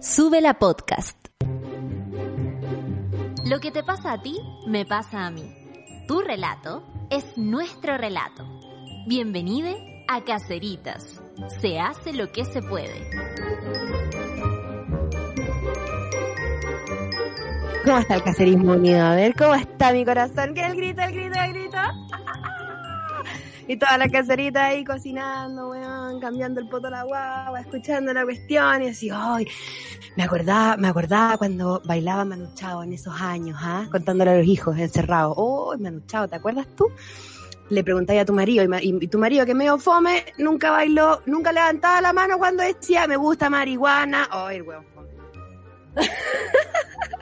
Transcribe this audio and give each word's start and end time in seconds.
Sube 0.00 0.40
la 0.40 0.54
podcast. 0.54 1.16
Lo 3.44 3.58
que 3.58 3.72
te 3.72 3.82
pasa 3.82 4.12
a 4.12 4.22
ti, 4.22 4.38
me 4.64 4.86
pasa 4.86 5.26
a 5.26 5.30
mí. 5.32 5.52
Tu 6.06 6.20
relato 6.20 6.84
es 7.10 7.36
nuestro 7.36 7.98
relato. 7.98 8.46
Bienvenido 9.08 9.76
a 10.06 10.22
Caceritas. 10.22 11.20
Se 11.60 11.80
hace 11.80 12.12
lo 12.12 12.30
que 12.30 12.44
se 12.44 12.62
puede. 12.62 13.10
¿Cómo 17.84 17.98
está 17.98 18.14
el 18.14 18.22
cacerismo 18.22 18.72
unido? 18.74 19.04
A 19.04 19.16
ver, 19.16 19.34
¿cómo 19.34 19.56
está 19.56 19.92
mi 19.92 20.04
corazón? 20.04 20.54
Que 20.54 20.64
el 20.64 20.76
grito, 20.76 21.02
el 21.02 21.12
grito, 21.12 21.40
el 21.40 21.52
grito. 21.54 21.78
Y 23.68 23.76
toda 23.76 23.98
la 23.98 24.08
cacerita 24.08 24.64
ahí 24.64 24.82
cocinando, 24.82 25.68
weón, 25.68 26.18
cambiando 26.20 26.58
el 26.58 26.68
poto 26.70 26.86
a 26.86 26.90
la 26.90 27.02
guagua, 27.02 27.60
escuchando 27.60 28.14
la 28.14 28.24
cuestión 28.24 28.82
y 28.82 28.88
así, 28.88 29.10
ay, 29.12 29.46
me 30.16 30.22
acordaba, 30.22 30.78
me 30.78 30.88
acordaba 30.88 31.36
cuando 31.36 31.82
bailaba 31.84 32.24
Manu 32.24 32.48
Chao 32.54 32.82
en 32.82 32.94
esos 32.94 33.20
años, 33.20 33.58
¿ah? 33.60 33.86
Contándole 33.90 34.30
a 34.30 34.38
los 34.38 34.46
hijos 34.46 34.78
encerrados. 34.78 35.34
Oh, 35.36 35.76
Manu 35.78 36.00
Chao, 36.06 36.26
¿te 36.26 36.36
acuerdas 36.36 36.66
tú? 36.74 36.86
Le 37.68 37.84
preguntáis 37.84 38.22
a 38.22 38.24
tu 38.24 38.32
marido, 38.32 38.64
y, 38.80 39.06
tu 39.06 39.18
marido 39.18 39.44
que 39.44 39.54
medio 39.54 39.76
fome, 39.76 40.24
nunca 40.38 40.70
bailó, 40.70 41.20
nunca 41.26 41.52
levantaba 41.52 42.00
la 42.00 42.14
mano 42.14 42.38
cuando 42.38 42.62
decía, 42.62 43.06
me 43.06 43.18
gusta 43.18 43.50
marihuana. 43.50 44.28
Ay, 44.30 44.62
weón, 44.62 44.86
fome. 44.94 45.08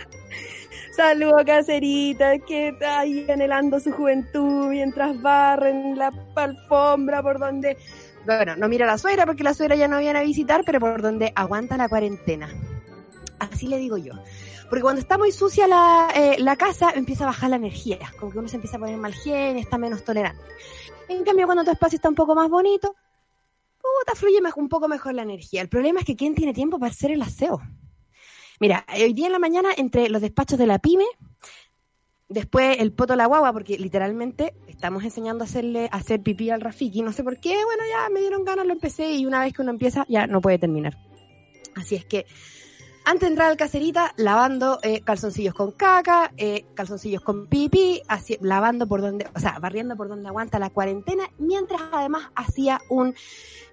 Saludos 0.97 1.45
cacerita, 1.45 2.39
que 2.39 2.69
está 2.69 3.01
ahí 3.01 3.31
anhelando 3.31 3.79
su 3.81 3.93
juventud 3.93 4.69
mientras 4.69 5.21
barren 5.21 5.99
la 5.99 6.11
alfombra 6.35 7.23
por 7.23 7.39
donde, 7.39 7.77
bueno, 8.25 8.57
no 8.57 8.67
mira 8.67 8.87
a 8.87 8.93
la 8.93 8.97
suegra 8.97 9.27
porque 9.27 9.43
la 9.43 9.53
suegra 9.53 9.77
ya 9.77 9.89
no 9.89 9.99
viene 9.99 10.19
a 10.19 10.23
visitar, 10.23 10.63
pero 10.65 10.81
por 10.81 11.03
donde 11.03 11.33
aguanta 11.35 11.77
la 11.77 11.91
cuarentena. 11.91 12.49
Así 13.39 13.67
le 13.67 13.77
digo 13.77 13.99
yo. 13.99 14.15
Porque 14.71 14.81
cuando 14.81 15.03
está 15.03 15.19
muy 15.19 15.33
sucia 15.33 15.69
la, 15.69 16.09
eh, 16.15 16.37
la 16.39 16.57
casa, 16.57 16.91
empieza 16.95 17.25
a 17.25 17.27
bajar 17.27 17.51
la 17.51 17.57
energía. 17.57 17.99
Como 18.19 18.33
que 18.33 18.39
uno 18.39 18.49
se 18.49 18.57
empieza 18.57 18.79
a 18.79 18.81
poner 18.81 18.97
mal 18.97 19.13
gen, 19.13 19.59
está 19.59 19.77
menos 19.77 20.03
tolerante. 20.03 20.43
En 21.09 21.25
cambio, 21.25 21.45
cuando 21.45 21.63
tu 21.63 21.73
espacio 21.73 21.97
está 21.97 22.09
un 22.09 22.15
poco 22.15 22.35
más 22.35 22.49
bonito, 22.49 22.97
puta, 23.77 24.19
fluye 24.19 24.39
un 24.57 24.69
poco 24.71 24.89
mejor 24.89 25.13
la 25.13 25.23
energía. 25.23 25.61
El 25.61 25.69
problema 25.69 26.01
es 26.01 26.07
que 26.07 26.17
¿quién 26.17 26.35
tiene 26.35 26.55
tiempo 26.55 26.79
para 26.79 26.91
hacer 26.91 27.11
el 27.11 27.21
aseo? 27.21 27.61
Mira, 28.61 28.87
hoy 28.95 29.13
día 29.13 29.27
en 29.27 29.33
la 29.33 29.39
mañana, 29.39 29.71
entre 29.77 30.09
los 30.09 30.23
despachos 30.23 30.59
de 30.59 30.67
la 30.67 30.79
pyme, 30.79 31.05
después 32.29 32.79
el 32.81 32.93
poto 32.93 33.15
la 33.17 33.27
guagua, 33.27 33.53
porque 33.53 33.79
literalmente 33.79 34.55
estamos 34.67 35.05
enseñando 35.05 35.45
a 35.45 35.47
hacerle 35.47 35.89
hacer 35.93 36.23
pipí 36.23 36.51
al 36.51 36.61
Rafiki, 36.61 37.03
no 37.03 37.13
sé 37.13 37.23
por 37.23 37.39
qué, 37.39 37.55
bueno, 37.65 37.83
ya 37.91 38.09
me 38.09 38.21
dieron 38.21 38.45
ganas, 38.45 38.67
lo 38.67 38.73
empecé 38.73 39.13
y 39.15 39.27
una 39.27 39.41
vez 39.41 39.53
que 39.53 39.63
uno 39.63 39.71
empieza 39.71 40.07
ya 40.09 40.27
no 40.27 40.41
puede 40.41 40.59
terminar. 40.59 40.97
Así 41.75 41.95
es 41.95 42.05
que 42.05 42.27
antes 43.07 43.21
de 43.21 43.29
entrar 43.29 43.51
al 43.51 43.57
cacerita, 43.57 44.13
lavando 44.17 44.81
eh, 44.83 45.01
calzoncillos 45.01 45.55
con 45.55 45.71
caca, 45.71 46.33
eh, 46.37 46.67
calzoncillos 46.75 47.23
con 47.23 47.47
pipí, 47.47 48.03
así, 48.09 48.37
lavando 48.41 48.89
por 48.89 49.01
donde, 49.01 49.29
o 49.33 49.39
sea, 49.39 49.61
barriendo 49.61 49.97
por 49.97 50.09
donde 50.09 50.29
aguanta 50.29 50.59
la 50.59 50.71
cuarentena, 50.71 51.31
mientras 51.39 51.81
además 51.93 52.31
hacía 52.35 52.81
un 52.91 53.15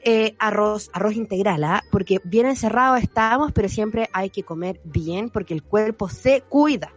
eh, 0.03 0.35
arroz, 0.37 0.91
arroz 0.93 1.15
integral, 1.15 1.63
¿ah? 1.63 1.83
porque 1.91 2.19
bien 2.23 2.45
encerrados 2.45 3.01
estamos, 3.01 3.51
pero 3.53 3.69
siempre 3.69 4.07
hay 4.13 4.29
que 4.29 4.43
comer 4.43 4.79
bien 4.83 5.31
porque 5.31 5.55
el 5.55 5.63
cuerpo 5.63 6.09
se 6.09 6.41
cuida. 6.41 6.93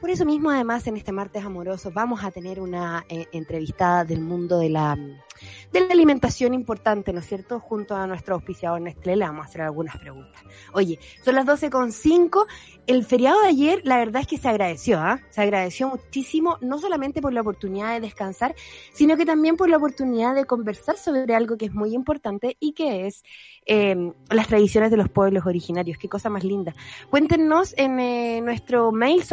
Por 0.00 0.10
eso 0.10 0.24
mismo, 0.24 0.50
además, 0.50 0.86
en 0.86 0.96
este 0.96 1.10
martes 1.10 1.44
amoroso 1.44 1.90
vamos 1.92 2.22
a 2.22 2.30
tener 2.30 2.60
una 2.60 3.04
eh, 3.08 3.26
entrevistada 3.32 4.04
del 4.04 4.20
mundo 4.20 4.60
de 4.60 4.68
la, 4.68 4.96
de 5.72 5.80
la 5.80 5.92
alimentación 5.92 6.54
importante, 6.54 7.12
¿no 7.12 7.18
es 7.18 7.26
cierto? 7.26 7.58
Junto 7.58 7.96
a 7.96 8.06
nuestro 8.06 8.36
auspiciador 8.36 8.80
Nestlé 8.80 9.16
le 9.16 9.24
vamos 9.24 9.44
a 9.44 9.48
hacer 9.48 9.62
algunas 9.62 9.96
preguntas. 9.98 10.40
Oye, 10.72 11.00
son 11.24 11.34
las 11.34 11.46
12.05. 11.46 12.46
El 12.86 13.04
feriado 13.04 13.42
de 13.42 13.48
ayer, 13.48 13.80
la 13.84 13.98
verdad 13.98 14.22
es 14.22 14.28
que 14.28 14.38
se 14.38 14.48
agradeció, 14.48 15.00
¿ah? 15.00 15.20
Se 15.30 15.42
agradeció 15.42 15.88
muchísimo, 15.88 16.58
no 16.60 16.78
solamente 16.78 17.20
por 17.20 17.32
la 17.32 17.40
oportunidad 17.40 17.92
de 17.94 18.00
descansar, 18.00 18.54
sino 18.92 19.16
que 19.16 19.26
también 19.26 19.56
por 19.56 19.68
la 19.68 19.78
oportunidad 19.78 20.34
de 20.34 20.44
conversar 20.44 20.96
sobre 20.96 21.34
algo 21.34 21.56
que 21.56 21.66
es 21.66 21.74
muy 21.74 21.92
importante 21.92 22.56
y 22.60 22.72
que 22.72 23.06
es 23.06 23.24
eh, 23.66 24.12
las 24.30 24.46
tradiciones 24.46 24.90
de 24.90 24.96
los 24.96 25.08
pueblos 25.08 25.44
originarios. 25.44 25.98
Qué 25.98 26.08
cosa 26.08 26.30
más 26.30 26.44
linda. 26.44 26.74
Cuéntenos 27.10 27.74
en 27.76 27.98
eh, 27.98 28.40
nuestro 28.42 28.92
mail, 28.92 29.24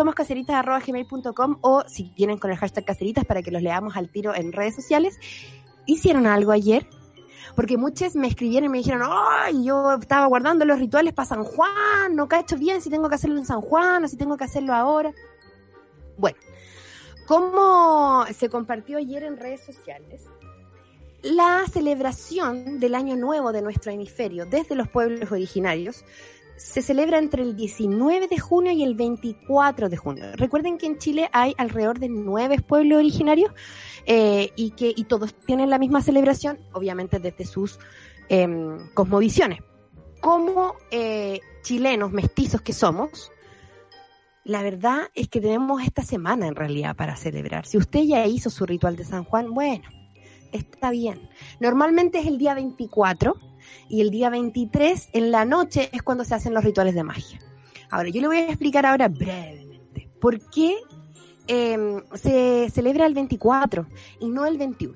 somoscaceritas.gmail.com 0.63 1.57
o 1.61 1.83
si 1.87 2.09
tienen 2.11 2.37
con 2.37 2.51
el 2.51 2.57
hashtag 2.57 2.85
caseritas 2.85 3.25
para 3.25 3.41
que 3.41 3.51
los 3.51 3.61
leamos 3.61 3.95
al 3.97 4.09
tiro 4.09 4.35
en 4.35 4.51
redes 4.51 4.75
sociales. 4.75 5.19
¿Hicieron 5.85 6.27
algo 6.27 6.51
ayer? 6.51 6.87
Porque 7.55 7.77
muchos 7.77 8.15
me 8.15 8.27
escribieron 8.27 8.67
y 8.67 8.69
me 8.69 8.77
dijeron, 8.79 9.01
ay, 9.05 9.63
yo 9.63 9.93
estaba 9.93 10.25
guardando 10.27 10.65
los 10.65 10.79
rituales 10.79 11.13
para 11.13 11.27
San 11.27 11.43
Juan, 11.43 12.15
no 12.15 12.27
cacho 12.27 12.57
bien 12.57 12.81
si 12.81 12.89
tengo 12.89 13.07
que 13.07 13.15
hacerlo 13.15 13.37
en 13.37 13.45
San 13.45 13.61
Juan 13.61 14.03
o 14.03 14.07
si 14.07 14.17
tengo 14.17 14.35
que 14.35 14.43
hacerlo 14.43 14.73
ahora. 14.73 15.13
Bueno, 16.17 16.37
como 17.27 18.25
se 18.33 18.49
compartió 18.49 18.97
ayer 18.97 19.23
en 19.23 19.37
redes 19.37 19.61
sociales, 19.63 20.25
la 21.23 21.65
celebración 21.71 22.79
del 22.79 22.93
Año 22.93 23.15
Nuevo 23.15 23.51
de 23.51 23.63
nuestro 23.63 23.91
hemisferio 23.91 24.45
desde 24.45 24.75
los 24.75 24.87
pueblos 24.87 25.31
originarios 25.31 26.05
se 26.57 26.81
celebra 26.81 27.19
entre 27.19 27.43
el 27.43 27.55
19 27.55 28.27
de 28.27 28.39
junio 28.39 28.71
y 28.71 28.83
el 28.83 28.95
24 28.95 29.89
de 29.89 29.97
junio. 29.97 30.25
Recuerden 30.35 30.77
que 30.77 30.85
en 30.85 30.97
Chile 30.97 31.29
hay 31.33 31.53
alrededor 31.57 31.99
de 31.99 32.09
nueve 32.09 32.61
pueblos 32.61 32.99
originarios 32.99 33.51
eh, 34.05 34.51
y 34.55 34.71
que 34.71 34.93
y 34.95 35.05
todos 35.05 35.33
tienen 35.33 35.69
la 35.69 35.79
misma 35.79 36.01
celebración, 36.01 36.59
obviamente 36.73 37.19
desde 37.19 37.45
sus 37.45 37.79
eh, 38.29 38.47
cosmovisiones. 38.93 39.59
Como 40.21 40.75
eh, 40.91 41.39
chilenos 41.61 42.11
mestizos 42.11 42.61
que 42.61 42.73
somos, 42.73 43.31
la 44.43 44.61
verdad 44.63 45.09
es 45.13 45.27
que 45.27 45.41
tenemos 45.41 45.81
esta 45.83 46.03
semana 46.03 46.47
en 46.47 46.55
realidad 46.55 46.95
para 46.95 47.15
celebrar. 47.15 47.65
Si 47.65 47.77
usted 47.77 48.01
ya 48.01 48.25
hizo 48.25 48.49
su 48.49 48.65
ritual 48.65 48.95
de 48.95 49.03
San 49.03 49.23
Juan, 49.23 49.53
bueno, 49.53 49.83
está 50.51 50.91
bien. 50.91 51.29
Normalmente 51.59 52.19
es 52.19 52.27
el 52.27 52.37
día 52.37 52.53
24 52.53 53.35
y 53.89 54.01
el 54.01 54.09
día 54.09 54.29
23 54.29 55.09
en 55.13 55.31
la 55.31 55.45
noche 55.45 55.89
es 55.91 56.01
cuando 56.01 56.23
se 56.23 56.35
hacen 56.35 56.53
los 56.53 56.63
rituales 56.63 56.95
de 56.95 57.03
magia. 57.03 57.39
Ahora, 57.89 58.09
yo 58.09 58.21
le 58.21 58.27
voy 58.27 58.37
a 58.37 58.47
explicar 58.47 58.85
ahora 58.85 59.07
brevemente 59.07 60.09
por 60.19 60.39
qué 60.49 60.77
eh, 61.47 62.01
se 62.15 62.69
celebra 62.71 63.05
el 63.05 63.13
24 63.13 63.87
y 64.19 64.29
no 64.29 64.45
el 64.45 64.57
21. 64.57 64.95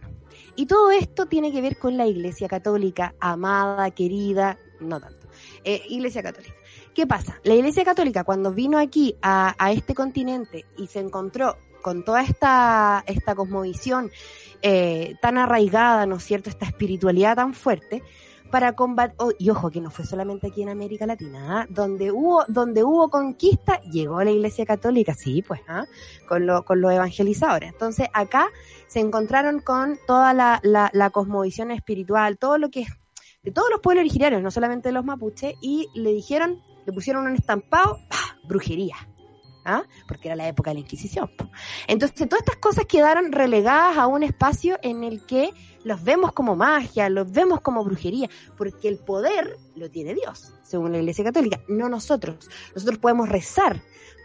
Y 0.55 0.65
todo 0.65 0.91
esto 0.91 1.27
tiene 1.27 1.51
que 1.51 1.61
ver 1.61 1.77
con 1.77 1.95
la 1.95 2.07
Iglesia 2.07 2.47
Católica, 2.47 3.15
amada, 3.19 3.91
querida, 3.91 4.57
no 4.79 4.99
tanto, 4.99 5.27
eh, 5.63 5.81
Iglesia 5.87 6.21
Católica. 6.21 6.55
¿Qué 6.93 7.07
pasa? 7.07 7.39
La 7.43 7.55
Iglesia 7.55 7.85
Católica 7.85 8.23
cuando 8.23 8.51
vino 8.51 8.77
aquí 8.77 9.15
a, 9.21 9.55
a 9.57 9.71
este 9.71 9.93
continente 9.93 10.65
y 10.77 10.87
se 10.87 10.99
encontró 10.99 11.55
con 11.81 12.03
toda 12.03 12.21
esta, 12.23 13.03
esta 13.07 13.35
cosmovisión 13.35 14.11
eh, 14.61 15.15
tan 15.21 15.37
arraigada, 15.37 16.05
¿no 16.05 16.17
es 16.17 16.23
cierto?, 16.23 16.49
esta 16.49 16.65
espiritualidad 16.65 17.35
tan 17.35 17.53
fuerte, 17.53 18.03
para 18.49 18.73
combatir, 18.73 19.15
oh, 19.19 19.31
y 19.37 19.49
ojo 19.49 19.69
que 19.69 19.81
no 19.81 19.91
fue 19.91 20.05
solamente 20.05 20.47
aquí 20.47 20.61
en 20.61 20.69
América 20.69 21.05
Latina, 21.05 21.61
¿ah? 21.61 21.67
donde 21.69 22.11
hubo, 22.11 22.43
donde 22.47 22.83
hubo 22.83 23.09
conquista, 23.09 23.81
llegó 23.81 24.23
la 24.23 24.31
Iglesia 24.31 24.65
Católica, 24.65 25.13
sí, 25.13 25.41
pues, 25.41 25.61
¿ah? 25.67 25.85
con, 26.27 26.45
lo, 26.45 26.63
con 26.65 26.81
los 26.81 26.91
evangelizadores. 26.91 27.71
Entonces 27.71 28.07
acá 28.13 28.47
se 28.87 28.99
encontraron 28.99 29.59
con 29.59 29.97
toda 30.07 30.33
la, 30.33 30.59
la, 30.63 30.89
la 30.93 31.09
cosmovisión 31.09 31.71
espiritual, 31.71 32.37
todo 32.37 32.57
lo 32.57 32.69
que 32.69 32.81
es 32.81 32.89
de 33.43 33.51
todos 33.51 33.69
los 33.71 33.79
pueblos 33.79 34.01
originarios, 34.01 34.41
no 34.41 34.51
solamente 34.51 34.89
de 34.89 34.93
los 34.93 35.05
mapuches, 35.05 35.55
y 35.61 35.87
le 35.95 36.11
dijeron, 36.11 36.61
le 36.85 36.91
pusieron 36.93 37.25
un 37.25 37.35
estampado, 37.35 37.99
brujería. 38.47 38.95
¿Ah? 39.65 39.83
porque 40.07 40.29
era 40.29 40.35
la 40.35 40.47
época 40.47 40.71
de 40.71 40.75
la 40.75 40.79
Inquisición. 40.79 41.29
Entonces, 41.87 42.27
todas 42.27 42.39
estas 42.41 42.57
cosas 42.57 42.85
quedaron 42.85 43.31
relegadas 43.31 43.97
a 43.97 44.07
un 44.07 44.23
espacio 44.23 44.79
en 44.81 45.03
el 45.03 45.25
que 45.25 45.53
los 45.83 46.03
vemos 46.03 46.31
como 46.31 46.55
magia, 46.55 47.09
los 47.09 47.31
vemos 47.31 47.61
como 47.61 47.83
brujería, 47.83 48.29
porque 48.57 48.87
el 48.87 48.97
poder 48.97 49.57
lo 49.75 49.89
tiene 49.89 50.13
Dios, 50.13 50.53
según 50.63 50.91
la 50.91 50.99
Iglesia 50.99 51.23
Católica, 51.25 51.61
no 51.67 51.89
nosotros. 51.89 52.49
Nosotros 52.73 52.99
podemos 52.99 53.29
rezar 53.29 53.81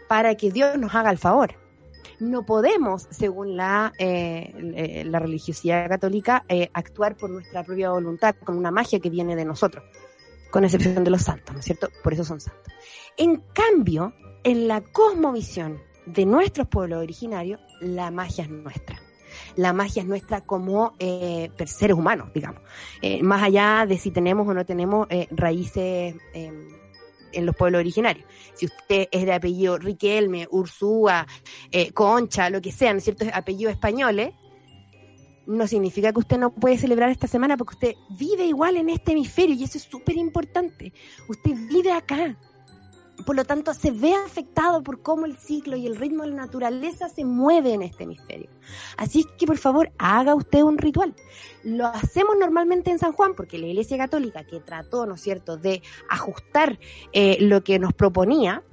para 0.07 0.35
que 0.35 0.51
Dios 0.51 0.77
nos 0.77 0.95
haga 0.95 1.11
el 1.11 1.17
favor. 1.17 1.55
No 2.19 2.45
podemos, 2.45 3.07
según 3.11 3.57
la, 3.57 3.91
eh, 3.99 5.03
la 5.05 5.19
religiosidad 5.19 5.89
católica, 5.89 6.45
eh, 6.47 6.69
actuar 6.73 7.17
por 7.17 7.29
nuestra 7.29 7.63
propia 7.63 7.91
voluntad, 7.91 8.35
con 8.43 8.57
una 8.57 8.71
magia 8.71 8.99
que 8.99 9.09
viene 9.09 9.35
de 9.35 9.43
nosotros 9.43 9.83
con 10.55 10.63
excepción 10.63 11.03
de 11.03 11.11
los 11.11 11.23
santos, 11.23 11.53
¿no 11.53 11.59
es 11.59 11.65
cierto? 11.65 11.89
Por 12.01 12.13
eso 12.13 12.23
son 12.23 12.39
santos. 12.39 12.71
En 13.17 13.43
cambio, 13.51 14.13
en 14.45 14.67
la 14.67 14.81
cosmovisión 14.81 15.81
de 16.05 16.25
nuestros 16.25 16.67
pueblos 16.67 17.01
originarios, 17.01 17.59
la 17.81 18.11
magia 18.11 18.43
es 18.43 18.49
nuestra. 18.49 19.01
La 19.55 19.73
magia 19.73 20.03
es 20.03 20.07
nuestra 20.07 20.41
como 20.41 20.93
eh, 20.99 21.49
seres 21.65 21.97
humanos, 21.97 22.29
digamos. 22.33 22.61
Eh, 23.01 23.23
más 23.23 23.41
allá 23.41 23.85
de 23.87 23.97
si 23.97 24.11
tenemos 24.11 24.47
o 24.47 24.53
no 24.53 24.63
tenemos 24.63 25.07
eh, 25.09 25.27
raíces 25.31 26.15
em, 26.33 26.67
en 27.33 27.45
los 27.45 27.55
pueblos 27.55 27.79
originarios. 27.79 28.25
Si 28.53 28.67
usted 28.67 29.07
es 29.11 29.25
de 29.25 29.33
apellido 29.33 29.79
Riquelme, 29.79 30.47
Ursúa, 30.51 31.25
Concha, 31.93 32.49
lo 32.51 32.61
que 32.61 32.71
sea, 32.71 32.93
¿no 32.93 32.99
es 32.99 33.03
cierto? 33.03 33.25
Apellidos 33.33 33.73
españoles, 33.73 34.33
no 35.47 35.67
significa 35.67 36.13
que 36.13 36.19
usted 36.19 36.37
no 36.37 36.53
puede 36.53 36.77
celebrar 36.77 37.09
esta 37.09 37.27
semana 37.27 37.57
porque 37.57 37.73
usted 37.73 37.95
vive 38.11 38.45
igual 38.45 38.77
en 38.77 38.89
este 38.89 39.13
hemisferio 39.13 39.55
y 39.55 39.63
eso 39.63 39.79
es 39.79 39.83
súper 39.83 40.15
importante. 40.17 40.93
Usted 41.27 41.51
vive 41.67 41.91
acá. 41.91 42.37
Por 43.25 43.35
lo 43.35 43.45
tanto, 43.45 43.73
se 43.73 43.91
ve 43.91 44.13
afectado 44.13 44.83
por 44.83 45.01
cómo 45.01 45.25
el 45.25 45.37
ciclo 45.37 45.77
y 45.77 45.87
el 45.87 45.95
ritmo 45.95 46.23
de 46.23 46.29
la 46.29 46.35
naturaleza 46.35 47.07
se 47.07 47.23
mueve 47.23 47.73
en 47.73 47.81
este 47.81 48.03
hemisferio. 48.03 48.49
Así 48.97 49.25
que, 49.37 49.47
por 49.47 49.57
favor, 49.57 49.91
haga 49.97 50.35
usted 50.35 50.61
un 50.61 50.77
ritual. 50.77 51.15
Lo 51.63 51.87
hacemos 51.87 52.35
normalmente 52.37 52.91
en 52.91 52.99
San 52.99 53.13
Juan 53.13 53.33
porque 53.35 53.57
la 53.57 53.67
Iglesia 53.67 53.97
Católica, 53.97 54.43
que 54.43 54.59
trató, 54.59 55.05
¿no 55.05 55.15
es 55.15 55.21
cierto?, 55.21 55.57
de 55.57 55.81
ajustar 56.09 56.77
eh, 57.13 57.37
lo 57.39 57.63
que 57.63 57.79
nos 57.79 57.93
proponía, 57.93 58.63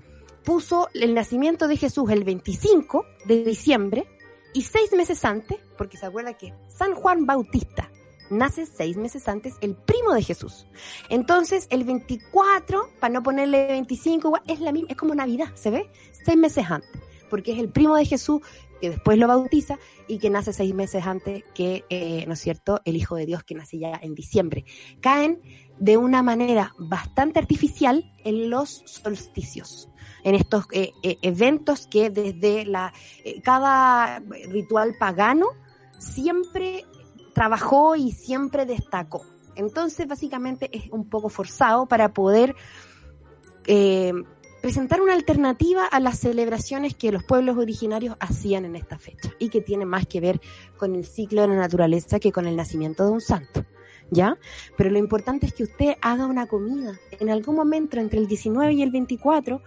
puso 0.43 0.89
el 0.95 1.15
nacimiento 1.15 1.69
de 1.69 1.77
Jesús 1.77 2.11
el 2.11 2.25
25 2.25 3.07
de 3.27 3.45
diciembre 3.45 4.07
y 4.55 4.63
seis 4.63 4.93
meses 4.93 5.25
antes, 5.25 5.59
porque 5.79 5.97
se 5.97 6.07
acuerda 6.07 6.35
que 6.35 6.53
San 6.69 6.95
Juan 6.95 7.27
Bautista 7.27 7.92
nace 8.33 8.67
seis 8.67 8.97
meses 8.97 9.29
antes 9.29 9.55
el 9.61 9.75
primo 9.75 10.13
de 10.13 10.23
Jesús. 10.23 10.67
Entonces, 11.09 11.67
el 11.71 11.85
24, 11.85 12.89
para 13.01 13.15
no 13.15 13.23
ponerle 13.23 13.67
25, 13.69 14.41
es, 14.47 14.61
la 14.61 14.73
misma, 14.73 14.89
es 14.91 14.97
como 14.97 15.15
Navidad, 15.15 15.55
¿se 15.55 15.71
ve? 15.71 15.91
Seis 16.25 16.37
meses 16.37 16.65
antes, 16.69 16.91
porque 17.31 17.53
es 17.53 17.59
el 17.59 17.69
primo 17.69 17.97
de 17.97 18.05
Jesús 18.05 18.41
que 18.81 18.91
después 18.91 19.17
lo 19.17 19.29
bautiza 19.29 19.79
y 20.09 20.19
que 20.19 20.29
nace 20.29 20.53
seis 20.53 20.75
meses 20.75 21.07
antes 21.07 21.45
que, 21.55 21.85
eh, 21.89 22.25
¿no 22.27 22.33
es 22.33 22.41
cierto?, 22.41 22.81
el 22.85 22.97
Hijo 22.97 23.15
de 23.15 23.27
Dios 23.27 23.45
que 23.45 23.55
nace 23.55 23.79
ya 23.79 24.01
en 24.03 24.17
diciembre. 24.17 24.65
Caen 25.01 25.41
de 25.79 25.97
una 25.97 26.21
manera 26.23 26.75
bastante 26.79 27.39
artificial 27.39 28.13
en 28.25 28.51
los 28.51 28.83
solsticios 28.87 29.89
en 30.25 30.35
estos 30.35 30.67
eh, 30.73 30.93
eh, 31.03 31.19
eventos 31.23 31.87
que 31.87 32.11
desde 32.11 32.65
la 32.65 32.93
cada 33.43 34.21
ritual 34.49 34.95
pagano 34.99 35.47
siempre 35.99 36.85
trabajó 37.33 37.97
y 37.97 38.13
siempre 38.13 38.67
destacó. 38.67 39.25
Entonces, 39.55 40.07
básicamente 40.07 40.71
es 40.73 40.91
un 40.91 41.09
poco 41.09 41.29
forzado 41.29 41.87
para 41.87 42.13
poder 42.13 42.55
eh, 43.67 44.13
presentar 44.63 45.01
una 45.01 45.13
alternativa 45.15 45.85
a 45.85 46.01
las 46.01 46.19
celebraciones 46.19 46.95
que 46.95 47.13
los 47.13 47.25
pueblos 47.25 47.57
originarios 47.59 48.17
hacían 48.21 48.65
en 48.65 48.77
esta 48.77 48.99
fecha 48.99 49.33
y 49.39 49.49
que 49.49 49.61
tiene 49.61 49.85
más 49.85 50.07
que 50.07 50.21
ver 50.21 50.41
con 50.79 50.95
el 50.95 51.05
ciclo 51.05 51.43
de 51.43 51.49
la 51.49 51.57
naturaleza 51.57 52.21
que 52.21 52.33
con 52.33 52.47
el 52.47 52.57
nacimiento 52.57 53.05
de 53.05 53.11
un 53.11 53.21
santo. 53.21 53.67
¿Ya? 54.11 54.37
Pero 54.77 54.91
lo 54.91 54.99
importante 54.99 55.47
es 55.47 55.55
que 55.55 55.63
usted 55.63 55.95
haga 56.03 56.27
una 56.27 56.47
comida 56.47 57.01
en 57.19 57.31
algún 57.31 57.57
momento 57.57 57.99
entre 57.99 58.19
el 58.19 58.27
19 58.27 58.75
y 58.75 58.83
el 58.83 58.91
24 58.91 59.63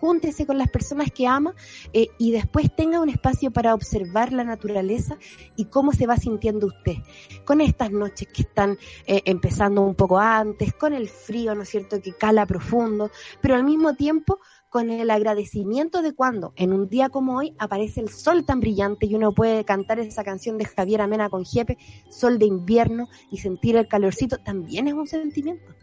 júntese 0.00 0.46
con 0.46 0.58
las 0.58 0.70
personas 0.70 1.10
que 1.10 1.26
ama 1.26 1.54
eh, 1.92 2.08
y 2.18 2.32
después 2.32 2.74
tenga 2.74 3.00
un 3.00 3.08
espacio 3.08 3.50
para 3.50 3.74
observar 3.74 4.32
la 4.32 4.44
naturaleza 4.44 5.18
y 5.56 5.66
cómo 5.66 5.92
se 5.92 6.06
va 6.06 6.16
sintiendo 6.16 6.66
usted. 6.66 6.96
Con 7.44 7.60
estas 7.60 7.90
noches 7.90 8.28
que 8.28 8.42
están 8.42 8.78
eh, 9.06 9.22
empezando 9.24 9.82
un 9.82 9.94
poco 9.94 10.18
antes, 10.18 10.72
con 10.74 10.92
el 10.92 11.08
frío, 11.08 11.54
¿no 11.54 11.62
es 11.62 11.68
cierto?, 11.68 12.00
que 12.00 12.12
cala 12.12 12.46
profundo, 12.46 13.10
pero 13.40 13.54
al 13.54 13.64
mismo 13.64 13.94
tiempo 13.94 14.38
con 14.68 14.90
el 14.90 15.10
agradecimiento 15.10 16.02
de 16.02 16.14
cuando 16.14 16.52
en 16.56 16.72
un 16.72 16.88
día 16.88 17.08
como 17.08 17.38
hoy 17.38 17.54
aparece 17.58 18.00
el 18.00 18.10
sol 18.10 18.44
tan 18.44 18.60
brillante 18.60 19.06
y 19.06 19.14
uno 19.14 19.32
puede 19.32 19.64
cantar 19.64 19.98
esa 19.98 20.24
canción 20.24 20.58
de 20.58 20.66
Javier 20.66 21.00
Amena 21.00 21.30
con 21.30 21.44
Jepe, 21.44 21.78
Sol 22.10 22.38
de 22.38 22.46
invierno 22.46 23.08
y 23.30 23.38
sentir 23.38 23.76
el 23.76 23.88
calorcito, 23.88 24.38
también 24.38 24.86
es 24.88 24.94
un 24.94 25.06
sentimiento. 25.06 25.74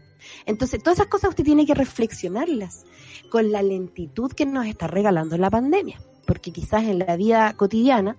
Entonces, 0.44 0.82
todas 0.82 0.98
esas 0.98 1.08
cosas 1.08 1.30
usted 1.30 1.44
tiene 1.44 1.66
que 1.66 1.74
reflexionarlas 1.74 2.84
con 3.30 3.50
la 3.50 3.62
lentitud 3.62 4.32
que 4.32 4.46
nos 4.46 4.66
está 4.66 4.86
regalando 4.86 5.36
la 5.36 5.50
pandemia, 5.50 6.00
porque 6.26 6.52
quizás 6.52 6.84
en 6.84 7.00
la 7.00 7.16
vida 7.16 7.54
cotidiana, 7.56 8.16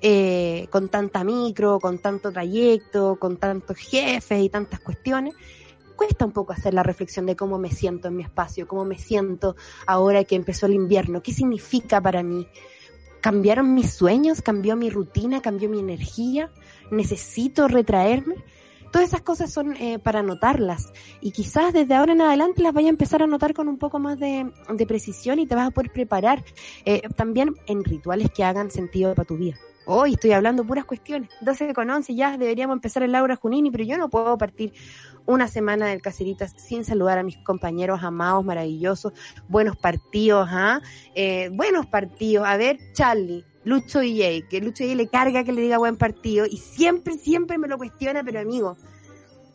eh, 0.00 0.68
con 0.70 0.88
tanta 0.88 1.24
micro, 1.24 1.80
con 1.80 1.98
tanto 1.98 2.32
trayecto, 2.32 3.16
con 3.18 3.36
tantos 3.36 3.76
jefes 3.78 4.42
y 4.42 4.48
tantas 4.48 4.80
cuestiones, 4.80 5.34
cuesta 5.96 6.24
un 6.24 6.32
poco 6.32 6.52
hacer 6.52 6.72
la 6.74 6.84
reflexión 6.84 7.26
de 7.26 7.34
cómo 7.34 7.58
me 7.58 7.70
siento 7.70 8.08
en 8.08 8.16
mi 8.16 8.22
espacio, 8.22 8.68
cómo 8.68 8.84
me 8.84 8.98
siento 8.98 9.56
ahora 9.86 10.22
que 10.22 10.36
empezó 10.36 10.66
el 10.66 10.74
invierno, 10.74 11.22
qué 11.22 11.32
significa 11.32 12.00
para 12.00 12.22
mí. 12.22 12.46
¿Cambiaron 13.20 13.74
mis 13.74 13.92
sueños? 13.94 14.40
¿Cambió 14.40 14.76
mi 14.76 14.90
rutina? 14.90 15.42
¿Cambió 15.42 15.68
mi 15.68 15.80
energía? 15.80 16.52
¿Necesito 16.92 17.66
retraerme? 17.66 18.36
Todas 18.90 19.08
esas 19.08 19.20
cosas 19.20 19.52
son 19.52 19.76
eh, 19.76 19.98
para 19.98 20.22
notarlas 20.22 20.92
y 21.20 21.32
quizás 21.32 21.72
desde 21.72 21.94
ahora 21.94 22.12
en 22.12 22.22
adelante 22.22 22.62
las 22.62 22.72
vaya 22.72 22.88
a 22.88 22.90
empezar 22.90 23.22
a 23.22 23.26
notar 23.26 23.54
con 23.54 23.68
un 23.68 23.78
poco 23.78 23.98
más 23.98 24.18
de, 24.18 24.50
precisión 24.86 25.38
y 25.38 25.46
te 25.46 25.54
vas 25.54 25.68
a 25.68 25.70
poder 25.70 25.92
preparar 25.92 26.44
eh, 26.84 27.02
también 27.16 27.54
en 27.66 27.84
rituales 27.84 28.30
que 28.30 28.44
hagan 28.44 28.70
sentido 28.70 29.14
para 29.14 29.26
tu 29.26 29.36
vida. 29.36 29.56
Hoy 29.90 30.12
estoy 30.12 30.32
hablando 30.32 30.66
puras 30.66 30.84
cuestiones. 30.84 31.30
12 31.40 31.72
con 31.72 31.88
11 31.88 32.14
ya 32.14 32.36
deberíamos 32.36 32.74
empezar 32.74 33.02
el 33.02 33.12
Laura 33.12 33.36
Junini, 33.36 33.70
pero 33.70 33.84
yo 33.84 33.96
no 33.96 34.10
puedo 34.10 34.36
partir 34.36 34.74
una 35.24 35.48
semana 35.48 35.86
del 35.86 36.02
Caseritas 36.02 36.54
sin 36.58 36.84
saludar 36.84 37.16
a 37.16 37.22
mis 37.22 37.38
compañeros 37.38 38.02
amados, 38.02 38.44
maravillosos, 38.44 39.14
buenos 39.48 39.78
partidos, 39.78 40.46
¿ah? 40.50 40.82
Eh, 41.14 41.48
buenos 41.52 41.86
partidos. 41.86 42.46
A 42.46 42.58
ver, 42.58 42.78
Charlie, 42.92 43.46
Lucho 43.68 44.00
DJ, 44.00 44.46
que 44.48 44.62
Lucho 44.62 44.82
DJ 44.82 44.96
le 44.96 45.08
carga 45.08 45.44
que 45.44 45.52
le 45.52 45.60
diga 45.60 45.76
buen 45.76 45.98
partido 45.98 46.46
y 46.46 46.56
siempre, 46.56 47.18
siempre 47.18 47.58
me 47.58 47.68
lo 47.68 47.76
cuestiona, 47.76 48.24
pero 48.24 48.40
amigo, 48.40 48.78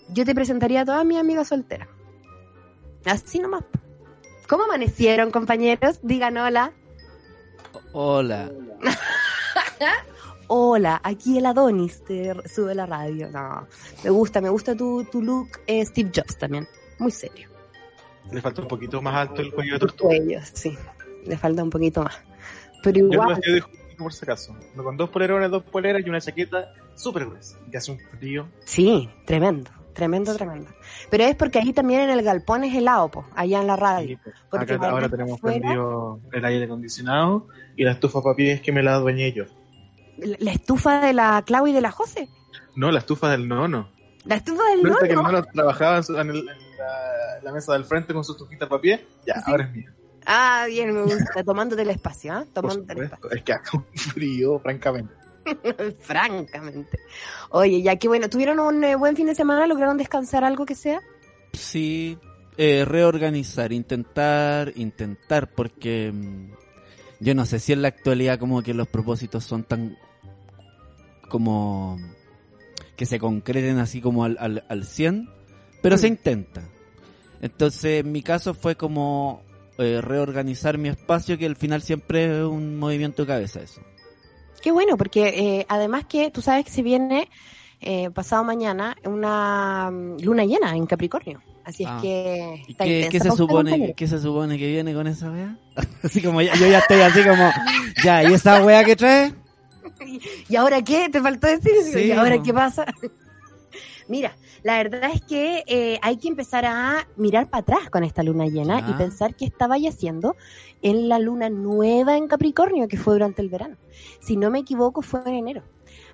yo 0.10 0.24
te 0.24 0.36
presentaría 0.36 0.82
a 0.82 0.86
todas 0.86 1.04
mis 1.04 1.18
amigas 1.18 1.48
solteras. 1.48 1.88
Así 3.06 3.40
nomás. 3.40 3.64
¿Cómo 4.48 4.66
amanecieron, 4.66 5.32
compañeros? 5.32 6.00
Digan 6.04 6.38
hola. 6.38 6.74
Hola. 7.92 8.52
hola, 10.48 11.02
aquí 11.04 11.40
el 11.40 11.48
Adonis 11.48 12.04
te 12.04 12.36
sube 12.48 12.76
la 12.76 12.86
radio. 12.86 13.32
No, 13.32 13.68
me 14.04 14.12
gusta, 14.12 14.42
me 14.42 14.50
gusta 14.50 14.76
tu, 14.76 15.06
tu 15.06 15.24
look 15.24 15.48
eh, 15.66 15.84
Steve 15.84 16.12
Jobs 16.14 16.38
también. 16.38 16.68
Muy 17.00 17.10
serio. 17.10 17.50
Le 18.32 18.42
falta 18.42 18.62
un 18.62 18.68
poquito 18.68 19.02
más 19.02 19.16
alto 19.16 19.42
el 19.42 19.52
cuello 19.52 19.74
de 19.74 19.80
tortuga. 19.80 20.16
Cuello, 20.16 20.40
sí. 20.54 20.78
Le 21.26 21.36
falta 21.36 21.64
un 21.64 21.72
poquito 21.72 22.04
más. 22.04 22.16
Pero 22.84 23.00
igual 23.00 23.42
por 23.98 24.14
si 24.14 24.26
acaso. 24.26 24.56
Con 24.76 24.98
dos 24.98 25.10
polerones, 25.10 25.52
dos 25.52 25.64
poleras 25.64 26.04
y 26.06 26.10
una 26.10 26.22
chaqueta 26.22 26.74
súper 26.96 27.26
gruesa. 27.26 27.58
Que 27.72 27.78
hace 27.78 27.92
un 27.92 28.00
frío. 28.00 28.48
Sí, 28.66 29.10
tremendo. 29.26 29.72
Tremendo, 29.94 30.36
tremendo. 30.36 30.72
Pero 31.12 31.24
es 31.24 31.36
porque 31.36 31.60
ahí 31.60 31.72
también 31.72 32.02
en 32.02 32.10
el 32.10 32.24
galpón 32.24 32.64
es 32.64 32.74
helado, 32.76 33.10
po, 33.10 33.26
allá 33.36 33.62
en 33.62 33.68
la 33.68 33.76
radio. 33.76 34.20
porque 34.50 34.74
ahora 34.74 35.08
tenemos 35.08 35.40
prendido 35.40 36.20
el 36.32 36.46
aire 36.46 36.66
acondicionado 36.66 37.48
y 37.76 37.84
la 37.84 37.92
estufa 37.92 38.22
papi 38.22 38.50
es 38.50 38.62
que 38.62 38.72
me 38.72 38.82
la 38.82 38.96
adueñé 38.96 39.32
yo. 39.34 39.46
¿La 40.18 40.52
estufa 40.52 41.00
de 41.00 41.14
la 41.14 41.44
Clau 41.46 41.68
y 41.68 41.74
de 41.74 41.82
la 41.82 41.92
José? 41.92 42.28
No, 42.76 42.92
la 42.92 43.00
estufa 43.00 43.30
del 43.30 43.48
nono. 43.48 43.90
¿La 44.26 44.36
estufa 44.36 44.64
del 44.70 44.84
nono? 44.84 44.98
que 44.98 45.10
el 45.10 45.16
nono 45.16 45.44
trabajaba 45.44 45.98
en, 45.98 46.46
la, 47.44 47.52
mesa 47.52 47.74
del 47.74 47.86
frente 47.86 48.14
con 48.14 48.24
su 48.24 48.32
estufita 48.32 48.68
papi, 48.68 49.00
ya, 49.26 49.44
ahora 49.46 49.66
es 49.66 49.72
mía. 49.72 49.94
Ah, 50.26 50.66
bien, 50.68 50.94
me 50.94 51.04
gusta. 51.04 51.44
Tomándote 51.44 51.82
el 51.82 51.90
espacio, 51.90 52.34
¿ah? 52.34 52.46
Tomándote 52.54 52.94
el 52.94 53.04
espacio. 53.04 53.32
Es 53.32 53.44
que 53.44 53.54
hace 53.54 53.78
un 53.78 53.86
frío, 53.96 54.60
francamente. 54.60 55.14
francamente. 56.02 57.00
Oye, 57.50 57.82
ya 57.82 57.98
que 57.98 58.08
bueno, 58.08 58.30
¿tuvieron 58.30 58.60
un 58.60 58.84
eh, 58.84 58.96
buen 58.96 59.16
fin 59.16 59.28
de 59.28 59.36
semana? 59.36 59.68
¿Lograron 59.68 59.98
descansar 59.98 60.44
algo 60.44 60.66
que 60.66 60.76
sea? 60.76 61.02
Sí, 61.54 62.18
eh, 62.58 62.86
reorganizar, 62.86 63.72
intentar, 63.74 64.72
intentar, 64.76 65.52
porque 65.52 66.12
mm, 66.12 66.52
yo 67.20 67.36
no 67.36 67.46
sé 67.46 67.60
si 67.60 67.74
en 67.74 67.82
la 67.82 67.90
actualidad 67.90 68.40
como 68.40 68.62
que 68.62 68.74
los 68.74 68.88
propósitos 68.88 69.44
son 69.44 69.64
tan 69.64 69.98
como 71.30 71.98
que 72.96 73.06
se 73.06 73.20
concreten 73.20 73.80
así 73.80 74.02
como 74.02 74.24
al, 74.24 74.38
al, 74.40 74.64
al 74.70 74.86
100, 74.86 75.30
pero 75.82 75.98
se 75.98 76.08
mm. 76.08 76.12
intenta. 76.12 76.64
Entonces, 77.42 78.02
en 78.02 78.12
mi 78.12 78.22
caso 78.22 78.54
fue 78.54 78.76
como 78.76 79.44
eh, 79.78 80.02
reorganizar 80.02 80.78
mi 80.78 80.90
espacio, 80.90 81.38
que 81.38 81.46
al 81.46 81.56
final 81.56 81.82
siempre 81.82 82.26
es 82.26 82.44
un 82.44 82.78
movimiento 82.78 83.24
de 83.24 83.28
cabeza 83.28 83.62
eso. 83.62 83.82
Qué 84.62 84.72
bueno, 84.72 84.98
porque 84.98 85.28
eh, 85.28 85.66
además 85.68 86.06
que 86.06 86.32
tú 86.32 86.42
sabes 86.42 86.66
que 86.66 86.72
se 86.72 86.84
viene 86.84 87.30
eh, 87.82 88.10
pasado 88.12 88.44
mañana 88.44 88.96
una 89.04 89.92
mm, 89.92 90.22
luna 90.22 90.46
llena 90.46 90.76
en 90.76 90.86
Capricornio. 90.86 91.42
Así 91.66 91.84
es 91.84 91.90
ah. 91.92 92.00
que... 92.02 92.62
¿Qué, 92.78 93.20
se 93.20 93.32
supone, 93.32 93.94
¿Qué 93.94 94.08
se 94.08 94.20
supone 94.20 94.58
que 94.58 94.68
viene 94.68 94.94
con 94.94 95.08
esa 95.08 95.32
wea? 95.32 95.58
así 96.04 96.22
como 96.22 96.42
yo 96.42 96.68
ya 96.68 96.80
estoy 96.80 97.02
así 97.02 97.24
como, 97.24 97.52
ya, 98.04 98.24
¿y 98.24 98.34
esa 98.34 98.64
wea 98.64 98.84
que 98.84 98.96
trae? 98.96 99.34
¿Y 100.50 100.56
ahora 100.56 100.82
qué? 100.82 101.10
¿Te 101.10 101.22
faltó 101.22 101.48
decir? 101.48 101.74
¿Y 102.06 102.12
ahora 102.12 102.42
qué 102.42 102.54
pasa? 102.54 102.86
Mira, 104.08 104.36
la 104.64 104.78
verdad 104.78 105.12
es 105.14 105.22
que 105.22 105.64
eh, 105.68 106.00
hay 106.02 106.18
que 106.18 106.28
empezar 106.28 106.66
a 106.66 107.08
mirar 107.16 107.50
para 107.50 107.62
atrás 107.62 107.90
con 107.90 108.04
esta 108.04 108.24
luna 108.24 108.48
llena 108.48 108.86
y 108.90 108.94
pensar 108.94 109.36
qué 109.36 109.46
estaba 109.46 109.76
haciendo 109.76 110.36
en 110.82 111.10
la 111.10 111.20
luna 111.20 111.50
nueva 111.50 112.18
en 112.18 112.28
Capricornio, 112.28 112.88
que 112.88 112.98
fue 112.98 113.14
durante 113.14 113.42
el 113.42 113.50
verano. 113.50 113.78
Si 114.20 114.38
no 114.38 114.50
me 114.52 114.60
equivoco, 114.60 115.02
fue 115.02 115.22
en 115.26 115.36
enero. 115.36 115.64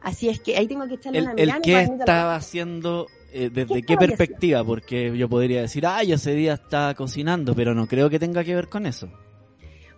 Así 0.01 0.29
es 0.29 0.39
que 0.39 0.57
ahí 0.57 0.67
tengo 0.67 0.87
que 0.87 0.95
echarle 0.95 1.19
El, 1.19 1.23
una 1.25 1.33
el 1.33 1.37
mirada. 1.37 1.61
qué 1.61 1.71
para 1.71 1.83
venir 1.83 1.97
de 1.97 2.03
estaba 2.03 2.35
haciendo, 2.35 3.07
eh, 3.33 3.49
desde 3.51 3.75
¿Qué 3.75 3.83
qué 3.83 3.97
perspectiva, 3.97 4.63
porque 4.63 5.17
yo 5.17 5.27
podría 5.27 5.61
decir, 5.61 5.85
ay, 5.85 6.13
ese 6.13 6.33
día 6.33 6.53
estaba 6.53 6.93
cocinando, 6.93 7.53
pero 7.55 7.73
no 7.73 7.87
creo 7.87 8.09
que 8.09 8.19
tenga 8.19 8.43
que 8.43 8.55
ver 8.55 8.69
con 8.69 8.85
eso. 8.85 9.09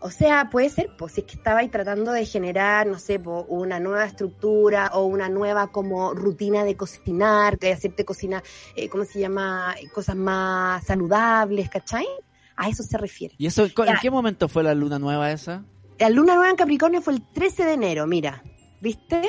O 0.03 0.09
sea, 0.09 0.49
puede 0.49 0.69
ser, 0.69 0.89
pues, 0.97 1.13
si 1.13 1.21
es 1.21 1.27
que 1.27 1.35
estaba 1.35 1.59
ahí 1.59 1.69
tratando 1.69 2.11
de 2.11 2.25
generar, 2.25 2.87
no 2.87 2.97
sé, 2.97 3.19
po, 3.19 3.45
una 3.47 3.79
nueva 3.79 4.03
estructura 4.05 4.89
o 4.93 5.05
una 5.05 5.29
nueva 5.29 5.67
como 5.67 6.15
rutina 6.15 6.63
de 6.63 6.75
cocinar, 6.75 7.59
de 7.59 7.71
hacerte 7.71 8.03
cocina, 8.03 8.41
eh, 8.75 8.89
¿cómo 8.89 9.05
se 9.05 9.19
llama? 9.19 9.75
Cosas 9.93 10.15
más 10.15 10.83
saludables, 10.85 11.69
¿cachai? 11.69 12.07
A 12.55 12.67
eso 12.67 12.81
se 12.81 12.97
refiere. 12.97 13.35
¿Y 13.37 13.45
eso 13.45 13.63
en 13.65 13.97
qué 14.01 14.09
momento 14.09 14.49
fue 14.49 14.63
la 14.63 14.73
luna 14.73 14.97
nueva 14.97 15.31
esa? 15.31 15.63
La 15.99 16.09
luna 16.09 16.33
nueva 16.33 16.49
en 16.49 16.55
Capricornio 16.55 17.03
fue 17.03 17.13
el 17.13 17.21
13 17.21 17.63
de 17.63 17.73
enero, 17.73 18.07
mira, 18.07 18.41
¿viste? 18.81 19.21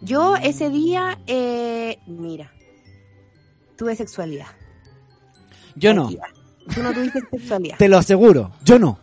Yo 0.00 0.34
ese 0.34 0.70
día, 0.70 1.20
eh, 1.28 2.00
mira, 2.08 2.52
tuve 3.76 3.94
sexualidad. 3.94 4.48
Yo 5.76 5.94
no. 5.94 6.10
Tú 6.74 6.82
no 6.82 6.92
tuviste 6.92 7.20
sexualidad. 7.30 7.78
te 7.78 7.88
lo 7.88 7.96
aseguro, 7.96 8.50
yo 8.64 8.80
no. 8.80 8.98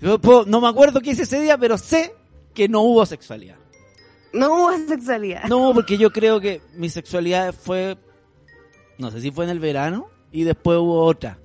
Yo 0.00 0.18
puedo- 0.20 0.44
no 0.46 0.60
me 0.60 0.68
acuerdo 0.68 1.00
qué 1.00 1.10
hice 1.10 1.22
ese 1.22 1.40
día, 1.40 1.56
pero 1.58 1.78
sé 1.78 2.14
que 2.54 2.68
no 2.68 2.82
hubo 2.82 3.04
sexualidad. 3.06 3.56
No 4.32 4.52
hubo 4.54 4.76
sexualidad. 4.88 5.44
No, 5.44 5.72
porque 5.72 5.96
yo 5.98 6.12
creo 6.12 6.40
que 6.40 6.60
mi 6.74 6.90
sexualidad 6.90 7.54
fue, 7.54 7.96
no 8.98 9.10
sé 9.10 9.20
si 9.20 9.30
fue 9.30 9.44
en 9.44 9.50
el 9.50 9.60
verano 9.60 10.08
y 10.32 10.44
después 10.44 10.78
hubo 10.78 11.02
otra. 11.04 11.38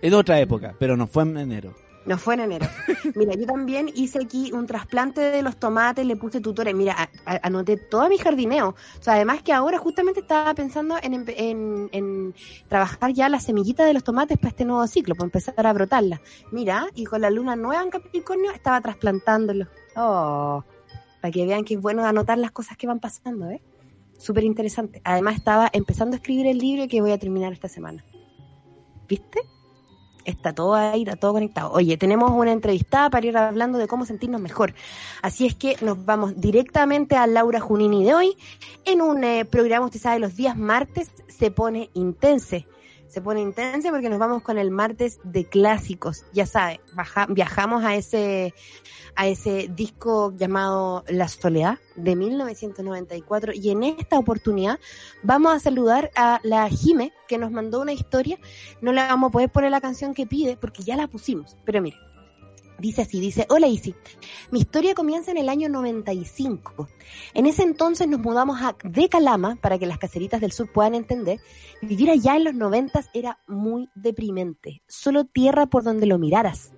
En 0.00 0.14
otra 0.14 0.40
época, 0.40 0.74
pero 0.78 0.96
no 0.96 1.06
fue 1.06 1.22
en 1.22 1.36
enero. 1.38 1.74
No 2.04 2.18
fue 2.18 2.34
en 2.34 2.40
enero. 2.40 2.66
Mira, 3.14 3.34
yo 3.34 3.46
también 3.46 3.88
hice 3.94 4.18
aquí 4.24 4.50
un 4.52 4.66
trasplante 4.66 5.20
de 5.20 5.40
los 5.42 5.56
tomates, 5.56 6.04
le 6.04 6.16
puse 6.16 6.40
tutores. 6.40 6.74
Mira, 6.74 6.94
a- 6.98 7.32
a- 7.34 7.40
anoté 7.44 7.76
todo 7.76 8.08
mi 8.08 8.18
jardineo. 8.18 8.70
O 8.70 9.02
sea, 9.02 9.14
además 9.14 9.42
que 9.42 9.52
ahora 9.52 9.78
justamente 9.78 10.18
estaba 10.20 10.52
pensando 10.54 10.96
en, 11.00 11.24
en, 11.28 11.88
en 11.92 12.34
trabajar 12.68 13.12
ya 13.12 13.28
las 13.28 13.44
semillitas 13.44 13.86
de 13.86 13.94
los 13.94 14.02
tomates 14.02 14.36
para 14.36 14.48
este 14.48 14.64
nuevo 14.64 14.84
ciclo, 14.88 15.14
para 15.14 15.26
empezar 15.26 15.64
a 15.64 15.72
brotarlas. 15.72 16.20
Mira, 16.50 16.86
y 16.94 17.04
con 17.04 17.20
la 17.20 17.30
luna 17.30 17.54
nueva 17.54 17.82
en 17.82 17.90
Capricornio 17.90 18.50
estaba 18.50 18.80
trasplantándolos. 18.80 19.68
Oh, 19.94 20.64
para 21.20 21.30
que 21.30 21.46
vean 21.46 21.64
que 21.64 21.74
es 21.74 21.80
bueno 21.80 22.04
anotar 22.04 22.36
las 22.38 22.50
cosas 22.50 22.76
que 22.76 22.88
van 22.88 22.98
pasando, 22.98 23.48
¿eh? 23.48 23.62
Súper 24.18 24.42
interesante. 24.42 25.00
Además 25.04 25.36
estaba 25.36 25.70
empezando 25.72 26.14
a 26.14 26.16
escribir 26.16 26.46
el 26.48 26.58
libro 26.58 26.88
que 26.88 27.00
voy 27.00 27.12
a 27.12 27.18
terminar 27.18 27.52
esta 27.52 27.68
semana. 27.68 28.04
¿Viste? 29.08 29.40
Está 30.24 30.54
todo 30.54 30.74
ahí, 30.74 31.02
está 31.02 31.16
todo 31.16 31.32
conectado. 31.32 31.72
Oye, 31.72 31.96
tenemos 31.96 32.30
una 32.30 32.52
entrevistada 32.52 33.10
para 33.10 33.26
ir 33.26 33.36
hablando 33.36 33.78
de 33.78 33.88
cómo 33.88 34.04
sentirnos 34.04 34.40
mejor. 34.40 34.74
Así 35.20 35.46
es 35.46 35.54
que 35.54 35.76
nos 35.80 36.04
vamos 36.04 36.40
directamente 36.40 37.16
a 37.16 37.26
Laura 37.26 37.60
Junini 37.60 38.04
de 38.04 38.14
hoy. 38.14 38.36
En 38.84 39.02
un 39.02 39.24
eh, 39.24 39.44
programa, 39.44 39.86
usted 39.86 40.00
sabe, 40.00 40.20
los 40.20 40.36
días 40.36 40.56
martes 40.56 41.10
se 41.28 41.50
pone 41.50 41.90
intense. 41.94 42.66
Se 43.12 43.20
pone 43.20 43.42
intense 43.42 43.90
porque 43.90 44.08
nos 44.08 44.18
vamos 44.18 44.42
con 44.42 44.56
el 44.56 44.70
martes 44.70 45.20
de 45.22 45.44
clásicos. 45.44 46.24
Ya 46.32 46.46
sabe, 46.46 46.80
viajamos 47.28 47.84
a 47.84 47.94
ese, 47.94 48.54
a 49.16 49.26
ese 49.26 49.68
disco 49.70 50.32
llamado 50.34 51.04
La 51.08 51.28
Soledad 51.28 51.78
de 51.94 52.16
1994 52.16 53.52
y 53.52 53.68
en 53.68 53.82
esta 53.82 54.18
oportunidad 54.18 54.80
vamos 55.22 55.54
a 55.54 55.60
saludar 55.60 56.10
a 56.16 56.40
la 56.42 56.70
Jime 56.70 57.12
que 57.28 57.36
nos 57.36 57.50
mandó 57.50 57.82
una 57.82 57.92
historia 57.92 58.38
no 58.80 58.92
le 58.92 59.02
vamos 59.02 59.28
a 59.28 59.32
poder 59.32 59.50
poner 59.50 59.70
la 59.70 59.82
canción 59.82 60.14
que 60.14 60.26
pide 60.26 60.56
porque 60.56 60.82
ya 60.82 60.96
la 60.96 61.06
pusimos. 61.06 61.58
Pero 61.66 61.82
mire, 61.82 61.98
dice 62.82 63.02
así, 63.02 63.20
dice, 63.20 63.46
hola 63.48 63.68
Isi, 63.68 63.94
mi 64.50 64.58
historia 64.58 64.94
comienza 64.94 65.30
en 65.30 65.38
el 65.38 65.48
año 65.48 65.68
95. 65.68 66.88
En 67.32 67.46
ese 67.46 67.62
entonces 67.62 68.08
nos 68.08 68.20
mudamos 68.20 68.60
a 68.60 68.76
de 68.82 69.08
Calama, 69.08 69.56
para 69.56 69.78
que 69.78 69.86
las 69.86 69.98
caseritas 69.98 70.40
del 70.40 70.52
sur 70.52 70.70
puedan 70.70 70.94
entender. 70.94 71.40
Vivir 71.80 72.10
allá 72.10 72.36
en 72.36 72.44
los 72.44 72.54
90 72.54 73.04
era 73.14 73.38
muy 73.46 73.88
deprimente, 73.94 74.82
solo 74.88 75.24
tierra 75.24 75.66
por 75.66 75.84
donde 75.84 76.06
lo 76.06 76.18
miraras, 76.18 76.72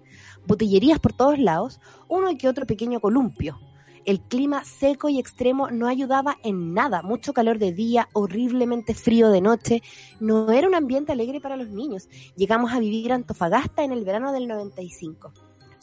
botillerías 0.46 1.00
por 1.00 1.14
todos 1.14 1.38
lados, 1.38 1.80
uno 2.08 2.28
que 2.38 2.49
otro 2.49 2.66
pequeño 2.66 3.00
columpio. 3.00 3.58
El 4.04 4.20
clima 4.20 4.62
seco 4.64 5.08
y 5.08 5.18
extremo 5.18 5.70
no 5.70 5.88
ayudaba 5.88 6.37
en 6.44 6.75
nada, 6.75 7.00
mucho 7.00 7.32
calor 7.32 7.58
de 7.58 7.73
día, 7.73 8.11
horriblemente 8.12 8.92
frío 8.92 9.30
de 9.30 9.40
noche, 9.40 9.82
no 10.20 10.52
era 10.52 10.68
un 10.68 10.75
ambiente 10.75 11.12
alegre 11.12 11.40
para 11.40 11.56
los 11.56 11.70
niños. 11.70 12.11
Llegamos 12.37 12.75
a 12.75 12.80
vivir 12.80 13.12
a 13.12 13.14
Antofagasta 13.14 13.82
en 13.82 13.92
el 13.92 14.04
verano 14.04 14.32
del 14.32 14.46
95. 14.46 15.32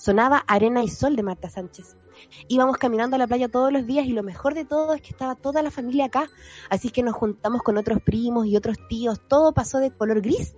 Sonaba 0.02 0.44
Arena 0.48 0.84
y 0.84 0.88
Sol 0.88 1.16
de 1.16 1.22
Marta 1.22 1.48
Sánchez. 1.48 1.96
Íbamos 2.48 2.78
caminando 2.78 3.18
a 3.18 3.20
la 3.20 3.28
playa 3.28 3.50
todos 3.50 3.72
los 3.72 3.86
días 3.86 4.08
y 4.08 4.14
lo 4.14 4.24
mejor 4.24 4.56
de 4.56 4.66
todo 4.66 4.96
es 4.96 5.02
que 5.04 5.10
estaba 5.10 5.36
toda 5.36 5.62
la 5.62 5.70
familia 5.70 6.06
acá, 6.06 6.28
así 6.72 6.90
que 6.90 7.04
nos 7.04 7.14
juntamos 7.14 7.62
con 7.62 7.78
otros 7.78 8.02
primos 8.02 8.48
y 8.48 8.58
otros 8.58 8.78
tíos, 8.90 9.22
todo 9.28 9.54
pasó 9.54 9.78
de 9.78 9.92
color 9.92 10.22
gris 10.22 10.56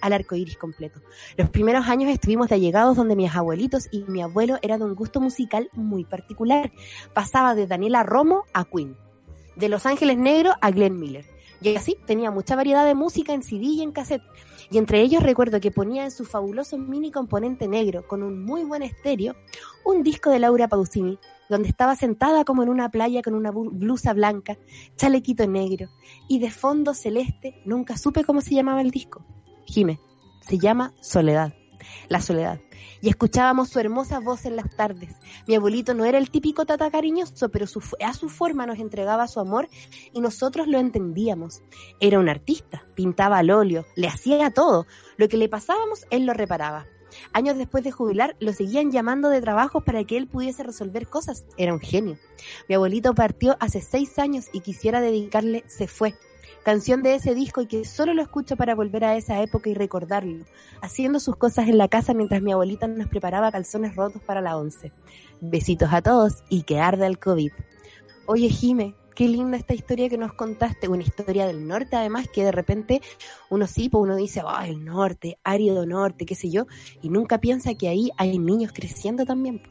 al 0.00 0.14
arco 0.14 0.34
iris 0.34 0.56
completo. 0.56 1.02
Los 1.36 1.50
primeros 1.50 1.86
años 1.88 2.10
estuvimos 2.10 2.48
de 2.48 2.54
allegados 2.54 2.96
donde 2.96 3.16
mis 3.16 3.34
abuelitos 3.34 3.86
y 3.92 4.02
mi 4.08 4.22
abuelo 4.22 4.56
eran 4.62 4.78
de 4.78 4.86
un 4.86 4.94
gusto 4.94 5.20
musical 5.20 5.68
muy 5.74 6.04
particular. 6.04 6.72
Pasaba 7.12 7.54
de 7.54 7.66
Daniela 7.66 8.02
Romo 8.02 8.44
a 8.54 8.64
Queen, 8.64 8.96
de 9.56 9.68
Los 9.68 9.84
Ángeles 9.84 10.16
Negros 10.16 10.54
a 10.62 10.70
Glenn 10.70 10.98
Miller. 10.98 11.35
Y 11.60 11.74
así 11.74 11.96
tenía 12.06 12.30
mucha 12.30 12.56
variedad 12.56 12.84
de 12.84 12.94
música 12.94 13.32
en 13.32 13.42
CD 13.42 13.64
y 13.66 13.82
en 13.82 13.92
cassette. 13.92 14.22
Y 14.70 14.78
entre 14.78 15.00
ellos 15.00 15.22
recuerdo 15.22 15.60
que 15.60 15.70
ponía 15.70 16.04
en 16.04 16.10
su 16.10 16.24
fabuloso 16.24 16.76
mini 16.76 17.10
componente 17.10 17.68
negro, 17.68 18.06
con 18.06 18.22
un 18.22 18.44
muy 18.44 18.64
buen 18.64 18.82
estéreo, 18.82 19.36
un 19.84 20.02
disco 20.02 20.30
de 20.30 20.40
Laura 20.40 20.68
Pausini, 20.68 21.18
donde 21.48 21.68
estaba 21.68 21.94
sentada 21.94 22.44
como 22.44 22.62
en 22.62 22.68
una 22.68 22.90
playa 22.90 23.22
con 23.22 23.34
una 23.34 23.52
blusa 23.52 24.12
blanca, 24.12 24.58
chalequito 24.96 25.46
negro, 25.46 25.88
y 26.28 26.40
de 26.40 26.50
fondo 26.50 26.94
celeste, 26.94 27.62
nunca 27.64 27.96
supe 27.96 28.24
cómo 28.24 28.40
se 28.40 28.54
llamaba 28.54 28.80
el 28.80 28.90
disco. 28.90 29.24
Jime, 29.66 30.00
se 30.40 30.58
llama 30.58 30.92
Soledad, 31.00 31.54
la 32.08 32.20
soledad. 32.20 32.60
Y 33.00 33.08
escuchábamos 33.08 33.68
su 33.68 33.78
hermosa 33.78 34.20
voz 34.20 34.46
en 34.46 34.56
las 34.56 34.74
tardes. 34.74 35.16
Mi 35.46 35.54
abuelito 35.54 35.94
no 35.94 36.04
era 36.04 36.18
el 36.18 36.30
típico 36.30 36.64
tata 36.64 36.90
cariñoso, 36.90 37.48
pero 37.50 37.66
su, 37.66 37.82
a 38.04 38.14
su 38.14 38.28
forma 38.28 38.66
nos 38.66 38.78
entregaba 38.78 39.28
su 39.28 39.40
amor 39.40 39.68
y 40.12 40.20
nosotros 40.20 40.66
lo 40.66 40.78
entendíamos. 40.78 41.62
Era 42.00 42.18
un 42.18 42.28
artista, 42.28 42.86
pintaba 42.94 43.38
al 43.38 43.50
óleo, 43.50 43.84
le 43.96 44.08
hacía 44.08 44.50
todo. 44.50 44.86
Lo 45.16 45.28
que 45.28 45.36
le 45.36 45.48
pasábamos, 45.48 46.06
él 46.10 46.26
lo 46.26 46.32
reparaba. 46.32 46.86
Años 47.32 47.56
después 47.56 47.84
de 47.84 47.92
jubilar, 47.92 48.36
lo 48.40 48.52
seguían 48.52 48.90
llamando 48.90 49.28
de 49.28 49.40
trabajos 49.40 49.82
para 49.84 50.04
que 50.04 50.16
él 50.16 50.26
pudiese 50.26 50.62
resolver 50.62 51.08
cosas. 51.08 51.44
Era 51.56 51.72
un 51.72 51.80
genio. 51.80 52.18
Mi 52.68 52.74
abuelito 52.74 53.14
partió 53.14 53.56
hace 53.60 53.80
seis 53.80 54.18
años 54.18 54.46
y 54.52 54.60
quisiera 54.60 55.00
dedicarle 55.00 55.64
Se 55.66 55.86
fue. 55.86 56.14
Canción 56.66 57.00
de 57.00 57.14
ese 57.14 57.32
disco 57.32 57.60
y 57.60 57.66
que 57.68 57.84
solo 57.84 58.12
lo 58.12 58.22
escucho 58.22 58.56
para 58.56 58.74
volver 58.74 59.04
a 59.04 59.16
esa 59.16 59.40
época 59.40 59.70
y 59.70 59.74
recordarlo. 59.74 60.44
Haciendo 60.82 61.20
sus 61.20 61.36
cosas 61.36 61.68
en 61.68 61.78
la 61.78 61.86
casa 61.86 62.12
mientras 62.12 62.42
mi 62.42 62.50
abuelita 62.50 62.88
nos 62.88 63.06
preparaba 63.06 63.52
calzones 63.52 63.94
rotos 63.94 64.20
para 64.20 64.40
la 64.40 64.56
once. 64.56 64.90
Besitos 65.40 65.92
a 65.92 66.02
todos 66.02 66.42
y 66.48 66.64
que 66.64 66.80
arda 66.80 67.06
el 67.06 67.20
COVID. 67.20 67.52
Oye, 68.26 68.48
Jime, 68.48 68.96
qué 69.14 69.28
linda 69.28 69.56
esta 69.56 69.74
historia 69.74 70.08
que 70.08 70.18
nos 70.18 70.32
contaste, 70.32 70.88
una 70.88 71.04
historia 71.04 71.46
del 71.46 71.68
norte 71.68 71.94
además, 71.94 72.26
que 72.34 72.42
de 72.42 72.50
repente 72.50 73.00
uno 73.48 73.68
sí, 73.68 73.88
pues 73.88 74.02
uno 74.02 74.16
dice, 74.16 74.42
oh, 74.42 74.60
el 74.60 74.84
norte, 74.84 75.38
árido 75.44 75.86
norte, 75.86 76.26
qué 76.26 76.34
sé 76.34 76.50
yo, 76.50 76.66
y 77.00 77.10
nunca 77.10 77.38
piensa 77.38 77.74
que 77.74 77.86
ahí 77.86 78.10
hay 78.16 78.40
niños 78.40 78.72
creciendo 78.74 79.24
también. 79.24 79.62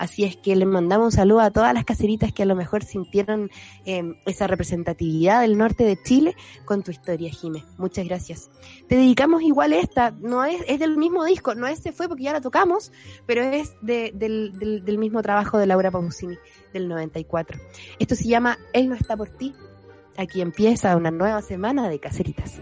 Así 0.00 0.24
es 0.24 0.34
que 0.34 0.56
les 0.56 0.66
mandamos 0.66 1.04
un 1.04 1.12
saludo 1.12 1.40
a 1.40 1.50
todas 1.50 1.74
las 1.74 1.84
caseritas 1.84 2.32
que 2.32 2.42
a 2.44 2.46
lo 2.46 2.56
mejor 2.56 2.82
sintieron 2.84 3.50
eh, 3.84 4.02
esa 4.24 4.46
representatividad 4.46 5.42
del 5.42 5.58
norte 5.58 5.84
de 5.84 6.02
Chile 6.02 6.34
con 6.64 6.82
tu 6.82 6.90
historia, 6.90 7.30
Jime. 7.30 7.64
Muchas 7.76 8.06
gracias. 8.06 8.50
Te 8.88 8.96
dedicamos 8.96 9.42
igual 9.42 9.74
esta, 9.74 10.10
no 10.12 10.42
es, 10.46 10.62
es 10.66 10.78
del 10.78 10.96
mismo 10.96 11.22
disco, 11.26 11.54
no 11.54 11.66
es 11.66 11.80
Se 11.80 11.92
Fue 11.92 12.08
porque 12.08 12.22
ya 12.22 12.32
la 12.32 12.40
tocamos, 12.40 12.92
pero 13.26 13.42
es 13.42 13.76
de- 13.82 14.10
del, 14.14 14.58
del- 14.58 14.84
del 14.86 14.96
mismo 14.96 15.20
trabajo 15.20 15.58
de 15.58 15.66
Laura 15.66 15.90
Pausini 15.90 16.38
del 16.72 16.88
94. 16.88 17.60
Esto 17.98 18.14
se 18.14 18.24
llama 18.26 18.56
Él 18.72 18.88
no 18.88 18.94
está 18.94 19.18
por 19.18 19.28
ti. 19.28 19.52
Aquí 20.16 20.40
empieza 20.40 20.96
una 20.96 21.10
nueva 21.10 21.42
semana 21.42 21.90
de 21.90 22.00
caseritas. 22.00 22.58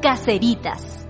Caseritas. 0.00 1.08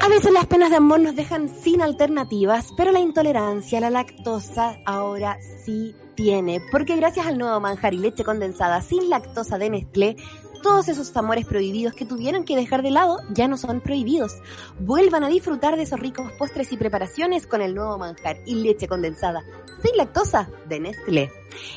A 0.00 0.08
veces 0.08 0.32
las 0.32 0.46
penas 0.46 0.70
de 0.70 0.76
amor 0.76 0.98
nos 1.00 1.14
dejan 1.14 1.48
sin 1.48 1.80
alternativas, 1.80 2.72
pero 2.76 2.90
la 2.90 2.98
intolerancia 2.98 3.78
a 3.78 3.80
la 3.80 3.90
lactosa 3.90 4.76
ahora 4.84 5.38
sí 5.64 5.94
tiene, 6.16 6.60
porque 6.72 6.96
gracias 6.96 7.26
al 7.26 7.38
nuevo 7.38 7.60
manjar 7.60 7.94
y 7.94 7.98
leche 7.98 8.24
condensada 8.24 8.82
sin 8.82 9.08
lactosa 9.08 9.56
de 9.56 9.70
Nestlé, 9.70 10.16
todos 10.64 10.88
esos 10.88 11.14
amores 11.14 11.44
prohibidos 11.44 11.92
que 11.92 12.06
tuvieron 12.06 12.44
que 12.44 12.56
dejar 12.56 12.82
de 12.82 12.90
lado 12.90 13.18
ya 13.28 13.48
no 13.48 13.58
son 13.58 13.82
prohibidos. 13.82 14.40
Vuelvan 14.80 15.22
a 15.22 15.28
disfrutar 15.28 15.76
de 15.76 15.82
esos 15.82 16.00
ricos 16.00 16.32
postres 16.38 16.72
y 16.72 16.78
preparaciones 16.78 17.46
con 17.46 17.60
el 17.60 17.74
nuevo 17.74 17.98
manjar 17.98 18.38
y 18.46 18.54
leche 18.54 18.88
condensada 18.88 19.44
sin 19.82 19.94
lactosa 19.98 20.48
de 20.66 20.80
Nestlé. 20.80 21.30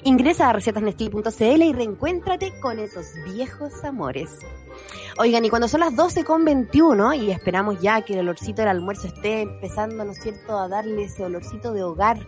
Ingresa 0.03 0.49
a 0.49 0.53
recetasnestlé.cl 0.53 1.63
y 1.63 1.73
reencuéntrate 1.73 2.57
con 2.61 2.79
esos 2.79 3.07
viejos 3.25 3.83
amores. 3.83 4.29
Oigan, 5.19 5.43
y 5.43 5.49
cuando 5.49 5.67
son 5.67 5.81
las 5.81 5.93
12 5.93 6.23
con 6.23 6.45
21 6.45 7.13
y 7.15 7.31
esperamos 7.31 7.81
ya 7.81 8.01
que 8.03 8.13
el 8.13 8.19
olorcito 8.19 8.61
del 8.61 8.69
almuerzo 8.69 9.07
esté 9.07 9.41
empezando, 9.41 10.05
¿no 10.05 10.13
es 10.13 10.21
cierto?, 10.21 10.57
a 10.57 10.69
darle 10.69 11.03
ese 11.03 11.25
olorcito 11.25 11.73
de 11.73 11.83
hogar 11.83 12.25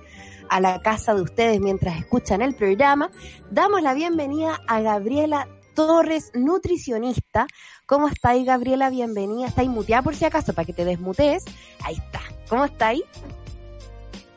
a 0.50 0.60
la 0.60 0.82
casa 0.82 1.14
de 1.14 1.22
ustedes 1.22 1.62
mientras 1.62 1.98
escuchan 1.98 2.42
el 2.42 2.54
programa, 2.54 3.12
damos 3.50 3.82
la 3.82 3.94
bienvenida 3.94 4.60
a 4.68 4.82
Gabriela 4.82 5.48
Torres, 5.88 6.32
nutricionista. 6.34 7.48
¿Cómo 7.86 8.10
está 8.10 8.32
ahí, 8.32 8.44
Gabriela? 8.44 8.90
Bienvenida. 8.90 9.48
¿Está 9.48 9.62
ahí 9.62 9.70
muteada 9.70 10.02
por 10.02 10.14
si 10.14 10.26
acaso 10.26 10.52
para 10.52 10.66
que 10.66 10.74
te 10.74 10.84
desmutees? 10.84 11.46
Ahí 11.86 11.96
está. 11.96 12.20
¿Cómo 12.50 12.66
está 12.66 12.90
ahí? 12.90 13.02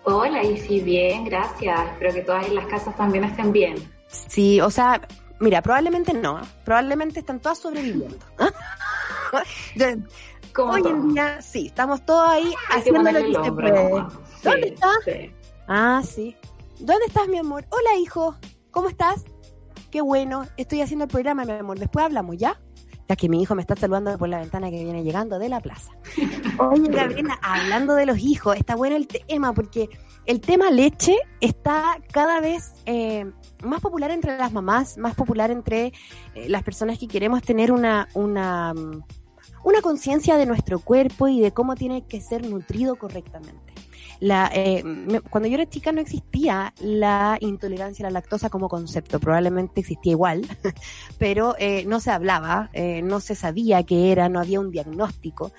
Hola, 0.05 0.45
y 0.45 0.57
sí, 0.57 0.79
bien, 0.79 1.25
gracias. 1.25 1.81
Espero 1.95 2.15
que 2.15 2.21
todas 2.21 2.49
las 2.53 2.65
casas 2.67 2.97
también 2.97 3.25
estén 3.25 3.51
bien. 3.51 3.75
Sí, 4.07 4.61
o 4.61 4.71
sea, 4.71 5.01
mira, 5.41 5.61
probablemente 5.63 6.15
no. 6.15 6.41
Probablemente 6.65 7.19
están 7.19 7.41
todas 7.41 7.59
sobreviviendo. 7.59 8.25
Hoy 10.57 10.83
en 10.87 11.13
día, 11.13 11.43
sí, 11.43 11.67
estamos 11.67 12.07
todos 12.07 12.31
ahí 12.31 12.55
haciendo 12.71 13.11
lo 13.11 13.19
que 13.19 13.45
se 13.45 13.53
puede. 13.53 13.91
¿Dónde 14.45 14.69
estás? 14.69 14.99
Ah, 15.67 16.03
sí. 16.05 16.37
¿Dónde 16.79 17.07
estás, 17.09 17.27
mi 17.27 17.39
amor? 17.39 17.67
Hola, 17.71 17.97
hijo. 17.97 18.37
¿Cómo 18.71 18.89
estás? 18.89 19.25
Qué 19.93 20.01
bueno. 20.01 20.47
Estoy 20.57 20.81
haciendo 20.81 21.05
el 21.05 21.11
programa, 21.11 21.45
mi 21.45 21.53
amor. 21.53 21.79
Después 21.79 22.07
hablamos, 22.07 22.39
¿ya? 22.39 22.59
Ya 23.11 23.15
que 23.15 23.29
mi 23.29 23.43
hijo 23.43 23.55
me 23.55 23.61
está 23.61 23.77
saludando 23.77 24.17
por 24.17 24.27
la 24.27 24.39
ventana 24.39 24.71
que 24.71 24.83
viene 24.83 25.05
llegando 25.05 25.39
de 25.39 25.51
la 25.51 25.61
plaza. 25.61 25.93
Oye, 26.59 26.89
Gabriela, 26.89 27.39
hablando 27.43 27.95
de 27.95 28.07
los 28.07 28.19
hijos, 28.19 28.57
está 28.57 28.75
bueno 28.75 28.97
el 28.97 29.07
tema 29.07 29.53
porque 29.53 29.91
el 30.25 30.41
tema 30.41 30.71
leche 30.71 31.19
está 31.43 31.99
cada 32.11 32.41
vez 32.41 32.73
eh, 32.87 33.31
más 33.63 33.83
popular 33.83 34.11
entre 34.13 34.39
las 34.39 34.51
mamás, 34.51 34.97
más 34.97 35.15
popular 35.15 35.51
entre 35.51 35.93
eh, 36.35 36.49
las 36.49 36.63
personas 36.63 36.99
que 36.99 37.07
queremos 37.07 37.43
tener 37.43 37.71
una, 37.71 38.09
una, 38.15 38.73
mm, 38.73 39.05
una 39.63 39.83
conciencia 39.83 40.39
de 40.39 40.47
nuestro 40.47 40.79
cuerpo 40.79 41.29
y 41.29 41.41
de 41.41 41.53
cómo 41.53 41.75
tiene 41.75 42.07
que 42.07 42.23
ser 42.23 42.49
nutrido 42.49 42.97
correctamente. 42.97 43.72
La, 44.23 44.53
eh, 44.55 44.85
cuando 45.31 45.49
yo 45.49 45.57
era 45.57 45.69
chica 45.69 45.91
no 45.91 46.01
existía 46.01 46.73
la 46.79 47.39
intolerancia 47.41 48.07
a 48.07 48.09
la 48.09 48.21
lactosa 48.21 48.51
como 48.51 48.69
concepto, 48.69 49.19
probablemente 49.19 49.81
existía 49.81 50.13
igual, 50.13 50.43
pero 51.19 51.57
eh, 51.59 51.85
no 51.89 51.99
se 51.99 52.13
hablaba, 52.13 52.71
eh, 52.73 53.03
no 53.03 53.19
se 53.19 53.35
sabía 53.35 53.83
qué 53.83 54.13
era, 54.13 54.29
no 54.29 54.39
había 54.39 54.61
un 54.61 54.71
diagnóstico. 54.71 55.51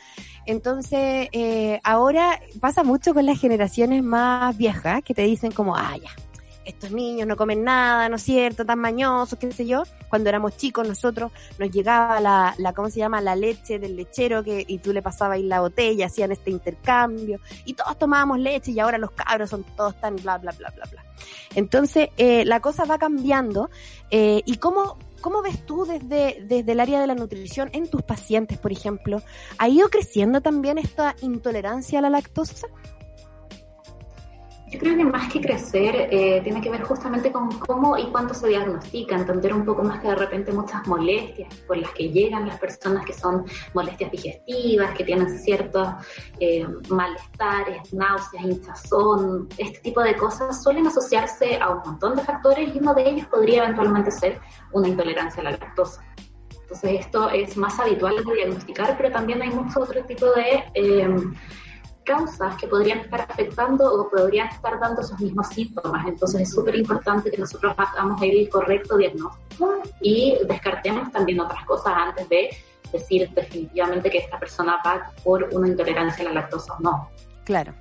Entonces, 0.46 1.28
eh, 1.34 1.82
ahora 1.84 2.40
pasa 2.62 2.86
mucho 2.86 3.14
con 3.14 3.26
las 3.26 3.38
generaciones 3.38 4.02
más 4.02 4.56
viejas 4.56 5.04
que 5.04 5.14
te 5.14 5.24
dicen 5.24 5.52
como, 5.52 5.76
ah, 5.76 5.98
ya, 6.02 6.12
estos 6.66 6.92
niños 6.92 7.28
no 7.28 7.36
comen 7.36 7.64
nada, 7.64 8.10
¿no 8.10 8.16
es 8.16 8.24
cierto? 8.24 8.66
Tan 8.66 8.80
mañosos, 8.80 9.38
qué 9.40 9.52
sé 9.52 9.66
yo. 9.66 9.84
Cuando 10.10 10.30
éramos 10.30 10.58
chicos 10.58 10.88
nosotros 10.88 11.32
nos 11.58 11.72
llegaba 11.72 12.20
la, 12.20 12.56
la 12.58 12.74
¿cómo 12.74 12.90
se 12.90 13.00
llama? 13.00 13.22
La 13.22 13.36
leche 13.36 13.80
del 13.80 13.96
lechero 13.96 14.44
que, 14.44 14.64
y 14.68 14.80
tú 14.80 14.94
le 14.94 15.02
pasabas 15.02 15.36
ahí 15.36 15.44
la 15.44 15.62
botella, 15.62 16.08
hacían 16.08 16.32
este 16.32 16.52
intercambio 16.52 17.40
y 17.66 17.74
todos 17.74 17.98
tomábamos 17.98 18.40
leche 18.40 18.72
y 18.72 18.80
ahora 18.80 18.98
los 18.98 19.12
cabros 19.12 19.50
son 19.50 19.64
todos 19.76 20.00
tan 20.00 20.16
bla, 20.18 20.38
bla, 20.38 20.52
bla, 20.58 20.72
bla, 20.76 20.86
bla. 20.92 21.04
Entonces, 21.56 22.10
eh, 22.18 22.46
la 22.46 22.60
cosa 22.60 22.86
va 22.86 22.98
cambiando 22.98 23.70
eh, 24.12 24.42
y 24.46 24.58
cómo, 24.58 24.98
¿Cómo 25.24 25.42
ves 25.42 25.66
tú 25.66 25.86
desde, 25.86 26.44
desde 26.50 26.74
el 26.74 26.82
área 26.82 27.00
de 27.00 27.08
la 27.08 27.16
nutrición 27.16 27.70
en 27.72 27.90
tus 27.90 28.02
pacientes, 28.02 28.58
por 28.58 28.74
ejemplo? 28.74 29.22
¿Ha 29.58 29.70
ido 29.70 29.88
creciendo 29.88 30.42
también 30.42 30.78
esta 30.78 31.16
intolerancia 31.22 32.00
a 32.00 32.02
la 32.02 32.10
lactosa? 32.10 32.68
Yo 34.74 34.80
creo 34.80 34.98
que 34.98 35.04
más 35.04 35.32
que 35.32 35.40
crecer 35.40 36.08
eh, 36.10 36.42
tiene 36.42 36.60
que 36.60 36.72
ver 36.72 36.82
justamente 36.82 37.32
con 37.32 37.60
cómo 37.60 37.96
y 37.96 38.08
cuánto 38.08 38.34
se 38.34 38.48
diagnostica, 38.48 39.16
entender 39.16 39.54
un 39.54 39.66
poco 39.66 39.84
más 39.84 40.02
que 40.02 40.08
de 40.08 40.16
repente 40.16 40.52
muchas 40.52 40.88
molestias 40.88 41.54
por 41.68 41.78
las 41.78 41.92
que 41.92 42.10
llegan 42.10 42.48
las 42.48 42.60
personas 42.60 43.06
que 43.06 43.14
son 43.14 43.46
molestias 43.76 44.10
digestivas, 44.10 44.98
que 44.98 45.04
tienen 45.04 45.30
ciertos 45.38 45.88
eh, 46.40 46.66
malestares, 46.90 47.94
náuseas, 47.94 48.44
hinchazón, 48.44 49.48
este 49.60 49.78
tipo 49.78 50.02
de 50.02 50.16
cosas 50.16 50.64
suelen 50.64 50.88
asociarse 50.88 51.58
a 51.58 51.70
un 51.70 51.82
montón 51.86 52.16
de 52.16 52.24
factores 52.24 52.74
y 52.74 52.80
uno 52.80 52.96
de 52.96 53.08
ellos 53.08 53.28
podría 53.28 53.66
eventualmente 53.66 54.10
ser 54.10 54.42
una 54.72 54.88
intolerancia 54.88 55.42
a 55.42 55.44
la 55.44 55.52
lactosa. 55.52 56.04
Entonces 56.64 57.02
esto 57.02 57.30
es 57.30 57.56
más 57.58 57.80
habitual 57.80 58.16
de 58.26 58.34
diagnosticar, 58.34 58.98
pero 58.98 59.12
también 59.12 59.40
hay 59.40 59.52
mucho 59.52 59.82
otro 59.82 60.04
tipo 60.06 60.26
de... 60.32 60.64
Eh, 60.74 61.16
causas 62.04 62.56
que 62.58 62.68
podrían 62.68 63.00
estar 63.00 63.22
afectando 63.22 63.94
o 63.94 64.10
podrían 64.10 64.48
estar 64.48 64.80
dando 64.80 65.02
esos 65.02 65.20
mismos 65.20 65.48
síntomas. 65.48 66.06
Entonces 66.08 66.42
es 66.42 66.52
súper 66.52 66.76
importante 66.76 67.32
que 67.32 67.38
nosotros 67.38 67.74
hagamos 67.78 68.22
el 68.22 68.50
correcto 68.50 68.98
diagnóstico 68.98 69.82
y 70.02 70.38
descartemos 70.48 71.12
también 71.12 71.40
otras 71.40 71.66
cosas 71.66 71.94
antes 71.96 72.28
de 72.30 72.50
decir 72.92 73.30
definitivamente 73.34 74.10
que 74.10 74.20
esta 74.20 74.40
persona 74.40 74.78
va 74.86 75.12
por 75.24 75.50
una 75.52 75.68
intolerancia 75.68 76.24
a 76.24 76.30
la 76.30 76.42
lactosa 76.42 76.74
o 76.74 76.80
no. 76.82 77.10
Claro. 77.44 77.74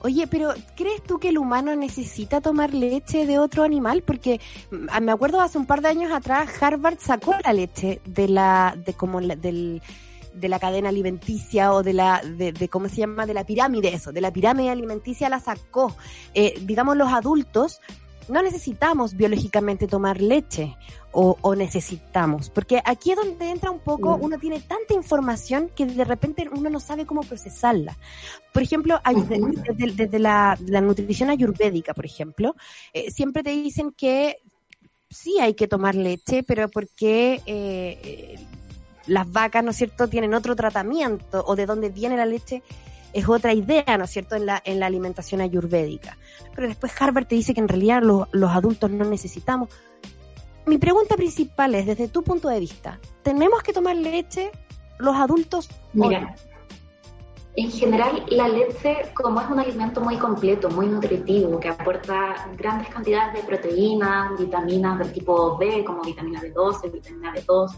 Oye, 0.00 0.26
pero 0.26 0.52
¿crees 0.76 1.02
tú 1.02 1.18
que 1.18 1.28
el 1.28 1.38
humano 1.38 1.74
necesita 1.76 2.40
tomar 2.40 2.74
leche 2.74 3.26
de 3.26 3.38
otro 3.38 3.62
animal? 3.62 4.02
Porque 4.02 4.40
mm, 4.70 5.02
me 5.02 5.12
acuerdo 5.12 5.40
hace 5.40 5.56
un 5.56 5.66
par 5.66 5.82
de 5.82 5.88
años 5.88 6.12
atrás 6.12 6.50
Harvard 6.60 6.98
sacó 6.98 7.34
la 7.44 7.52
leche 7.52 8.00
de 8.04 8.28
la 8.28 8.74
de 8.76 8.92
como 8.94 9.20
del 9.20 9.82
de 10.34 10.48
la 10.48 10.58
cadena 10.58 10.88
alimenticia 10.88 11.72
o 11.72 11.82
de 11.82 11.92
la, 11.92 12.20
de, 12.22 12.68
cómo 12.68 12.88
se 12.88 12.96
llama, 12.96 13.26
de 13.26 13.34
la 13.34 13.44
pirámide, 13.44 13.94
eso, 13.94 14.12
de 14.12 14.20
la 14.20 14.32
pirámide 14.32 14.70
alimenticia 14.70 15.28
la 15.28 15.40
sacó. 15.40 15.94
Eh, 16.34 16.54
digamos, 16.62 16.96
los 16.96 17.12
adultos 17.12 17.80
no 18.28 18.42
necesitamos 18.42 19.14
biológicamente 19.14 19.86
tomar 19.86 20.20
leche 20.20 20.76
o, 21.16 21.54
necesitamos, 21.54 22.50
porque 22.50 22.82
aquí 22.84 23.12
es 23.12 23.16
donde 23.16 23.48
entra 23.48 23.70
un 23.70 23.78
poco, 23.78 24.16
uno 24.16 24.36
tiene 24.36 24.58
tanta 24.60 24.94
información 24.94 25.70
que 25.72 25.86
de 25.86 26.02
repente 26.02 26.48
uno 26.50 26.68
no 26.70 26.80
sabe 26.80 27.06
cómo 27.06 27.20
procesarla. 27.20 27.96
Por 28.52 28.64
ejemplo, 28.64 29.00
desde, 29.76 30.18
la, 30.18 30.58
nutrición 30.82 31.30
ayurvédica, 31.30 31.94
por 31.94 32.04
ejemplo, 32.04 32.56
eh, 32.92 33.12
siempre 33.12 33.44
te 33.44 33.50
dicen 33.50 33.92
que 33.92 34.38
sí 35.08 35.38
hay 35.40 35.54
que 35.54 35.68
tomar 35.68 35.94
leche, 35.94 36.42
pero 36.42 36.68
porque 36.68 37.40
eh, 37.46 38.44
las 39.06 39.30
vacas, 39.30 39.64
¿no 39.64 39.70
es 39.70 39.76
cierto?, 39.76 40.08
tienen 40.08 40.34
otro 40.34 40.56
tratamiento 40.56 41.44
o 41.46 41.56
de 41.56 41.66
dónde 41.66 41.88
viene 41.90 42.16
la 42.16 42.26
leche 42.26 42.62
es 43.12 43.28
otra 43.28 43.52
idea, 43.52 43.96
¿no 43.96 44.04
es 44.04 44.10
cierto?, 44.10 44.34
en 44.34 44.46
la, 44.46 44.60
en 44.64 44.80
la 44.80 44.86
alimentación 44.86 45.40
ayurvédica. 45.40 46.18
Pero 46.54 46.66
después 46.68 46.92
Harvard 47.00 47.26
te 47.26 47.36
dice 47.36 47.54
que 47.54 47.60
en 47.60 47.68
realidad 47.68 48.02
los 48.02 48.50
adultos 48.50 48.90
no 48.90 49.04
necesitamos. 49.04 49.68
Mi 50.66 50.78
pregunta 50.78 51.14
principal 51.14 51.74
es, 51.74 51.86
desde 51.86 52.08
tu 52.08 52.22
punto 52.22 52.48
de 52.48 52.58
vista, 52.58 52.98
¿tenemos 53.22 53.62
que 53.62 53.72
tomar 53.72 53.96
leche 53.96 54.50
los 54.98 55.14
adultos? 55.14 55.68
Mira, 55.92 56.34
en 57.56 57.70
general 57.70 58.24
la 58.30 58.48
leche, 58.48 59.12
como 59.14 59.40
es 59.40 59.48
un 59.48 59.60
alimento 59.60 60.00
muy 60.00 60.16
completo, 60.16 60.68
muy 60.70 60.86
nutritivo, 60.86 61.60
que 61.60 61.68
aporta 61.68 62.48
grandes 62.56 62.88
cantidades 62.88 63.34
de 63.34 63.46
proteínas, 63.46 64.36
vitaminas 64.38 64.98
del 64.98 65.12
tipo 65.12 65.56
B, 65.56 65.84
como 65.84 66.02
vitamina 66.02 66.40
B12, 66.40 66.90
vitamina 66.90 67.32
B2, 67.32 67.70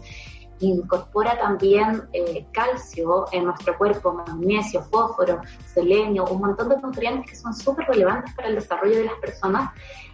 incorpora 0.59 1.37
también 1.37 2.03
eh, 2.13 2.45
calcio 2.51 3.25
en 3.31 3.45
nuestro 3.45 3.77
cuerpo, 3.77 4.13
magnesio, 4.13 4.81
fósforo, 4.83 5.41
selenio, 5.73 6.25
un 6.25 6.41
montón 6.41 6.69
de 6.69 6.77
nutrientes 6.77 7.29
que 7.31 7.35
son 7.35 7.53
súper 7.53 7.87
relevantes 7.87 8.33
para 8.33 8.49
el 8.49 8.55
desarrollo 8.55 8.97
de 8.97 9.05
las 9.05 9.15
personas, 9.15 9.71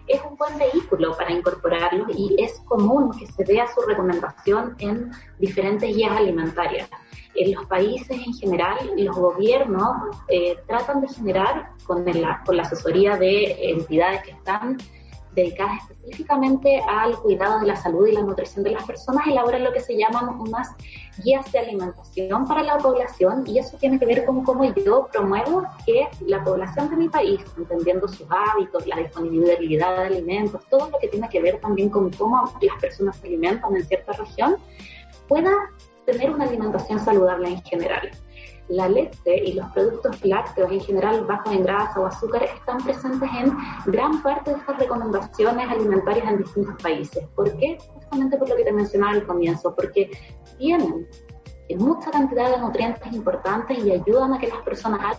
es 0.07 0.21
un 0.29 0.35
buen 0.35 0.57
vehículo 0.57 1.15
para 1.15 1.31
incorporarlos 1.31 2.07
y 2.15 2.35
es 2.37 2.59
común 2.65 3.11
que 3.17 3.25
se 3.27 3.43
vea 3.45 3.65
su 3.73 3.81
recomendación 3.81 4.75
en 4.79 5.11
diferentes 5.39 5.95
guías 5.95 6.17
alimentarias. 6.17 6.89
En 7.35 7.53
los 7.53 7.65
países 7.65 8.11
en 8.11 8.33
general, 8.33 8.77
los 8.97 9.15
gobiernos 9.15 10.17
eh, 10.27 10.57
tratan 10.67 11.01
de 11.01 11.07
generar, 11.07 11.71
con, 11.85 12.05
con 12.45 12.57
la 12.57 12.63
asesoría 12.63 13.17
de 13.17 13.71
entidades 13.71 14.23
que 14.23 14.31
están 14.31 14.77
dedicadas 15.35 15.89
específicamente 15.89 16.81
al 16.87 17.17
cuidado 17.19 17.59
de 17.59 17.67
la 17.67 17.75
salud 17.75 18.07
y 18.07 18.11
la 18.11 18.21
nutrición 18.21 18.63
de 18.63 18.71
las 18.71 18.83
personas, 18.83 19.27
elaboran 19.27 19.63
lo 19.63 19.73
que 19.73 19.79
se 19.79 19.97
llaman 19.97 20.29
unas 20.39 20.69
guías 21.23 21.51
de 21.51 21.59
alimentación 21.59 22.47
para 22.47 22.63
la 22.63 22.77
población 22.77 23.43
y 23.47 23.59
eso 23.59 23.77
tiene 23.77 23.99
que 23.99 24.05
ver 24.05 24.25
con 24.25 24.43
cómo 24.43 24.63
yo 24.73 25.07
promuevo 25.11 25.63
que 25.85 26.07
la 26.25 26.43
población 26.43 26.89
de 26.89 26.95
mi 26.95 27.09
país, 27.09 27.41
entendiendo 27.57 28.07
sus 28.07 28.27
hábitos, 28.29 28.85
la 28.87 28.97
disponibilidad 28.97 29.97
de 29.97 30.03
alimentos, 30.07 30.61
todo 30.69 30.89
lo 30.89 30.99
que 30.99 31.07
tiene 31.07 31.29
que 31.29 31.41
ver 31.41 31.59
también 31.59 31.89
con 31.89 32.11
cómo 32.11 32.51
las 32.61 32.81
personas 32.81 33.17
se 33.17 33.27
alimentan 33.27 33.75
en 33.75 33.85
cierta 33.85 34.13
región, 34.13 34.57
pueda 35.27 35.51
tener 36.05 36.31
una 36.31 36.45
alimentación 36.45 36.99
saludable 36.99 37.49
en 37.49 37.61
general. 37.63 38.11
La 38.69 38.87
leche 38.87 39.43
y 39.45 39.53
los 39.53 39.69
productos 39.71 40.23
lácteos 40.25 40.71
en 40.71 40.81
general 40.81 41.25
bajos 41.25 41.53
en 41.53 41.63
grasa 41.63 41.99
o 41.99 42.05
azúcar 42.05 42.43
están 42.43 42.77
presentes 42.77 43.29
en 43.39 43.55
gran 43.85 44.21
parte 44.23 44.51
de 44.51 44.57
estas 44.57 44.77
recomendaciones 44.79 45.69
alimentarias 45.69 46.27
en 46.27 46.37
distintos 46.37 46.75
países. 46.81 47.27
¿Por 47.35 47.55
qué? 47.57 47.77
Justamente 47.93 48.37
por 48.37 48.49
lo 48.49 48.55
que 48.55 48.63
te 48.63 48.71
mencionaba 48.71 49.13
al 49.13 49.25
comienzo, 49.25 49.75
porque 49.75 50.09
tienen 50.57 51.07
mucha 51.77 52.11
cantidad 52.11 52.51
de 52.51 52.59
nutrientes 52.59 53.11
importantes 53.13 53.77
y 53.83 53.91
ayudan 53.91 54.33
a 54.33 54.39
que 54.39 54.47
las 54.47 54.61
personas 54.61 55.01
al 55.01 55.17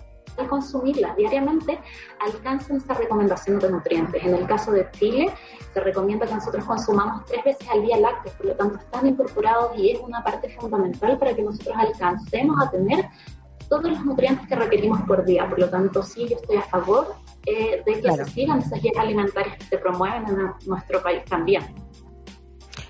consumirlas 0.48 1.16
diariamente 1.16 1.78
alcancen 2.20 2.76
esta 2.76 2.94
recomendación 2.94 3.58
de 3.58 3.70
nutrientes. 3.70 4.22
En 4.22 4.34
el 4.34 4.46
caso 4.46 4.72
de 4.72 4.90
Chile, 4.92 5.32
se 5.72 5.80
recomienda 5.80 6.26
que 6.26 6.34
nosotros 6.34 6.64
consumamos 6.64 7.24
tres 7.26 7.44
veces 7.44 7.68
al 7.70 7.82
día 7.82 7.98
lácteos, 7.98 8.34
por 8.36 8.46
lo 8.46 8.56
tanto 8.56 8.78
están 8.78 9.06
incorporados 9.06 9.76
y 9.76 9.92
es 9.92 10.00
una 10.00 10.22
parte 10.22 10.48
fundamental 10.58 11.18
para 11.18 11.34
que 11.34 11.42
nosotros 11.42 11.76
alcancemos 11.76 12.56
a 12.60 12.70
tener 12.70 13.08
todos 13.74 13.90
los 13.90 14.04
nutrientes 14.04 14.46
que 14.46 14.54
requerimos 14.54 15.00
por 15.02 15.24
día. 15.24 15.48
Por 15.48 15.58
lo 15.58 15.68
tanto, 15.68 16.02
sí, 16.02 16.28
yo 16.28 16.36
estoy 16.36 16.56
a 16.56 16.62
favor 16.62 17.14
eh, 17.46 17.82
de 17.84 18.00
que 18.00 18.12
se 18.12 18.24
sigan 18.26 18.60
esas 18.60 18.80
guías 18.80 18.96
alimentarias 18.96 19.58
que 19.58 19.64
se 19.64 19.78
promueven 19.78 20.28
en 20.28 20.52
nuestro 20.66 21.02
país 21.02 21.24
también. 21.24 21.62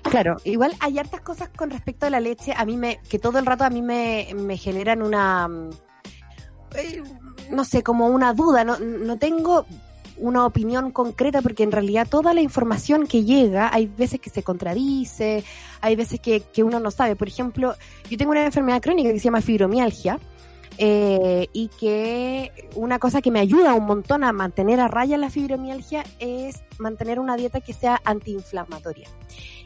Claro, 0.03 0.37
igual 0.43 0.73
hay 0.79 0.99
hartas 0.99 1.21
cosas 1.21 1.49
con 1.49 1.71
respecto 1.71 2.05
a 2.05 2.11
la 2.11 2.19
leche, 2.19 2.53
a 2.55 2.63
mí 2.65 2.77
me, 2.77 2.99
que 3.09 3.17
todo 3.17 3.39
el 3.39 3.45
rato 3.45 3.63
a 3.63 3.71
mí 3.71 3.81
me, 3.81 4.27
me 4.35 4.55
generan 4.55 5.01
una, 5.01 5.49
eh, 6.75 7.01
no 7.49 7.65
sé, 7.65 7.81
como 7.81 8.07
una 8.07 8.33
duda, 8.33 8.63
no, 8.63 8.77
no 8.77 9.17
tengo 9.17 9.65
una 10.17 10.45
opinión 10.45 10.91
concreta 10.91 11.41
porque 11.41 11.63
en 11.63 11.71
realidad 11.71 12.07
toda 12.07 12.35
la 12.35 12.41
información 12.41 13.07
que 13.07 13.23
llega 13.23 13.73
hay 13.73 13.87
veces 13.87 14.19
que 14.19 14.29
se 14.29 14.43
contradice, 14.43 15.43
hay 15.81 15.95
veces 15.95 16.19
que, 16.19 16.41
que 16.41 16.63
uno 16.63 16.79
no 16.79 16.91
sabe. 16.91 17.15
Por 17.15 17.27
ejemplo, 17.27 17.73
yo 18.07 18.17
tengo 18.17 18.31
una 18.31 18.45
enfermedad 18.45 18.81
crónica 18.81 19.11
que 19.11 19.19
se 19.19 19.25
llama 19.25 19.41
fibromialgia 19.41 20.19
eh, 20.77 21.47
y 21.53 21.69
que 21.79 22.51
una 22.75 22.99
cosa 22.99 23.21
que 23.21 23.31
me 23.31 23.39
ayuda 23.39 23.73
un 23.73 23.85
montón 23.85 24.23
a 24.23 24.31
mantener 24.33 24.79
a 24.79 24.87
raya 24.87 25.17
la 25.17 25.29
fibromialgia 25.29 26.03
es 26.19 26.63
mantener 26.77 27.19
una 27.19 27.37
dieta 27.37 27.61
que 27.61 27.73
sea 27.73 28.01
antiinflamatoria. 28.03 29.07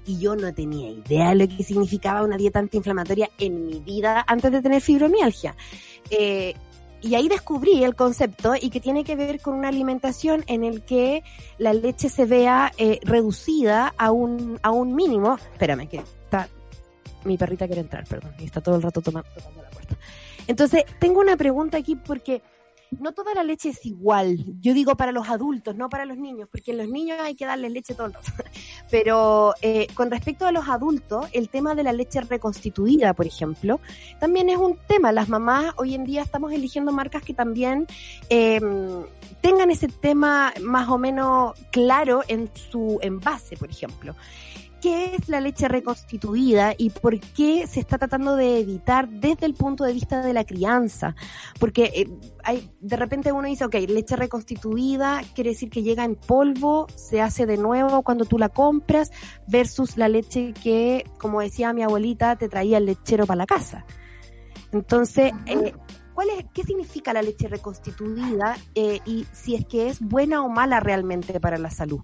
Y 0.06 0.20
yo 0.20 0.36
no 0.36 0.54
tenía 0.54 0.90
idea 0.90 1.30
de 1.30 1.36
lo 1.36 1.48
que 1.48 1.64
significaba 1.64 2.24
una 2.24 2.38
dieta 2.38 2.60
antiinflamatoria 2.60 3.30
en 3.38 3.66
mi 3.66 3.80
vida 3.80 4.24
antes 4.28 4.52
de 4.52 4.62
tener 4.62 4.82
fibromialgia. 4.82 5.56
Eh, 6.10 6.56
y 7.02 7.16
ahí 7.16 7.30
descubrí 7.30 7.84
el 7.84 7.96
concepto 7.96 8.54
y 8.60 8.70
que 8.70 8.80
tiene 8.80 9.04
que 9.04 9.16
ver 9.16 9.40
con 9.40 9.54
una 9.54 9.70
alimentación 9.70 10.44
en 10.48 10.64
el 10.64 10.82
que 10.82 11.24
la 11.58 11.74
leche 11.74 12.10
se 12.10 12.26
vea 12.26 12.72
eh, 12.78 13.00
reducida 13.04 13.94
a 13.98 14.12
un, 14.12 14.60
a 14.64 14.72
un 14.72 14.96
mínimo. 14.96 15.38
Espérame, 15.54 15.88
que 15.88 15.98
está, 15.98 16.50
mi 17.24 17.38
perrita 17.38 17.68
quiere 17.68 17.82
entrar, 17.82 18.06
perdón, 18.06 18.34
y 18.40 18.46
está 18.46 18.62
todo 18.62 18.76
el 18.76 18.82
rato 18.82 19.02
tocando 19.02 19.28
la 19.62 19.70
puerta. 19.70 19.98
Entonces, 20.48 20.84
tengo 21.00 21.20
una 21.20 21.38
pregunta 21.38 21.78
aquí 21.78 21.96
porque 21.96 22.42
no 22.98 23.14
toda 23.14 23.34
la 23.34 23.44
leche 23.44 23.70
es 23.70 23.86
igual. 23.86 24.44
Yo 24.62 24.74
digo 24.74 24.96
para 24.96 25.12
los 25.12 25.30
adultos, 25.30 25.76
no 25.76 25.90
para 25.90 26.06
los 26.06 26.18
niños, 26.18 26.50
porque 26.52 26.72
en 26.72 26.78
los 26.78 26.90
niños 26.90 27.20
hay 27.22 27.36
que 27.36 27.46
darles 27.46 27.72
leche 27.72 27.94
todo 27.94 28.08
el. 28.08 28.14
Pero 28.92 29.54
eh, 29.62 29.88
con 29.94 30.10
respecto 30.10 30.46
a 30.46 30.52
los 30.52 30.68
adultos, 30.68 31.28
el 31.34 31.50
tema 31.50 31.76
de 31.76 31.84
la 31.84 31.94
leche 31.94 32.22
reconstituida, 32.22 33.14
por 33.14 33.28
ejemplo, 33.28 33.80
también 34.20 34.50
es 34.50 34.58
un 34.58 34.78
tema. 34.88 35.12
Las 35.12 35.30
mamás 35.30 35.74
hoy 35.78 35.96
en 35.96 36.06
día 36.06 36.24
estamos 36.24 36.52
eligiendo 36.52 36.92
marcas 36.92 37.22
que 37.22 37.34
también 37.34 37.86
eh, 38.30 38.60
tengan 39.42 39.70
ese 39.70 39.88
tema 39.88 40.54
más 40.62 40.90
o 40.90 40.98
menos 40.98 41.54
claro 41.72 42.24
en 42.28 42.50
su 42.54 43.00
envase, 43.02 43.56
por 43.58 43.70
ejemplo 43.70 44.16
qué 44.82 45.16
es 45.16 45.30
la 45.30 45.42
leche 45.42 45.68
reconstituida 45.68 46.74
y 46.78 46.90
por 46.90 47.20
qué 47.20 47.68
se 47.68 47.80
está 47.80 47.98
tratando 47.98 48.36
de 48.36 48.60
evitar 48.60 49.10
desde 49.10 49.46
el 49.46 49.54
punto 49.54 49.84
de 49.84 49.94
vista 49.94 50.22
de 50.22 50.34
la 50.34 50.44
crianza. 50.44 51.16
Porque 51.60 51.92
eh, 51.96 52.10
hay, 52.44 52.70
de 52.80 52.96
repente 52.96 53.32
uno 53.32 53.48
dice, 53.48 53.66
ok, 53.66 53.76
leche 53.88 54.16
reconstituida 54.16 55.22
quiere 55.36 55.52
decir 55.52 55.70
que 55.70 55.84
llega 55.84 56.04
en 56.04 56.16
polvo, 56.16 56.88
se 56.96 57.22
hace 57.22 57.46
de 57.46 57.58
nuevo 57.58 58.02
cuando 58.04 58.26
tú 58.26 58.38
la 58.38 58.50
compras, 58.50 59.12
versus 59.48 59.98
la 59.98 60.10
leche 60.10 60.54
que, 60.54 61.06
como 61.18 61.42
decía 61.42 61.74
mi 61.74 61.84
abuelita, 61.84 62.36
te 62.36 62.50
traía 62.50 62.78
el 62.78 62.86
lechero 62.86 63.26
para 63.26 63.38
la 63.38 63.46
casa. 63.46 63.86
Entonces, 64.72 65.32
eh, 65.46 65.74
¿cuál 66.14 66.30
es, 66.30 66.46
¿qué 66.54 66.64
significa 66.64 67.14
la 67.14 67.22
leche 67.22 67.48
reconstituida 67.48 68.56
eh, 68.76 69.00
y 69.06 69.26
si 69.32 69.56
es 69.56 69.66
que 69.66 69.90
es 69.90 70.00
buena 70.00 70.44
o 70.44 70.50
mala 70.50 70.80
realmente 70.80 71.40
para 71.40 71.58
la 71.58 71.72
salud? 71.72 72.02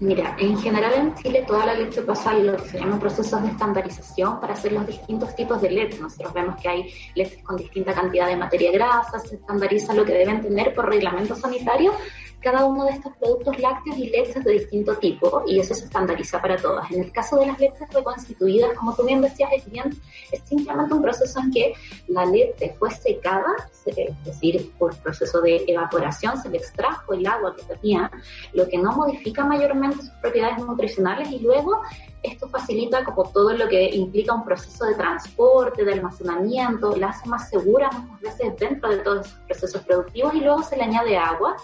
Mira, 0.00 0.36
en 0.38 0.56
general 0.56 0.92
en 0.94 1.14
Chile 1.16 1.44
toda 1.44 1.66
la 1.66 1.74
leche 1.74 2.02
pasa 2.02 2.32
lo 2.32 2.56
que 2.56 2.78
procesos 3.00 3.42
de 3.42 3.48
estandarización 3.48 4.38
para 4.38 4.52
hacer 4.52 4.72
los 4.72 4.86
distintos 4.86 5.34
tipos 5.34 5.60
de 5.60 5.70
leche. 5.70 5.98
Nosotros 5.98 6.32
vemos 6.32 6.60
que 6.62 6.68
hay 6.68 6.94
leches 7.16 7.42
con 7.42 7.56
distinta 7.56 7.92
cantidad 7.92 8.28
de 8.28 8.36
materia 8.36 8.70
grasa, 8.70 9.18
se 9.18 9.34
estandariza 9.34 9.94
lo 9.94 10.04
que 10.04 10.12
deben 10.12 10.40
tener 10.40 10.72
por 10.72 10.88
reglamento 10.88 11.34
sanitario 11.34 11.92
cada 12.40 12.64
uno 12.64 12.84
de 12.84 12.92
estos 12.92 13.12
productos 13.16 13.58
lácteos 13.58 13.98
y 13.98 14.10
leches 14.10 14.44
de 14.44 14.52
distinto 14.52 14.94
tipo 14.96 15.42
y 15.46 15.58
eso 15.58 15.74
se 15.74 15.84
estandariza 15.86 16.40
para 16.40 16.56
todas. 16.56 16.90
En 16.90 17.02
el 17.02 17.12
caso 17.12 17.36
de 17.36 17.46
las 17.46 17.58
leches 17.58 17.92
reconstituidas, 17.92 18.76
como 18.76 18.94
tú 18.94 19.04
bien 19.04 19.20
decías, 19.20 19.50
bien, 19.70 19.90
es 20.30 20.40
simplemente 20.44 20.94
un 20.94 21.02
proceso 21.02 21.40
en 21.40 21.50
que 21.50 21.74
la 22.08 22.24
leche 22.24 22.74
fue 22.78 22.90
secada, 22.90 23.54
es 23.84 24.24
decir, 24.24 24.72
por 24.78 24.96
proceso 24.98 25.40
de 25.40 25.64
evaporación 25.66 26.40
se 26.40 26.48
le 26.48 26.58
extrajo 26.58 27.14
el 27.14 27.26
agua 27.26 27.56
que 27.56 27.62
tenía, 27.74 28.10
lo 28.52 28.68
que 28.68 28.78
no 28.78 28.92
modifica 28.92 29.44
mayormente 29.44 29.96
sus 29.96 30.10
propiedades 30.20 30.58
nutricionales 30.58 31.30
y 31.30 31.40
luego 31.40 31.80
esto 32.22 32.48
facilita 32.48 33.04
como 33.04 33.30
todo 33.30 33.52
lo 33.52 33.68
que 33.68 33.94
implica 33.94 34.34
un 34.34 34.44
proceso 34.44 34.84
de 34.86 34.94
transporte, 34.94 35.84
de 35.84 35.92
almacenamiento, 35.92 36.96
la 36.96 37.08
hace 37.08 37.28
más 37.28 37.48
segura 37.48 37.90
muchas 37.90 38.38
veces 38.38 38.56
dentro 38.58 38.90
de 38.90 38.98
todos 38.98 39.26
esos 39.26 39.40
procesos 39.46 39.82
productivos 39.82 40.34
y 40.34 40.40
luego 40.40 40.62
se 40.62 40.76
le 40.76 40.82
añade 40.82 41.16
agua 41.16 41.56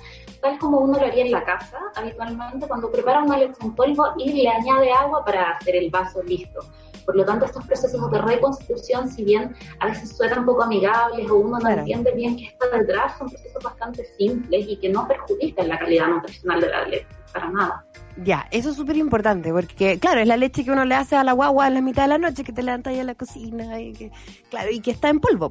tal 0.44 0.58
como 0.58 0.78
uno 0.78 0.98
lo 0.98 1.06
haría 1.06 1.24
en 1.24 1.32
la 1.32 1.42
casa 1.42 1.78
habitualmente 1.96 2.68
cuando 2.68 2.92
prepara 2.92 3.22
una 3.22 3.38
leche 3.38 3.54
en 3.62 3.74
polvo 3.74 4.12
y 4.18 4.42
le 4.42 4.48
añade 4.48 4.92
agua 4.92 5.24
para 5.24 5.52
hacer 5.52 5.74
el 5.74 5.90
vaso 5.90 6.22
listo. 6.22 6.60
Por 7.06 7.16
lo 7.16 7.24
tanto, 7.24 7.46
estos 7.46 7.66
procesos 7.66 8.10
de 8.10 8.18
reconstitución, 8.20 9.08
si 9.08 9.24
bien 9.24 9.54
a 9.80 9.86
veces 9.86 10.14
suenan 10.16 10.44
poco 10.44 10.62
amigables 10.62 11.30
o 11.30 11.36
uno 11.36 11.58
no 11.58 11.68
entiende 11.70 12.12
bien 12.12 12.36
qué 12.36 12.44
está 12.44 12.68
detrás, 12.76 13.16
son 13.18 13.28
procesos 13.28 13.62
bastante 13.62 14.04
simples 14.18 14.66
y 14.68 14.76
que 14.76 14.90
no 14.90 15.08
perjudican 15.08 15.68
la 15.68 15.78
calidad 15.78 16.08
nutricional 16.08 16.60
de 16.60 16.68
la 16.68 16.88
leche, 16.88 17.06
para 17.32 17.50
nada. 17.50 17.86
Ya, 18.22 18.46
eso 18.50 18.70
es 18.70 18.76
súper 18.76 18.96
importante, 18.96 19.50
porque 19.50 19.98
claro, 19.98 20.20
es 20.20 20.28
la 20.28 20.36
leche 20.36 20.64
que 20.64 20.70
uno 20.70 20.84
le 20.84 20.94
hace 20.94 21.16
a 21.16 21.24
la 21.24 21.32
guagua 21.32 21.66
a 21.66 21.70
la 21.70 21.80
mitad 21.80 22.02
de 22.02 22.08
la 22.08 22.18
noche, 22.18 22.44
que 22.44 22.52
te 22.52 22.62
levanta 22.62 22.90
ahí 22.90 23.00
a 23.00 23.04
la 23.04 23.14
cocina, 23.14 23.80
y 23.80 23.92
que, 23.92 24.12
claro, 24.50 24.70
y 24.70 24.80
que 24.80 24.90
está 24.90 25.08
en 25.08 25.20
polvo, 25.20 25.50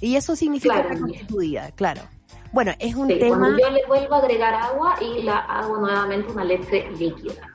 Y 0.00 0.16
eso 0.16 0.36
significa 0.36 0.82
reconstituida, 0.82 1.70
claro. 1.72 2.02
Bueno, 2.52 2.72
es 2.78 2.94
un 2.94 3.08
tema... 3.08 3.38
Cuando 3.38 3.58
yo 3.58 3.70
le 3.70 3.86
vuelvo 3.86 4.14
a 4.14 4.18
agregar 4.18 4.54
agua 4.54 4.96
y 5.00 5.22
la 5.22 5.38
hago 5.38 5.78
nuevamente 5.78 6.32
una 6.32 6.44
leche 6.44 6.90
líquida. 6.98 7.48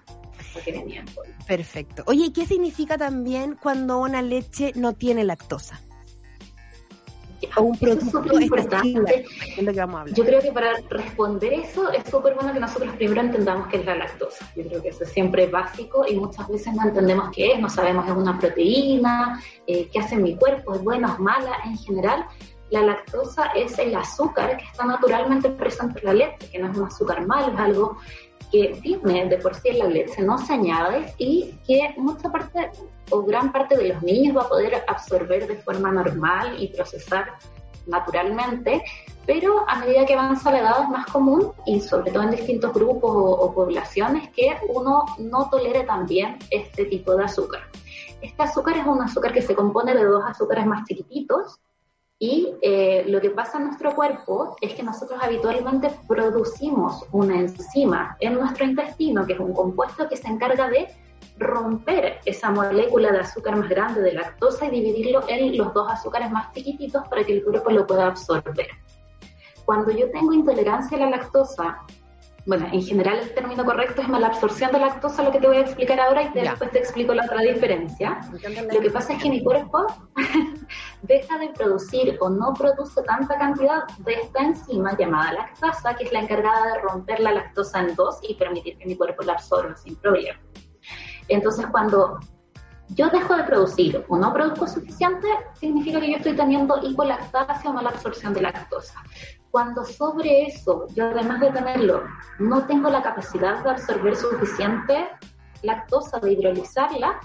Perfecto. 1.48 2.04
Oye, 2.08 2.34
¿qué 2.34 2.46
significa 2.46 2.98
también 2.98 3.58
cuando 3.62 4.00
una 4.00 4.22
leche 4.22 4.72
no 4.76 4.94
tiene 4.94 5.24
lactosa? 5.24 5.80
o 7.56 7.62
un 7.62 7.78
producto 7.78 8.24
es 8.24 8.42
importante. 8.42 9.26
Es 9.56 9.64
lo 9.64 9.72
que 9.72 9.80
vamos 9.80 9.96
a 9.96 10.02
hablar. 10.02 10.16
Yo 10.16 10.26
creo 10.26 10.42
que 10.42 10.52
para 10.52 10.74
responder 10.90 11.54
eso 11.54 11.92
es 11.92 12.10
súper 12.10 12.34
bueno 12.34 12.54
que 12.54 12.60
nosotros 12.60 12.96
primero 12.96 13.22
entendamos 13.22 13.68
qué 13.68 13.78
es 13.78 13.86
la 13.86 13.96
lactosa. 13.96 14.52
Yo 14.56 14.64
creo 14.68 14.82
que 14.82 14.90
eso 14.90 15.04
es 15.04 15.12
siempre 15.12 15.48
básico 15.48 16.06
y 16.08 16.16
muchas 16.16 16.48
veces 16.48 16.74
no 16.74 16.84
entendemos 16.84 17.30
qué 17.36 17.54
es, 17.54 17.60
no 17.60 17.70
sabemos 17.70 18.08
es 18.08 18.14
una 18.14 18.40
proteína, 18.40 19.42
eh, 19.68 19.88
qué 19.92 20.00
hace 20.00 20.16
en 20.16 20.24
mi 20.24 20.36
cuerpo, 20.36 20.74
es 20.74 20.84
buena, 20.84 21.14
es 21.14 21.20
mala 21.20 21.58
en 21.66 21.78
general 21.78 22.26
la 22.70 22.82
lactosa 22.82 23.48
es 23.56 23.78
el 23.80 23.96
azúcar 23.96 24.58
que 24.58 24.66
está 24.66 24.86
naturalmente 24.86 25.50
presente 25.50 26.00
en 26.00 26.06
la 26.06 26.14
leche, 26.14 26.50
que 26.52 26.60
no 26.60 26.72
es 26.72 26.78
un 26.78 26.86
azúcar 26.86 27.26
malo, 27.26 27.54
es 27.54 27.60
algo 27.60 27.98
que 28.52 28.80
tiene 28.82 29.28
de 29.28 29.38
por 29.38 29.56
sí 29.56 29.70
en 29.70 29.80
la 29.80 29.86
leche, 29.86 30.22
no 30.22 30.38
se 30.38 30.54
añade 30.54 31.14
y 31.18 31.54
que 31.66 31.94
mucha 31.98 32.32
parte 32.32 32.72
o 33.10 33.24
gran 33.24 33.52
parte 33.52 33.78
de 33.78 33.90
los 33.90 34.04
niños 34.04 34.38
va 34.38 34.42
a 34.44 34.50
poder 34.50 34.84
absorber 34.88 35.48
de 35.48 35.58
forma 35.58 35.92
normal 35.92 36.56
y 36.62 36.68
procesar 36.68 37.38
naturalmente, 37.88 38.84
pero 39.26 39.64
a 39.68 39.80
medida 39.80 40.06
que 40.06 40.14
avanza 40.14 40.52
la 40.52 40.72
es 40.84 40.90
más 40.90 41.06
común 41.08 41.52
y 41.66 41.80
sobre 41.80 42.12
todo 42.12 42.24
en 42.24 42.32
distintos 42.32 42.74
grupos 42.74 43.12
o, 43.12 43.32
o 43.32 43.54
poblaciones 43.54 44.30
que 44.32 44.58
uno 44.70 45.06
no 45.20 45.50
tolere 45.50 45.84
también 45.84 46.38
este 46.52 46.86
tipo 46.86 47.16
de 47.16 47.24
azúcar. 47.24 47.62
Este 48.22 48.44
azúcar 48.44 48.78
es 48.78 48.86
un 48.86 49.02
azúcar 49.02 49.34
que 49.34 49.42
se 49.42 49.56
compone 49.56 49.94
de 49.94 50.04
dos 50.04 50.24
azúcares 50.26 50.66
más 50.66 50.86
chiquititos, 50.86 51.60
y 52.20 52.56
eh, 52.64 53.04
lo 53.08 53.22
que 53.22 53.30
pasa 53.30 53.60
en 53.60 53.66
nuestro 53.66 53.94
cuerpo 53.94 54.56
es 54.60 54.74
que 54.74 54.82
nosotros 54.82 55.20
habitualmente 55.22 55.92
producimos 56.08 57.06
una 57.12 57.40
enzima 57.40 58.18
en 58.20 58.34
nuestro 58.34 58.66
intestino, 58.66 59.26
que 59.28 59.34
es 59.34 59.40
un 59.40 59.54
compuesto 59.54 60.10
que 60.10 60.18
se 60.18 60.28
encarga 60.28 60.68
de 60.68 60.88
romper 61.38 62.20
esa 62.26 62.50
molécula 62.50 63.12
de 63.12 63.20
azúcar 63.20 63.56
más 63.56 63.70
grande 63.70 64.02
de 64.02 64.14
lactosa 64.14 64.66
y 64.66 64.72
dividirlo 64.72 65.22
en 65.28 65.56
los 65.56 65.72
dos 65.76 65.92
azúcares 65.92 66.32
más 66.32 66.52
chiquititos 66.54 67.08
para 67.08 67.24
que 67.24 67.34
el 67.34 67.44
cuerpo 67.44 67.70
lo 67.70 67.86
pueda 67.86 68.08
absorber. 68.08 68.68
Cuando 69.66 69.92
yo 69.92 70.10
tengo 70.10 70.34
intolerancia 70.34 70.98
a 70.98 71.02
la 71.02 71.10
lactosa 71.12 71.84
bueno, 72.48 72.66
en 72.72 72.82
general 72.82 73.20
el 73.20 73.34
término 73.34 73.66
correcto 73.66 74.02
es 74.02 74.08
malabsorción 74.08 74.72
de 74.72 74.80
lactosa, 74.80 75.22
lo 75.22 75.34
que 75.34 75.40
te 75.42 75.48
voy 75.48 75.58
a 75.58 75.62
explicar 75.62 76.00
ahora 76.00 76.24
y 76.24 76.30
después 76.30 76.72
te 76.72 76.80
explico 76.80 77.14
la 77.14 77.26
otra 77.26 77.42
diferencia. 77.42 78.22
Lo 78.74 78.80
que 78.80 78.90
pasa 78.90 79.14
es 79.14 79.22
que 79.22 79.30
mi 79.30 79.44
cuerpo 79.44 79.86
deja 81.02 81.38
de 81.40 81.50
producir 81.50 82.18
o 82.22 82.30
no 82.30 82.54
produce 82.54 83.04
tanta 83.04 83.38
cantidad 83.38 83.84
de 84.00 84.14
esta 84.14 84.44
enzima 84.44 84.96
llamada 84.98 85.34
lactasa, 85.34 85.94
que 85.96 86.06
es 86.06 86.14
la 86.14 86.22
encargada 86.22 86.74
de 86.74 86.80
romper 86.84 87.20
la 87.20 87.34
lactosa 87.34 87.82
en 87.82 87.94
dos 87.96 88.18
y 88.22 88.34
permitir 88.36 88.78
que 88.78 88.86
mi 88.86 88.96
cuerpo 88.96 89.24
la 89.24 89.34
absorba 89.34 89.76
sin 89.76 89.98
problema. 89.98 90.40
Entonces, 91.28 91.66
cuando 91.68 92.18
yo 92.92 93.10
dejo 93.10 93.36
de 93.36 93.44
producir 93.44 94.06
o 94.08 94.18
no 94.18 94.34
produzco 94.34 94.68
suficiente, 94.68 95.28
significa 95.60 96.00
que 96.00 96.12
yo 96.12 96.18
estoy 96.18 96.34
teniendo 96.34 96.80
hipolilactasia 96.82 97.70
o 97.70 97.74
mala 97.74 97.90
absorción 97.90 98.34
de 98.34 98.42
lactosa. 98.42 99.04
Cuando 99.58 99.84
sobre 99.84 100.44
eso, 100.44 100.86
yo 100.94 101.06
además 101.08 101.40
de 101.40 101.50
tenerlo, 101.50 102.04
no 102.38 102.68
tengo 102.68 102.92
la 102.92 103.02
capacidad 103.02 103.64
de 103.64 103.72
absorber 103.72 104.16
suficiente 104.16 105.10
lactosa, 105.64 106.20
de 106.20 106.34
hidrolizarla, 106.34 107.20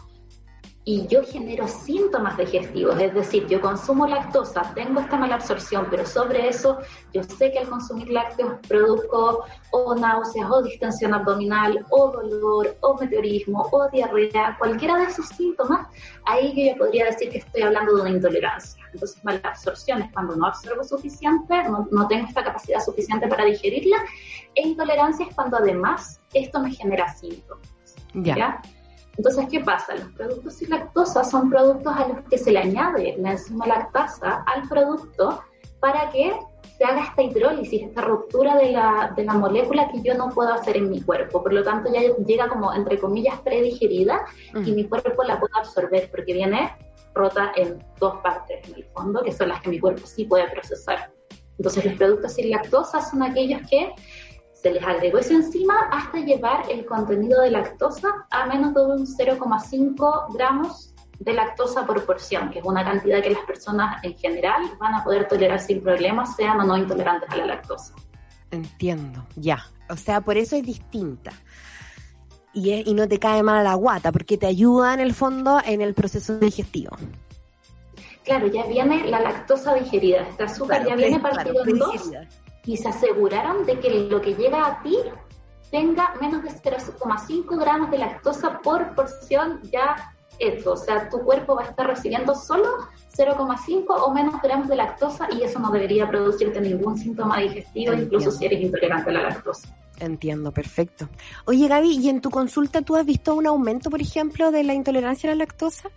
y 0.85 1.07
yo 1.09 1.23
genero 1.23 1.69
síntomas 1.69 2.39
digestivos, 2.39 2.99
es 2.99 3.13
decir, 3.13 3.47
yo 3.49 3.61
consumo 3.61 4.07
lactosa, 4.07 4.63
tengo 4.75 5.01
esta 5.01 5.19
mala 5.19 5.35
absorción, 5.35 5.89
pero 5.91 6.07
sobre 6.07 6.49
eso 6.49 6.79
yo 7.13 7.23
sé 7.23 7.53
que 7.53 7.59
al 7.59 7.69
consumir 7.69 8.09
lácteos 8.09 8.55
produzco 8.67 9.45
o 9.71 9.95
náuseas, 9.95 10.51
o 10.51 10.63
distensión 10.63 11.13
abdominal, 11.13 11.85
o 11.91 12.13
dolor, 12.13 12.75
o 12.81 12.99
meteorismo, 12.99 13.69
o 13.71 13.91
diarrea, 13.91 14.57
cualquiera 14.59 14.97
de 14.97 15.05
esos 15.05 15.29
síntomas, 15.29 15.87
ahí 16.25 16.55
yo 16.57 16.79
podría 16.79 17.05
decir 17.05 17.29
que 17.29 17.39
estoy 17.39 17.61
hablando 17.61 17.95
de 17.95 18.01
una 18.01 18.11
intolerancia. 18.11 18.82
Entonces, 18.93 19.25
mala 19.25 19.41
absorción 19.45 20.03
es 20.03 20.13
cuando 20.13 20.37
no 20.37 20.47
absorbo 20.47 20.85
suficiente, 20.85 21.63
no, 21.65 21.89
no 21.91 22.09
tengo 22.09 22.27
esta 22.27 22.45
capacidad 22.45 22.81
suficiente 22.81 23.27
para 23.29 23.45
digerirla, 23.45 23.97
e 24.55 24.69
intolerancia 24.69 25.27
es 25.27 25.35
cuando 25.35 25.57
además 25.57 26.21
esto 26.35 26.61
me 26.61 26.73
genera 26.73 27.13
síntomas. 27.13 27.73
¿ya? 28.15 28.61
Entonces, 29.17 29.47
¿qué 29.51 29.61
pasa? 29.61 29.95
Los 29.95 30.09
productos 30.13 30.55
sin 30.55 30.71
lactosa 30.71 31.25
son 31.25 31.51
productos 31.51 31.95
a 31.95 32.09
los 32.09 32.19
que 32.31 32.39
se 32.39 32.51
le 32.51 32.61
añade 32.61 33.17
la 33.19 33.33
enzima 33.33 33.67
lactasa 33.67 34.45
al 34.47 34.69
producto 34.69 35.43
para 35.81 36.11
que 36.11 36.33
se 36.79 36.85
haga 36.85 37.05
esta 37.05 37.23
hidrólisis, 37.23 37.83
esta 37.83 38.01
ruptura 38.01 38.57
de 38.57 38.73
la, 38.73 39.13
de 39.15 39.25
la 39.25 39.35
molécula 39.35 39.91
que 39.91 40.01
yo 40.03 40.15
no 40.15 40.31
puedo 40.31 40.53
hacer 40.55 40.79
en 40.79 40.89
mi 40.89 41.03
cuerpo. 41.03 41.43
Por 41.43 41.53
lo 41.53 41.63
tanto, 41.63 41.93
ya 41.93 42.01
llega 42.25 42.49
como, 42.49 42.73
entre 42.73 42.99
comillas, 42.99 43.39
predigerida 43.41 44.25
y 44.55 44.73
mi 44.73 44.85
cuerpo 44.85 45.23
la 45.25 45.39
puede 45.39 45.53
absorber 45.59 46.11
porque 46.11 46.33
viene 46.33 46.75
rota 47.15 47.53
en 47.57 47.85
dos 47.99 48.17
partes, 48.23 48.69
en 48.69 48.77
el 48.77 48.85
fondo, 48.87 49.23
que 49.23 49.33
son 49.33 49.49
las 49.49 49.61
que 49.61 49.71
mi 49.71 49.81
cuerpo 49.81 50.07
sí 50.07 50.25
puede 50.25 50.49
procesar. 50.51 51.13
Entonces, 51.59 51.85
los 51.85 51.95
productos 51.95 52.33
sin 52.33 52.51
lactosa 52.51 53.01
son 53.01 53.23
aquellos 53.23 53.61
que 53.69 53.95
se 54.53 54.73
les 54.73 54.83
agregó 54.83 55.19
esa 55.19 55.35
enzima 55.35 55.75
hasta 55.91 56.19
llevar 56.19 56.71
el 56.71 56.87
contenido 56.87 57.43
de 57.43 57.51
lactosa 57.51 58.09
a 58.31 58.47
menos 58.47 58.75
de 58.75 58.81
un 58.81 59.07
0,5 59.07 60.35
gramos 60.35 60.95
de 61.19 61.33
lactosa 61.35 61.87
por 61.87 62.05
porción, 62.05 62.51
que 62.51 62.61
es 62.61 62.65
una 62.65 62.85
cantidad 62.85 63.23
que 63.23 63.31
las 63.31 63.45
personas 63.45 64.03
en 64.05 64.17
general 64.17 64.63
van 64.79 64.95
a 64.95 65.05
poder 65.05 65.29
tolerar 65.29 65.61
sin 65.61 65.83
problemas, 65.83 66.37
sean 66.37 66.61
o 66.61 66.65
no 66.65 66.77
intolerantes 66.77 67.29
a 67.31 67.37
la 67.37 67.47
lactosa. 67.47 67.95
Entiendo, 68.51 69.25
ya. 69.37 69.65
O 69.89 69.97
sea, 69.97 70.21
por 70.21 70.37
eso 70.37 70.57
es 70.57 70.63
distinta. 70.63 71.33
Y, 72.55 72.89
y 72.89 72.95
no 72.95 73.09
te 73.09 73.19
cae 73.19 73.43
mal 73.43 73.65
la 73.65 73.75
guata, 73.75 74.13
porque 74.13 74.37
te 74.37 74.47
ayuda 74.47 74.95
en 74.95 75.01
el 75.01 75.15
fondo 75.15 75.59
en 75.65 75.81
el 75.81 75.95
proceso 75.95 76.39
digestivo. 76.39 76.97
Claro, 78.25 78.47
ya 78.47 78.67
viene 78.67 79.09
la 79.09 79.21
lactosa 79.21 79.75
digerida, 79.75 80.23
este 80.23 80.45
azúcar 80.45 80.87
ya 80.87 80.95
viene 80.95 81.19
partido 81.19 81.65
en 81.67 81.79
dos 81.79 82.11
y 82.65 82.77
se 82.77 82.89
aseguraron 82.89 83.67
de 83.67 83.81
que 83.81 83.91
lo 84.09 84.21
que 84.21 84.35
llega 84.35 84.65
a 84.67 84.83
ti 84.83 84.97
tenga 85.71 86.15
menos 86.21 86.43
de 86.43 86.51
0,5 86.51 87.59
gramos 87.59 87.91
de 87.91 87.99
lactosa 87.99 88.61
por 88.61 88.95
porción 88.95 89.61
ya 89.65 90.15
hecho. 90.39 90.73
O 90.73 90.77
sea, 90.77 91.09
tu 91.09 91.21
cuerpo 91.21 91.57
va 91.57 91.63
a 91.63 91.67
estar 91.67 91.87
recibiendo 91.87 92.35
solo 92.35 92.69
0,5 93.17 93.85
o 93.89 94.13
menos 94.13 94.41
gramos 94.43 94.69
de 94.69 94.77
lactosa 94.77 95.29
y 95.33 95.43
eso 95.43 95.59
no 95.59 95.71
debería 95.71 96.09
producirte 96.09 96.61
ningún 96.61 96.97
síntoma 96.97 97.39
digestivo, 97.39 97.93
incluso 97.95 98.31
si 98.31 98.47
eres 98.47 98.61
intolerante 98.61 99.11
a 99.11 99.13
la 99.15 99.23
lactosa. 99.23 99.69
Entiendo, 100.03 100.51
perfecto. 100.53 101.09
Oye, 101.45 101.69
Gaby, 101.69 101.97
¿y 101.97 102.09
en 102.09 102.21
tu 102.21 102.29
consulta 102.29 102.83
tú 102.83 102.97
has 102.97 103.07
visto 103.07 103.37
un 103.37 103.47
aumento, 103.47 103.89
por 103.89 104.03
ejemplo, 104.03 104.51
de 104.51 104.65
la 104.65 104.75
intolerancia 104.75 105.31
a 105.31 105.35
la 105.35 105.45
lactosa? 105.45 105.91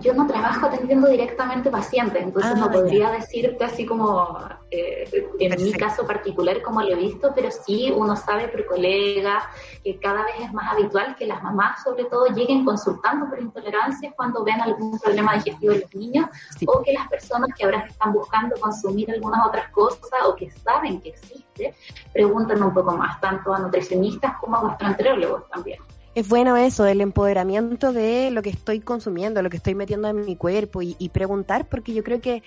Yo 0.00 0.12
no 0.12 0.26
trabajo 0.26 0.66
atendiendo 0.66 1.08
directamente 1.08 1.70
pacientes, 1.70 2.22
entonces 2.22 2.52
ah, 2.54 2.58
no 2.58 2.70
podría 2.70 3.10
decirte 3.10 3.64
así 3.64 3.86
como 3.86 4.38
eh, 4.70 5.08
en 5.38 5.62
mi 5.62 5.72
caso 5.72 6.06
particular 6.06 6.62
como 6.62 6.82
lo 6.82 6.88
he 6.88 6.96
visto, 6.96 7.32
pero 7.34 7.50
sí 7.50 7.92
uno 7.94 8.16
sabe 8.16 8.48
por 8.48 8.66
colega 8.66 9.48
que 9.82 9.98
cada 10.00 10.24
vez 10.24 10.34
es 10.40 10.52
más 10.52 10.72
habitual 10.72 11.14
que 11.16 11.26
las 11.26 11.42
mamás 11.42 11.82
sobre 11.82 12.04
todo 12.04 12.26
lleguen 12.26 12.64
consultando 12.64 13.28
por 13.28 13.40
intolerancias 13.40 14.12
cuando 14.16 14.42
ven 14.42 14.60
algún 14.60 14.98
problema 14.98 15.34
digestivo 15.34 15.72
en 15.72 15.80
los 15.82 15.94
niños 15.94 16.26
o 16.66 16.82
que 16.82 16.92
las 16.92 17.08
personas 17.08 17.50
que 17.56 17.64
ahora 17.64 17.86
están 17.88 18.12
buscando 18.12 18.56
consumir 18.56 19.10
algunas 19.10 19.46
otras 19.46 19.70
cosas 19.70 20.20
o 20.26 20.34
que 20.34 20.50
saben 20.50 21.00
que 21.00 21.10
existe, 21.10 21.74
preguntan 22.12 22.62
un 22.62 22.74
poco 22.74 22.96
más, 22.96 23.20
tanto 23.20 23.54
a 23.54 23.58
nutricionistas 23.58 24.36
como 24.40 24.56
a 24.56 24.62
gastroenterólogos 24.68 25.48
también 25.48 25.78
es 26.14 26.28
bueno 26.28 26.56
eso, 26.56 26.86
el 26.86 27.00
empoderamiento 27.00 27.92
de 27.92 28.30
lo 28.30 28.42
que 28.42 28.50
estoy 28.50 28.80
consumiendo, 28.80 29.42
lo 29.42 29.50
que 29.50 29.56
estoy 29.56 29.74
metiendo 29.74 30.08
en 30.08 30.24
mi 30.24 30.36
cuerpo 30.36 30.80
y, 30.82 31.08
preguntar, 31.12 31.68
porque 31.68 31.92
yo 31.92 32.04
creo 32.04 32.20
que, 32.20 32.42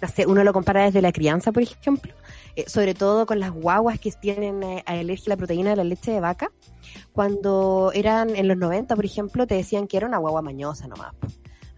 no 0.00 0.08
sé, 0.08 0.26
uno 0.26 0.42
lo 0.42 0.52
compara 0.52 0.84
desde 0.84 1.02
la 1.02 1.12
crianza, 1.12 1.52
por 1.52 1.62
ejemplo, 1.62 2.14
eh, 2.56 2.64
sobre 2.66 2.94
todo 2.94 3.26
con 3.26 3.38
las 3.38 3.50
guaguas 3.50 3.98
que 4.00 4.10
tienen 4.12 4.62
eh, 4.62 4.82
a 4.86 4.94
la 5.02 5.36
proteína 5.36 5.70
de 5.70 5.76
la 5.76 5.84
leche 5.84 6.12
de 6.12 6.20
vaca. 6.20 6.50
Cuando 7.12 7.92
eran 7.94 8.34
en 8.34 8.48
los 8.48 8.56
90, 8.56 8.96
por 8.96 9.04
ejemplo, 9.04 9.46
te 9.46 9.54
decían 9.54 9.86
que 9.86 9.98
era 9.98 10.06
una 10.06 10.18
guagua 10.18 10.42
mañosa 10.42 10.88
nomás. 10.88 11.14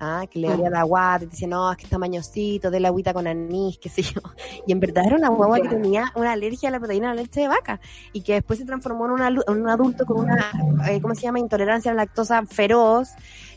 ¿Ah? 0.02 0.26
que 0.28 0.38
le 0.40 0.48
dolía 0.48 0.68
la 0.68 0.82
guata, 0.82 1.24
y 1.24 1.28
te 1.28 1.32
decía, 1.32 1.48
no, 1.48 1.70
es 1.70 1.78
que 1.78 1.84
está 1.84 1.96
mañosito, 1.96 2.70
de 2.70 2.80
la 2.80 2.88
agüita 2.88 3.14
con 3.14 3.26
anís, 3.26 3.78
qué 3.78 3.88
sé 3.88 4.02
yo. 4.02 4.20
Y 4.66 4.72
en 4.72 4.80
verdad 4.80 5.06
era 5.06 5.16
una 5.16 5.28
guagua 5.28 5.60
que 5.60 5.68
tenía 5.68 6.12
una 6.14 6.32
alergia 6.32 6.68
a 6.68 6.72
la 6.72 6.78
proteína 6.78 7.10
de 7.10 7.16
la 7.16 7.22
leche 7.22 7.40
de 7.40 7.48
vaca 7.48 7.80
y 8.12 8.22
que 8.22 8.34
después 8.34 8.58
se 8.58 8.64
transformó 8.64 9.06
en, 9.06 9.40
un 9.46 9.68
adulto 9.68 10.04
con 10.04 10.18
una, 10.18 10.50
eh, 10.88 11.00
¿cómo 11.00 11.14
se 11.14 11.22
llama?, 11.22 11.38
intolerancia 11.38 11.90
a 11.90 11.94
la 11.94 12.02
lactosa 12.02 12.44
feroz. 12.46 13.10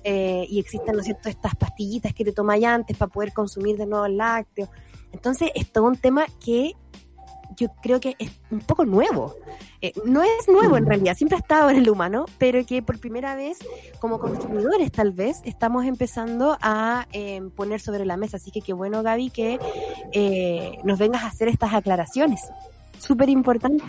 Eh, 0.03 0.45
y 0.49 0.59
existen, 0.59 0.93
¿no 0.93 0.99
es 0.99 1.05
cierto?, 1.05 1.29
estas 1.29 1.55
pastillitas 1.55 2.13
que 2.13 2.23
te 2.23 2.31
tomas 2.31 2.63
antes 2.63 2.95
para 2.95 3.11
poder 3.11 3.33
consumir 3.33 3.77
de 3.77 3.85
nuevo 3.85 4.05
el 4.05 4.17
lácteo. 4.17 4.69
Entonces, 5.11 5.49
es 5.55 5.71
todo 5.71 5.85
un 5.85 5.97
tema 5.97 6.25
que 6.43 6.73
yo 7.55 7.67
creo 7.81 7.99
que 7.99 8.15
es 8.19 8.31
un 8.51 8.59
poco 8.59 8.85
nuevo. 8.85 9.35
Eh, 9.81 9.93
no 10.05 10.23
es 10.23 10.47
nuevo 10.47 10.77
en 10.77 10.85
realidad, 10.85 11.15
siempre 11.15 11.37
ha 11.37 11.39
estado 11.39 11.69
en 11.69 11.77
el 11.77 11.89
humano, 11.89 12.25
pero 12.37 12.65
que 12.65 12.81
por 12.81 12.99
primera 12.99 13.35
vez, 13.35 13.59
como 13.99 14.19
consumidores 14.19 14.91
tal 14.91 15.11
vez, 15.11 15.41
estamos 15.45 15.85
empezando 15.85 16.57
a 16.61 17.07
eh, 17.11 17.41
poner 17.55 17.79
sobre 17.79 18.05
la 18.05 18.17
mesa. 18.17 18.37
Así 18.37 18.51
que 18.51 18.61
qué 18.61 18.73
bueno, 18.73 19.03
Gaby, 19.03 19.29
que 19.29 19.59
eh, 20.11 20.77
nos 20.83 20.99
vengas 20.99 21.23
a 21.23 21.27
hacer 21.27 21.47
estas 21.47 21.73
aclaraciones. 21.73 22.41
Súper 22.99 23.29
importante. 23.29 23.83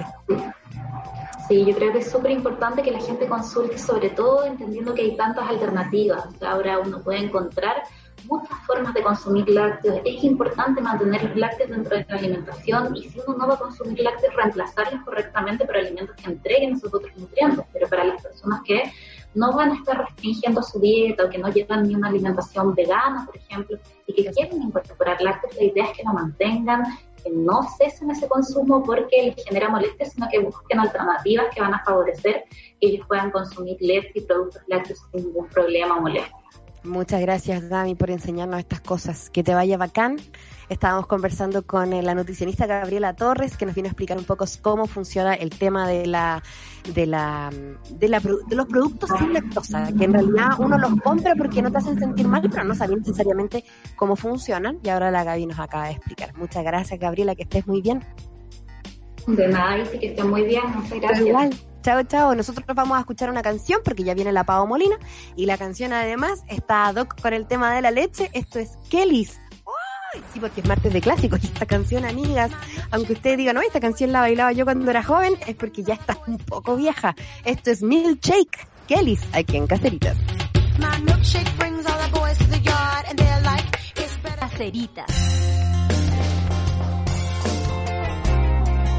Sí, 1.49 1.65
yo 1.65 1.75
creo 1.77 1.93
que 1.93 1.99
es 1.99 2.11
súper 2.11 2.33
importante 2.33 2.83
que 2.83 2.91
la 2.91 3.01
gente 3.01 3.29
consulte, 3.29 3.79
sobre 3.79 4.11
todo 4.11 4.45
entendiendo 4.45 4.95
que 4.95 5.03
hay 5.03 5.17
tantas 5.17 5.49
alternativas. 5.49 6.27
Ahora 6.43 6.81
uno 6.81 7.01
puede 7.03 7.21
encontrar 7.21 7.85
muchas 8.29 8.59
formas 8.67 8.95
de 8.95 9.03
consumir 9.03 9.49
lácteos. 9.49 10.01
Es 10.05 10.25
importante 10.25 10.81
mantener 10.81 11.23
los 11.25 11.37
lácteos 11.37 11.71
dentro 11.71 11.97
de 11.97 12.07
la 12.09 12.17
alimentación 12.17 12.97
y 12.97 13.09
si 13.09 13.21
uno 13.27 13.39
no 13.39 13.49
va 13.49 13.55
a 13.55 13.59
consumir 13.59 14.01
lácteos, 14.01 14.35
reemplazarlos 14.35 15.05
correctamente 15.05 15.65
por 15.65 15.77
alimentos 15.77 16.17
que 16.17 16.31
entreguen 16.31 16.75
esos 16.75 16.93
otros 16.93 17.17
nutrientes. 17.17 17.65
Pero 17.73 17.89
para 17.89 18.05
las 18.05 18.23
personas 18.23 18.61
que 18.65 18.93
no 19.35 19.53
van 19.53 19.71
a 19.71 19.75
estar 19.75 19.99
restringiendo 19.99 20.63
su 20.63 20.81
dieta 20.81 21.25
o 21.25 21.31
que 21.31 21.39
no 21.39 21.51
llevan 21.51 21.87
ni 21.87 21.95
una 21.95 22.09
alimentación 22.09 22.75
vegana, 22.75 23.27
por 23.27 23.37
ejemplo, 23.37 23.79
y 24.07 24.15
que 24.15 24.31
quieren 24.31 24.63
incorporar 24.63 25.21
lácteos, 25.21 25.55
la 25.57 25.65
idea 25.65 25.85
es 25.85 25.97
que 25.97 26.05
lo 26.05 26.13
mantengan, 26.13 26.85
que 27.23 27.31
no 27.31 27.63
cesen 27.77 28.11
ese 28.11 28.29
consumo 28.29 28.83
porque 28.83 29.35
les 29.35 29.45
genera 29.45 29.69
molestias, 29.69 30.13
sino 30.13 30.29
que 30.31 30.39
busquen 30.39 30.81
alternativas 30.81 31.47
que 31.55 31.61
van 31.61 31.75
a 31.75 31.85
favorecer 31.85 32.45
que 32.81 32.87
ellos 32.89 33.07
puedan 33.07 33.31
consumir 33.31 33.77
leche 33.81 34.13
y 34.15 34.21
productos 34.23 34.63
lácteos 34.69 35.01
sin 35.11 35.27
ningún 35.27 35.49
problema 35.49 35.99
o 35.99 36.01
molestia. 36.01 36.46
Muchas 36.87 37.21
gracias, 37.21 37.69
Dami, 37.69 37.95
por 37.95 38.11
enseñarnos 38.11 38.61
estas 38.61 38.81
cosas. 38.81 39.31
Que 39.31 39.43
te 39.43 39.55
vaya 39.55 39.77
bacán. 39.77 40.17
Estábamos 40.69 41.07
conversando 41.07 41.65
con 41.67 41.93
eh, 41.93 42.03
la 42.03 42.15
nutricionista 42.15 42.67
Gabriela 42.67 43.15
Torres, 43.15 43.57
que 43.57 43.67
nos 43.67 43.75
vino 43.75 43.87
a 43.87 43.91
explicar 43.91 44.19
un 44.19 44.25
poco 44.25 44.45
cómo 44.63 44.87
funciona 44.87 45.35
el 45.35 45.51
tema 45.51 45.89
de 45.89 46.07
la 46.07 46.43
de 46.93 47.07
la 47.07 47.51
de, 47.91 48.09
la, 48.09 48.21
de 48.21 48.57
los 48.57 48.67
productos 48.67 49.11
sin 49.19 49.33
lactosa, 49.33 49.93
que 49.97 50.05
en 50.05 50.13
realidad 50.13 50.49
uno 50.59 50.79
los 50.79 51.01
compra 51.03 51.35
porque 51.37 51.63
no 51.63 51.71
te 51.71 51.79
hacen 51.79 51.99
sentir 51.99 52.27
mal, 52.27 52.49
pero 52.51 52.65
no 52.65 52.75
saben 52.75 52.99
necesariamente 52.99 53.65
cómo 53.95 54.17
funcionan. 54.17 54.79
Y 54.83 54.89
ahora 54.89 55.11
la 55.11 55.25
Gaby 55.25 55.47
nos 55.47 55.61
acaba 55.61 55.87
de 55.87 55.93
explicar. 55.93 56.37
Muchas 56.37 56.65
gracias, 56.65 56.99
Gabriela, 56.99 57.35
que 57.35 57.43
estés 57.43 57.67
muy 57.67 57.81
bien. 57.81 58.05
De 59.27 59.49
nada, 59.49 59.79
y 59.79 59.99
que 59.99 60.07
estés 60.09 60.25
muy 60.25 60.45
bien. 60.45 60.63
Muchas 60.75 61.01
gracias. 61.01 61.67
Chao, 61.87 62.03
chao. 62.03 62.35
Nosotros 62.35 62.67
vamos 62.75 62.97
a 62.97 63.01
escuchar 63.03 63.31
una 63.31 63.43
canción 63.43 63.81
porque 63.85 64.03
ya 64.03 64.13
viene 64.13 64.33
la 64.33 64.43
Pavo 64.43 64.67
Molina 64.67 64.97
y 65.37 65.47
la 65.47 65.57
canción 65.57 65.93
además 65.93 66.43
está 66.49 66.93
doc 66.93 67.15
con 67.23 67.33
el 67.33 67.47
tema 67.47 67.73
de 67.73 67.81
la 67.81 67.93
leche. 67.93 68.29
Esto 68.33 68.59
es 68.59 68.71
Kelly's. 68.91 69.41
Sí, 70.33 70.41
porque 70.41 70.63
es 70.63 70.67
martes 70.67 70.93
de 70.93 71.01
clásicos 71.01 71.45
y 71.45 71.47
esta 71.53 71.65
canción, 71.65 72.05
amigas, 72.05 72.51
aunque 72.91 73.13
ustedes 73.13 73.39
digan, 73.39 73.55
no, 73.55 73.61
esta 73.61 73.79
canción 73.79 74.11
la 74.11 74.19
bailaba 74.19 74.51
yo 74.51 74.65
cuando 74.65 74.91
era 74.91 75.05
joven, 75.05 75.35
es 75.47 75.55
porque 75.55 75.85
ya 75.85 75.95
está 75.95 76.19
un 76.27 76.39
poco 76.39 76.75
vieja. 76.75 77.15
Esto 77.45 77.71
es 77.71 77.85
Milkshake, 77.85 78.67
Kellys, 78.89 79.21
aquí 79.33 79.57
en 79.57 79.69
Caceritas. 79.69 80.17
Caceritas. 84.41 85.07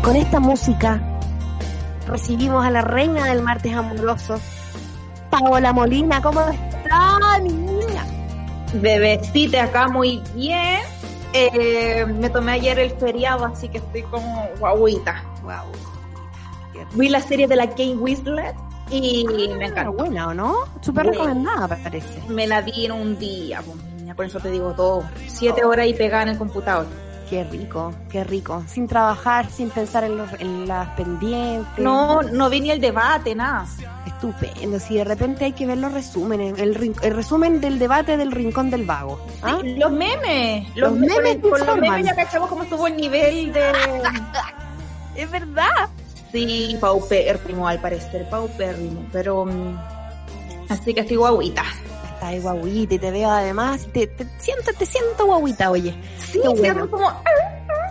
Con 0.01 0.15
esta 0.15 0.39
música 0.39 1.16
recibimos 2.07 2.65
a 2.65 2.71
la 2.71 2.81
reina 2.81 3.25
del 3.25 3.41
martes 3.43 3.73
amoroso, 3.73 4.39
Paola 5.29 5.73
Molina. 5.73 6.21
¿Cómo 6.21 6.41
está, 6.41 7.39
mi 7.41 7.49
niña? 7.49 8.05
Bebecita 8.73 9.63
acá 9.63 9.87
muy 9.87 10.21
bien. 10.33 10.79
Eh, 11.33 12.05
me 12.05 12.29
tomé 12.29 12.53
ayer 12.53 12.79
el 12.79 12.91
feriado, 12.91 13.45
así 13.45 13.69
que 13.69 13.77
estoy 13.79 14.03
como 14.03 14.47
guaguita. 14.59 15.23
Wow. 15.43 15.71
Vi 16.93 17.09
la 17.09 17.21
serie 17.21 17.47
de 17.47 17.55
la 17.55 17.67
Kate 17.67 17.95
Winslet 17.95 18.55
y 18.89 19.25
me 19.25 19.33
Pero 19.33 19.61
encantó. 19.65 19.91
buena, 19.93 20.27
¿o 20.29 20.33
no? 20.33 20.55
Súper 20.81 21.07
recomendada, 21.07 21.67
parece. 21.67 22.21
Me 22.29 22.47
la 22.47 22.61
vi 22.61 22.85
en 22.85 22.93
un 22.93 23.19
día, 23.19 23.61
pues, 23.61 23.77
niña, 23.97 24.15
por 24.15 24.25
eso 24.25 24.39
te 24.39 24.49
digo 24.49 24.73
todo. 24.73 25.03
Siete 25.27 25.65
horas 25.65 25.87
y 25.87 25.93
pegada 25.93 26.23
en 26.23 26.29
el 26.29 26.37
computador. 26.37 26.85
Qué 27.29 27.43
rico, 27.43 27.93
qué 28.09 28.23
rico. 28.23 28.63
Sin 28.67 28.87
trabajar, 28.87 29.49
sin 29.51 29.69
pensar 29.69 30.03
en, 30.05 30.17
los, 30.17 30.29
en 30.39 30.67
las 30.67 30.87
pendientes. 30.95 31.77
No, 31.77 32.21
no 32.21 32.49
vi 32.49 32.61
ni 32.61 32.71
el 32.71 32.79
debate, 32.79 33.35
nada. 33.35 33.65
Estupendo. 34.05 34.79
Si 34.79 34.95
de 34.95 35.03
repente 35.03 35.43
hay 35.45 35.51
que 35.51 35.65
ver 35.65 35.77
los 35.77 35.91
resúmenes. 35.91 36.57
El, 36.57 36.95
el 37.01 37.13
resumen 37.15 37.59
del 37.59 37.79
debate 37.79 38.15
del 38.15 38.31
Rincón 38.31 38.69
del 38.69 38.85
Vago. 38.85 39.19
¿Ah? 39.41 39.57
Sí, 39.61 39.75
Los 39.75 39.91
memes. 39.91 40.69
Los 40.75 40.91
Los, 40.91 40.99
memes 40.99 41.39
los 41.43 41.77
memes 41.77 42.05
ya 42.05 42.15
cachamos 42.15 42.47
cómo 42.49 42.63
estuvo 42.63 42.87
el 42.87 42.95
nivel 42.95 43.51
de... 43.51 43.71
Es 45.15 45.29
verdad. 45.31 45.89
Sí, 46.31 46.77
paupérrimo 46.79 47.67
al 47.67 47.81
parecer, 47.81 48.29
paupérrimo. 48.29 49.05
Pero... 49.11 49.45
mm, 49.45 49.77
Así 50.69 50.93
que 50.93 51.01
estoy 51.01 51.15
guaguita. 51.17 51.63
Está 52.17 52.29
ahí 52.29 52.39
guaguita 52.39 52.95
y 52.95 52.97
te 52.97 53.11
veo 53.11 53.29
además. 53.29 53.87
Te, 53.93 54.07
te 54.07 54.25
siento, 54.39 54.71
te 54.73 54.87
siento 54.87 55.27
guaguita, 55.27 55.69
oye. 55.69 55.93
Sí, 56.17 56.39
Qué 56.41 56.49
bueno. 56.49 56.89
como... 56.89 57.11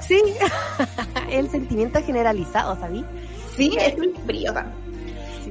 Sí. 0.00 0.20
el 1.30 1.48
sentimiento 1.48 2.02
generalizado, 2.02 2.76
¿sabí? 2.80 3.04
Sí, 3.56 3.76
es 3.78 3.94
el 3.94 4.16
frío 4.26 4.52
también. 4.52 4.74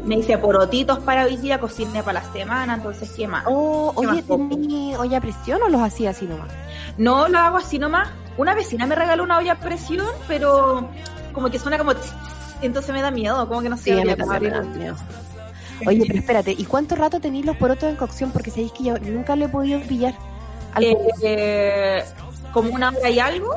Me 0.03 0.15
hice 0.15 0.37
porotitos 0.37 0.99
para 0.99 1.23
hoy 1.23 1.37
día, 1.37 1.57
cociné 1.57 2.03
para 2.03 2.21
la 2.21 2.33
semana, 2.33 2.73
entonces, 2.75 3.09
¿qué 3.15 3.29
más? 3.29 3.45
Oh, 3.47 3.93
¿Qué 3.93 4.07
oye, 4.07 4.17
más 4.17 4.21
poco? 4.23 4.49
¿tení 4.49 4.93
olla 4.97 5.19
a 5.19 5.21
presión 5.21 5.63
o 5.63 5.69
los 5.69 5.81
hacía 5.81 6.09
así 6.09 6.25
nomás? 6.25 6.49
No 6.97 7.29
lo 7.29 7.39
hago 7.39 7.55
así 7.55 7.79
nomás. 7.79 8.09
Una 8.35 8.55
vecina 8.55 8.85
me 8.85 8.95
regaló 8.95 9.23
una 9.23 9.37
olla 9.37 9.53
a 9.53 9.59
presión, 9.61 10.05
pero 10.27 10.89
como 11.31 11.49
que 11.49 11.59
suena 11.59 11.77
como... 11.77 11.93
Entonces 12.61 12.93
me 12.93 13.01
da 13.01 13.09
miedo, 13.09 13.47
como 13.47 13.61
que 13.61 13.69
no 13.69 13.77
sé. 13.77 13.95
Sí, 13.95 14.05
me 14.05 14.17
como 14.17 14.33
da 14.33 14.39
miedo. 14.39 14.95
Oye, 15.85 16.03
pero 16.07 16.19
espérate, 16.19 16.51
¿y 16.51 16.65
cuánto 16.65 16.95
rato 16.95 17.19
tenéis 17.19 17.45
los 17.45 17.57
porotos 17.57 17.89
en 17.89 17.95
cocción? 17.95 18.31
Porque 18.31 18.51
sabéis 18.51 18.71
que 18.71 18.83
yo 18.83 18.97
nunca 18.99 19.35
le 19.35 19.45
he 19.45 19.49
podido 19.49 19.79
pillar. 19.81 20.13
Eh, 20.79 20.95
eh, 21.23 22.03
como 22.51 22.73
una 22.73 22.89
hora 22.89 23.09
y 23.09 23.19
algo. 23.19 23.53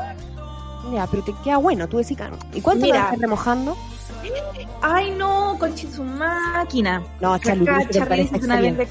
Ya, 0.93 1.07
pero 1.07 1.23
te 1.23 1.35
queda 1.45 1.59
bueno, 1.59 1.89
tú 1.89 1.99
decís, 1.99 2.17
claro. 2.17 2.39
¿Y 2.55 2.61
cuánto 2.61 2.87
Mira. 2.87 2.99
lo 2.99 3.05
estás 3.05 3.21
remojando? 3.21 3.77
Ay, 4.81 5.11
no, 5.11 5.57
conche 5.59 5.91
su 5.91 6.03
máquina. 6.03 7.03
No, 7.21 7.39
Charlie, 7.39 7.69
Acá 7.69 7.89
Charlie 7.91 8.31
una 8.43 8.61
vez 8.61 8.77
de-. 8.77 8.89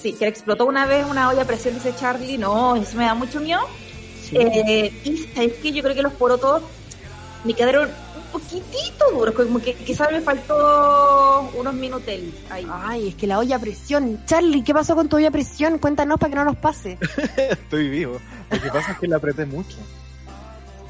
Sí, 0.00 0.12
que 0.12 0.28
explotó 0.28 0.66
una 0.66 0.86
vez 0.86 1.04
una 1.08 1.28
olla 1.28 1.42
a 1.42 1.44
presión, 1.44 1.74
dice 1.74 1.94
Charlie. 1.96 2.38
No, 2.38 2.76
eso 2.76 2.96
me 2.96 3.04
da 3.04 3.14
mucho 3.14 3.40
miedo. 3.40 3.60
Sí. 4.22 4.36
Eh, 4.36 4.92
y 5.04 5.16
sabes 5.34 5.54
que 5.54 5.72
yo 5.72 5.82
creo 5.82 5.94
que 5.94 6.02
los 6.02 6.12
porotos 6.12 6.62
me 7.44 7.54
quedaron 7.54 7.90
poquitito 8.26 9.10
duros, 9.12 9.34
como 9.34 9.60
que 9.60 9.74
quizás 9.74 10.10
me 10.12 10.20
faltó 10.20 11.50
unos 11.54 11.74
minutelis 11.74 12.34
ahí. 12.50 12.66
Ay, 12.70 13.08
es 13.08 13.14
que 13.14 13.26
la 13.26 13.38
olla 13.38 13.56
a 13.56 13.58
presión. 13.58 14.20
Charlie, 14.26 14.62
¿qué 14.62 14.72
pasó 14.72 14.94
con 14.94 15.08
tu 15.08 15.16
olla 15.16 15.28
a 15.28 15.30
presión? 15.30 15.78
Cuéntanos 15.78 16.18
para 16.18 16.30
que 16.30 16.36
no 16.36 16.44
nos 16.44 16.56
pase. 16.56 16.98
Estoy 17.36 17.88
vivo. 17.88 18.18
Lo 18.50 18.60
que 18.60 18.68
pasa 18.68 18.92
es 18.92 18.98
que 18.98 19.08
la 19.08 19.16
apreté 19.16 19.46
mucho. 19.46 19.76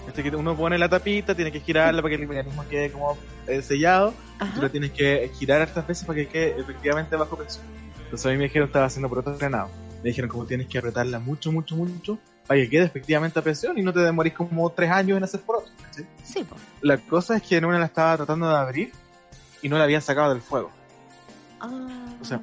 Este 0.06 0.22
que 0.22 0.36
uno 0.36 0.56
pone 0.56 0.78
la 0.78 0.88
tapita, 0.88 1.34
tiene 1.34 1.50
que 1.50 1.60
girarla 1.60 2.00
para 2.00 2.16
que 2.16 2.22
el 2.22 2.28
mecanismo 2.28 2.64
quede 2.68 2.90
como 2.90 3.16
eh, 3.46 3.60
sellado. 3.62 4.14
Tú 4.54 4.62
la 4.62 4.68
tienes 4.68 4.92
que 4.92 5.30
girar 5.38 5.62
hartas 5.62 5.86
veces 5.86 6.04
para 6.04 6.18
que 6.18 6.28
quede 6.28 6.60
efectivamente 6.60 7.16
bajo 7.16 7.36
presión. 7.36 7.64
Entonces 8.04 8.26
a 8.26 8.30
mí 8.30 8.36
me 8.36 8.44
dijeron 8.44 8.68
que 8.68 8.70
estaba 8.70 8.86
haciendo 8.86 9.08
porotos 9.08 9.38
frenados. 9.38 9.70
Me 10.02 10.10
dijeron 10.10 10.30
como 10.30 10.44
tienes 10.44 10.68
que 10.68 10.78
apretarla 10.78 11.18
mucho, 11.18 11.50
mucho, 11.50 11.74
mucho 11.74 12.18
para 12.46 12.60
que 12.60 12.68
quede 12.70 12.84
efectivamente 12.84 13.38
a 13.38 13.42
presión 13.42 13.76
y 13.78 13.82
no 13.82 13.92
te 13.92 14.00
demorís 14.00 14.32
como 14.34 14.70
tres 14.70 14.90
años 14.90 15.16
en 15.18 15.24
hacer 15.24 15.40
porotos. 15.40 15.72
¿cachai? 15.84 16.06
Sí, 16.22 16.44
pues. 16.48 16.60
La 16.82 16.98
cosa 16.98 17.36
es 17.36 17.42
que 17.42 17.56
en 17.56 17.64
una 17.64 17.78
la 17.78 17.86
estaba 17.86 18.16
tratando 18.16 18.48
de 18.48 18.56
abrir 18.56 18.92
y 19.62 19.68
no 19.68 19.78
la 19.78 19.84
había 19.84 20.00
sacado 20.00 20.30
del 20.32 20.42
fuego. 20.42 20.70
Ah. 21.60 21.88
O 22.20 22.24
sea, 22.24 22.40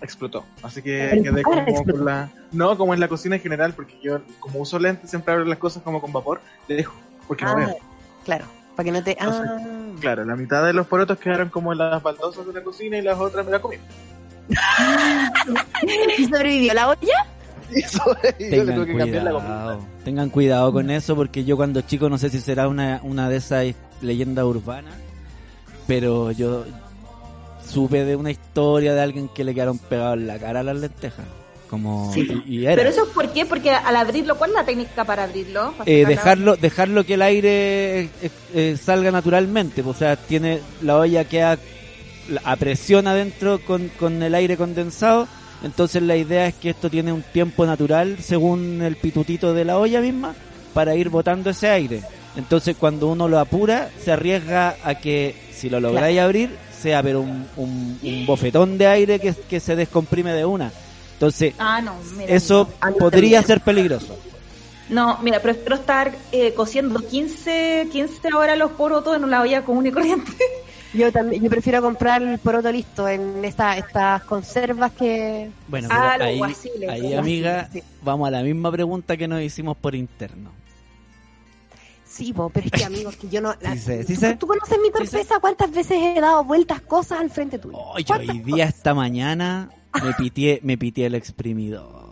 explotó. 0.00 0.44
Así 0.62 0.82
que 0.82 1.08
Pero 1.10 1.22
quedé 1.22 1.42
¿por 1.42 1.54
como 1.54 1.68
explotó? 1.68 1.92
con 1.98 2.04
la... 2.06 2.30
No, 2.52 2.76
como 2.78 2.94
en 2.94 3.00
la 3.00 3.08
cocina 3.08 3.36
en 3.36 3.42
general, 3.42 3.74
porque 3.74 3.98
yo 4.02 4.20
como 4.40 4.60
uso 4.60 4.78
lentes 4.78 5.10
siempre 5.10 5.32
abro 5.34 5.44
las 5.44 5.58
cosas 5.58 5.82
como 5.82 6.00
con 6.00 6.12
vapor, 6.12 6.40
le 6.66 6.76
dejo, 6.76 6.94
porque 7.26 7.44
no 7.44 7.50
Ah, 7.52 7.54
veo. 7.56 7.76
claro, 8.24 8.44
para 8.74 8.84
que 8.84 8.92
no 8.92 9.02
te... 9.02 9.12
O 9.20 9.32
sea, 9.32 9.42
Ah. 9.58 9.74
Claro, 10.00 10.24
la 10.24 10.36
mitad 10.36 10.64
de 10.64 10.72
los 10.72 10.86
porotos 10.86 11.18
quedaron 11.18 11.48
como 11.48 11.72
en 11.72 11.78
las 11.78 12.00
baldosas 12.02 12.46
de 12.46 12.52
la 12.52 12.62
cocina 12.62 12.96
y 12.98 13.02
las 13.02 13.18
otras 13.18 13.44
me 13.44 13.50
la 13.52 13.60
comí. 13.60 13.76
¿Y 16.18 16.24
sobrevivió 16.26 16.72
la 16.74 16.88
olla? 16.90 17.26
Y 17.74 17.80
eso, 17.80 18.02
y 18.38 18.50
yo 18.50 18.64
le 18.64 18.72
Tengan 18.72 18.74
tuve 18.76 18.86
que 18.86 18.96
cambiar 18.98 19.22
la 19.24 19.30
cuidado. 19.32 19.78
comida. 19.78 19.88
Tengan 20.04 20.30
cuidado 20.30 20.72
con 20.72 20.90
eso 20.90 21.16
porque 21.16 21.44
yo 21.44 21.56
cuando 21.56 21.80
chico 21.82 22.08
no 22.08 22.18
sé 22.18 22.30
si 22.30 22.40
será 22.40 22.68
una, 22.68 23.00
una 23.02 23.28
de 23.28 23.36
esas 23.36 23.74
leyendas 24.00 24.44
urbanas, 24.44 24.94
pero 25.86 26.30
yo 26.32 26.64
supe 27.66 28.04
de 28.04 28.16
una 28.16 28.30
historia 28.30 28.94
de 28.94 29.00
alguien 29.02 29.28
que 29.28 29.44
le 29.44 29.54
quedaron 29.54 29.78
pegados 29.78 30.16
en 30.18 30.26
la 30.26 30.38
cara 30.38 30.62
las 30.62 30.76
lentejas. 30.76 31.26
Como 31.68 32.10
Sí. 32.14 32.26
y, 32.46 32.60
y 32.60 32.64
era. 32.66 32.76
Pero 32.76 32.88
eso 32.88 33.02
es 33.02 33.08
por 33.10 33.28
qué, 33.30 33.44
porque 33.44 33.70
al 33.70 33.94
abrirlo, 33.94 34.38
¿cuál 34.38 34.50
es 34.50 34.56
la 34.56 34.64
técnica 34.64 35.04
para 35.04 35.24
abrirlo? 35.24 35.72
Para 35.76 35.90
Eh, 35.90 36.06
dejarlo 36.06 36.56
dejarlo 36.56 37.04
que 37.04 37.12
el 37.14 37.20
aire 37.22 38.00
eh, 38.00 38.10
eh, 38.54 38.76
salga 38.82 39.10
naturalmente 39.10 39.82
o 39.82 39.92
sea 39.92 40.16
tiene 40.16 40.60
la 40.80 40.96
olla 40.96 41.24
queda 41.24 41.58
a 42.44 42.56
presión 42.56 43.06
adentro 43.06 43.58
con, 43.66 43.88
con 44.00 44.22
el 44.22 44.34
aire 44.34 44.56
condensado 44.56 45.28
entonces 45.62 46.02
la 46.02 46.16
idea 46.16 46.46
es 46.46 46.54
que 46.54 46.70
esto 46.70 46.88
tiene 46.90 47.12
un 47.12 47.22
tiempo 47.22 47.66
natural 47.66 48.18
según 48.20 48.80
el 48.82 48.96
pitutito 48.96 49.52
de 49.54 49.64
la 49.64 49.78
olla 49.78 50.00
misma 50.00 50.34
para 50.74 50.94
ir 50.94 51.08
botando 51.08 51.50
ese 51.50 51.68
aire 51.68 52.02
entonces 52.36 52.76
cuando 52.78 53.08
uno 53.08 53.26
lo 53.28 53.38
apura 53.38 53.90
se 54.04 54.12
arriesga 54.12 54.76
a 54.84 54.94
que 54.96 55.34
si 55.52 55.68
lo 55.68 55.80
lográis 55.80 56.20
abrir 56.20 56.50
sea 56.80 57.02
pero 57.02 57.20
un, 57.22 57.46
un- 57.56 57.98
un 58.02 58.26
bofetón 58.26 58.78
de 58.78 58.86
aire 58.86 59.18
que, 59.18 59.34
que 59.48 59.58
se 59.60 59.74
descomprime 59.74 60.32
de 60.32 60.44
una 60.44 60.70
entonces 61.14 61.54
Ah, 61.58 61.80
no, 61.80 61.94
mira. 62.16 62.32
eso 62.32 62.68
A 62.80 62.90
mí 62.90 62.96
podría 62.98 63.38
también. 63.40 63.44
ser 63.46 63.60
peligroso 63.62 64.16
No, 64.88 65.18
mira, 65.22 65.40
prefiero 65.42 65.74
estar 65.74 66.14
eh, 66.32 66.54
cociendo 66.54 67.00
15, 67.00 67.88
15 67.90 68.32
horas 68.34 68.56
los 68.56 68.70
porotos 68.72 69.16
en 69.16 69.24
una 69.24 69.42
olla 69.42 69.62
común 69.64 69.86
y 69.86 69.90
corriente. 69.90 70.32
Yo 70.94 71.12
también, 71.12 71.42
yo 71.42 71.50
prefiero 71.50 71.82
comprar 71.82 72.22
el 72.22 72.38
poroto 72.38 72.72
listo 72.72 73.06
en 73.08 73.44
esta, 73.44 73.76
estas 73.76 74.22
conservas 74.24 74.92
que... 74.92 75.50
Bueno, 75.68 75.88
pero 75.90 76.24
ahí, 76.24 76.38
guasiles, 76.38 76.88
ahí, 76.88 77.14
amiga, 77.14 77.52
guasiles, 77.62 77.84
sí. 77.84 77.92
vamos 78.02 78.28
a 78.28 78.30
la 78.30 78.42
misma 78.42 78.72
pregunta 78.72 79.16
que 79.16 79.28
nos 79.28 79.42
hicimos 79.42 79.76
por 79.76 79.94
interno. 79.94 80.50
Sí, 82.06 82.32
po, 82.32 82.48
pero 82.48 82.66
es 82.66 82.72
que 82.72 82.84
amigos, 82.84 83.16
que 83.16 83.28
yo 83.28 83.40
no... 83.42 83.54
la- 83.60 83.74
Sí 83.74 83.80
sé, 83.80 84.04
sí 84.04 84.14
¿tú, 84.14 84.20
sé. 84.20 84.36
tú 84.36 84.46
conoces 84.46 84.78
mi 84.82 84.90
torpeza? 84.90 85.38
¿Cuántas 85.40 85.70
veces 85.70 85.98
he 86.00 86.20
dado 86.20 86.42
vueltas 86.44 86.80
cosas 86.80 87.20
al 87.20 87.28
frente 87.30 87.58
tuyo? 87.58 87.76
Oh, 87.76 87.98
yo 87.98 88.06
¿Cuántas 88.06 88.36
hoy 88.36 88.38
día, 88.42 88.64
esta 88.64 88.94
mañana, 88.94 89.70
me 90.02 90.14
pitié, 90.14 90.60
me 90.62 90.78
pitié 90.78 91.06
el 91.06 91.14
exprimidor. 91.14 92.08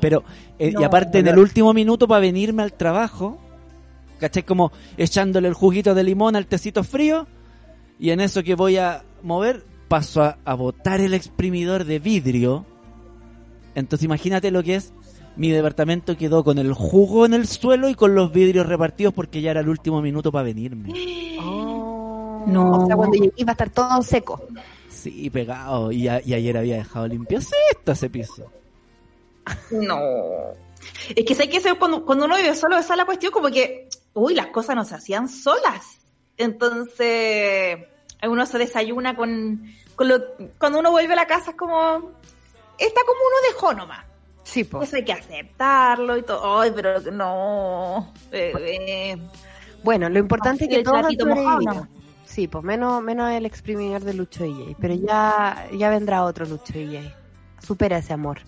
Pero, 0.00 0.22
eh, 0.58 0.68
y 0.68 0.72
No, 0.72 0.84
aparte, 0.84 1.18
en 1.18 1.26
el 1.26 1.38
último 1.38 1.72
minuto 1.74 2.06
para 2.08 2.20
venirme 2.20 2.62
al 2.62 2.72
trabajo, 2.72 3.38
¿cachai? 4.20 4.44
Como 4.44 4.70
echándole 4.96 5.48
el 5.48 5.54
juguito 5.54 5.94
de 5.94 6.02
limón 6.04 6.36
al 6.36 6.46
tecito 6.46 6.82
frío, 6.84 7.26
y 8.00 8.10
en 8.10 8.20
eso 8.20 8.42
que 8.42 8.54
voy 8.54 8.78
a 8.78 9.04
mover, 9.22 9.64
paso 9.88 10.22
a, 10.22 10.38
a 10.44 10.54
botar 10.54 11.00
el 11.00 11.14
exprimidor 11.14 11.84
de 11.84 11.98
vidrio. 11.98 12.64
Entonces, 13.74 14.04
imagínate 14.04 14.50
lo 14.50 14.62
que 14.62 14.76
es. 14.76 14.92
Mi 15.36 15.50
departamento 15.50 16.16
quedó 16.16 16.42
con 16.42 16.58
el 16.58 16.72
jugo 16.74 17.24
en 17.24 17.34
el 17.34 17.46
suelo 17.46 17.88
y 17.88 17.94
con 17.94 18.14
los 18.14 18.32
vidrios 18.32 18.66
repartidos 18.66 19.14
porque 19.14 19.40
ya 19.40 19.52
era 19.52 19.60
el 19.60 19.68
último 19.68 20.02
minuto 20.02 20.32
para 20.32 20.44
venirme. 20.44 20.92
Oh. 21.40 22.44
No. 22.46 22.72
O 22.82 22.86
sea, 22.86 22.96
cuando 22.96 23.16
llegué 23.16 23.32
iba 23.36 23.50
a 23.50 23.54
estar 23.54 23.70
todo 23.70 24.02
seco. 24.02 24.42
Sí, 24.88 25.30
pegado. 25.30 25.92
Y, 25.92 26.08
a- 26.08 26.20
y 26.24 26.34
ayer 26.34 26.56
había 26.56 26.76
dejado 26.78 27.06
limpiecito 27.06 27.92
ese 27.92 28.10
piso. 28.10 28.50
No. 29.70 29.98
Es 31.14 31.24
que 31.24 31.34
sé 31.34 31.48
que 31.48 31.60
cuando, 31.78 32.04
cuando 32.04 32.24
uno 32.26 32.36
vive 32.36 32.54
solo, 32.54 32.76
esa 32.78 32.94
es 32.94 32.98
la 32.98 33.04
cuestión, 33.06 33.32
como 33.32 33.48
que, 33.48 33.88
uy, 34.14 34.34
las 34.34 34.46
cosas 34.48 34.76
no 34.76 34.84
se 34.84 34.94
hacían 34.94 35.28
solas. 35.28 35.99
Entonces, 36.40 37.78
uno 38.22 38.46
se 38.46 38.58
desayuna 38.58 39.14
con, 39.14 39.62
con 39.94 40.08
lo, 40.08 40.20
cuando 40.58 40.80
uno 40.80 40.90
vuelve 40.90 41.12
a 41.12 41.16
la 41.16 41.26
casa 41.26 41.50
es 41.50 41.56
como, 41.56 42.12
está 42.78 43.00
como 43.06 43.20
uno 43.20 43.52
dejó 43.52 43.74
nomás. 43.74 44.04
Sí, 44.42 44.64
pues. 44.64 44.88
Eso 44.88 44.96
hay 44.96 45.04
que 45.04 45.12
aceptarlo 45.12 46.16
y 46.16 46.22
todo. 46.22 46.60
Ay, 46.60 46.72
pero 46.74 47.00
no. 47.12 48.12
bebé. 48.30 49.18
Bueno, 49.84 50.08
lo 50.08 50.18
importante 50.18 50.64
es 50.64 50.70
que 50.70 50.82
todos 50.82 51.04
han. 51.06 51.88
Sí, 52.24 52.46
pues 52.46 52.62
menos, 52.62 53.02
menos 53.02 53.30
el 53.32 53.44
exprimidor 53.44 54.02
de 54.02 54.14
Lucho 54.14 54.44
DJ. 54.44 54.76
Pero 54.80 54.94
ya, 54.94 55.68
ya 55.72 55.90
vendrá 55.90 56.24
otro 56.24 56.46
Lucho 56.46 56.72
DJ. 56.72 57.14
Supera 57.60 57.98
ese 57.98 58.12
amor 58.12 58.40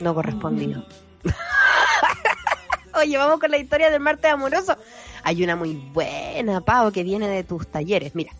no 0.00 0.14
correspondido. 0.14 0.84
Oye, 2.94 3.16
vamos 3.16 3.38
con 3.38 3.50
la 3.50 3.58
historia 3.58 3.90
del 3.90 4.00
martes 4.00 4.32
amoroso. 4.32 4.76
Hay 5.22 5.42
una 5.42 5.56
muy 5.56 5.74
buena, 5.74 6.60
Pau, 6.60 6.90
que 6.92 7.02
viene 7.02 7.28
de 7.28 7.44
tus 7.44 7.66
talleres. 7.66 8.14
Mira, 8.14 8.32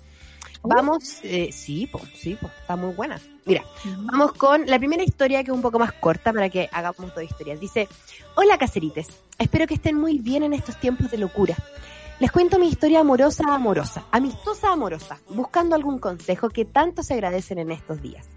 vamos, 0.63 1.21
eh, 1.23 1.51
sí, 1.53 1.89
pues, 1.91 2.05
sí, 2.17 2.37
pues, 2.41 2.53
está 2.61 2.77
muy 2.77 2.95
buena. 2.95 3.21
Mira, 3.47 3.65
vamos 3.99 4.33
con 4.33 4.67
la 4.67 4.79
primera 4.79 5.03
historia 5.03 5.43
que 5.43 5.51
es 5.51 5.55
un 5.55 5.63
poco 5.63 5.79
más 5.79 5.93
corta 5.93 6.33
para 6.33 6.49
que 6.49 6.69
hagamos 6.73 7.15
dos 7.15 7.25
historias. 7.25 7.59
Dice, 7.59 7.89
hola 8.37 8.59
caserites, 8.59 9.09
espero 9.39 9.67
que 9.67 9.75
estén 9.75 9.97
muy 9.97 10.19
bien 10.19 10.43
en 10.43 10.53
estos 10.53 10.79
tiempos 10.79 11.11
de 11.11 11.19
locura. 11.19 11.57
Les 12.21 12.31
cuento 12.31 12.59
mi 12.59 12.69
historia 12.69 13.01
amorosa, 13.01 13.45
amorosa, 13.49 14.05
amistosa, 14.11 14.73
amorosa, 14.73 15.19
buscando 15.31 15.75
algún 15.75 15.99
consejo 15.99 16.51
que 16.51 16.67
tanto 16.67 17.03
se 17.03 17.15
agradecen 17.15 17.59
en 17.59 17.71
estos 17.71 18.03
días. 18.03 18.29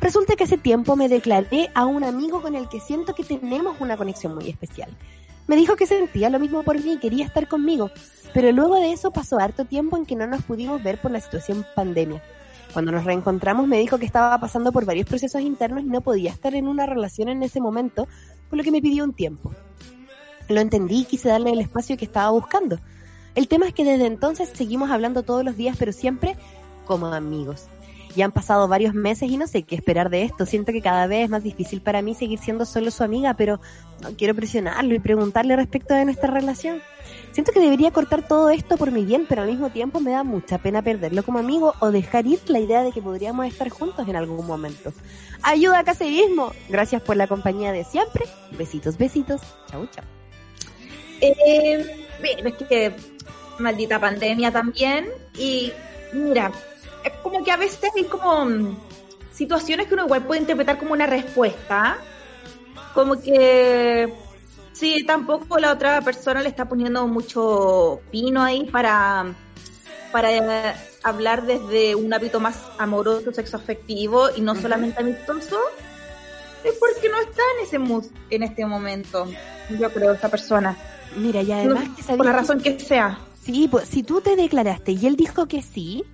Resulta 0.00 0.34
que 0.34 0.44
hace 0.44 0.58
tiempo 0.58 0.96
me 0.96 1.08
declaré 1.08 1.70
a 1.74 1.84
un 1.84 2.02
amigo 2.02 2.42
con 2.42 2.56
el 2.56 2.68
que 2.68 2.80
siento 2.80 3.14
que 3.14 3.22
tenemos 3.22 3.76
una 3.80 3.96
conexión 3.96 4.34
muy 4.34 4.48
especial. 4.48 4.90
Me 5.50 5.56
dijo 5.56 5.74
que 5.74 5.88
sentía 5.88 6.30
lo 6.30 6.38
mismo 6.38 6.62
por 6.62 6.80
mí 6.80 6.92
y 6.92 6.98
quería 6.98 7.26
estar 7.26 7.48
conmigo, 7.48 7.90
pero 8.32 8.52
luego 8.52 8.76
de 8.76 8.92
eso 8.92 9.10
pasó 9.10 9.40
harto 9.40 9.64
tiempo 9.64 9.96
en 9.96 10.06
que 10.06 10.14
no 10.14 10.28
nos 10.28 10.44
pudimos 10.44 10.80
ver 10.80 11.00
por 11.00 11.10
la 11.10 11.20
situación 11.20 11.66
pandemia. 11.74 12.22
Cuando 12.72 12.92
nos 12.92 13.02
reencontramos 13.02 13.66
me 13.66 13.80
dijo 13.80 13.98
que 13.98 14.06
estaba 14.06 14.38
pasando 14.38 14.70
por 14.70 14.84
varios 14.84 15.08
procesos 15.08 15.42
internos 15.42 15.82
y 15.82 15.86
no 15.86 16.02
podía 16.02 16.30
estar 16.30 16.54
en 16.54 16.68
una 16.68 16.86
relación 16.86 17.28
en 17.30 17.42
ese 17.42 17.60
momento, 17.60 18.06
por 18.48 18.58
lo 18.58 18.62
que 18.62 18.70
me 18.70 18.80
pidió 18.80 19.02
un 19.02 19.12
tiempo. 19.12 19.52
Lo 20.48 20.60
entendí 20.60 21.00
y 21.00 21.04
quise 21.04 21.30
darle 21.30 21.50
el 21.50 21.60
espacio 21.60 21.96
que 21.96 22.04
estaba 22.04 22.30
buscando. 22.30 22.78
El 23.34 23.48
tema 23.48 23.66
es 23.66 23.74
que 23.74 23.82
desde 23.82 24.06
entonces 24.06 24.50
seguimos 24.54 24.88
hablando 24.92 25.24
todos 25.24 25.44
los 25.44 25.56
días, 25.56 25.74
pero 25.76 25.90
siempre 25.90 26.36
como 26.86 27.06
amigos. 27.06 27.66
Ya 28.16 28.24
han 28.24 28.32
pasado 28.32 28.66
varios 28.66 28.94
meses 28.94 29.30
y 29.30 29.36
no 29.36 29.46
sé 29.46 29.62
qué 29.62 29.76
esperar 29.76 30.10
de 30.10 30.24
esto. 30.24 30.46
Siento 30.46 30.72
que 30.72 30.82
cada 30.82 31.06
vez 31.06 31.24
es 31.24 31.30
más 31.30 31.42
difícil 31.42 31.80
para 31.80 32.02
mí 32.02 32.14
seguir 32.14 32.38
siendo 32.38 32.64
solo 32.64 32.90
su 32.90 33.04
amiga, 33.04 33.34
pero 33.34 33.60
no 34.02 34.10
quiero 34.16 34.34
presionarlo 34.34 34.94
y 34.94 34.98
preguntarle 34.98 35.56
respecto 35.56 35.94
de 35.94 36.04
nuestra 36.04 36.30
relación. 36.30 36.82
Siento 37.32 37.52
que 37.52 37.60
debería 37.60 37.92
cortar 37.92 38.26
todo 38.26 38.50
esto 38.50 38.76
por 38.76 38.90
mi 38.90 39.04
bien, 39.04 39.26
pero 39.28 39.42
al 39.42 39.48
mismo 39.48 39.70
tiempo 39.70 40.00
me 40.00 40.10
da 40.10 40.24
mucha 40.24 40.58
pena 40.58 40.82
perderlo 40.82 41.22
como 41.22 41.38
amigo 41.38 41.74
o 41.78 41.90
dejar 41.90 42.26
ir 42.26 42.40
la 42.48 42.58
idea 42.58 42.82
de 42.82 42.90
que 42.90 43.00
podríamos 43.00 43.46
estar 43.46 43.68
juntos 43.68 44.08
en 44.08 44.16
algún 44.16 44.46
momento. 44.46 44.92
Ayuda 45.42 45.84
caserismo. 45.84 46.52
Gracias 46.68 47.02
por 47.02 47.16
la 47.16 47.28
compañía 47.28 47.72
de 47.72 47.84
siempre. 47.84 48.24
Besitos, 48.58 48.98
besitos. 48.98 49.40
Chau, 49.70 49.86
chau. 49.86 50.04
Eh, 51.20 52.06
bien, 52.20 52.46
es 52.46 52.54
que 52.54 52.94
maldita 53.58 54.00
pandemia 54.00 54.50
también. 54.50 55.06
Y 55.38 55.72
mira, 56.12 56.50
es 57.04 57.12
como 57.22 57.42
que 57.44 57.50
a 57.50 57.56
veces 57.56 57.80
hay 57.96 58.04
como 58.04 58.44
mm, 58.44 58.76
situaciones 59.32 59.86
que 59.86 59.94
uno 59.94 60.04
igual 60.04 60.24
puede 60.24 60.40
interpretar 60.40 60.78
como 60.78 60.92
una 60.92 61.06
respuesta. 61.06 61.98
Como 62.94 63.20
que 63.20 64.12
sí, 64.72 65.04
tampoco 65.06 65.58
la 65.58 65.72
otra 65.72 66.00
persona 66.00 66.42
le 66.42 66.48
está 66.48 66.68
poniendo 66.68 67.06
mucho 67.06 68.00
pino 68.10 68.42
ahí 68.42 68.64
para, 68.66 69.34
para 70.10 70.76
hablar 71.02 71.46
desde 71.46 71.94
un 71.94 72.12
hábito 72.12 72.40
más 72.40 72.58
amoroso, 72.78 73.32
sexoafectivo 73.32 74.30
y 74.36 74.40
no 74.40 74.54
solamente 74.54 75.00
amistoso. 75.00 75.58
Es 76.64 76.74
porque 76.74 77.08
no 77.08 77.18
está 77.20 77.42
en 77.56 77.66
ese 77.66 77.78
mood 77.78 78.04
en 78.28 78.42
este 78.42 78.66
momento, 78.66 79.26
yo 79.78 79.90
creo, 79.90 80.12
esa 80.12 80.28
persona. 80.28 80.76
Mira, 81.16 81.42
y 81.42 81.52
además 81.52 81.88
que 81.96 82.16
por 82.16 82.26
la 82.26 82.32
razón 82.32 82.60
que 82.60 82.78
sea. 82.78 83.18
Sí, 83.42 83.68
pues 83.70 83.88
si 83.88 84.02
tú 84.02 84.20
te 84.20 84.36
declaraste 84.36 84.92
y 84.92 85.06
él 85.06 85.16
dijo 85.16 85.46
que 85.46 85.62
sí, 85.62 86.04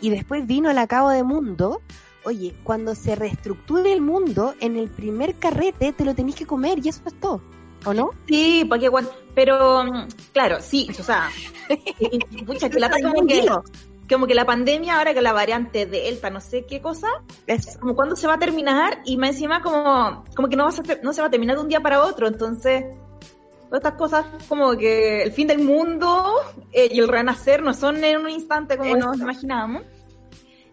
y 0.00 0.10
después 0.10 0.46
vino 0.46 0.68
al 0.70 0.78
acabo 0.78 1.10
de 1.10 1.22
mundo, 1.22 1.80
oye, 2.24 2.54
cuando 2.64 2.94
se 2.94 3.14
reestructure 3.16 3.92
el 3.92 4.00
mundo, 4.00 4.54
en 4.60 4.76
el 4.76 4.88
primer 4.88 5.34
carrete 5.36 5.92
te 5.92 6.04
lo 6.04 6.14
tenés 6.14 6.34
que 6.34 6.46
comer 6.46 6.78
y 6.84 6.88
eso 6.88 7.00
es 7.06 7.14
todo, 7.20 7.40
¿o 7.84 7.94
no? 7.94 8.10
Sí, 8.26 8.64
porque 8.68 8.90
cuando, 8.90 9.12
pero 9.34 9.84
mm, 9.84 10.08
claro, 10.32 10.58
sí, 10.60 10.88
o 10.98 11.02
sea, 11.02 11.28
pucha, 12.46 12.68
que 12.68 12.78
lata 12.80 12.96
como 13.02 13.26
que, 13.26 13.46
como 14.08 14.26
que 14.26 14.34
la 14.34 14.46
pandemia 14.46 14.98
ahora 14.98 15.14
que 15.14 15.22
la 15.22 15.32
variante 15.32 15.86
Delta, 15.86 16.30
no 16.30 16.40
sé 16.40 16.64
qué 16.66 16.80
cosa, 16.80 17.08
Eso. 17.46 17.78
como 17.80 17.94
cuándo 17.94 18.16
se 18.16 18.26
va 18.26 18.34
a 18.34 18.38
terminar 18.38 19.00
y 19.04 19.16
más 19.16 19.30
encima 19.30 19.62
como, 19.62 20.24
como 20.34 20.48
que 20.48 20.56
no, 20.56 20.64
va 20.64 20.70
a 20.70 20.72
ser- 20.72 21.00
no 21.02 21.12
se 21.12 21.20
va 21.20 21.26
a 21.28 21.30
terminar 21.30 21.56
de 21.56 21.62
un 21.62 21.68
día 21.68 21.80
para 21.80 22.02
otro, 22.02 22.26
entonces 22.26 22.84
todas 23.68 23.84
estas 23.84 23.98
cosas 23.98 24.26
como 24.48 24.76
que 24.76 25.22
el 25.22 25.32
fin 25.32 25.46
del 25.46 25.58
mundo 25.58 26.34
eh, 26.72 26.88
y 26.90 26.98
el 26.98 27.08
renacer 27.08 27.62
no 27.62 27.74
son 27.74 28.02
en 28.02 28.18
un 28.18 28.30
instante 28.30 28.76
como 28.76 28.96
Eso. 28.96 29.06
nos 29.08 29.20
imaginábamos. 29.20 29.82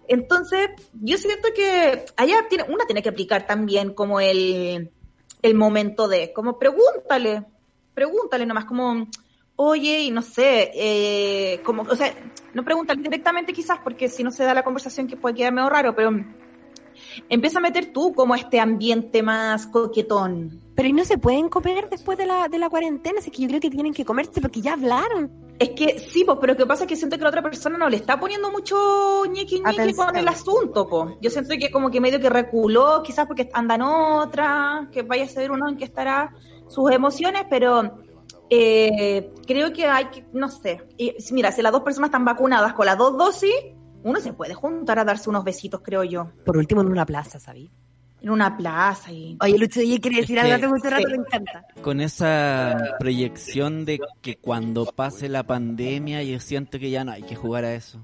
Entonces, 0.07 0.69
yo 0.93 1.17
siento 1.17 1.49
que 1.55 2.05
allá 2.15 2.45
tiene, 2.47 2.65
una 2.65 2.85
tiene 2.85 3.01
que 3.01 3.09
aplicar 3.09 3.47
también 3.47 3.93
como 3.93 4.19
el, 4.19 4.91
el 5.41 5.55
momento 5.55 6.07
de, 6.07 6.31
como 6.31 6.59
pregúntale, 6.59 7.43
pregúntale 7.93 8.45
nomás, 8.45 8.65
como, 8.65 9.07
oye, 9.55 10.01
y 10.01 10.11
no 10.11 10.21
sé, 10.21 10.71
eh, 10.75 11.61
como, 11.63 11.83
o 11.83 11.95
sea, 11.95 12.13
no 12.53 12.63
pregúntale 12.63 13.01
directamente 13.01 13.51
quizás, 13.51 13.79
porque 13.83 14.07
si 14.07 14.23
no 14.23 14.31
se 14.31 14.43
da 14.43 14.53
la 14.53 14.63
conversación 14.63 15.07
que 15.07 15.17
puede 15.17 15.35
quedar 15.35 15.53
medio 15.53 15.69
raro, 15.69 15.95
pero 15.95 16.11
empieza 17.29 17.59
a 17.59 17.61
meter 17.61 17.91
tú 17.91 18.13
como 18.13 18.35
este 18.35 18.59
ambiente 18.59 19.23
más 19.23 19.67
coquetón. 19.67 20.61
Pero 20.75 20.89
¿y 20.89 20.93
no 20.93 21.05
se 21.05 21.17
pueden 21.17 21.49
comer 21.49 21.89
después 21.89 22.17
de 22.17 22.25
la, 22.25 22.47
de 22.47 22.59
la 22.59 22.69
cuarentena? 22.69 23.19
Es 23.19 23.25
que 23.31 23.41
yo 23.41 23.47
creo 23.47 23.61
que 23.61 23.69
tienen 23.69 23.93
que 23.93 24.03
comerse 24.03 24.41
porque 24.41 24.61
ya 24.61 24.73
hablaron. 24.73 25.31
Es 25.57 25.69
que 25.69 25.99
sí, 25.99 26.25
pues, 26.25 26.37
pero 26.41 26.53
lo 26.53 26.57
que 26.57 26.65
pasa 26.65 26.83
es 26.83 26.89
que 26.89 26.97
siento 26.97 27.17
que 27.17 27.23
la 27.23 27.29
otra 27.29 27.41
persona 27.41 27.77
no 27.77 27.87
le 27.87 27.95
está 27.95 28.19
poniendo 28.19 28.51
mucho 28.51 29.23
ñequi 29.25 29.61
ñequi 29.61 29.93
con 29.93 30.15
el 30.15 30.27
asunto, 30.27 30.85
po. 30.85 31.17
Yo 31.21 31.29
siento 31.29 31.55
que 31.57 31.71
como 31.71 31.89
que 31.89 32.01
medio 32.01 32.19
que 32.19 32.29
reculó, 32.29 33.01
quizás 33.01 33.25
porque 33.25 33.49
anda 33.53 33.75
en 33.75 33.83
otra, 33.83 34.89
que 34.91 35.03
vaya 35.03 35.23
a 35.23 35.27
ser 35.29 35.51
uno 35.51 35.69
en 35.69 35.77
que 35.77 35.85
estará 35.85 36.33
sus 36.67 36.91
emociones, 36.91 37.45
pero 37.49 38.03
eh, 38.49 39.31
creo 39.47 39.71
que 39.71 39.85
hay 39.85 40.05
que, 40.07 40.25
no 40.33 40.49
sé, 40.49 40.81
y, 40.97 41.15
mira, 41.31 41.53
si 41.53 41.61
las 41.61 41.71
dos 41.71 41.83
personas 41.83 42.09
están 42.09 42.25
vacunadas 42.25 42.73
con 42.73 42.85
las 42.85 42.97
dos 42.97 43.17
dosis, 43.17 43.53
uno 44.05 44.21
se 44.21 44.31
puede 44.33 44.53
juntar 44.53 44.99
a 44.99 45.03
darse 45.03 45.29
unos 45.29 45.43
besitos, 45.43 45.81
creo 45.83 46.03
yo, 46.05 46.31
Por 46.45 46.55
último 46.57 46.79
en 46.81 46.87
una 46.87 47.05
plaza, 47.05 47.39
¿sabí? 47.39 47.69
en 48.21 48.29
una 48.31 48.57
plaza 48.57 49.11
y... 49.11 49.37
Oye, 49.39 49.55
Lucho, 49.57 49.81
¿y 49.83 49.99
quiere 49.99 50.21
decir 50.21 50.39
algo 50.39 50.55
hace 50.55 50.67
mucho 50.67 50.89
rato? 50.89 51.07
Me 51.09 51.15
encanta. 51.15 51.63
Con 51.83 52.01
esa 52.01 52.95
proyección 52.97 53.85
de 53.85 53.99
que 54.21 54.37
cuando 54.37 54.85
pase 54.85 55.29
la 55.29 55.43
pandemia 55.43 56.23
yo 56.23 56.39
siento 56.39 56.79
que 56.79 56.89
ya 56.89 57.03
no 57.03 57.11
hay 57.11 57.21
que 57.21 57.35
jugar 57.35 57.65
a 57.65 57.75
eso. 57.75 57.99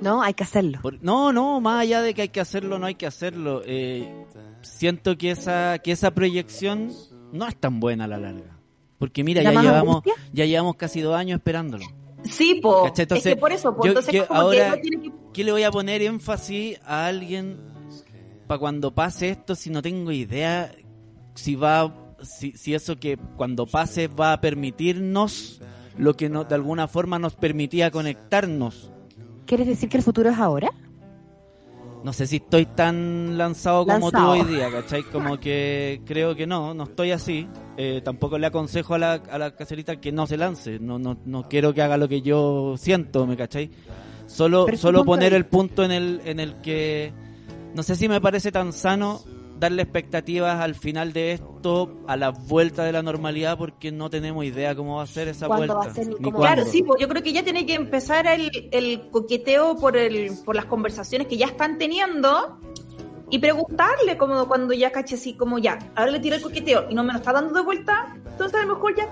No, 0.00 0.22
hay 0.22 0.34
que 0.34 0.44
hacerlo. 0.44 0.78
Por- 0.80 1.02
no, 1.02 1.32
no, 1.32 1.60
más 1.60 1.80
allá 1.80 2.02
de 2.02 2.14
que 2.14 2.22
hay 2.22 2.28
que 2.28 2.40
hacerlo, 2.40 2.78
no 2.78 2.86
hay 2.86 2.94
que 2.94 3.06
hacerlo. 3.06 3.62
Eh, 3.64 4.26
siento 4.62 5.18
que 5.18 5.32
esa, 5.32 5.78
que 5.80 5.90
esa 5.90 6.12
proyección 6.12 6.92
no 7.32 7.48
es 7.48 7.56
tan 7.56 7.80
buena 7.80 8.04
a 8.04 8.08
la 8.08 8.18
larga. 8.18 8.56
Porque 8.98 9.24
mira, 9.24 9.42
¿Da 9.42 9.52
ya 9.54 9.60
llevamos, 9.62 9.96
angustia? 9.96 10.12
ya 10.32 10.44
llevamos 10.44 10.76
casi 10.76 11.00
dos 11.00 11.16
años 11.16 11.38
esperándolo. 11.38 11.84
Sí, 12.24 12.60
po, 12.62 12.86
es 12.86 13.22
que 13.22 13.36
por 13.36 13.52
eso, 13.52 13.74
po, 13.74 13.84
yo- 13.84 13.90
entonces 13.90 14.12
yo 14.14 14.26
como 14.26 14.40
ahora- 14.40 14.74
que 14.74 14.80
tiene 14.82 15.02
que 15.02 15.12
¿Qué 15.32 15.44
le 15.44 15.52
voy 15.52 15.62
a 15.62 15.70
poner 15.70 16.02
énfasis 16.02 16.78
a 16.84 17.06
alguien 17.06 17.58
para 18.46 18.58
cuando 18.58 18.92
pase 18.94 19.30
esto 19.30 19.54
si 19.54 19.70
no 19.70 19.82
tengo 19.82 20.10
idea 20.10 20.72
si 21.34 21.54
va 21.54 21.94
si, 22.22 22.50
si 22.52 22.74
eso 22.74 22.96
que 22.96 23.16
cuando 23.36 23.66
pase 23.66 24.08
va 24.08 24.32
a 24.32 24.40
permitirnos 24.40 25.60
lo 25.96 26.14
que 26.14 26.28
no, 26.28 26.42
de 26.44 26.54
alguna 26.56 26.88
forma 26.88 27.18
nos 27.20 27.36
permitía 27.36 27.90
conectarnos? 27.92 28.90
¿Quieres 29.46 29.66
decir 29.68 29.88
que 29.88 29.98
el 29.98 30.02
futuro 30.02 30.28
es 30.30 30.38
ahora? 30.38 30.70
No 32.08 32.14
sé 32.14 32.26
si 32.26 32.36
estoy 32.36 32.64
tan 32.64 33.36
lanzado 33.36 33.84
como 33.84 34.10
Lanzado. 34.10 34.32
tú 34.32 34.40
hoy 34.40 34.44
día, 34.44 34.70
¿cachai? 34.72 35.02
Como 35.02 35.38
que 35.38 36.00
creo 36.06 36.34
que 36.34 36.46
no, 36.46 36.72
no 36.72 36.84
estoy 36.84 37.10
así. 37.10 37.46
Eh, 37.76 38.00
tampoco 38.02 38.38
le 38.38 38.46
aconsejo 38.46 38.94
a 38.94 38.98
la, 38.98 39.12
a 39.12 39.36
la 39.36 39.54
caserita 39.54 40.00
que 40.00 40.10
no 40.10 40.26
se 40.26 40.38
lance. 40.38 40.78
No, 40.78 40.98
no, 40.98 41.18
no 41.26 41.50
quiero 41.50 41.74
que 41.74 41.82
haga 41.82 41.98
lo 41.98 42.08
que 42.08 42.22
yo 42.22 42.76
siento, 42.78 43.26
¿me 43.26 43.36
cachai? 43.36 43.70
Solo, 44.24 44.64
solo 44.78 45.00
de 45.00 45.04
poner 45.04 45.34
el 45.34 45.44
punto 45.44 45.84
en 45.84 45.90
el, 45.90 46.22
en 46.24 46.40
el 46.40 46.62
que 46.62 47.12
no 47.74 47.82
sé 47.82 47.94
si 47.94 48.08
me 48.08 48.22
parece 48.22 48.50
tan 48.50 48.72
sano 48.72 49.20
darle 49.58 49.82
expectativas 49.82 50.60
al 50.60 50.74
final 50.74 51.12
de 51.12 51.32
esto, 51.32 51.96
a 52.06 52.16
la 52.16 52.30
vuelta 52.30 52.84
de 52.84 52.92
la 52.92 53.02
normalidad, 53.02 53.58
porque 53.58 53.90
no 53.92 54.08
tenemos 54.10 54.44
idea 54.44 54.74
cómo 54.74 54.96
va 54.96 55.02
a 55.02 55.06
ser 55.06 55.28
esa 55.28 55.46
¿Cuándo 55.46 55.74
vuelta. 55.74 55.86
va 55.86 55.92
a 55.92 55.94
ser 55.94 56.06
ni 56.08 56.14
ni 56.14 56.20
cómo- 56.22 56.38
cuándo. 56.38 56.54
Claro, 56.56 56.70
sí, 56.70 56.82
pues 56.82 57.00
yo 57.00 57.08
creo 57.08 57.22
que 57.22 57.32
ya 57.32 57.42
tiene 57.42 57.66
que 57.66 57.74
empezar 57.74 58.26
el, 58.26 58.50
el 58.72 59.08
coqueteo 59.10 59.76
por 59.76 59.96
el, 59.96 60.30
por 60.44 60.54
las 60.56 60.66
conversaciones 60.66 61.26
que 61.26 61.36
ya 61.36 61.46
están 61.46 61.78
teniendo 61.78 62.58
y 63.30 63.38
preguntarle 63.40 64.16
como 64.16 64.46
cuando 64.48 64.72
ya 64.72 64.90
caché 64.90 65.16
así 65.16 65.34
como 65.34 65.58
ya, 65.58 65.78
ahora 65.94 66.12
le 66.12 66.20
tiré 66.20 66.36
el 66.36 66.42
coqueteo 66.42 66.86
y 66.88 66.94
no 66.94 67.04
me 67.04 67.12
lo 67.12 67.18
está 67.18 67.32
dando 67.32 67.52
de 67.52 67.60
vuelta, 67.62 68.16
entonces 68.26 68.58
a 68.58 68.64
lo 68.64 68.74
mejor 68.74 68.96
ya, 68.96 69.06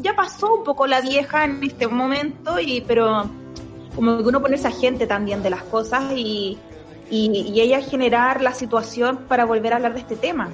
ya 0.00 0.14
pasó 0.14 0.56
un 0.56 0.64
poco 0.64 0.86
la 0.86 1.00
vieja 1.00 1.44
en 1.44 1.62
este 1.62 1.86
momento 1.88 2.58
y 2.60 2.82
pero 2.82 3.24
como 3.96 4.18
que 4.18 4.24
uno 4.24 4.42
ponerse 4.42 4.66
agente 4.68 5.06
también 5.06 5.42
de 5.42 5.50
las 5.50 5.62
cosas 5.62 6.12
y, 6.14 6.58
y, 7.10 7.30
y 7.54 7.60
ella 7.60 7.80
generar 7.80 8.40
la 8.42 8.54
situación 8.54 9.20
para 9.28 9.44
volver 9.44 9.72
a 9.72 9.76
hablar 9.76 9.94
de 9.94 10.00
este 10.00 10.16
tema. 10.16 10.50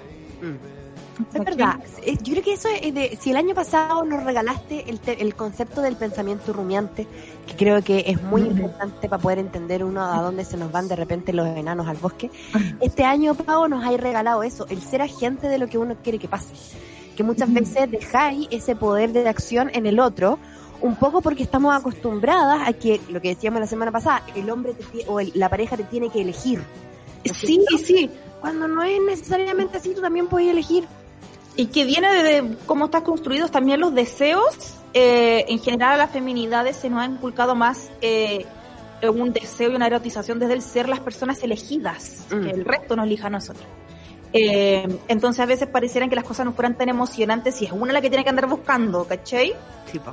Es 1.34 1.44
verdad. 1.44 1.80
Yo 2.22 2.32
creo 2.32 2.42
que 2.42 2.54
eso 2.54 2.68
es 2.80 2.94
de. 2.94 3.18
Si 3.20 3.30
el 3.30 3.36
año 3.36 3.54
pasado 3.54 4.04
nos 4.04 4.24
regalaste 4.24 4.88
el, 4.88 5.00
te- 5.00 5.20
el 5.20 5.34
concepto 5.34 5.82
del 5.82 5.96
pensamiento 5.96 6.54
rumiante, 6.54 7.06
que 7.46 7.56
creo 7.56 7.82
que 7.82 8.04
es 8.06 8.22
muy 8.22 8.40
importante 8.42 9.06
para 9.06 9.20
poder 9.20 9.38
entender 9.38 9.84
uno 9.84 10.02
a 10.02 10.22
dónde 10.22 10.46
se 10.46 10.56
nos 10.56 10.72
van 10.72 10.88
de 10.88 10.96
repente 10.96 11.34
los 11.34 11.46
enanos 11.46 11.86
al 11.88 11.98
bosque, 11.98 12.30
este 12.80 13.04
año, 13.04 13.34
Pau, 13.34 13.68
nos 13.68 13.84
ha 13.84 13.94
regalado 13.98 14.42
eso, 14.42 14.66
el 14.70 14.80
ser 14.80 15.02
agente 15.02 15.48
de 15.48 15.58
lo 15.58 15.66
que 15.68 15.76
uno 15.76 15.94
quiere 16.02 16.18
que 16.18 16.28
pase. 16.28 16.54
Que 17.16 17.22
muchas 17.22 17.52
veces 17.52 17.90
dejáis 17.90 18.48
ese 18.50 18.74
poder 18.74 19.12
de 19.12 19.28
acción 19.28 19.70
en 19.74 19.84
el 19.84 20.00
otro, 20.00 20.38
un 20.82 20.96
poco 20.96 21.20
porque 21.20 21.42
estamos 21.42 21.74
acostumbradas 21.74 22.68
a 22.68 22.72
que, 22.72 23.00
lo 23.10 23.20
que 23.20 23.28
decíamos 23.30 23.60
la 23.60 23.66
semana 23.66 23.90
pasada, 23.92 24.22
el 24.34 24.48
hombre 24.50 24.74
te 24.74 25.04
o 25.08 25.20
el- 25.20 25.32
la 25.34 25.48
pareja 25.48 25.76
te 25.76 25.84
tiene 25.84 26.10
que 26.10 26.20
elegir. 26.22 26.62
Sí, 27.34 27.60
sí. 27.84 28.10
Cuando 28.40 28.66
no 28.66 28.82
es 28.82 28.98
necesariamente 29.06 29.76
así, 29.78 29.94
tú 29.94 30.00
también 30.00 30.26
puedes 30.26 30.48
elegir. 30.50 30.84
Y 31.56 31.66
que 31.66 31.84
viene 31.84 32.22
de 32.22 32.56
cómo 32.66 32.86
están 32.86 33.02
construidos 33.02 33.50
también 33.50 33.80
los 33.80 33.94
deseos. 33.94 34.76
Eh, 34.94 35.44
en 35.48 35.58
general 35.60 35.92
a 35.94 35.96
las 35.98 36.10
feminidades 36.10 36.76
se 36.76 36.88
nos 36.90 37.00
ha 37.00 37.04
inculcado 37.06 37.54
más 37.54 37.90
eh, 38.00 38.46
un 39.14 39.32
deseo 39.32 39.70
y 39.70 39.74
una 39.76 39.86
erotización 39.86 40.38
desde 40.38 40.54
el 40.54 40.62
ser 40.62 40.88
las 40.88 41.00
personas 41.00 41.42
elegidas, 41.42 42.24
Mm. 42.30 42.40
que 42.42 42.50
el 42.50 42.64
resto 42.64 42.96
nos 42.96 43.06
elija 43.06 43.28
a 43.28 43.30
nosotros. 43.30 43.64
Eh, 44.32 44.86
entonces 45.08 45.40
a 45.40 45.46
veces 45.46 45.68
parecieran 45.68 46.08
que 46.08 46.14
las 46.14 46.24
cosas 46.24 46.46
no 46.46 46.52
fueran 46.52 46.76
tan 46.76 46.88
emocionantes 46.88 47.56
si 47.56 47.64
es 47.64 47.72
una 47.72 47.92
la 47.92 48.00
que 48.00 48.08
tiene 48.08 48.22
que 48.22 48.30
andar 48.30 48.46
buscando, 48.46 49.04
¿cachai? 49.04 49.54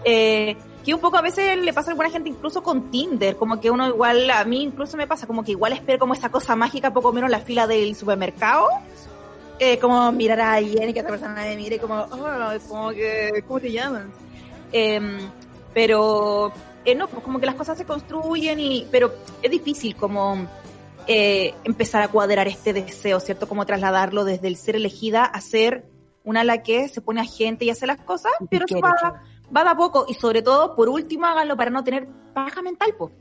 Eh, 0.03 0.57
que 0.83 0.93
un 0.93 0.99
poco 0.99 1.17
a 1.17 1.21
veces 1.21 1.57
le 1.57 1.71
pasa 1.71 1.89
a 1.89 1.91
alguna 1.91 2.09
gente 2.09 2.29
incluso 2.29 2.63
con 2.63 2.89
Tinder, 2.89 3.35
como 3.35 3.59
que 3.59 3.69
uno 3.69 3.87
igual, 3.87 4.29
a 4.31 4.43
mí 4.43 4.63
incluso 4.63 4.97
me 4.97 5.05
pasa, 5.05 5.27
como 5.27 5.43
que 5.43 5.51
igual 5.51 5.73
espero 5.73 5.99
como 5.99 6.13
esa 6.13 6.29
cosa 6.29 6.55
mágica 6.55 6.93
poco 6.93 7.13
menos 7.13 7.27
en 7.27 7.33
la 7.33 7.41
fila 7.41 7.67
del 7.67 7.95
supermercado, 7.95 8.67
eh, 9.59 9.77
como 9.77 10.11
mirar 10.11 10.39
a 10.39 10.53
alguien 10.53 10.89
y 10.89 10.93
que 10.93 11.01
otra 11.01 11.11
persona 11.11 11.35
me 11.35 11.55
mire 11.55 11.77
como, 11.77 11.99
oh, 11.99 12.59
como 12.67 12.89
que, 12.89 13.43
¿cómo 13.47 13.59
te 13.59 13.71
llamas? 13.71 14.05
Em, 14.71 15.19
pero, 15.73 16.51
eh, 16.85 16.95
no, 16.95 17.07
pues 17.07 17.23
como 17.23 17.39
que 17.39 17.45
las 17.45 17.55
cosas 17.55 17.77
se 17.77 17.85
construyen 17.85 18.59
y, 18.59 18.87
pero 18.91 19.13
es 19.43 19.51
difícil 19.51 19.95
como 19.95 20.47
eh, 21.07 21.53
empezar 21.63 22.01
a 22.03 22.07
cuadrar 22.09 22.47
este 22.47 22.73
deseo, 22.73 23.19
¿cierto? 23.19 23.47
Como 23.47 23.65
trasladarlo 23.65 24.25
desde 24.25 24.47
el 24.47 24.57
ser 24.57 24.75
elegida 24.75 25.23
a 25.23 25.41
ser 25.41 25.85
una 26.23 26.41
a 26.41 26.43
la 26.43 26.61
que 26.61 26.89
se 26.89 27.01
pone 27.01 27.21
a 27.21 27.25
gente 27.25 27.65
y 27.65 27.69
hace 27.69 27.87
las 27.87 28.01
cosas, 28.01 28.33
pero 28.49 28.65
eso 28.67 28.79
va, 28.81 28.93
va 29.55 29.63
de 29.63 29.69
a 29.69 29.75
poco 29.75 30.05
y 30.09 30.13
sobre 30.13 30.41
todo, 30.41 30.75
por 30.75 30.89
último, 30.89 31.25
háganlo 31.25 31.55
para 31.55 31.71
no 31.71 31.83
tener 31.83 32.07
paja 32.33 32.61
mental, 32.61 32.93
po. 32.97 33.11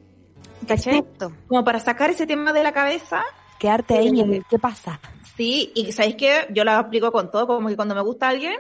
¿Cachai? 0.67 0.99
Exacto. 0.99 1.33
Como 1.47 1.65
para 1.65 1.79
sacar 1.81 2.11
ese 2.11 2.27
tema 2.27 2.53
de 2.53 2.63
la 2.63 2.73
cabeza. 2.73 3.23
Quedarte 3.59 3.97
ahí 3.97 4.09
en 4.09 4.35
el 4.35 4.45
qué 4.51 4.59
pasa. 4.59 5.01
Sí, 5.37 5.71
y 5.75 5.93
¿sabéis 5.93 6.17
qué? 6.17 6.47
Yo 6.51 6.65
lo 6.65 6.73
aplico 6.73 7.13
con 7.13 7.31
todo, 7.31 7.47
como 7.47 7.69
que 7.69 7.77
cuando 7.77 7.95
me 7.95 8.01
gusta 8.01 8.29
alguien, 8.29 8.57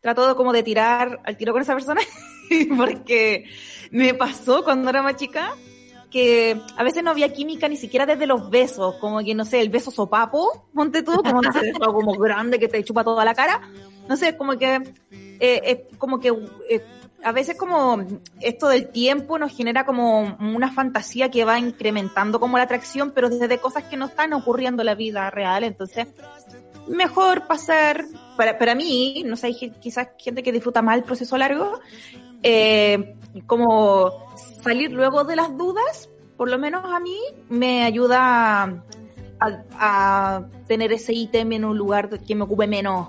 trato 0.00 0.26
de 0.26 0.34
como 0.34 0.52
de 0.52 0.62
tirar 0.62 1.20
al 1.24 1.36
tiro 1.36 1.52
con 1.52 1.62
esa 1.62 1.74
persona, 1.74 2.00
porque 2.76 3.44
me 3.90 4.14
pasó 4.14 4.64
cuando 4.64 4.88
era 4.88 5.02
más 5.02 5.16
chica, 5.16 5.54
que 6.12 6.60
a 6.76 6.84
veces 6.84 7.02
no 7.02 7.10
había 7.10 7.32
química 7.32 7.68
ni 7.68 7.76
siquiera 7.76 8.04
desde 8.04 8.26
los 8.26 8.50
besos, 8.50 8.96
como 8.96 9.20
que 9.20 9.34
no 9.34 9.46
sé, 9.46 9.62
el 9.62 9.70
beso 9.70 9.90
sopapo, 9.90 10.66
ponte 10.74 11.02
tú, 11.02 11.12
como 11.22 11.40
no 11.40 11.52
sé, 11.52 11.72
como 11.80 12.12
grande 12.12 12.58
que 12.58 12.68
te 12.68 12.84
chupa 12.84 13.02
toda 13.02 13.24
la 13.24 13.34
cara, 13.34 13.62
no 14.08 14.16
sé, 14.16 14.36
como 14.36 14.58
que, 14.58 14.74
eh, 14.74 14.90
eh, 15.40 15.86
como 15.96 16.20
que 16.20 16.28
eh, 16.68 16.84
a 17.24 17.32
veces 17.32 17.56
como 17.56 18.04
esto 18.40 18.68
del 18.68 18.88
tiempo 18.88 19.38
nos 19.38 19.56
genera 19.56 19.86
como 19.86 20.36
una 20.38 20.70
fantasía 20.70 21.30
que 21.30 21.44
va 21.44 21.58
incrementando 21.58 22.38
como 22.38 22.58
la 22.58 22.64
atracción, 22.64 23.12
pero 23.12 23.30
desde 23.30 23.58
cosas 23.58 23.84
que 23.84 23.96
no 23.96 24.06
están 24.06 24.34
ocurriendo 24.34 24.82
en 24.82 24.86
la 24.86 24.94
vida 24.94 25.30
real, 25.30 25.64
entonces 25.64 26.08
mejor 26.88 27.46
pasar, 27.46 28.04
para, 28.36 28.58
para 28.58 28.74
mí, 28.74 29.22
no 29.24 29.36
sé, 29.36 29.46
hay 29.46 29.70
quizás 29.80 30.08
gente 30.18 30.42
que 30.42 30.52
disfruta 30.52 30.82
más 30.82 30.96
el 30.96 31.04
proceso 31.04 31.38
largo, 31.38 31.80
eh, 32.42 33.14
como 33.40 34.12
salir 34.62 34.92
luego 34.92 35.24
de 35.24 35.36
las 35.36 35.56
dudas, 35.56 36.10
por 36.36 36.50
lo 36.50 36.58
menos 36.58 36.84
a 36.84 37.00
mí, 37.00 37.16
me 37.48 37.84
ayuda 37.84 38.82
a, 39.40 39.62
a 39.72 40.46
tener 40.66 40.92
ese 40.92 41.14
ítem 41.14 41.52
en 41.52 41.64
un 41.64 41.76
lugar 41.78 42.08
que 42.20 42.34
me 42.34 42.44
ocupe 42.44 42.66
menos 42.66 43.08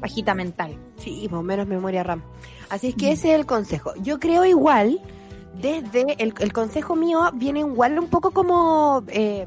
pajita 0.00 0.34
mental. 0.34 0.76
Sí, 0.96 1.28
o 1.32 1.42
menos 1.42 1.66
memoria 1.66 2.02
RAM. 2.02 2.22
Así 2.68 2.88
es 2.88 2.94
que 2.94 3.12
ese 3.12 3.32
es 3.32 3.38
el 3.38 3.46
consejo. 3.46 3.92
Yo 4.02 4.18
creo 4.18 4.44
igual, 4.44 5.00
desde 5.60 6.22
el, 6.22 6.34
el 6.38 6.52
consejo 6.52 6.96
mío 6.96 7.30
viene 7.34 7.60
igual 7.60 7.98
un 7.98 8.08
poco 8.08 8.30
como... 8.32 9.04
eh, 9.08 9.46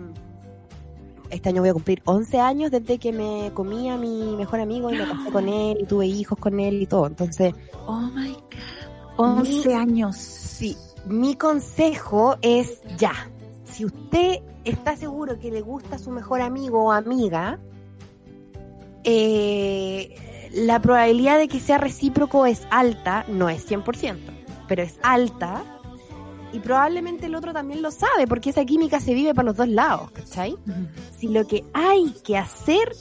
este 1.31 1.49
año 1.49 1.61
voy 1.61 1.69
a 1.69 1.73
cumplir 1.73 2.01
11 2.05 2.39
años 2.39 2.71
desde 2.71 2.99
que 2.99 3.11
me 3.11 3.51
comí 3.53 3.89
a 3.89 3.97
mi 3.97 4.35
mejor 4.35 4.59
amigo 4.59 4.91
y 4.91 4.97
me 4.97 5.07
casé 5.07 5.31
con 5.31 5.49
él 5.49 5.77
y 5.81 5.85
tuve 5.85 6.05
hijos 6.05 6.37
con 6.37 6.59
él 6.59 6.81
y 6.81 6.85
todo. 6.85 7.07
Entonces, 7.07 7.53
Oh 7.87 8.01
my 8.13 8.31
god. 8.31 8.74
11 9.17 9.75
años. 9.75 10.15
sí, 10.17 10.75
mi 11.05 11.35
consejo 11.35 12.37
es 12.41 12.81
ya. 12.97 13.13
Si 13.63 13.85
usted 13.85 14.41
está 14.63 14.95
seguro 14.95 15.39
que 15.39 15.51
le 15.51 15.61
gusta 15.61 15.95
a 15.95 15.99
su 15.99 16.11
mejor 16.11 16.41
amigo 16.41 16.85
o 16.85 16.91
amiga, 16.91 17.59
eh, 19.03 20.49
la 20.53 20.81
probabilidad 20.81 21.37
de 21.37 21.47
que 21.47 21.59
sea 21.59 21.77
recíproco 21.77 22.45
es 22.45 22.67
alta, 22.71 23.25
no 23.27 23.49
es 23.49 23.69
100%, 23.69 24.17
pero 24.67 24.83
es 24.83 24.99
alta. 25.03 25.63
Y 26.53 26.59
probablemente 26.59 27.25
el 27.25 27.35
otro 27.35 27.51
también 27.53 27.81
lo 27.81 27.91
sabe, 27.91 28.27
porque 28.27 28.51
esa 28.51 28.63
química 28.63 28.99
se 28.99 29.13
vive 29.13 29.33
para 29.33 29.47
los 29.47 29.57
dos 29.57 29.67
lados, 29.67 30.11
¿cachai? 30.11 30.55
Si 31.17 31.27
lo 31.27 31.45
que 31.45 31.65
hay 31.73 32.11
que 32.23 32.37
hacer 32.37 32.95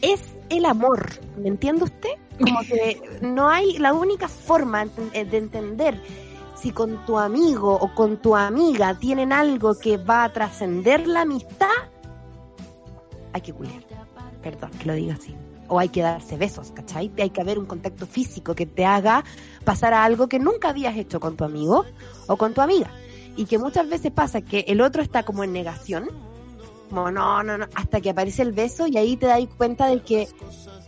es 0.00 0.20
el 0.50 0.64
amor, 0.64 1.08
¿me 1.36 1.48
entiende 1.48 1.84
usted? 1.84 2.10
Como 2.42 2.60
que 2.60 3.20
no 3.22 3.48
hay, 3.48 3.78
la 3.78 3.92
única 3.92 4.28
forma 4.28 4.84
de 4.84 5.36
entender 5.36 6.00
si 6.62 6.70
con 6.70 7.04
tu 7.04 7.18
amigo 7.18 7.74
o 7.74 7.92
con 7.94 8.18
tu 8.18 8.36
amiga 8.36 8.98
tienen 8.98 9.32
algo 9.32 9.74
que 9.78 9.96
va 9.96 10.24
a 10.24 10.32
trascender 10.32 11.08
la 11.08 11.22
amistad, 11.22 11.66
hay 13.32 13.40
que 13.40 13.52
culiar. 13.52 13.82
Perdón 14.42 14.70
que 14.78 14.86
lo 14.86 14.94
diga 14.94 15.14
así. 15.14 15.34
O 15.68 15.78
hay 15.78 15.88
que 15.88 16.02
darse 16.02 16.36
besos, 16.36 16.70
¿cachai? 16.72 17.10
Hay 17.18 17.30
que 17.30 17.40
haber 17.40 17.58
un 17.58 17.66
contacto 17.66 18.06
físico 18.06 18.54
que 18.54 18.66
te 18.66 18.84
haga 18.84 19.24
pasar 19.64 19.94
a 19.94 20.04
algo 20.04 20.28
que 20.28 20.38
nunca 20.38 20.68
habías 20.68 20.96
hecho 20.96 21.18
con 21.18 21.36
tu 21.36 21.44
amigo 21.44 21.84
o 22.26 22.36
con 22.36 22.54
tu 22.54 22.60
amiga. 22.60 22.90
Y 23.36 23.46
que 23.46 23.58
muchas 23.58 23.88
veces 23.88 24.12
pasa 24.12 24.42
que 24.42 24.60
el 24.68 24.82
otro 24.82 25.02
está 25.02 25.24
como 25.24 25.44
en 25.44 25.52
negación, 25.52 26.10
como 26.90 27.10
no, 27.10 27.42
no, 27.42 27.56
no, 27.56 27.66
hasta 27.74 28.00
que 28.00 28.10
aparece 28.10 28.42
el 28.42 28.52
beso 28.52 28.86
y 28.86 28.98
ahí 28.98 29.16
te 29.16 29.26
das 29.26 29.40
cuenta 29.56 29.86
de 29.86 30.02
que, 30.02 30.28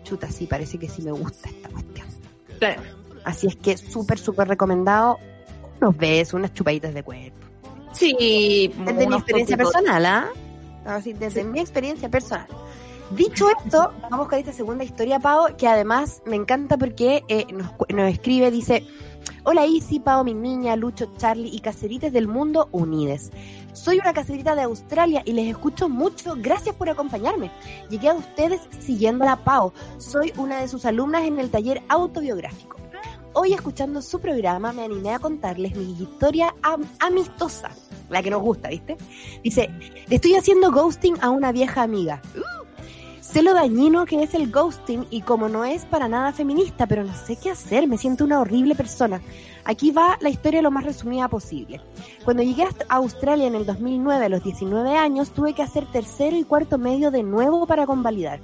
chuta, 0.04 0.30
sí, 0.30 0.46
parece 0.46 0.78
que 0.78 0.88
sí 0.88 1.02
me 1.02 1.10
gusta 1.10 1.48
esta 1.48 1.68
cuestión. 1.68 2.06
Claro. 2.58 2.82
Así 3.24 3.48
es 3.48 3.56
que 3.56 3.76
súper, 3.76 4.18
súper 4.18 4.46
recomendado 4.46 5.18
unos 5.80 5.96
besos, 5.96 6.34
unas 6.34 6.52
chupaditas 6.54 6.94
de 6.94 7.02
cuerpo. 7.02 7.38
Sí, 7.92 8.72
Desde 8.84 9.06
mi 9.06 9.14
experiencia 9.16 9.56
personal, 9.56 10.06
¿ah? 10.06 10.28
Así, 10.84 11.12
desde 11.12 11.44
mi 11.44 11.60
experiencia 11.60 12.08
personal. 12.08 12.46
Dicho 13.10 13.46
esto, 13.50 13.92
vamos 14.10 14.28
con 14.28 14.38
esta 14.38 14.52
segunda 14.52 14.82
historia, 14.82 15.20
Pau, 15.20 15.56
que 15.56 15.68
además 15.68 16.22
me 16.26 16.36
encanta 16.36 16.76
porque 16.76 17.22
eh, 17.28 17.46
nos, 17.52 17.70
nos 17.88 18.12
escribe, 18.12 18.50
dice, 18.50 18.84
Hola 19.46 19.66
Isi, 19.66 20.00
Pau, 20.00 20.24
mi 20.24 20.32
niña, 20.32 20.74
Lucho, 20.74 21.12
Charlie 21.18 21.50
y 21.54 21.60
caseritas 21.60 22.12
del 22.12 22.26
mundo 22.28 22.68
unides. 22.72 23.30
Soy 23.74 23.98
una 23.98 24.14
caserita 24.14 24.54
de 24.54 24.62
Australia 24.62 25.22
y 25.24 25.32
les 25.34 25.48
escucho 25.50 25.88
mucho. 25.90 26.34
Gracias 26.38 26.74
por 26.74 26.88
acompañarme. 26.88 27.50
Llegué 27.90 28.08
a 28.08 28.14
ustedes 28.14 28.62
siguiendo 28.80 29.24
a 29.24 29.28
la 29.28 29.36
Pau. 29.44 29.72
Soy 29.98 30.32
una 30.38 30.60
de 30.60 30.68
sus 30.68 30.86
alumnas 30.86 31.24
en 31.24 31.38
el 31.38 31.50
taller 31.50 31.82
autobiográfico. 31.88 32.78
Hoy 33.34 33.52
escuchando 33.52 34.00
su 34.00 34.18
programa 34.20 34.72
me 34.72 34.84
animé 34.84 35.10
a 35.10 35.18
contarles 35.18 35.76
mi 35.76 35.92
historia 35.92 36.54
am- 36.62 36.86
amistosa, 37.00 37.70
la 38.08 38.22
que 38.22 38.30
nos 38.30 38.40
gusta, 38.40 38.68
¿viste? 38.68 38.96
Dice, 39.42 39.68
estoy 40.08 40.36
haciendo 40.36 40.70
ghosting 40.70 41.16
a 41.20 41.30
una 41.30 41.50
vieja 41.52 41.82
amiga. 41.82 42.22
Sé 43.34 43.42
lo 43.42 43.52
dañino 43.52 44.06
que 44.06 44.22
es 44.22 44.32
el 44.34 44.52
ghosting 44.52 45.06
y 45.10 45.22
como 45.22 45.48
no 45.48 45.64
es 45.64 45.86
para 45.86 46.06
nada 46.06 46.32
feminista, 46.32 46.86
pero 46.86 47.02
no 47.02 47.12
sé 47.16 47.34
qué 47.34 47.50
hacer, 47.50 47.88
me 47.88 47.98
siento 47.98 48.22
una 48.22 48.38
horrible 48.38 48.76
persona. 48.76 49.20
Aquí 49.64 49.90
va 49.90 50.16
la 50.20 50.28
historia 50.28 50.62
lo 50.62 50.70
más 50.70 50.84
resumida 50.84 51.26
posible. 51.26 51.80
Cuando 52.24 52.44
llegué 52.44 52.62
hasta 52.62 52.84
Australia 52.88 53.48
en 53.48 53.56
el 53.56 53.66
2009 53.66 54.26
a 54.26 54.28
los 54.28 54.44
19 54.44 54.96
años, 54.96 55.32
tuve 55.32 55.52
que 55.52 55.62
hacer 55.64 55.84
tercero 55.86 56.36
y 56.36 56.44
cuarto 56.44 56.78
medio 56.78 57.10
de 57.10 57.24
nuevo 57.24 57.66
para 57.66 57.86
convalidar. 57.86 58.38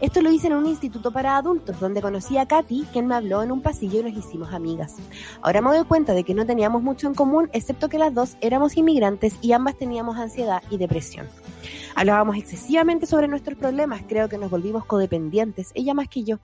Esto 0.00 0.22
lo 0.22 0.30
hice 0.30 0.46
en 0.46 0.52
un 0.52 0.66
instituto 0.66 1.10
para 1.10 1.36
adultos, 1.36 1.80
donde 1.80 2.00
conocí 2.00 2.38
a 2.38 2.46
Katy, 2.46 2.86
quien 2.92 3.08
me 3.08 3.16
habló 3.16 3.42
en 3.42 3.50
un 3.50 3.62
pasillo 3.62 3.98
y 3.98 4.12
nos 4.12 4.24
hicimos 4.24 4.54
amigas. 4.54 4.94
Ahora 5.42 5.60
me 5.60 5.74
doy 5.74 5.84
cuenta 5.86 6.12
de 6.12 6.22
que 6.22 6.34
no 6.34 6.46
teníamos 6.46 6.84
mucho 6.84 7.08
en 7.08 7.14
común, 7.14 7.50
excepto 7.52 7.88
que 7.88 7.98
las 7.98 8.14
dos 8.14 8.36
éramos 8.40 8.76
inmigrantes 8.76 9.34
y 9.42 9.50
ambas 9.50 9.76
teníamos 9.76 10.18
ansiedad 10.18 10.62
y 10.70 10.76
depresión. 10.76 11.26
Hablábamos 11.96 12.36
excesivamente 12.36 13.06
sobre 13.06 13.26
nuestros 13.26 13.56
problemas, 13.56 14.02
creo 14.06 14.28
que 14.28 14.36
nos 14.36 14.50
volvimos 14.50 14.84
codependientes, 14.84 15.70
ella 15.74 15.94
más 15.94 16.08
que 16.08 16.24
yo. 16.24 16.40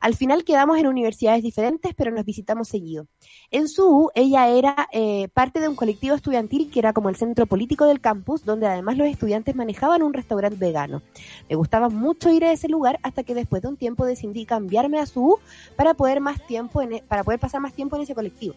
Al 0.00 0.14
final 0.14 0.42
quedamos 0.42 0.78
en 0.78 0.86
universidades 0.86 1.42
diferentes, 1.42 1.92
pero 1.94 2.10
nos 2.10 2.24
visitamos 2.24 2.68
seguido. 2.68 3.06
En 3.50 3.68
su 3.68 4.10
ella 4.14 4.48
era 4.48 4.88
eh, 4.92 5.28
parte 5.34 5.60
de 5.60 5.68
un 5.68 5.76
colectivo 5.76 6.14
estudiantil 6.14 6.70
que 6.70 6.78
era 6.78 6.94
como 6.94 7.10
el 7.10 7.16
centro 7.16 7.44
político 7.44 7.84
del 7.84 8.00
campus, 8.00 8.46
donde 8.46 8.68
además 8.68 8.96
los 8.96 9.06
estudiantes 9.06 9.54
manejaban 9.54 10.02
un 10.02 10.14
restaurante 10.14 10.56
vegano. 10.56 11.02
Me 11.50 11.56
gustaba 11.56 11.90
mucho 11.90 12.30
ir 12.30 12.46
a 12.46 12.52
ese 12.52 12.68
lugar 12.68 12.98
hasta 13.02 13.22
que 13.22 13.34
después 13.34 13.60
de 13.60 13.68
un 13.68 13.76
tiempo 13.76 14.06
decidí 14.06 14.46
cambiarme 14.46 14.98
a 14.98 15.04
su 15.04 15.38
para 15.76 15.92
poder 15.92 16.22
más 16.22 16.40
tiempo 16.46 16.80
en, 16.80 16.94
e, 16.94 17.04
para 17.06 17.22
poder 17.22 17.38
pasar 17.38 17.60
más 17.60 17.74
tiempo 17.74 17.96
en 17.96 18.02
ese 18.02 18.14
colectivo. 18.14 18.54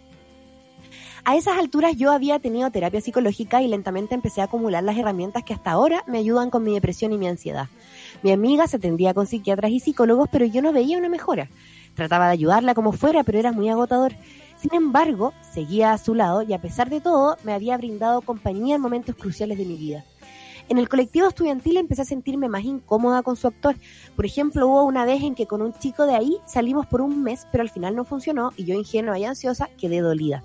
A 1.25 1.35
esas 1.35 1.57
alturas 1.57 1.95
yo 1.95 2.11
había 2.11 2.39
tenido 2.39 2.71
terapia 2.71 3.01
psicológica 3.01 3.61
y 3.61 3.67
lentamente 3.67 4.15
empecé 4.15 4.41
a 4.41 4.45
acumular 4.45 4.83
las 4.83 4.97
herramientas 4.97 5.43
que 5.43 5.53
hasta 5.53 5.71
ahora 5.71 6.03
me 6.07 6.17
ayudan 6.17 6.49
con 6.49 6.63
mi 6.63 6.73
depresión 6.73 7.13
y 7.13 7.17
mi 7.17 7.27
ansiedad. 7.27 7.67
Mi 8.23 8.31
amiga 8.31 8.67
se 8.67 8.77
atendía 8.77 9.13
con 9.13 9.27
psiquiatras 9.27 9.71
y 9.71 9.79
psicólogos, 9.79 10.29
pero 10.31 10.45
yo 10.45 10.61
no 10.61 10.71
veía 10.71 10.97
una 10.97 11.09
mejora. 11.09 11.49
Trataba 11.95 12.27
de 12.27 12.33
ayudarla 12.33 12.73
como 12.73 12.91
fuera, 12.91 13.23
pero 13.23 13.39
era 13.39 13.51
muy 13.51 13.69
agotador. 13.69 14.13
Sin 14.57 14.73
embargo, 14.73 15.33
seguía 15.53 15.93
a 15.93 15.97
su 15.97 16.15
lado 16.15 16.41
y 16.41 16.53
a 16.53 16.61
pesar 16.61 16.89
de 16.89 17.01
todo, 17.01 17.37
me 17.43 17.53
había 17.53 17.77
brindado 17.77 18.21
compañía 18.21 18.75
en 18.75 18.81
momentos 18.81 19.15
cruciales 19.15 19.57
de 19.57 19.65
mi 19.65 19.75
vida. 19.75 20.03
En 20.69 20.77
el 20.77 20.87
colectivo 20.87 21.27
estudiantil 21.27 21.77
empecé 21.77 22.03
a 22.03 22.05
sentirme 22.05 22.47
más 22.47 22.63
incómoda 22.63 23.23
con 23.23 23.35
su 23.35 23.47
actor. 23.47 23.75
Por 24.15 24.27
ejemplo, 24.27 24.67
hubo 24.67 24.83
una 24.83 25.03
vez 25.03 25.23
en 25.23 25.33
que 25.33 25.47
con 25.47 25.63
un 25.63 25.73
chico 25.73 26.05
de 26.05 26.13
ahí 26.13 26.37
salimos 26.45 26.85
por 26.85 27.01
un 27.01 27.23
mes, 27.23 27.47
pero 27.51 27.63
al 27.63 27.71
final 27.71 27.95
no 27.95 28.05
funcionó 28.05 28.51
y 28.55 28.65
yo 28.65 28.75
ingenua 28.75 29.17
y 29.17 29.25
ansiosa 29.25 29.67
quedé 29.79 30.01
dolida. 30.01 30.43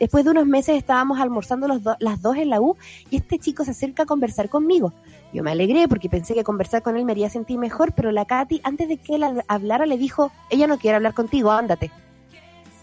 Después 0.00 0.24
de 0.24 0.30
unos 0.30 0.46
meses 0.46 0.78
estábamos 0.78 1.20
almorzando 1.20 1.68
los 1.68 1.82
las 2.00 2.22
dos 2.22 2.38
en 2.38 2.48
la 2.48 2.60
U 2.62 2.76
y 3.10 3.16
este 3.16 3.38
chico 3.38 3.64
se 3.66 3.72
acerca 3.72 4.04
a 4.04 4.06
conversar 4.06 4.48
conmigo. 4.48 4.94
Yo 5.34 5.42
me 5.42 5.50
alegré 5.50 5.88
porque 5.88 6.08
pensé 6.08 6.32
que 6.32 6.42
conversar 6.42 6.82
con 6.82 6.96
él 6.96 7.04
me 7.04 7.12
haría 7.12 7.28
sentir 7.28 7.58
mejor, 7.58 7.92
pero 7.92 8.12
la 8.12 8.24
Katy, 8.24 8.62
antes 8.64 8.88
de 8.88 8.96
que 8.96 9.16
él 9.16 9.24
hablara, 9.46 9.84
le 9.84 9.98
dijo, 9.98 10.32
ella 10.48 10.66
no 10.66 10.78
quiere 10.78 10.96
hablar 10.96 11.12
contigo, 11.12 11.50
ándate. 11.50 11.90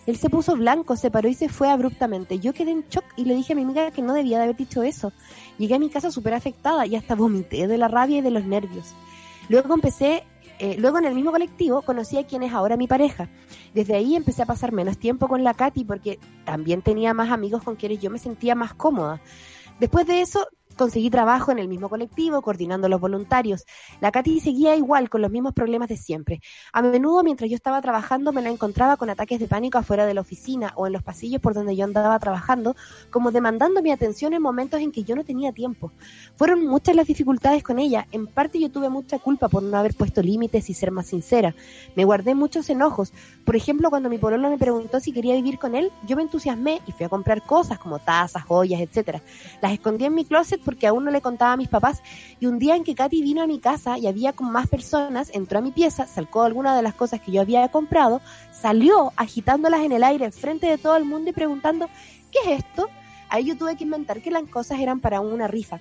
Él 0.06 0.18
se 0.18 0.30
puso 0.30 0.56
blanco, 0.56 0.96
se 0.96 1.12
paró 1.12 1.30
y 1.30 1.34
se 1.34 1.50
fue 1.50 1.70
abruptamente. 1.70 2.40
Yo 2.40 2.54
quedé 2.54 2.72
en 2.72 2.86
shock 2.90 3.06
y 3.16 3.26
le 3.26 3.36
dije 3.36 3.54
a 3.54 3.56
mi 3.56 3.62
amiga 3.62 3.92
que 3.92 4.02
no 4.02 4.14
debía 4.14 4.38
de 4.38 4.44
haber 4.44 4.58
dicho 4.58 4.84
eso. 4.84 5.14
Llegué 5.58 5.76
a 5.76 5.80
mi 5.80 5.90
casa 5.90 6.12
súper 6.12 6.34
afectada 6.34 6.86
y 6.86 6.96
hasta 6.96 7.16
vomité 7.16 7.68
de 7.68 7.78
la 7.78 7.88
rabia 7.88 8.18
y 8.18 8.22
de 8.22 8.32
los 8.32 8.44
nervios. 8.44 8.94
Luego 9.48 9.74
empecé, 9.74 10.24
eh, 10.60 10.76
luego 10.78 10.98
en 10.98 11.06
el 11.06 11.16
mismo 11.16 11.32
colectivo 11.32 11.82
conocí 11.82 12.18
a 12.18 12.26
quien 12.26 12.44
es 12.44 12.52
ahora 12.54 12.76
mi 12.76 12.88
pareja. 12.88 13.30
Desde 13.74 13.96
ahí 13.96 14.16
empecé 14.16 14.42
a 14.42 14.46
pasar 14.46 14.74
menos 14.74 14.98
tiempo 14.98 15.28
con 15.28 15.44
la 15.44 15.54
Katy 15.54 15.86
porque 15.86 16.20
también 16.46 16.82
tenía 16.82 17.14
más 17.14 17.32
amigos 17.32 17.64
con 17.64 17.76
quienes 17.76 18.00
yo 18.00 18.10
me 18.10 18.20
sentía 18.20 18.56
más 18.56 18.74
cómoda. 18.74 19.22
Después 19.80 20.06
de 20.06 20.22
eso 20.22 20.48
conseguí 20.74 21.10
trabajo 21.10 21.52
en 21.52 21.60
el 21.60 21.68
mismo 21.68 21.90
colectivo, 21.90 22.42
coordinando 22.42 22.90
los 22.90 23.00
voluntarios. 23.00 23.66
La 24.02 24.12
Katy 24.12 24.40
seguía 24.40 24.76
igual, 24.76 25.10
con 25.10 25.22
los 25.22 25.32
mismos 25.32 25.54
problemas 25.54 25.90
de 25.90 25.98
siempre. 25.98 26.42
A 26.72 26.82
menudo, 26.82 27.24
mientras 27.24 27.50
yo 27.50 27.56
estaba 27.56 27.82
trabajando, 27.82 28.32
me 28.32 28.42
la 28.42 28.50
encontraba 28.50 28.98
con 28.98 29.10
ataques 29.10 29.40
de 29.40 29.48
pánico 29.48 29.78
afuera 29.78 30.06
de 30.06 30.14
la 30.14 30.22
oficina 30.22 30.74
o 30.76 30.88
en 30.88 30.94
los 30.94 31.04
pasillos 31.04 31.42
por 31.42 31.54
donde 31.54 31.76
yo 31.76 31.86
andaba 31.86 32.18
trabajando, 32.20 32.76
como 33.10 33.32
demandando 33.32 33.82
mi 33.82 33.92
atención 33.92 34.34
en 34.34 34.42
momentos 34.42 34.80
en 34.82 34.92
que 34.92 35.04
yo 35.04 35.16
no 35.16 35.24
tenía 35.24 35.52
tiempo. 35.52 35.92
Fueron 36.36 36.66
muchas 36.66 36.96
las 36.96 37.08
dificultades 37.08 37.64
con 37.64 37.80
ella. 37.80 38.08
En 38.12 38.28
parte 38.28 38.60
yo 38.60 38.70
tuve 38.70 38.90
mucha 38.90 39.20
culpa 39.20 39.50
por 39.50 39.64
no 39.64 39.78
haber 39.78 39.96
puesto 39.96 40.22
límites 40.22 40.70
y 40.70 40.74
ser 40.74 40.92
más 40.92 41.08
sincera. 41.08 41.56
Me 41.96 42.06
guardé 42.06 42.36
muchos 42.36 42.70
enojos. 42.70 43.14
Por 43.46 43.56
ejemplo, 43.56 43.90
cuando 43.90 44.10
mi 44.10 44.18
pololo 44.18 44.50
me 44.50 44.58
preguntó 44.58 45.00
si 45.00 45.12
quería 45.12 45.36
vivir 45.36 45.60
con 45.60 45.76
él, 45.76 45.92
yo 46.08 46.16
me 46.16 46.24
entusiasmé 46.24 46.82
y 46.88 46.92
fui 46.92 47.06
a 47.06 47.10
comprar 47.10 47.44
cosas 47.44 47.80
como 47.80 48.00
tazas, 48.00 48.44
joyas, 48.44 48.82
etcétera. 48.82 49.22
Las 49.62 49.74
escondí 49.74 50.06
en 50.06 50.16
mi 50.16 50.26
closet 50.26 50.62
porque 50.64 50.88
aún 50.88 51.06
no 51.06 51.12
le 51.12 51.22
contaba 51.22 51.54
a 51.54 51.58
mis 51.58 51.70
papás. 51.70 52.02
Y 52.40 52.48
un 52.48 52.60
día 52.60 52.76
en 52.76 52.84
que 52.84 52.96
Katy 52.96 53.22
vino 53.22 53.42
a 53.42 53.48
mi 53.48 53.60
casa 53.60 53.98
y 53.98 54.08
había 54.08 54.34
con 54.34 54.52
más 54.52 54.68
personas, 54.68 55.30
entró 55.34 55.60
a 55.60 55.62
mi 55.62 55.72
pieza, 55.72 56.08
sacó 56.08 56.44
alguna 56.44 56.76
de 56.76 56.82
las 56.82 56.94
cosas 56.94 57.22
que 57.22 57.32
yo 57.32 57.42
había 57.42 57.68
comprado, 57.70 58.22
salió 58.52 59.14
agitándolas 59.16 59.82
en 59.82 59.92
el 59.92 60.04
aire 60.04 60.32
frente 60.32 60.68
de 60.68 60.78
todo 60.78 60.96
el 60.96 61.06
mundo 61.06 61.30
y 61.30 61.34
preguntando, 61.34 61.88
¿qué 62.32 62.40
es 62.46 62.60
esto? 62.64 62.90
Ahí 63.30 63.46
yo 63.46 63.58
tuve 63.58 63.76
que 63.76 63.84
inventar 63.84 64.22
que 64.22 64.32
las 64.32 64.44
cosas 64.44 64.80
eran 64.80 65.00
para 65.00 65.20
una 65.20 65.48
rifa. 65.48 65.80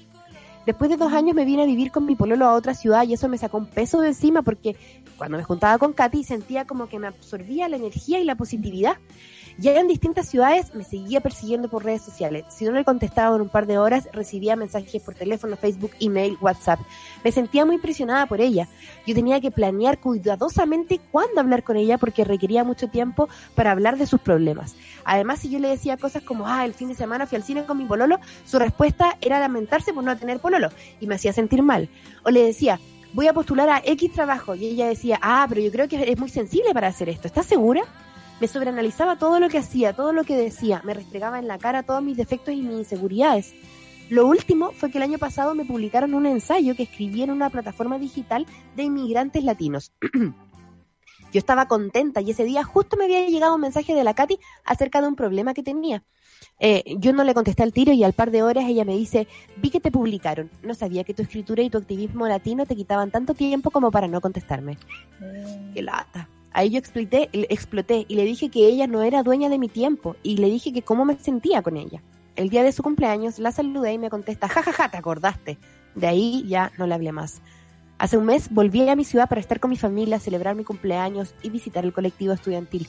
Después 0.66 0.90
de 0.90 0.96
dos 0.96 1.12
años 1.12 1.34
me 1.34 1.44
vine 1.44 1.62
a 1.62 1.66
vivir 1.66 1.90
con 1.90 2.06
mi 2.06 2.14
pololo 2.14 2.46
a 2.46 2.54
otra 2.54 2.74
ciudad 2.74 3.04
y 3.04 3.14
eso 3.14 3.28
me 3.28 3.36
sacó 3.36 3.58
un 3.58 3.66
peso 3.66 4.00
de 4.00 4.08
encima 4.08 4.42
porque 4.42 4.76
cuando 5.18 5.36
me 5.36 5.42
juntaba 5.42 5.76
con 5.78 5.92
Katy 5.92 6.22
sentía 6.22 6.66
como 6.66 6.88
que 6.88 7.00
me 7.00 7.08
absorbía 7.08 7.68
la 7.68 7.76
energía 7.76 8.20
y 8.20 8.24
la 8.24 8.36
positividad. 8.36 8.96
Ya 9.58 9.78
en 9.78 9.88
distintas 9.88 10.28
ciudades 10.28 10.74
me 10.74 10.84
seguía 10.84 11.20
persiguiendo 11.20 11.68
por 11.68 11.84
redes 11.84 12.02
sociales. 12.02 12.44
Si 12.48 12.64
no 12.64 12.72
le 12.72 12.84
contestaba 12.84 13.36
en 13.36 13.42
un 13.42 13.48
par 13.48 13.66
de 13.66 13.78
horas, 13.78 14.08
recibía 14.12 14.56
mensajes 14.56 15.02
por 15.02 15.14
teléfono, 15.14 15.56
Facebook, 15.56 15.92
email, 16.00 16.38
WhatsApp. 16.40 16.80
Me 17.22 17.32
sentía 17.32 17.64
muy 17.64 17.76
impresionada 17.76 18.26
por 18.26 18.40
ella. 18.40 18.68
Yo 19.06 19.14
tenía 19.14 19.40
que 19.40 19.50
planear 19.50 19.98
cuidadosamente 20.00 21.00
cuándo 21.10 21.40
hablar 21.40 21.62
con 21.62 21.76
ella 21.76 21.98
porque 21.98 22.24
requería 22.24 22.64
mucho 22.64 22.88
tiempo 22.88 23.28
para 23.54 23.72
hablar 23.72 23.98
de 23.98 24.06
sus 24.06 24.20
problemas. 24.20 24.74
Además, 25.04 25.40
si 25.40 25.50
yo 25.50 25.58
le 25.58 25.68
decía 25.68 25.96
cosas 25.96 26.22
como, 26.22 26.46
ah, 26.46 26.64
el 26.64 26.74
fin 26.74 26.88
de 26.88 26.94
semana 26.94 27.26
fui 27.26 27.36
al 27.36 27.44
cine 27.44 27.64
con 27.64 27.78
mi 27.78 27.84
pololo, 27.84 28.18
su 28.44 28.58
respuesta 28.58 29.16
era 29.20 29.40
lamentarse 29.40 29.92
por 29.92 30.04
no 30.04 30.16
tener 30.16 30.40
pololo 30.40 30.68
y 31.00 31.06
me 31.06 31.16
hacía 31.16 31.32
sentir 31.32 31.62
mal. 31.62 31.88
O 32.24 32.30
le 32.30 32.44
decía, 32.44 32.80
voy 33.12 33.26
a 33.28 33.32
postular 33.32 33.68
a 33.68 33.82
X 33.84 34.12
trabajo 34.12 34.54
y 34.54 34.66
ella 34.66 34.88
decía, 34.88 35.18
ah, 35.22 35.46
pero 35.48 35.60
yo 35.60 35.70
creo 35.70 35.88
que 35.88 36.10
es 36.10 36.18
muy 36.18 36.28
sensible 36.28 36.72
para 36.72 36.88
hacer 36.88 37.08
esto. 37.08 37.26
¿Estás 37.26 37.46
segura? 37.46 37.82
Me 38.42 38.48
sobreanalizaba 38.48 39.18
todo 39.18 39.38
lo 39.38 39.48
que 39.48 39.58
hacía, 39.58 39.92
todo 39.92 40.12
lo 40.12 40.24
que 40.24 40.36
decía, 40.36 40.82
me 40.82 40.94
restregaba 40.94 41.38
en 41.38 41.46
la 41.46 41.58
cara 41.58 41.84
todos 41.84 42.02
mis 42.02 42.16
defectos 42.16 42.52
y 42.52 42.60
mis 42.60 42.76
inseguridades. 42.76 43.54
Lo 44.10 44.26
último 44.26 44.72
fue 44.72 44.90
que 44.90 44.98
el 44.98 45.04
año 45.04 45.18
pasado 45.18 45.54
me 45.54 45.64
publicaron 45.64 46.12
un 46.12 46.26
ensayo 46.26 46.74
que 46.74 46.82
escribí 46.82 47.22
en 47.22 47.30
una 47.30 47.50
plataforma 47.50 48.00
digital 48.00 48.44
de 48.74 48.82
inmigrantes 48.82 49.44
latinos. 49.44 49.92
Yo 51.32 51.38
estaba 51.38 51.68
contenta 51.68 52.20
y 52.20 52.32
ese 52.32 52.42
día 52.42 52.64
justo 52.64 52.96
me 52.96 53.04
había 53.04 53.24
llegado 53.28 53.54
un 53.54 53.60
mensaje 53.60 53.94
de 53.94 54.02
la 54.02 54.14
Katy 54.14 54.40
acerca 54.64 55.00
de 55.00 55.06
un 55.06 55.14
problema 55.14 55.54
que 55.54 55.62
tenía. 55.62 56.02
Eh, 56.58 56.96
yo 56.98 57.12
no 57.12 57.22
le 57.22 57.34
contesté 57.34 57.62
al 57.62 57.72
tiro 57.72 57.92
y 57.92 58.02
al 58.02 58.12
par 58.12 58.32
de 58.32 58.42
horas 58.42 58.64
ella 58.66 58.84
me 58.84 58.96
dice, 58.96 59.28
vi 59.58 59.70
que 59.70 59.78
te 59.78 59.92
publicaron. 59.92 60.50
No 60.64 60.74
sabía 60.74 61.04
que 61.04 61.14
tu 61.14 61.22
escritura 61.22 61.62
y 61.62 61.70
tu 61.70 61.78
activismo 61.78 62.26
latino 62.26 62.66
te 62.66 62.74
quitaban 62.74 63.12
tanto 63.12 63.34
tiempo 63.34 63.70
como 63.70 63.92
para 63.92 64.08
no 64.08 64.20
contestarme. 64.20 64.78
Qué 65.72 65.80
lata. 65.80 66.28
Ahí 66.54 66.70
yo 66.70 66.78
exploté, 66.78 67.30
exploté 67.32 68.04
y 68.08 68.14
le 68.14 68.24
dije 68.24 68.50
que 68.50 68.66
ella 68.66 68.86
no 68.86 69.02
era 69.02 69.22
dueña 69.22 69.48
de 69.48 69.58
mi 69.58 69.68
tiempo 69.68 70.16
y 70.22 70.36
le 70.36 70.48
dije 70.48 70.72
que 70.72 70.82
cómo 70.82 71.04
me 71.04 71.18
sentía 71.18 71.62
con 71.62 71.76
ella. 71.76 72.02
El 72.36 72.50
día 72.50 72.62
de 72.62 72.72
su 72.72 72.82
cumpleaños 72.82 73.38
la 73.38 73.52
saludé 73.52 73.94
y 73.94 73.98
me 73.98 74.10
contesta, 74.10 74.48
jajaja, 74.48 74.72
ja, 74.72 74.84
ja, 74.84 74.90
te 74.90 74.96
acordaste. 74.98 75.58
De 75.94 76.06
ahí 76.06 76.44
ya 76.46 76.70
no 76.78 76.86
le 76.86 76.94
hablé 76.94 77.12
más. 77.12 77.40
Hace 77.98 78.18
un 78.18 78.26
mes 78.26 78.50
volví 78.50 78.86
a 78.88 78.96
mi 78.96 79.04
ciudad 79.04 79.28
para 79.28 79.40
estar 79.40 79.60
con 79.60 79.70
mi 79.70 79.76
familia, 79.76 80.18
celebrar 80.18 80.54
mi 80.54 80.64
cumpleaños 80.64 81.34
y 81.42 81.50
visitar 81.50 81.84
el 81.84 81.92
colectivo 81.92 82.32
estudiantil. 82.32 82.86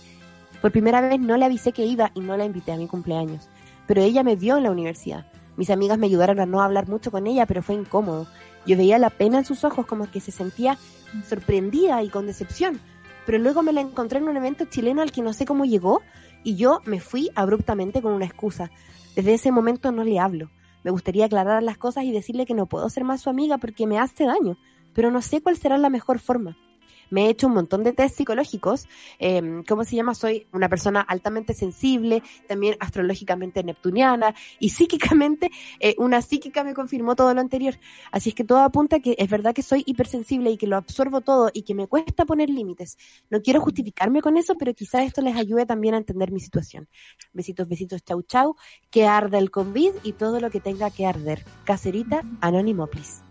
Por 0.62 0.72
primera 0.72 1.02
vez 1.02 1.20
no 1.20 1.38
le 1.38 1.46
avisé 1.46 1.72
que 1.72 1.86
iba 1.86 2.12
y 2.16 2.22
no 2.22 2.36
la 2.36 2.46
invité 2.46 2.72
a 2.72 2.78
mi 2.78 2.88
cumpleaños, 2.88 3.50
pero 3.86 4.02
ella 4.02 4.24
me 4.24 4.36
vio 4.36 4.58
en 4.58 4.64
la 4.64 4.72
universidad. 4.72 5.26
Mis 5.56 5.70
amigas 5.70 5.98
me 5.98 6.08
ayudaron 6.08 6.40
a 6.40 6.46
no 6.46 6.62
hablar 6.62 6.88
mucho 6.88 7.12
con 7.12 7.28
ella, 7.28 7.46
pero 7.46 7.62
fue 7.62 7.76
incómodo. 7.76 8.28
Yo 8.66 8.76
veía 8.76 8.98
la 8.98 9.10
pena 9.10 9.40
en 9.40 9.46
sus 9.46 9.64
ojos 9.64 9.86
como 9.86 10.10
que 10.10 10.20
se 10.20 10.32
sentía 10.32 10.78
sorprendida 11.28 12.02
y 12.02 12.10
con 12.10 12.26
decepción 12.26 12.80
pero 13.26 13.38
luego 13.38 13.64
me 13.64 13.74
la 13.74 13.82
encontré 13.82 14.20
en 14.20 14.28
un 14.28 14.38
evento 14.38 14.66
chileno 14.66 15.02
al 15.02 15.12
que 15.12 15.22
no 15.22 15.34
sé 15.34 15.46
cómo 15.46 15.66
llegó 15.66 16.02
y 16.44 16.56
yo 16.56 16.82
me 16.86 17.00
fui 17.00 17.30
abruptamente 17.36 18.02
con 18.02 18.14
una 18.14 18.26
excusa. 18.26 18.72
Desde 19.16 19.36
ese 19.36 19.52
momento 19.52 19.92
no 19.92 20.04
le 20.04 20.20
hablo. 20.20 20.50
Me 20.84 20.92
gustaría 20.92 21.26
aclarar 21.26 21.64
las 21.64 21.78
cosas 21.78 22.04
y 22.04 22.12
decirle 22.12 22.46
que 22.46 22.54
no 22.54 22.66
puedo 22.66 22.90
ser 22.90 23.04
más 23.04 23.22
su 23.22 23.30
amiga 23.30 23.58
porque 23.58 23.88
me 23.88 24.00
hace 24.00 24.26
daño, 24.26 24.58
pero 24.94 25.12
no 25.12 25.22
sé 25.22 25.42
cuál 25.42 25.58
será 25.58 25.78
la 25.78 25.90
mejor 25.90 26.20
forma 26.20 26.58
me 27.10 27.26
he 27.26 27.30
hecho 27.30 27.48
un 27.48 27.54
montón 27.54 27.84
de 27.84 27.94
test 27.94 28.18
psicológicos. 28.18 28.88
Eh, 29.20 29.64
¿Cómo 29.68 29.84
se 29.84 29.96
llama? 29.96 30.16
Soy 30.16 30.48
una 30.52 30.70
persona 30.70 31.02
altamente 31.02 31.54
sensible, 31.54 32.24
también 32.48 32.76
astrológicamente 32.80 33.64
neptuniana 33.64 34.36
y 34.60 34.70
psíquicamente 34.70 35.52
eh, 35.80 35.96
una 35.98 36.22
psíquica 36.22 36.64
me 36.64 36.74
confirmó 36.74 37.16
todo 37.16 37.34
lo 37.34 37.42
anterior. 37.42 37.76
Así 38.12 38.30
es 38.30 38.36
que 38.36 38.44
todo 38.44 38.60
apunta 38.60 38.98
a 38.98 39.00
que 39.00 39.16
es 39.18 39.30
verdad 39.30 39.54
que 39.54 39.64
soy 39.64 39.84
hipersensible 39.86 40.52
y 40.52 40.58
que 40.58 40.68
lo 40.68 40.78
absorbo 40.78 41.22
todo 41.22 41.50
y 41.54 41.64
que 41.64 41.76
me 41.76 41.88
cuesta 41.88 42.26
poner 42.26 42.50
límites. 42.50 42.98
No 43.30 43.42
quiero 43.42 43.62
justificarme 43.62 44.22
con 44.22 44.38
eso, 44.38 44.56
pero 44.56 44.74
quizás 44.74 45.06
esto 45.06 45.22
les 45.22 45.36
ayude 45.36 45.66
también 45.66 45.96
a 45.96 45.98
entender 45.98 46.32
mi 46.32 46.40
situación. 46.40 46.88
Besitos, 47.34 47.68
besitos, 47.68 48.04
chau, 48.04 48.22
chau. 48.24 48.56
Que 48.90 49.06
arde 49.06 49.38
el 49.38 49.52
COVID 49.52 49.92
y 50.04 50.14
todo 50.14 50.40
lo 50.40 50.50
que 50.50 50.60
tenga 50.60 50.90
que 50.90 51.06
arder. 51.06 51.44
Cacerita, 51.66 52.24
anónimo, 52.42 52.88
please. 52.88 53.24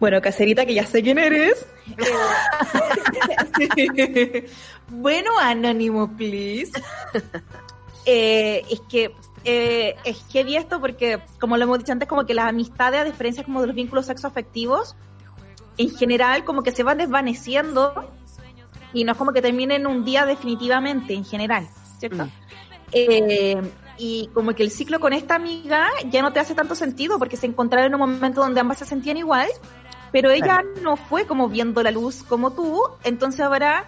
Bueno, 0.00 0.22
caserita, 0.22 0.64
que 0.64 0.74
ya 0.74 0.86
sé 0.86 1.02
quién 1.02 1.18
eres. 1.18 1.66
bueno, 4.88 5.30
Anónimo, 5.38 6.16
please. 6.16 6.72
Eh, 8.06 8.64
es 8.70 8.80
que 8.88 9.14
eh, 9.44 9.94
es 10.04 10.24
heavy 10.32 10.56
esto 10.56 10.80
porque, 10.80 11.20
como 11.38 11.58
lo 11.58 11.64
hemos 11.64 11.78
dicho 11.78 11.92
antes, 11.92 12.08
como 12.08 12.24
que 12.24 12.32
las 12.32 12.48
amistades, 12.48 12.98
a 12.98 13.04
diferencia 13.04 13.44
como 13.44 13.60
de 13.60 13.68
los 13.68 13.76
vínculos 13.76 14.06
sexoafectivos, 14.06 14.96
en 15.76 15.90
general 15.90 16.44
como 16.44 16.62
que 16.62 16.72
se 16.72 16.82
van 16.82 16.96
desvaneciendo 16.96 18.10
y 18.94 19.04
no 19.04 19.12
es 19.12 19.18
como 19.18 19.32
que 19.32 19.42
terminen 19.42 19.86
un 19.86 20.04
día 20.04 20.24
definitivamente, 20.24 21.12
en 21.12 21.26
general, 21.26 21.68
¿cierto? 21.98 22.24
Mm. 22.24 22.30
Eh, 22.92 23.62
y 24.00 24.30
como 24.32 24.54
que 24.54 24.62
el 24.62 24.70
ciclo 24.70 24.98
con 24.98 25.12
esta 25.12 25.34
amiga 25.34 25.86
ya 26.08 26.22
no 26.22 26.32
te 26.32 26.40
hace 26.40 26.54
tanto 26.54 26.74
sentido 26.74 27.18
porque 27.18 27.36
se 27.36 27.46
encontraron 27.46 27.88
en 27.88 27.94
un 27.94 28.00
momento 28.00 28.40
donde 28.40 28.60
ambas 28.60 28.78
se 28.78 28.86
sentían 28.86 29.18
igual 29.18 29.48
pero 30.12 30.30
ella 30.30 30.64
no 30.82 30.96
fue 30.96 31.26
como 31.26 31.48
viendo 31.48 31.82
la 31.82 31.90
luz 31.90 32.24
como 32.24 32.52
tú, 32.52 32.82
entonces 33.04 33.40
ahora 33.40 33.84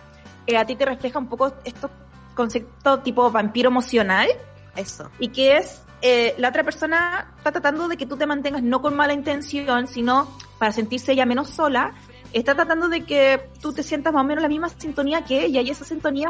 eh, 0.46 0.56
a 0.56 0.66
ti 0.66 0.76
te 0.76 0.84
refleja 0.84 1.18
un 1.18 1.28
poco 1.28 1.52
estos 1.64 1.90
conceptos 2.34 3.02
tipo 3.02 3.30
vampiro 3.30 3.68
emocional 3.68 4.28
Eso. 4.76 5.10
y 5.18 5.28
que 5.28 5.56
es 5.56 5.82
eh, 6.00 6.34
la 6.38 6.48
otra 6.48 6.64
persona 6.64 7.32
está 7.36 7.52
tratando 7.52 7.88
de 7.88 7.96
que 7.96 8.06
tú 8.06 8.16
te 8.16 8.26
mantengas 8.26 8.62
no 8.62 8.82
con 8.82 8.96
mala 8.96 9.12
intención, 9.12 9.86
sino 9.86 10.28
para 10.58 10.72
sentirse 10.72 11.12
ella 11.12 11.26
menos 11.26 11.50
sola. 11.50 11.94
Está 12.32 12.56
tratando 12.56 12.88
de 12.88 13.04
que 13.04 13.48
tú 13.60 13.72
te 13.72 13.84
sientas 13.84 14.12
más 14.12 14.22
o 14.22 14.24
menos 14.24 14.38
en 14.38 14.42
la 14.42 14.48
misma 14.48 14.68
sintonía 14.70 15.22
que 15.22 15.44
ella 15.44 15.60
y 15.60 15.70
esa 15.70 15.84
sintonía 15.84 16.28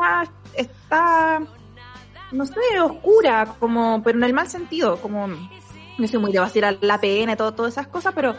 está, 0.55 1.41
no 2.33 2.47
sé, 2.47 2.55
oscura, 2.83 3.55
como, 3.59 4.03
pero 4.03 4.19
en 4.19 4.25
el 4.25 4.33
mal 4.33 4.49
sentido, 4.49 4.97
como, 5.01 5.29
no 5.29 6.09
soy 6.09 6.21
muy 6.21 6.33
de 6.33 6.41
vacilar 6.41 6.79
la 6.81 7.01
pena 7.01 7.33
y 7.33 7.37
todo, 7.37 7.53
todas 7.53 7.73
esas 7.75 7.87
cosas, 7.87 8.13
pero 8.15 8.35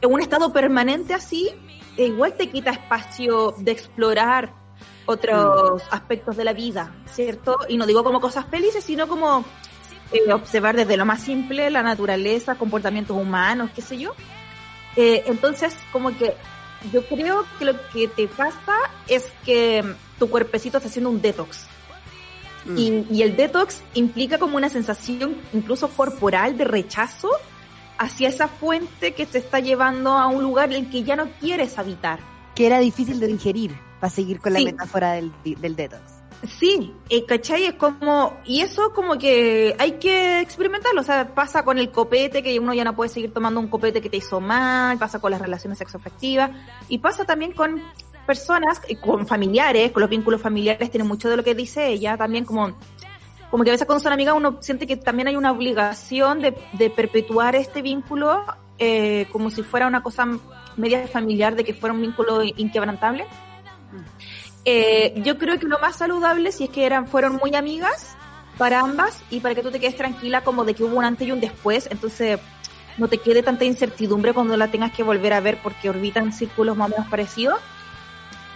en 0.00 0.12
un 0.12 0.20
estado 0.20 0.52
permanente 0.52 1.14
así, 1.14 1.50
eh, 1.96 2.06
igual 2.06 2.34
te 2.34 2.48
quita 2.48 2.70
espacio 2.70 3.54
de 3.58 3.72
explorar 3.72 4.52
otros 5.06 5.82
aspectos 5.90 6.36
de 6.36 6.44
la 6.44 6.52
vida, 6.52 6.94
¿cierto? 7.06 7.56
Y 7.68 7.76
no 7.76 7.86
digo 7.86 8.04
como 8.04 8.20
cosas 8.20 8.46
felices, 8.46 8.84
sino 8.84 9.08
como 9.08 9.44
eh, 10.12 10.32
observar 10.32 10.76
desde 10.76 10.96
lo 10.96 11.04
más 11.04 11.22
simple 11.22 11.70
la 11.70 11.82
naturaleza, 11.82 12.54
comportamientos 12.54 13.16
humanos, 13.16 13.70
qué 13.74 13.82
sé 13.82 13.98
yo. 13.98 14.14
Eh, 14.96 15.24
entonces, 15.26 15.76
como 15.92 16.16
que 16.16 16.34
yo 16.92 17.04
creo 17.06 17.44
que 17.58 17.64
lo 17.64 17.74
que 17.90 18.08
te 18.08 18.28
pasa 18.28 18.76
es 19.06 19.32
que 19.44 19.84
tu 20.18 20.28
cuerpecito 20.28 20.78
está 20.78 20.88
haciendo 20.88 21.10
un 21.10 21.20
detox. 21.20 21.66
Mm. 22.68 22.78
Y, 22.78 23.06
y 23.10 23.22
el 23.22 23.36
detox 23.36 23.82
implica 23.94 24.38
como 24.38 24.56
una 24.56 24.68
sensación 24.68 25.36
incluso 25.52 25.88
corporal 25.88 26.56
de 26.56 26.64
rechazo 26.64 27.30
hacia 27.98 28.28
esa 28.28 28.46
fuente 28.48 29.12
que 29.14 29.26
te 29.26 29.38
está 29.38 29.58
llevando 29.60 30.12
a 30.12 30.28
un 30.28 30.42
lugar 30.42 30.72
en 30.72 30.84
el 30.84 30.90
que 30.90 31.02
ya 31.02 31.16
no 31.16 31.28
quieres 31.40 31.78
habitar. 31.78 32.20
Que 32.54 32.66
era 32.66 32.78
difícil 32.78 33.18
de 33.18 33.26
digerir, 33.26 33.76
para 34.00 34.10
seguir 34.10 34.40
con 34.40 34.52
la 34.52 34.60
Sí. 34.60 34.66
metáfora 34.66 35.12
del, 35.12 35.32
del 35.44 35.74
detox. 35.74 36.02
Sí, 36.46 36.94
eh, 37.08 37.24
¿cachai? 37.26 37.64
Es 37.64 37.74
como, 37.74 38.38
y 38.44 38.60
eso 38.60 38.92
como 38.92 39.18
que 39.18 39.74
hay 39.80 39.92
que 39.98 40.40
experimentarlo, 40.40 41.00
o 41.00 41.04
sea, 41.04 41.34
pasa 41.34 41.64
con 41.64 41.78
el 41.78 41.90
copete, 41.90 42.44
que 42.44 42.60
uno 42.60 42.72
ya 42.74 42.84
no 42.84 42.94
puede 42.94 43.08
seguir 43.10 43.32
tomando 43.34 43.58
un 43.58 43.66
copete 43.66 44.00
que 44.00 44.08
te 44.08 44.18
hizo 44.18 44.40
mal, 44.40 44.98
pasa 44.98 45.18
con 45.18 45.32
las 45.32 45.40
relaciones 45.40 45.78
sexoafectivas, 45.78 46.52
y 46.88 46.98
pasa 46.98 47.24
también 47.24 47.50
con 47.50 47.82
personas, 48.28 48.82
con 49.00 49.26
familiares, 49.26 49.90
con 49.90 50.02
los 50.02 50.10
vínculos 50.10 50.42
familiares, 50.42 50.90
tiene 50.90 51.04
mucho 51.04 51.30
de 51.30 51.38
lo 51.38 51.42
que 51.42 51.54
dice 51.54 51.88
ella, 51.88 52.18
también 52.18 52.44
como, 52.44 52.76
como 53.50 53.64
que 53.64 53.70
a 53.70 53.72
veces 53.72 53.86
cuando 53.86 54.02
son 54.02 54.12
amigas 54.12 54.34
uno 54.36 54.58
siente 54.60 54.86
que 54.86 54.98
también 54.98 55.28
hay 55.28 55.36
una 55.36 55.50
obligación 55.50 56.42
de, 56.42 56.54
de 56.74 56.90
perpetuar 56.90 57.56
este 57.56 57.80
vínculo 57.80 58.44
eh, 58.78 59.26
como 59.32 59.48
si 59.50 59.62
fuera 59.62 59.86
una 59.86 60.02
cosa 60.02 60.26
media 60.76 61.06
familiar, 61.08 61.56
de 61.56 61.64
que 61.64 61.72
fuera 61.72 61.94
un 61.94 62.02
vínculo 62.02 62.44
inquebrantable. 62.44 63.26
Eh, 64.64 65.14
yo 65.24 65.38
creo 65.38 65.58
que 65.58 65.66
lo 65.66 65.78
más 65.78 65.96
saludable, 65.96 66.52
si 66.52 66.64
es 66.64 66.70
que 66.70 66.84
eran, 66.84 67.06
fueron 67.08 67.36
muy 67.36 67.54
amigas 67.56 68.14
para 68.58 68.80
ambas 68.80 69.22
y 69.30 69.40
para 69.40 69.54
que 69.54 69.62
tú 69.62 69.70
te 69.70 69.80
quedes 69.80 69.96
tranquila 69.96 70.44
como 70.44 70.64
de 70.64 70.74
que 70.74 70.84
hubo 70.84 70.96
un 70.96 71.04
antes 71.04 71.26
y 71.26 71.32
un 71.32 71.40
después, 71.40 71.88
entonces 71.90 72.38
no 72.98 73.08
te 73.08 73.18
quede 73.18 73.42
tanta 73.42 73.64
incertidumbre 73.64 74.34
cuando 74.34 74.56
la 74.56 74.68
tengas 74.68 74.92
que 74.92 75.02
volver 75.02 75.32
a 75.32 75.40
ver 75.40 75.58
porque 75.62 75.88
orbitan 75.88 76.32
círculos 76.32 76.76
más 76.76 76.88
o 76.88 76.90
menos 76.90 77.08
parecidos, 77.08 77.58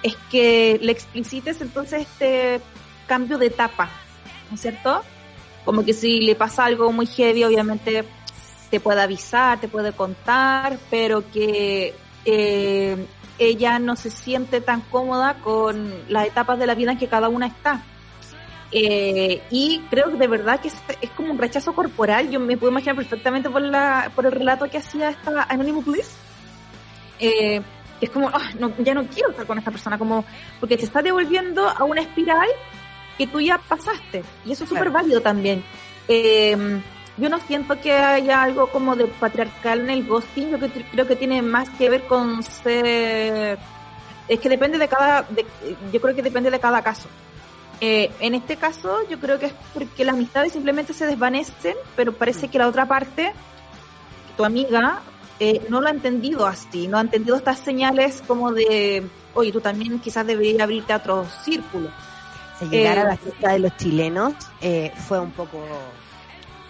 es 0.02 0.16
que 0.30 0.78
le 0.82 0.92
explicites 0.92 1.60
entonces 1.60 2.02
este 2.02 2.60
cambio 3.06 3.38
de 3.38 3.46
etapa, 3.46 3.90
¿no 4.50 4.56
es 4.56 4.60
cierto? 4.60 5.02
Como 5.64 5.84
que 5.84 5.92
si 5.92 6.20
le 6.20 6.34
pasa 6.34 6.64
algo 6.64 6.92
muy 6.92 7.06
heavy, 7.06 7.44
obviamente 7.44 8.04
te 8.70 8.80
puede 8.80 9.02
avisar, 9.02 9.60
te 9.60 9.68
puede 9.68 9.92
contar, 9.92 10.78
pero 10.90 11.30
que 11.30 11.94
eh, 12.24 13.06
ella 13.38 13.78
no 13.78 13.96
se 13.96 14.10
siente 14.10 14.60
tan 14.60 14.80
cómoda 14.80 15.34
con 15.34 15.94
las 16.08 16.26
etapas 16.26 16.58
de 16.58 16.66
la 16.66 16.74
vida 16.74 16.92
en 16.92 16.98
que 16.98 17.08
cada 17.08 17.28
una 17.28 17.46
está. 17.46 17.82
Eh, 18.74 19.42
y 19.50 19.80
creo 19.90 20.10
que 20.10 20.16
de 20.16 20.26
verdad 20.26 20.58
que 20.58 20.68
es, 20.68 21.10
como 21.14 21.32
un 21.32 21.38
rechazo 21.38 21.74
corporal. 21.74 22.30
Yo 22.30 22.40
me 22.40 22.56
puedo 22.56 22.70
imaginar 22.72 22.96
perfectamente 22.96 23.50
por, 23.50 23.60
la, 23.60 24.10
por 24.14 24.24
el 24.24 24.32
relato 24.32 24.68
que 24.70 24.78
hacía 24.78 25.10
esta 25.10 25.42
Anonymous 25.42 25.84
Police. 25.84 26.10
Eh, 27.20 27.60
que 28.02 28.06
es 28.06 28.10
como, 28.12 28.28
"Ah, 28.30 28.50
no, 28.58 28.72
ya 28.78 28.94
no 28.94 29.06
quiero 29.06 29.30
estar 29.30 29.46
con 29.46 29.58
esta 29.58 29.70
persona, 29.70 29.96
como, 29.96 30.24
porque 30.58 30.76
te 30.76 30.84
está 30.84 31.02
devolviendo 31.02 31.68
a 31.68 31.84
una 31.84 32.00
espiral 32.00 32.48
que 33.16 33.28
tú 33.28 33.40
ya 33.40 33.58
pasaste. 33.58 34.24
Y 34.44 34.50
eso 34.50 34.64
es 34.64 34.70
súper 34.70 34.86
Claro. 34.90 34.94
válido 34.94 35.20
también. 35.20 35.62
Eh, 36.08 36.80
yo 37.16 37.28
no 37.28 37.38
siento 37.38 37.80
que 37.80 37.92
haya 37.92 38.42
algo 38.42 38.66
como 38.70 38.96
de 38.96 39.04
patriarcal 39.06 39.82
en 39.82 39.90
el 39.90 40.04
ghosting, 40.04 40.50
yo 40.50 40.58
que- 40.58 40.68
creo 40.90 41.06
que 41.06 41.14
tiene 41.14 41.42
más 41.42 41.68
que 41.70 41.88
ver 41.90 42.02
con 42.08 42.42
ser... 42.42 43.56
Es 44.26 44.40
que 44.40 44.48
depende 44.48 44.78
de 44.78 44.88
cada... 44.88 45.22
de- 45.22 45.46
yo 45.92 46.00
creo 46.00 46.16
que 46.16 46.22
depende 46.22 46.50
de 46.50 46.58
cada 46.58 46.82
caso. 46.82 47.08
Eh, 47.80 48.10
en 48.18 48.34
este 48.34 48.56
caso, 48.56 48.98
yo 49.08 49.20
creo 49.20 49.38
que 49.38 49.46
es 49.46 49.54
porque 49.74 50.04
las 50.04 50.16
amistades 50.16 50.52
simplemente 50.54 50.92
se 50.92 51.06
desvanecen, 51.06 51.76
pero 51.94 52.12
parece 52.12 52.48
que 52.48 52.58
la 52.58 52.66
otra 52.66 52.86
parte, 52.86 53.32
tu 54.36 54.44
amiga, 54.44 55.02
eh, 55.40 55.66
no 55.68 55.80
lo 55.80 55.88
ha 55.88 55.90
entendido 55.90 56.46
así, 56.46 56.88
no 56.88 56.98
ha 56.98 57.00
entendido 57.00 57.36
estas 57.36 57.58
señales 57.58 58.22
como 58.26 58.52
de, 58.52 59.06
oye, 59.34 59.50
tú 59.52 59.60
también 59.60 59.98
quizás 59.98 60.26
deberías 60.26 60.60
abrirte 60.60 60.92
a 60.92 60.96
otro 60.96 61.26
círculo. 61.44 61.88
O 61.88 62.58
sea, 62.58 62.68
llegar 62.68 62.98
Eh, 62.98 63.00
a 63.00 63.04
la 63.04 63.16
fiesta 63.16 63.52
de 63.52 63.58
los 63.58 63.76
chilenos 63.76 64.34
eh, 64.60 64.92
fue 65.08 65.18
un 65.20 65.32
poco 65.32 65.58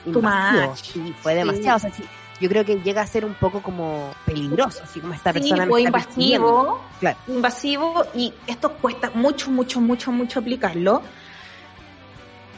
invasivo. 0.06 0.76
Sí, 0.76 1.14
fue 1.20 1.34
demasiado. 1.34 1.76
O 1.76 1.80
sea, 1.80 1.92
sí, 1.92 2.02
yo 2.40 2.48
creo 2.48 2.64
que 2.64 2.76
llega 2.80 3.02
a 3.02 3.06
ser 3.06 3.24
un 3.24 3.34
poco 3.34 3.62
como 3.62 4.10
peligroso, 4.24 4.80
así 4.82 5.00
como 5.00 5.14
esta 5.14 5.32
persona 5.32 5.64
me 5.64 5.70
fue 5.70 5.80
está 5.84 5.88
invasivo, 5.98 6.80
Claro. 7.00 7.18
invasivo 7.28 8.04
y 8.14 8.32
esto 8.46 8.72
cuesta 8.74 9.10
mucho, 9.14 9.50
mucho, 9.50 9.80
mucho, 9.80 10.10
mucho 10.10 10.40
aplicarlo. 10.40 11.02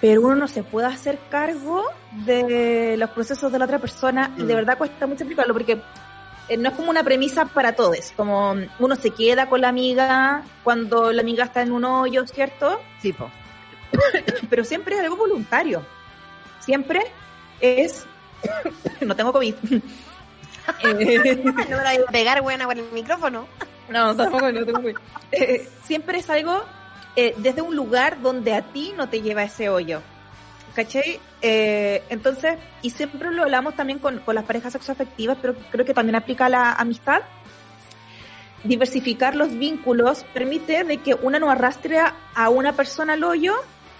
Pero 0.00 0.20
uno 0.22 0.34
no 0.34 0.48
se 0.48 0.62
puede 0.62 0.86
hacer 0.86 1.18
cargo 1.30 1.82
de 2.26 2.96
los 2.98 3.10
procesos 3.10 3.50
de 3.50 3.58
la 3.58 3.64
otra 3.64 3.78
persona 3.78 4.32
y 4.36 4.42
de 4.42 4.52
Mm. 4.52 4.56
verdad 4.56 4.78
cuesta 4.78 5.06
mucho 5.06 5.24
aplicarlo 5.24 5.54
porque 5.54 5.80
eh, 6.48 6.56
no 6.58 6.68
es 6.68 6.74
como 6.74 6.90
una 6.90 7.02
premisa 7.02 7.46
para 7.46 7.74
todos, 7.74 8.12
como 8.16 8.54
uno 8.78 8.96
se 8.96 9.10
queda 9.10 9.48
con 9.48 9.62
la 9.62 9.68
amiga 9.68 10.42
cuando 10.62 11.10
la 11.12 11.22
amiga 11.22 11.44
está 11.44 11.62
en 11.62 11.72
un 11.72 11.84
hoyo, 11.84 12.26
¿cierto? 12.26 12.80
Sí, 13.00 13.12
po. 13.14 13.30
Pero 14.50 14.64
siempre 14.64 14.96
es 14.96 15.00
algo 15.00 15.16
voluntario. 15.16 15.82
Siempre 16.60 17.00
es... 17.60 18.04
no 19.00 19.14
tengo 19.16 19.32
COVID. 19.32 19.54
Eh, 20.82 21.42
no 21.44 21.52
me 21.52 21.84
la 21.84 21.92
voy 21.92 22.04
a 22.08 22.10
pegar, 22.10 22.40
buena, 22.40 22.64
con 22.64 22.78
el 22.78 22.86
micrófono. 22.90 23.46
No, 23.90 24.16
tampoco 24.16 24.50
no 24.50 24.64
tengo 24.64 24.80
cuidado. 24.80 25.04
Eh, 25.30 25.68
siempre 25.82 26.18
es 26.20 26.30
algo 26.30 26.64
eh, 27.16 27.34
desde 27.38 27.62
un 27.62 27.76
lugar 27.76 28.20
donde 28.20 28.54
a 28.54 28.62
ti 28.62 28.92
no 28.96 29.08
te 29.08 29.22
lleva 29.22 29.44
ese 29.44 29.68
hoyo. 29.68 30.02
¿Cachai? 30.74 31.20
Eh, 31.40 32.02
entonces, 32.08 32.56
y 32.82 32.90
siempre 32.90 33.30
lo 33.30 33.44
hablamos 33.44 33.76
también 33.76 34.00
con, 34.00 34.18
con 34.20 34.34
las 34.34 34.44
parejas 34.44 34.72
sexoafectivas, 34.72 35.38
pero 35.40 35.54
creo 35.70 35.84
que 35.84 35.94
también 35.94 36.16
aplica 36.16 36.46
a 36.46 36.48
la 36.48 36.72
amistad. 36.72 37.22
Diversificar 38.64 39.36
los 39.36 39.56
vínculos 39.56 40.24
permite 40.34 40.82
de 40.82 40.96
que 40.98 41.14
una 41.14 41.38
no 41.38 41.50
arrastre 41.50 42.00
a, 42.00 42.48
una 42.48 42.72
persona 42.72 43.12
al 43.12 43.22
hoyo, 43.22 43.54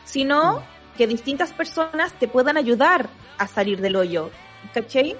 sino 0.05 0.65
que 0.97 1.07
distintas 1.07 1.53
personas 1.53 2.13
te 2.15 2.27
puedan 2.27 2.57
ayudar 2.57 3.09
a 3.39 3.47
salir 3.47 3.81
del 3.81 3.95
hoyo. 3.95 4.31
¿Cachai? 4.73 5.17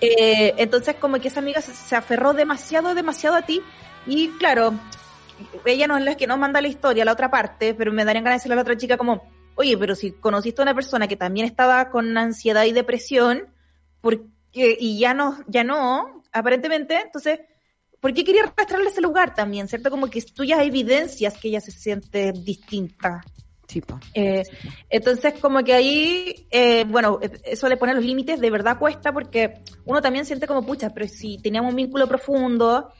Eh, 0.00 0.54
entonces 0.56 0.96
como 0.96 1.20
que 1.20 1.28
esa 1.28 1.40
amiga 1.40 1.60
se, 1.60 1.74
se 1.74 1.94
aferró 1.94 2.32
demasiado, 2.32 2.94
demasiado 2.94 3.36
a 3.36 3.42
ti 3.42 3.62
y 4.06 4.28
claro, 4.38 4.74
ella 5.64 5.86
no 5.86 5.96
es 5.96 6.04
la 6.04 6.16
que 6.16 6.26
nos 6.26 6.38
manda 6.38 6.60
la 6.60 6.68
historia, 6.68 7.04
la 7.04 7.12
otra 7.12 7.30
parte, 7.30 7.74
pero 7.74 7.92
me 7.92 8.04
darían 8.04 8.24
ganas 8.24 8.36
de 8.36 8.38
decirle 8.40 8.54
a 8.54 8.56
la 8.56 8.62
otra 8.62 8.76
chica 8.76 8.96
como, 8.96 9.22
oye, 9.54 9.76
pero 9.76 9.94
si 9.94 10.12
conociste 10.12 10.62
a 10.62 10.64
una 10.64 10.74
persona 10.74 11.08
que 11.08 11.16
también 11.16 11.46
estaba 11.46 11.90
con 11.90 12.16
ansiedad 12.16 12.64
y 12.64 12.72
depresión, 12.72 13.48
porque, 14.00 14.28
y 14.52 14.98
ya 14.98 15.14
no, 15.14 15.38
ya 15.46 15.64
no, 15.64 16.22
aparentemente, 16.32 17.00
entonces, 17.00 17.40
¿por 18.00 18.14
qué 18.14 18.24
quería 18.24 18.42
arrastrarle 18.42 18.88
ese 18.88 19.00
lugar 19.00 19.34
también? 19.34 19.68
¿Cierto? 19.68 19.90
Como 19.90 20.08
que 20.08 20.22
tú 20.22 20.44
ya 20.44 20.62
evidencias 20.62 21.36
que 21.38 21.48
ella 21.48 21.60
se 21.60 21.72
siente 21.72 22.32
distinta. 22.32 23.22
Sí, 23.66 23.82
po. 23.82 24.00
Eh, 24.14 24.44
entonces, 24.88 25.34
como 25.40 25.62
que 25.62 25.74
ahí, 25.74 26.46
eh, 26.50 26.84
bueno, 26.88 27.18
eso 27.44 27.68
de 27.68 27.76
poner 27.76 27.96
los 27.96 28.04
límites 28.04 28.40
de 28.40 28.50
verdad 28.50 28.78
cuesta 28.78 29.12
porque 29.12 29.62
uno 29.84 30.00
también 30.00 30.24
siente 30.24 30.46
como, 30.46 30.64
pucha, 30.64 30.90
pero 30.90 31.06
si 31.06 31.36
teníamos 31.38 31.70
un 31.70 31.76
vínculo 31.76 32.06
profundo 32.08 32.92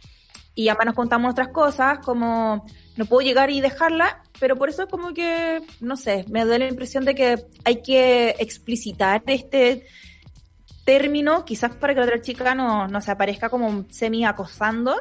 y 0.58 0.68
además 0.68 0.86
nos 0.86 0.94
contamos 0.96 1.22
nuestras 1.22 1.48
cosas, 1.50 2.00
como 2.00 2.64
no 2.96 3.06
puedo 3.06 3.24
llegar 3.24 3.48
y 3.48 3.60
dejarla, 3.60 4.24
pero 4.40 4.56
por 4.56 4.68
eso 4.68 4.82
es 4.82 4.88
como 4.88 5.14
que, 5.14 5.62
no 5.80 5.96
sé, 5.96 6.24
me 6.30 6.44
da 6.44 6.58
la 6.58 6.66
impresión 6.66 7.04
de 7.04 7.14
que 7.14 7.46
hay 7.64 7.80
que 7.80 8.34
explicitar 8.40 9.22
este 9.26 9.86
término, 10.84 11.44
quizás 11.44 11.76
para 11.76 11.94
que 11.94 12.00
la 12.00 12.06
otra 12.06 12.20
chica 12.20 12.56
no, 12.56 12.88
no 12.88 13.00
se 13.00 13.12
aparezca 13.12 13.50
como 13.50 13.84
semi 13.90 14.24
acosando, 14.24 14.98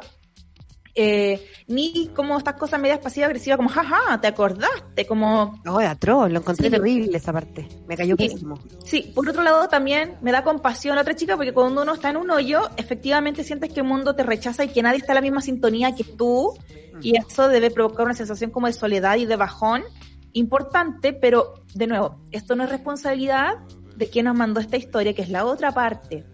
eh, 1.00 1.46
ni 1.68 2.10
como 2.14 2.36
estas 2.36 2.54
cosas 2.54 2.80
medias 2.80 2.98
pasivas 2.98 3.28
agresivas 3.28 3.56
como 3.56 3.68
jaja, 3.68 4.20
te 4.20 4.26
acordaste, 4.26 5.06
como 5.06 5.60
Oh, 5.66 5.78
atroz, 5.78 6.30
lo 6.30 6.40
encontré 6.40 6.66
Sí. 6.66 6.70
terrible 6.72 7.16
esa 7.16 7.32
parte. 7.32 7.68
Me 7.86 7.96
cayó 7.96 8.16
Sí. 8.18 8.28
pésimo. 8.28 8.58
Sí, 8.84 9.12
por 9.14 9.28
otro 9.28 9.42
lado 9.44 9.68
también 9.68 10.16
me 10.22 10.32
da 10.32 10.42
compasión 10.42 10.96
la 10.96 11.02
otra 11.02 11.14
chica 11.14 11.36
porque 11.36 11.52
cuando 11.52 11.82
uno 11.82 11.94
está 11.94 12.10
en 12.10 12.16
un 12.16 12.30
hoyo, 12.30 12.62
efectivamente 12.76 13.44
sientes 13.44 13.72
que 13.72 13.80
el 13.80 13.86
mundo 13.86 14.14
te 14.16 14.24
rechaza 14.24 14.64
y 14.64 14.68
que 14.68 14.82
nadie 14.82 14.98
está 14.98 15.12
en 15.12 15.16
la 15.16 15.20
misma 15.22 15.40
sintonía 15.40 15.94
que 15.94 16.02
tú 16.04 16.52
y 17.00 17.16
eso 17.16 17.48
debe 17.48 17.70
provocar 17.70 18.04
una 18.06 18.14
sensación 18.14 18.50
como 18.50 18.66
de 18.66 18.72
soledad 18.72 19.16
y 19.18 19.24
de 19.26 19.36
bajón 19.36 19.84
importante, 20.32 21.12
pero 21.12 21.54
de 21.74 21.86
nuevo, 21.86 22.20
esto 22.32 22.56
no 22.56 22.64
es 22.64 22.70
responsabilidad 22.70 23.54
de 23.96 24.08
quien 24.08 24.24
nos 24.26 24.36
mandó 24.36 24.58
esta 24.60 24.76
historia, 24.76 25.12
que 25.14 25.22
es 25.22 25.30
la 25.30 25.44
otra 25.44 25.72
parte, 25.72 26.24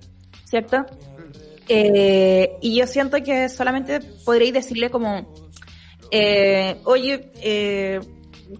¿cierto? 0.44 0.84
Eh, 1.68 2.56
y 2.60 2.76
yo 2.76 2.86
siento 2.86 3.22
que 3.22 3.48
solamente 3.48 4.00
podréis 4.24 4.52
decirle 4.52 4.90
como, 4.90 5.32
eh, 6.10 6.76
oye, 6.84 7.30
eh, 7.40 8.00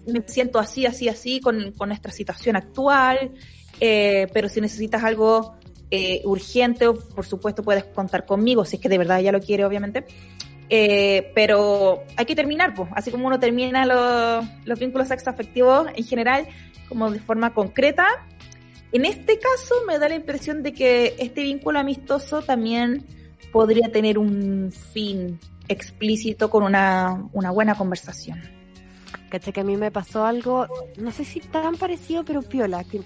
me 0.07 0.23
siento 0.27 0.59
así, 0.59 0.87
así, 0.87 1.09
así 1.09 1.41
con, 1.41 1.75
nuestra 1.87 2.13
situación 2.13 2.57
actual, 2.57 3.33
eh, 3.81 4.27
pero 4.33 4.49
si 4.49 4.61
necesitas 4.61 5.03
algo 5.05 5.57
eh, 5.91 6.23
urgente, 6.25 6.91
por 6.93 7.27
supuesto 7.27 7.63
puedes 7.63 7.85
contar 7.85 8.27
conmigo, 8.27 8.65
si 8.65 8.77
es 8.77 8.83
que 8.83 8.89
de 8.89 8.99
verdad 8.99 9.21
ella 9.21 9.33
lo 9.33 9.41
quiere, 9.41 9.65
obviamente. 9.65 10.05
Eh, 10.71 11.31
pero 11.35 12.03
hay 12.17 12.25
que 12.25 12.35
terminar, 12.35 12.75
pues, 12.75 12.89
así 12.95 13.11
como 13.11 13.27
uno 13.27 13.39
termina 13.39 13.85
los, 13.85 14.45
los 14.65 14.79
vínculos 14.79 15.09
sexoafectivos 15.09 15.89
en 15.95 16.05
general, 16.05 16.47
como 16.89 17.11
de 17.11 17.21
forma 17.21 17.53
concreta. 17.53 18.07
En 18.95 19.05
este 19.05 19.41
caso 19.41 19.75
me 19.89 19.99
da 19.99 20.09
la 20.09 20.15
impresión 20.15 20.63
de 20.63 20.73
que 20.73 21.17
este 21.19 21.43
vínculo 21.43 21.81
amistoso 21.81 22.43
también 22.43 23.05
podría 23.51 23.91
tener 23.91 24.19
un 24.19 24.73
fin 24.93 25.41
explícito 25.67 26.49
con 26.49 26.63
una, 26.63 27.29
una 27.33 27.51
buena 27.51 27.75
conversación. 27.75 28.41
Caché 29.31 29.53
que 29.53 29.63
a 29.63 29.65
mí 29.65 29.77
me 29.77 29.91
pasó 29.91 30.25
algo, 30.25 30.69
no 30.97 31.11
sé 31.11 31.25
si 31.25 31.41
tan 31.41 31.75
parecido, 31.75 32.25
pero 32.25 32.41
piola. 32.43 32.85
Que 32.85 33.01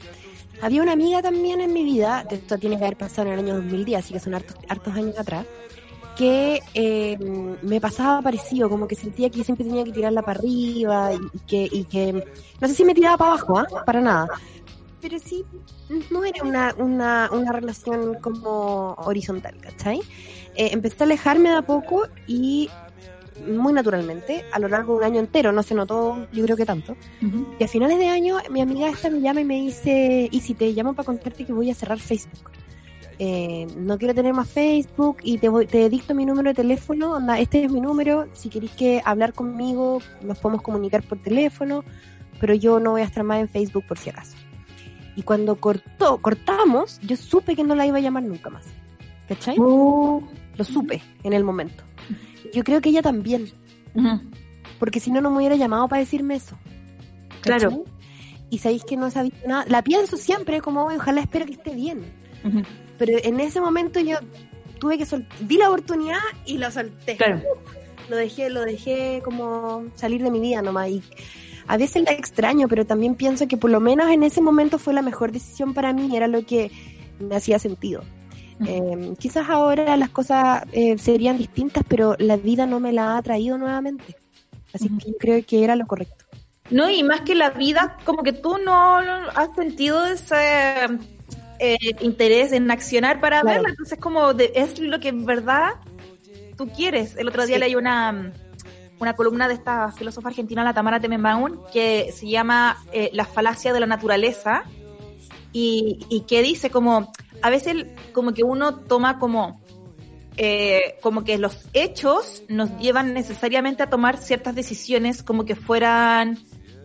había 0.60 0.82
una 0.82 0.92
amiga 0.92 1.22
también 1.22 1.62
en 1.62 1.72
mi 1.72 1.84
vida, 1.84 2.26
esto 2.30 2.58
tiene 2.58 2.76
que 2.78 2.84
haber 2.84 2.98
pasado 2.98 3.28
en 3.28 3.38
el 3.38 3.46
año 3.46 3.54
2010, 3.54 3.98
así 3.98 4.12
que 4.12 4.20
son 4.20 4.34
hartos, 4.34 4.94
años 4.94 5.18
atrás, 5.18 5.46
que 6.18 6.60
eh, 6.74 7.16
me 7.62 7.80
pasaba 7.80 8.20
parecido, 8.20 8.68
como 8.68 8.86
que 8.86 8.94
sentía 8.94 9.30
que 9.30 9.42
siempre 9.42 9.64
tenía 9.64 9.84
que 9.84 9.92
tirarla 9.92 10.20
para 10.20 10.38
arriba 10.38 11.14
y, 11.14 11.16
y 11.16 11.38
que, 11.46 11.68
y 11.72 11.84
que, 11.84 12.24
no 12.60 12.68
sé 12.68 12.74
si 12.74 12.84
me 12.84 12.92
tiraba 12.92 13.16
para 13.16 13.30
abajo, 13.30 13.58
¿ah? 13.58 13.84
para 13.86 14.02
nada. 14.02 14.28
Pero 15.00 15.18
sí, 15.18 15.44
no 16.10 16.24
era 16.24 16.42
una, 16.42 16.74
una, 16.76 17.30
una 17.32 17.52
relación 17.52 18.14
como 18.20 18.94
horizontal, 18.94 19.56
¿cachai? 19.60 20.00
Eh, 20.56 20.70
empecé 20.72 21.04
a 21.04 21.06
alejarme 21.06 21.50
de 21.50 21.56
a 21.56 21.62
poco 21.62 22.06
y 22.26 22.68
muy 23.46 23.72
naturalmente, 23.72 24.44
a 24.52 24.58
lo 24.58 24.68
largo 24.68 24.94
de 24.94 24.98
un 24.98 25.04
año 25.04 25.20
entero, 25.20 25.52
no 25.52 25.62
se 25.62 25.74
notó, 25.74 26.26
yo 26.32 26.44
creo 26.44 26.56
que 26.56 26.66
tanto. 26.66 26.96
Y 27.58 27.64
a 27.64 27.68
finales 27.68 27.98
de 27.98 28.08
año, 28.08 28.38
mi 28.50 28.60
amiga 28.60 28.88
esta 28.88 29.10
me 29.10 29.20
llama 29.20 29.40
y 29.40 29.44
me 29.44 29.54
dice, 29.54 30.28
y 30.30 30.40
si 30.40 30.54
te 30.54 30.72
llamo 30.72 30.94
para 30.94 31.06
contarte 31.06 31.44
que 31.44 31.52
voy 31.52 31.70
a 31.70 31.74
cerrar 31.74 31.98
Facebook. 31.98 32.50
Eh, 33.20 33.66
no 33.76 33.98
quiero 33.98 34.14
tener 34.14 34.32
más 34.32 34.48
Facebook 34.48 35.18
y 35.24 35.38
te, 35.38 35.48
voy, 35.48 35.66
te 35.66 35.88
dicto 35.88 36.14
mi 36.14 36.24
número 36.24 36.50
de 36.50 36.54
teléfono, 36.54 37.16
anda, 37.16 37.38
este 37.40 37.64
es 37.64 37.72
mi 37.72 37.80
número, 37.80 38.28
si 38.32 38.48
queréis 38.48 38.72
que 38.72 39.02
hablar 39.04 39.32
conmigo, 39.32 40.00
nos 40.22 40.38
podemos 40.38 40.62
comunicar 40.62 41.02
por 41.02 41.18
teléfono, 41.18 41.84
pero 42.40 42.54
yo 42.54 42.78
no 42.78 42.92
voy 42.92 43.00
a 43.00 43.04
estar 43.04 43.24
más 43.24 43.40
en 43.40 43.48
Facebook 43.48 43.84
por 43.88 43.98
si 43.98 44.10
acaso. 44.10 44.36
Y 45.18 45.24
cuando 45.24 45.56
cortó, 45.56 46.18
cortamos, 46.18 47.00
yo 47.00 47.16
supe 47.16 47.56
que 47.56 47.64
no 47.64 47.74
la 47.74 47.84
iba 47.84 47.96
a 47.96 48.00
llamar 48.00 48.22
nunca 48.22 48.50
más. 48.50 48.66
¿Cachai? 49.26 49.56
Lo 49.56 50.22
supe 50.62 51.02
en 51.24 51.32
el 51.32 51.42
momento. 51.42 51.82
Yo 52.54 52.62
creo 52.62 52.80
que 52.80 52.90
ella 52.90 53.02
también, 53.02 53.50
porque 54.78 55.00
si 55.00 55.10
no, 55.10 55.20
no 55.20 55.30
me 55.30 55.38
hubiera 55.38 55.56
llamado 55.56 55.88
para 55.88 55.98
decirme 55.98 56.36
eso. 56.36 56.56
Claro. 57.40 57.82
Y 58.48 58.58
sabéis 58.58 58.84
que 58.84 58.96
no 58.96 59.10
sabía 59.10 59.32
nada. 59.44 59.64
La 59.66 59.82
pienso 59.82 60.16
siempre 60.16 60.60
como, 60.60 60.84
"Oye, 60.84 60.98
ojalá 60.98 61.20
espero 61.20 61.46
que 61.46 61.52
esté 61.54 61.74
bien. 61.74 62.04
Pero 62.96 63.18
en 63.20 63.40
ese 63.40 63.60
momento 63.60 63.98
yo 63.98 64.18
tuve 64.78 64.98
que 64.98 65.04
soltar, 65.04 65.36
di 65.40 65.56
la 65.56 65.68
oportunidad 65.68 66.20
y 66.46 66.58
la 66.58 66.70
solté. 66.70 67.16
Claro. 67.16 67.42
Lo 68.08 68.14
dejé, 68.14 68.50
lo 68.50 68.64
dejé 68.64 69.20
como 69.24 69.86
salir 69.96 70.22
de 70.22 70.30
mi 70.30 70.38
vida 70.38 70.62
nomás. 70.62 70.90
Y 70.90 71.02
a 71.68 71.76
veces 71.76 72.02
la 72.04 72.12
extraño, 72.12 72.66
pero 72.66 72.84
también 72.86 73.14
pienso 73.14 73.46
que 73.46 73.56
por 73.56 73.70
lo 73.70 73.78
menos 73.80 74.10
en 74.10 74.22
ese 74.24 74.40
momento 74.40 74.78
fue 74.78 74.92
la 74.94 75.02
mejor 75.02 75.30
decisión 75.32 75.74
para 75.74 75.92
mí, 75.92 76.16
era 76.16 76.26
lo 76.26 76.44
que 76.44 76.70
me 77.20 77.36
hacía 77.36 77.58
sentido. 77.58 78.02
Eh, 78.66 79.14
quizás 79.18 79.48
ahora 79.48 79.96
las 79.96 80.08
cosas 80.10 80.64
eh, 80.72 80.98
serían 80.98 81.38
distintas, 81.38 81.84
pero 81.86 82.16
la 82.18 82.36
vida 82.36 82.66
no 82.66 82.80
me 82.80 82.92
la 82.92 83.16
ha 83.16 83.22
traído 83.22 83.56
nuevamente. 83.58 84.16
Así 84.74 84.88
que 84.88 85.10
yo 85.12 85.16
creo 85.18 85.44
que 85.46 85.62
era 85.62 85.76
lo 85.76 85.86
correcto. 85.86 86.24
No, 86.70 86.90
y 86.90 87.02
más 87.02 87.20
que 87.22 87.34
la 87.34 87.50
vida, 87.50 87.96
como 88.04 88.22
que 88.22 88.32
tú 88.32 88.58
no 88.58 88.98
has 88.98 89.54
sentido 89.54 90.04
ese 90.06 90.34
eh, 91.60 91.76
interés 92.00 92.52
en 92.52 92.70
accionar 92.70 93.20
para 93.20 93.40
Claro. 93.40 93.54
verla, 93.56 93.68
entonces 93.70 93.98
como 93.98 94.32
de- 94.34 94.52
es 94.54 94.78
lo 94.78 95.00
que 95.00 95.08
en 95.08 95.24
verdad 95.24 95.70
tú 96.56 96.68
quieres. 96.68 97.16
El 97.16 97.28
otro 97.28 97.46
día 97.46 97.56
Sí. 97.56 97.60
leí 97.60 97.74
una, 97.74 98.32
una 99.00 99.14
columna 99.14 99.48
de 99.48 99.54
esta 99.54 99.92
filósofa 99.92 100.28
argentina, 100.28 100.64
la 100.64 100.74
Tamara 100.74 101.00
Temenbaum, 101.00 101.58
que 101.72 102.12
se 102.12 102.28
llama 102.28 102.76
eh, 102.92 103.10
La 103.12 103.24
falacia 103.24 103.72
de 103.72 103.80
la 103.80 103.86
naturaleza 103.86 104.64
y, 105.52 106.06
y 106.08 106.22
que 106.22 106.42
dice 106.42 106.70
como, 106.70 107.12
a 107.42 107.50
veces 107.50 107.86
como 108.12 108.32
que 108.32 108.42
uno 108.42 108.76
toma 108.76 109.18
como 109.18 109.60
eh, 110.40 110.98
como 111.02 111.24
que 111.24 111.36
los 111.36 111.66
hechos 111.72 112.44
nos 112.48 112.78
llevan 112.78 113.12
necesariamente 113.12 113.82
a 113.82 113.90
tomar 113.90 114.18
ciertas 114.18 114.54
decisiones 114.54 115.24
como 115.24 115.44
que 115.44 115.56
fueran, 115.56 116.38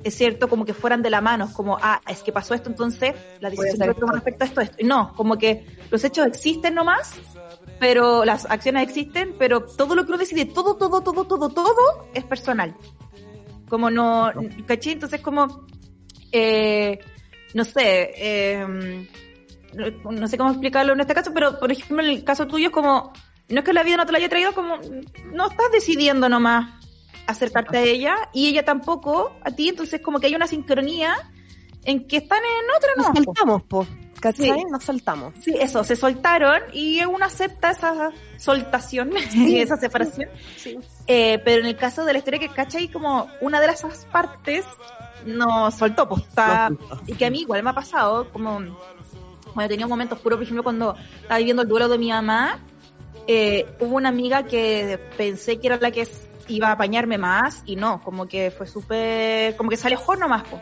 es 0.03 0.15
cierto, 0.15 0.49
como 0.49 0.65
que 0.65 0.73
fueran 0.73 1.03
de 1.03 1.11
la 1.11 1.21
mano, 1.21 1.53
como, 1.53 1.77
ah, 1.79 2.01
es 2.07 2.23
que 2.23 2.31
pasó 2.31 2.55
esto, 2.55 2.71
entonces 2.71 3.13
la 3.41 3.51
decisión 3.51 3.93
que 3.93 4.11
respecto 4.11 4.59
a 4.59 4.63
esto, 4.63 4.77
No, 4.83 5.13
como 5.13 5.37
que 5.37 5.67
los 5.91 6.03
hechos 6.03 6.25
existen 6.25 6.73
nomás, 6.73 7.13
pero 7.79 8.25
las 8.25 8.45
acciones 8.49 8.83
existen, 8.83 9.35
pero 9.37 9.61
todo 9.61 9.95
lo 9.95 10.05
que 10.05 10.11
uno 10.11 10.17
decide, 10.17 10.45
todo, 10.45 10.75
todo, 10.75 11.01
todo, 11.01 11.25
todo, 11.25 11.49
todo 11.49 12.07
es 12.13 12.23
personal. 12.23 12.75
Como 13.67 13.89
no, 13.89 14.31
¿caché? 14.65 14.91
Entonces 14.91 15.21
como, 15.21 15.65
eh, 16.31 16.99
no 17.53 17.63
sé, 17.63 18.11
eh, 18.15 19.07
no, 20.03 20.27
sé 20.27 20.37
cómo 20.37 20.51
explicarlo 20.51 20.93
en 20.93 21.01
este 21.01 21.13
caso, 21.13 21.31
pero 21.33 21.59
por 21.59 21.71
ejemplo 21.71 22.01
en 22.01 22.09
el 22.11 22.23
caso 22.23 22.47
tuyo 22.47 22.67
es 22.67 22.73
como, 22.73 23.13
no 23.49 23.59
es 23.59 23.65
que 23.65 23.73
la 23.73 23.83
vida 23.83 23.97
no 23.97 24.05
te 24.05 24.11
la 24.11 24.19
haya 24.19 24.29
traído, 24.29 24.53
como 24.53 24.77
no 25.31 25.47
estás 25.49 25.71
decidiendo 25.71 26.29
nomás 26.29 26.69
acercarte 27.27 27.77
a 27.77 27.81
ella 27.81 28.15
y 28.33 28.47
ella 28.47 28.63
tampoco 28.63 29.35
a 29.43 29.51
ti, 29.51 29.69
entonces 29.69 30.01
como 30.01 30.19
que 30.19 30.27
hay 30.27 30.35
una 30.35 30.47
sincronía 30.47 31.15
en 31.85 32.07
que 32.07 32.17
están 32.17 32.39
en 32.39 32.75
otra, 32.77 32.89
Nos 32.97 33.07
¿no? 33.07 33.13
po. 33.13 33.23
soltamos, 33.23 33.63
po. 33.63 33.87
¿Cachai? 34.23 34.45
Sí. 34.45 34.65
Nos 34.71 34.85
soltamos. 34.85 35.33
Sí, 35.37 35.53
eso, 35.59 35.83
se 35.83 35.97
soltaron 35.97 36.61
y 36.71 37.03
uno 37.03 37.25
acepta 37.25 37.71
esa 37.71 38.09
soltación 38.37 39.11
y 39.33 39.59
esa 39.59 39.75
separación. 39.75 40.29
Sí. 40.55 40.79
Eh, 41.07 41.41
pero 41.43 41.59
en 41.59 41.67
el 41.67 41.75
caso 41.75 42.05
de 42.05 42.13
la 42.13 42.19
historia 42.19 42.39
que 42.39 42.47
cachai, 42.47 42.87
como 42.87 43.27
una 43.41 43.59
de 43.59 43.67
esas 43.67 44.05
partes 44.05 44.63
no 45.25 45.69
soltó, 45.71 46.07
pues 46.07 46.23
está, 46.23 46.69
No 46.69 46.77
soltó. 46.87 47.03
y 47.05 47.15
que 47.15 47.25
a 47.25 47.29
mí 47.29 47.41
igual 47.41 47.63
me 47.63 47.71
ha 47.71 47.73
pasado, 47.73 48.31
como, 48.31 48.61
bueno, 49.53 49.67
tenía 49.67 49.85
un 49.85 49.89
momento 49.89 50.15
oscuro, 50.15 50.37
por 50.37 50.43
ejemplo, 50.43 50.63
cuando 50.63 50.95
estaba 51.21 51.37
viviendo 51.39 51.63
el 51.63 51.67
duelo 51.67 51.89
de 51.89 51.97
mi 51.97 52.07
mamá, 52.07 52.59
eh, 53.27 53.75
hubo 53.81 53.97
una 53.97 54.07
amiga 54.07 54.43
que 54.43 55.01
pensé 55.17 55.59
que 55.59 55.67
era 55.67 55.77
la 55.81 55.91
que 55.91 56.07
iba 56.47 56.69
a 56.69 56.71
apañarme 56.71 57.17
más 57.17 57.61
y 57.65 57.75
no, 57.75 58.01
como 58.01 58.25
que 58.25 58.51
fue 58.51 58.67
súper, 58.67 59.57
como 59.57 59.69
que 59.69 59.75
se 59.75 59.87
alejó 59.87 60.15
nomás, 60.15 60.43
pues. 60.49 60.61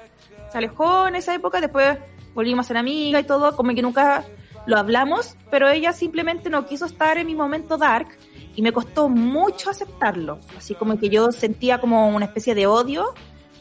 Se 0.51 0.57
alejó 0.57 1.07
en 1.07 1.15
esa 1.15 1.35
época, 1.35 1.61
después 1.61 1.97
volvimos 2.33 2.65
a 2.65 2.67
ser 2.67 2.77
amiga 2.77 3.19
y 3.19 3.23
todo, 3.23 3.55
como 3.55 3.73
que 3.73 3.81
nunca 3.81 4.25
lo 4.65 4.77
hablamos, 4.77 5.35
pero 5.49 5.69
ella 5.69 5.93
simplemente 5.93 6.49
no 6.49 6.65
quiso 6.65 6.85
estar 6.85 7.17
en 7.17 7.27
mi 7.27 7.35
momento 7.35 7.77
dark 7.77 8.07
y 8.55 8.61
me 8.61 8.71
costó 8.71 9.09
mucho 9.09 9.69
aceptarlo. 9.69 10.39
Así 10.57 10.75
como 10.75 10.97
que 10.99 11.09
yo 11.09 11.31
sentía 11.31 11.79
como 11.79 12.09
una 12.09 12.25
especie 12.25 12.53
de 12.55 12.67
odio 12.67 13.13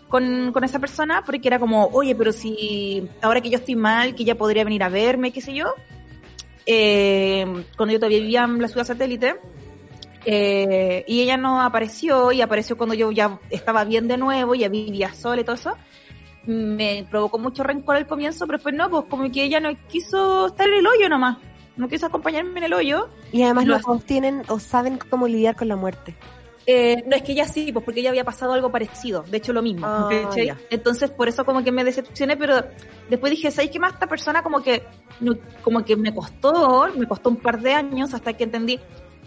con, 0.08 0.52
con 0.52 0.64
esa 0.64 0.78
persona 0.78 1.22
porque 1.24 1.48
era 1.48 1.58
como, 1.58 1.86
oye, 1.86 2.14
pero 2.14 2.32
si 2.32 3.08
ahora 3.22 3.40
que 3.40 3.50
yo 3.50 3.58
estoy 3.58 3.76
mal, 3.76 4.14
que 4.14 4.24
ella 4.24 4.36
podría 4.36 4.64
venir 4.64 4.82
a 4.82 4.88
verme, 4.88 5.32
qué 5.32 5.40
sé 5.40 5.54
yo. 5.54 5.74
Eh, 6.66 7.64
cuando 7.76 7.92
yo 7.92 7.98
todavía 7.98 8.20
vivía 8.20 8.44
en 8.44 8.60
la 8.60 8.68
ciudad 8.68 8.86
satélite, 8.86 9.36
eh, 10.24 11.04
y 11.06 11.22
ella 11.22 11.36
no 11.36 11.62
apareció 11.62 12.30
y 12.32 12.42
apareció 12.42 12.76
cuando 12.76 12.94
yo 12.94 13.10
ya 13.10 13.38
estaba 13.48 13.84
bien 13.84 14.06
de 14.06 14.18
nuevo, 14.18 14.54
ya 14.54 14.68
vivía 14.68 15.14
sola 15.14 15.40
y 15.40 15.44
todo 15.44 15.56
eso. 15.56 15.76
Me 16.46 17.06
provocó 17.10 17.38
mucho 17.38 17.62
rencor 17.62 17.96
al 17.96 18.06
comienzo, 18.06 18.46
pero 18.46 18.58
después 18.58 18.74
no, 18.74 18.88
pues 18.90 19.04
como 19.08 19.30
que 19.30 19.44
ella 19.44 19.60
no 19.60 19.70
quiso 19.88 20.46
estar 20.46 20.66
en 20.68 20.74
el 20.74 20.86
hoyo 20.86 21.08
nomás. 21.08 21.38
No 21.76 21.88
quiso 21.88 22.06
acompañarme 22.06 22.58
en 22.58 22.64
el 22.64 22.72
hoyo. 22.74 23.08
Y 23.32 23.42
además 23.42 23.66
dos 23.66 24.04
tienen 24.04 24.42
o 24.48 24.58
saben 24.58 24.98
cómo 25.10 25.26
lidiar 25.28 25.56
con 25.56 25.68
la 25.68 25.76
muerte. 25.76 26.14
Eh, 26.66 27.02
no, 27.06 27.16
es 27.16 27.22
que 27.22 27.32
ella 27.32 27.46
sí, 27.46 27.72
pues 27.72 27.84
porque 27.84 28.00
ella 28.00 28.10
había 28.10 28.22
pasado 28.24 28.52
algo 28.52 28.70
parecido, 28.70 29.22
de 29.22 29.38
hecho 29.38 29.52
lo 29.52 29.62
mismo. 29.62 29.86
Ah. 29.86 30.08
Entonces 30.70 31.10
por 31.10 31.26
eso 31.26 31.44
como 31.44 31.64
que 31.64 31.72
me 31.72 31.84
decepcioné, 31.84 32.36
pero 32.36 32.62
después 33.08 33.30
dije, 33.30 33.50
¿sabes 33.50 33.70
qué 33.70 33.78
más? 33.80 33.94
Esta 33.94 34.06
persona 34.06 34.42
como 34.42 34.62
que, 34.62 34.84
no- 35.20 35.36
como 35.62 35.84
que 35.84 35.96
me 35.96 36.14
costó, 36.14 36.88
me 36.96 37.08
costó 37.08 37.30
un 37.30 37.36
par 37.36 37.60
de 37.60 37.72
años 37.74 38.12
hasta 38.14 38.34
que 38.34 38.44
entendí, 38.44 38.78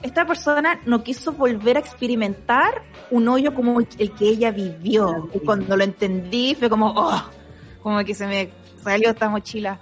esta 0.04 0.26
persona 0.26 0.82
no 0.86 1.02
quiso 1.04 1.32
volver 1.32 1.78
a 1.78 1.80
experimentar 1.80 2.84
un 3.10 3.28
hoyo 3.30 3.54
como 3.54 3.80
el 3.80 4.12
que 4.12 4.26
ella 4.28 4.52
vivió. 4.52 5.30
Y 5.34 5.40
cuando 5.40 5.76
lo 5.76 5.84
entendí 5.84 6.56
fue 6.56 6.70
como, 6.70 6.94
oh, 6.96 7.24
como 7.82 8.04
que 8.04 8.14
se 8.14 8.28
me 8.28 8.52
salió 8.84 9.12
esta 9.12 9.30
mochila 9.30 9.80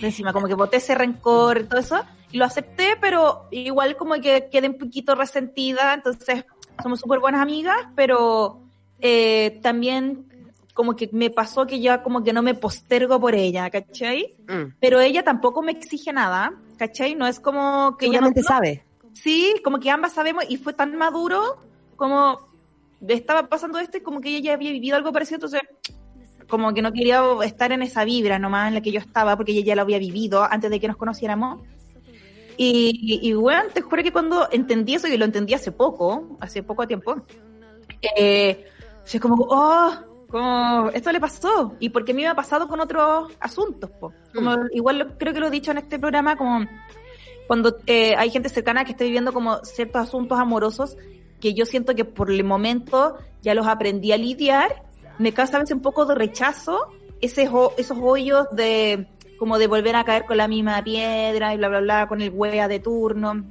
de 0.00 0.06
encima, 0.06 0.32
como 0.32 0.48
que 0.48 0.54
boté 0.54 0.78
ese 0.78 0.94
rencor 0.94 1.58
y 1.58 1.64
todo 1.64 1.80
eso. 1.80 2.00
Y 2.32 2.38
lo 2.38 2.46
acepté, 2.46 2.96
pero 3.00 3.46
igual 3.50 3.96
como 3.96 4.14
que 4.14 4.48
quedé 4.50 4.68
un 4.68 4.78
poquito 4.78 5.14
resentida, 5.14 5.94
entonces 5.94 6.44
somos 6.82 7.00
súper 7.00 7.20
buenas 7.20 7.42
amigas, 7.42 7.76
pero 7.94 8.60
eh, 9.00 9.60
también 9.62 10.26
como 10.72 10.94
que 10.94 11.10
me 11.12 11.28
pasó 11.28 11.66
que 11.66 11.80
ya 11.80 12.02
como 12.02 12.22
que 12.22 12.32
no 12.32 12.40
me 12.40 12.54
postergo 12.54 13.20
por 13.20 13.34
ella, 13.34 13.68
¿cachai? 13.68 14.36
Mm. 14.46 14.74
Pero 14.80 15.00
ella 15.00 15.24
tampoco 15.24 15.60
me 15.60 15.72
exige 15.72 16.12
nada, 16.12 16.54
¿cachai? 16.76 17.14
No 17.14 17.26
es 17.26 17.40
como 17.40 17.96
que 17.98 18.06
ella 18.06 18.20
no, 18.20 18.28
Seguramente 18.28 18.42
sabe. 18.42 18.87
Sí, 19.12 19.54
como 19.64 19.78
que 19.80 19.90
ambas 19.90 20.12
sabemos 20.12 20.44
y 20.48 20.56
fue 20.56 20.72
tan 20.72 20.96
maduro 20.96 21.56
como 21.96 22.38
estaba 23.06 23.48
pasando 23.48 23.78
esto 23.78 23.98
y 23.98 24.00
como 24.00 24.20
que 24.20 24.28
ella 24.30 24.40
ya 24.40 24.54
había 24.54 24.72
vivido 24.72 24.96
algo 24.96 25.12
parecido, 25.12 25.36
entonces 25.36 25.60
como 26.48 26.72
que 26.72 26.80
no 26.82 26.92
quería 26.92 27.22
estar 27.44 27.72
en 27.72 27.82
esa 27.82 28.04
vibra 28.04 28.38
nomás 28.38 28.68
en 28.68 28.74
la 28.74 28.80
que 28.80 28.90
yo 28.92 29.00
estaba 29.00 29.36
porque 29.36 29.52
ella 29.52 29.62
ya 29.66 29.76
lo 29.76 29.82
había 29.82 29.98
vivido 29.98 30.42
antes 30.42 30.70
de 30.70 30.80
que 30.80 30.88
nos 30.88 30.96
conociéramos. 30.96 31.60
Y, 32.56 33.20
y, 33.22 33.28
y 33.28 33.32
bueno, 33.34 33.64
te 33.72 33.82
juro 33.82 34.02
que 34.02 34.10
cuando 34.12 34.48
entendí 34.50 34.94
eso, 34.94 35.06
y 35.06 35.16
lo 35.16 35.24
entendí 35.24 35.54
hace 35.54 35.70
poco, 35.70 36.36
hace 36.40 36.62
poco 36.64 36.86
tiempo, 36.88 37.16
eh, 38.16 38.66
fue 39.04 39.20
como, 39.20 39.46
oh, 39.48 39.92
como, 40.28 40.90
esto 40.92 41.12
le 41.12 41.20
pasó. 41.20 41.76
Y 41.78 41.90
porque 41.90 42.12
a 42.12 42.14
mí 42.16 42.22
me 42.22 42.28
ha 42.28 42.34
pasado 42.34 42.66
con 42.66 42.80
otros 42.80 43.30
asuntos, 43.38 43.90
po. 43.90 44.12
Como, 44.34 44.56
igual 44.72 44.98
lo- 44.98 45.18
creo 45.18 45.32
que 45.32 45.38
lo 45.40 45.46
he 45.46 45.50
dicho 45.50 45.70
en 45.70 45.78
este 45.78 45.98
programa, 46.00 46.34
como 46.36 46.66
cuando 47.48 47.78
eh, 47.86 48.14
hay 48.16 48.30
gente 48.30 48.48
cercana 48.50 48.84
que 48.84 48.92
está 48.92 49.04
viviendo 49.04 49.32
como 49.32 49.64
ciertos 49.64 50.02
asuntos 50.02 50.38
amorosos 50.38 50.96
que 51.40 51.54
yo 51.54 51.64
siento 51.64 51.94
que 51.94 52.04
por 52.04 52.30
el 52.30 52.44
momento 52.44 53.16
ya 53.42 53.54
los 53.54 53.66
aprendí 53.66 54.12
a 54.12 54.18
lidiar, 54.18 54.82
me 55.18 55.32
causa 55.32 55.56
a 55.56 55.60
veces 55.60 55.74
un 55.74 55.82
poco 55.82 56.04
de 56.04 56.14
rechazo 56.14 56.92
ese, 57.20 57.48
esos 57.78 57.98
hoyos 58.00 58.46
de 58.52 59.08
como 59.38 59.58
de 59.58 59.66
volver 59.66 59.96
a 59.96 60.04
caer 60.04 60.26
con 60.26 60.36
la 60.36 60.46
misma 60.46 60.84
piedra 60.84 61.54
y 61.54 61.56
bla, 61.56 61.68
bla, 61.68 61.80
bla, 61.80 62.06
con 62.06 62.20
el 62.20 62.30
wea 62.30 62.68
de 62.68 62.80
turno. 62.80 63.44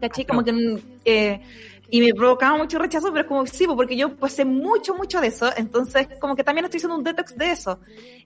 ¿Cachai? 0.00 0.24
Como 0.24 0.42
que... 0.42 0.82
eh, 1.04 1.40
y 1.88 2.00
me 2.00 2.14
provocaba 2.14 2.56
mucho 2.56 2.78
rechazo, 2.78 3.08
pero 3.08 3.20
es 3.20 3.26
como 3.26 3.46
sí, 3.46 3.66
porque 3.66 3.96
yo 3.96 4.16
pues 4.16 4.32
sé 4.32 4.44
mucho, 4.44 4.94
mucho 4.94 5.20
de 5.20 5.28
eso, 5.28 5.50
entonces 5.56 6.08
como 6.20 6.34
que 6.34 6.42
también 6.42 6.64
estoy 6.64 6.78
haciendo 6.78 6.96
un 6.96 7.04
detox 7.04 7.36
de 7.36 7.52
eso. 7.52 7.78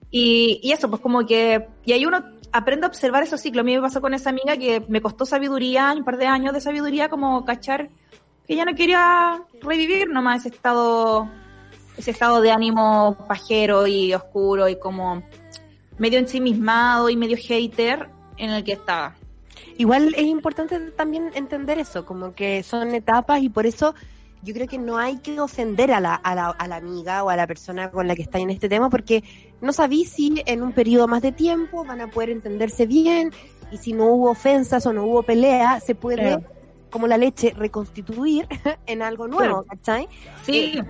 Y, 0.09 0.59
y 0.63 0.71
eso, 0.71 0.89
pues 0.89 1.01
como 1.01 1.25
que, 1.25 1.67
y 1.85 1.91
ahí 1.91 2.05
uno 2.05 2.23
aprende 2.51 2.85
a 2.85 2.89
observar 2.89 3.23
esos 3.23 3.41
ciclos. 3.41 3.61
A 3.61 3.65
mí 3.65 3.75
me 3.75 3.81
pasó 3.81 4.01
con 4.01 4.13
esa 4.13 4.29
amiga 4.29 4.57
que 4.57 4.83
me 4.87 5.01
costó 5.01 5.25
sabiduría, 5.25 5.93
un 5.95 6.03
par 6.03 6.17
de 6.17 6.27
años 6.27 6.53
de 6.53 6.61
sabiduría, 6.61 7.09
como 7.09 7.45
cachar 7.45 7.89
que 8.47 8.53
ella 8.53 8.65
no 8.65 8.75
quería 8.75 9.41
revivir 9.61 10.09
nomás 10.09 10.45
ese 10.45 10.55
estado, 10.55 11.29
ese 11.97 12.11
estado 12.11 12.41
de 12.41 12.51
ánimo 12.51 13.17
pajero 13.27 13.87
y 13.87 14.13
oscuro 14.13 14.67
y 14.67 14.77
como 14.77 15.23
medio 15.97 16.19
ensimismado 16.19 17.09
y 17.09 17.15
medio 17.15 17.37
hater 17.37 18.09
en 18.37 18.49
el 18.49 18.63
que 18.63 18.73
estaba. 18.73 19.15
Igual 19.77 20.13
es 20.15 20.23
importante 20.23 20.79
también 20.91 21.31
entender 21.35 21.79
eso, 21.79 22.05
como 22.05 22.33
que 22.33 22.63
son 22.63 22.93
etapas 22.93 23.41
y 23.41 23.49
por 23.49 23.65
eso 23.65 23.95
yo 24.43 24.53
creo 24.53 24.67
que 24.67 24.77
no 24.77 24.97
hay 24.97 25.17
que 25.17 25.39
ofender 25.39 25.91
a 25.91 25.99
la, 25.99 26.15
a 26.15 26.33
la, 26.35 26.47
a 26.49 26.67
la 26.67 26.75
amiga 26.77 27.23
o 27.23 27.29
a 27.29 27.35
la 27.35 27.45
persona 27.47 27.91
con 27.91 28.07
la 28.07 28.15
que 28.15 28.21
está 28.23 28.39
en 28.39 28.49
este 28.49 28.67
tema 28.69 28.89
porque 28.89 29.23
no 29.61 29.71
sabí 29.73 30.05
si 30.05 30.41
en 30.45 30.61
un 30.63 30.71
periodo 30.73 31.07
más 31.07 31.21
de 31.21 31.31
tiempo 31.31 31.83
van 31.85 32.01
a 32.01 32.07
poder 32.07 32.29
entenderse 32.31 32.85
bien 32.85 33.31
y 33.71 33.77
si 33.77 33.93
no 33.93 34.05
hubo 34.05 34.31
ofensas 34.31 34.85
o 34.85 34.93
no 34.93 35.05
hubo 35.05 35.23
pelea, 35.23 35.79
se 35.79 35.95
puede, 35.95 36.17
Claro. 36.23 36.43
como 36.89 37.07
la 37.07 37.17
leche, 37.17 37.53
reconstituir 37.55 38.47
en 38.85 39.01
algo 39.01 39.27
nuevo, 39.27 39.63
¿cachai? 39.63 40.09
Sí, 40.43 40.81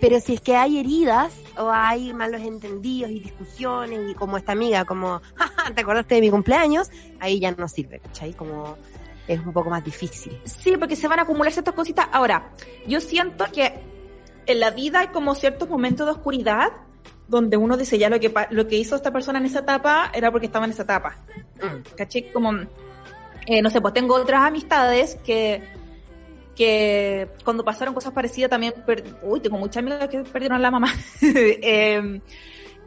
Pero 0.00 0.20
si 0.20 0.34
es 0.34 0.40
que 0.40 0.56
hay 0.56 0.78
heridas 0.78 1.32
o 1.56 1.70
hay 1.70 2.12
malos 2.12 2.42
entendidos 2.42 3.10
y 3.10 3.20
discusiones 3.20 4.10
y 4.10 4.14
como 4.14 4.36
esta 4.36 4.52
amiga, 4.52 4.84
como, 4.84 5.20
"Jaja, 5.36 5.72
¿te 5.74 5.80
acordaste 5.82 6.16
de 6.16 6.20
mi 6.20 6.30
cumpleaños? 6.30 6.90
Ahí 7.20 7.40
ya 7.40 7.52
no 7.52 7.68
sirve, 7.68 8.00
¿cachai? 8.00 8.32
Como 8.34 8.76
es 9.28 9.40
un 9.40 9.52
poco 9.52 9.70
más 9.70 9.84
difícil. 9.84 10.38
Sí, 10.44 10.74
porque 10.78 10.96
se 10.96 11.08
van 11.08 11.18
a 11.18 11.22
acumular 11.22 11.52
ciertas 11.52 11.74
cositas. 11.74 12.06
Ahora, 12.12 12.50
yo 12.86 13.00
siento 13.00 13.44
que 13.52 13.72
en 14.46 14.60
la 14.60 14.70
vida 14.70 15.00
hay 15.00 15.06
como 15.08 15.34
ciertos 15.34 15.68
momentos 15.68 16.06
de 16.06 16.12
oscuridad 16.12 16.72
donde 17.26 17.56
uno 17.56 17.76
dice 17.78 17.96
ya 17.98 18.10
lo 18.10 18.20
que 18.20 18.32
lo 18.50 18.66
que 18.68 18.76
hizo 18.76 18.96
esta 18.96 19.10
persona 19.10 19.38
en 19.38 19.46
esa 19.46 19.60
etapa 19.60 20.10
era 20.12 20.30
porque 20.30 20.46
estaba 20.46 20.66
en 20.66 20.72
esa 20.72 20.82
etapa. 20.82 21.16
¿Caché? 21.96 22.30
Como, 22.32 22.52
eh, 23.46 23.62
no 23.62 23.70
sé, 23.70 23.80
pues 23.80 23.94
tengo 23.94 24.14
otras 24.14 24.42
amistades 24.42 25.16
que 25.24 25.62
que 26.54 27.28
cuando 27.44 27.64
pasaron 27.64 27.94
cosas 27.94 28.12
parecidas 28.12 28.48
también, 28.50 28.74
per- 28.86 29.16
uy, 29.22 29.40
tengo 29.40 29.58
muchas 29.58 29.78
amigas 29.78 30.06
que 30.08 30.20
perdieron 30.20 30.56
a 30.58 30.60
la 30.60 30.70
mamá. 30.70 30.88
Eh, 31.22 32.20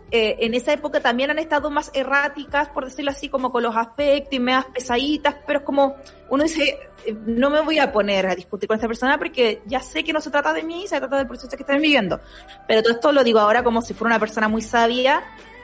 eh, 0.10 0.38
en 0.39 0.53
esa 0.53 0.72
época 0.72 1.01
también 1.01 1.32
han 1.32 1.39
estado 1.39 1.70
más 1.70 1.91
erráticas, 1.93 2.70
por 2.70 2.86
decirlo 2.86 3.12
así, 3.12 3.28
como 3.28 3.51
con 3.51 3.64
los 3.64 3.76
afectos 3.76 4.34
y 4.34 4.39
medias 4.39 4.66
pesaditas, 4.74 5.36
pero 5.45 5.60
es 5.60 5.66
como 5.66 5.97
uno 6.30 6.43
dice, 6.43 6.80
eh, 7.05 7.16
no 7.26 7.49
me 7.49 7.60
voy 7.62 7.80
a 7.80 7.91
poner 7.91 8.26
a 8.28 8.36
discutir 8.36 8.68
con 8.68 8.76
esta 8.76 8.88
persona 8.88 9.18
porque 9.18 9.62
ya 9.66 9.82
sé 9.82 10.03
que 10.05 10.14
no 10.14 10.22
se 10.22 10.32
trata 10.32 10.53
de 10.53 10.64
mí, 10.64 10.88
se 10.88 10.97
trata 10.97 11.18
del 11.18 11.28
proceso 11.28 11.55
que 11.58 11.64
están 11.64 11.82
viviendo. 11.82 12.22
Pero 12.68 12.84
todo 12.84 12.93
esto 12.93 13.12
lo 13.12 13.24
digo 13.24 13.39
ahora 13.39 13.64
como 13.64 13.82
si 13.82 13.93
fuera 13.93 14.16
una 14.16 14.20
persona 14.20 14.47
muy 14.47 14.62
sabia 14.62 15.24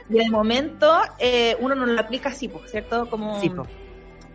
y 0.09 0.19
el 0.19 0.29
momento 0.29 0.91
eh, 1.19 1.55
uno 1.61 1.75
no 1.75 1.85
lo 1.85 1.99
aplica 1.99 2.29
así, 2.29 2.51
¿cierto? 2.65 3.09
Como, 3.09 3.39
Sí, 3.39 3.49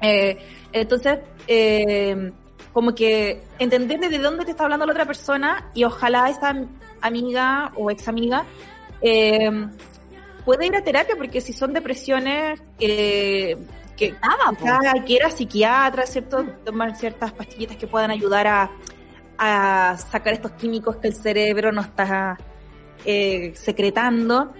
eh, 0.00 0.38
entonces, 0.72 1.20
eh, 1.46 2.32
como 2.72 2.94
que 2.94 3.42
entender 3.58 4.00
desde 4.00 4.18
dónde 4.18 4.44
te 4.46 4.52
está 4.52 4.64
hablando 4.64 4.86
la 4.86 4.92
otra 4.92 5.04
persona 5.04 5.70
y 5.74 5.84
ojalá 5.84 6.30
esta 6.30 6.54
amiga 7.02 7.72
o 7.76 7.90
ex 7.90 8.08
amiga 8.08 8.46
eh, 9.00 9.68
pueda 10.48 10.64
ir 10.64 10.74
a 10.74 10.82
terapia 10.82 11.14
porque 11.14 11.42
si 11.42 11.52
son 11.52 11.74
depresiones 11.74 12.58
eh, 12.80 13.54
que 13.98 14.12
Nada, 14.12 14.52
po. 14.52 14.64
quizás 14.64 15.04
quiera 15.04 15.30
psiquiatra, 15.30 16.06
¿cierto? 16.06 16.42
Tomar 16.64 16.96
ciertas 16.96 17.32
pastillitas 17.32 17.76
que 17.76 17.86
puedan 17.86 18.10
ayudar 18.10 18.46
a, 18.46 18.70
a 19.36 19.98
sacar 19.98 20.32
estos 20.32 20.52
químicos 20.52 20.96
que 20.96 21.08
el 21.08 21.14
cerebro 21.14 21.70
no 21.70 21.82
está 21.82 22.38
eh, 23.04 23.52
secretando. 23.56 24.54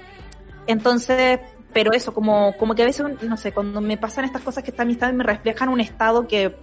Entonces, 0.66 1.41
pero 1.72 1.95
eso, 1.95 2.12
como, 2.12 2.55
como 2.59 2.74
que 2.74 2.82
a 2.82 2.84
veces, 2.84 3.07
no 3.22 3.39
sé, 3.39 3.53
cuando 3.53 3.80
me 3.80 3.97
pasan 3.97 4.26
estas 4.26 4.43
cosas 4.43 4.62
que 4.62 4.72
estas 4.72 4.84
amistades 4.84 5.14
me 5.14 5.24
reflejan 5.24 5.70
un 5.70 5.80
estado 5.80 6.28
que, 6.28 6.55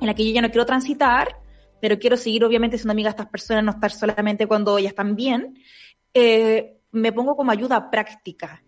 en 0.00 0.06
la 0.06 0.14
que 0.14 0.24
yo 0.26 0.32
ya 0.32 0.40
no 0.40 0.48
quiero 0.48 0.64
transitar, 0.64 1.36
pero 1.82 1.98
quiero 1.98 2.16
seguir 2.16 2.42
obviamente 2.46 2.78
siendo 2.78 2.92
amiga 2.92 3.10
de 3.10 3.16
estas 3.16 3.28
personas, 3.28 3.62
no 3.62 3.72
estar 3.72 3.90
solamente 3.90 4.46
cuando 4.46 4.78
ellas 4.78 4.92
están 4.92 5.16
bien, 5.16 5.58
eh, 6.14 6.78
me 6.94 7.12
pongo 7.12 7.36
como 7.36 7.50
ayuda 7.50 7.90
práctica. 7.90 8.62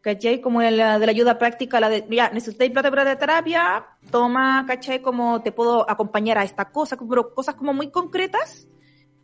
¿Cachai? 0.00 0.40
Como 0.40 0.62
la, 0.62 1.00
de 1.00 1.06
la 1.06 1.10
ayuda 1.10 1.36
práctica, 1.36 1.80
la 1.80 1.88
de, 1.88 2.06
ya, 2.08 2.30
necesitáis 2.30 2.70
plata 2.70 2.90
para 2.90 3.02
la 3.02 3.18
terapia, 3.18 3.84
toma, 4.10 4.64
¿cachai? 4.64 5.02
Como 5.02 5.42
te 5.42 5.50
puedo 5.50 5.88
acompañar 5.90 6.38
a 6.38 6.44
esta 6.44 6.70
cosa, 6.70 6.96
pero 6.96 7.34
cosas 7.34 7.56
como 7.56 7.74
muy 7.74 7.90
concretas. 7.90 8.68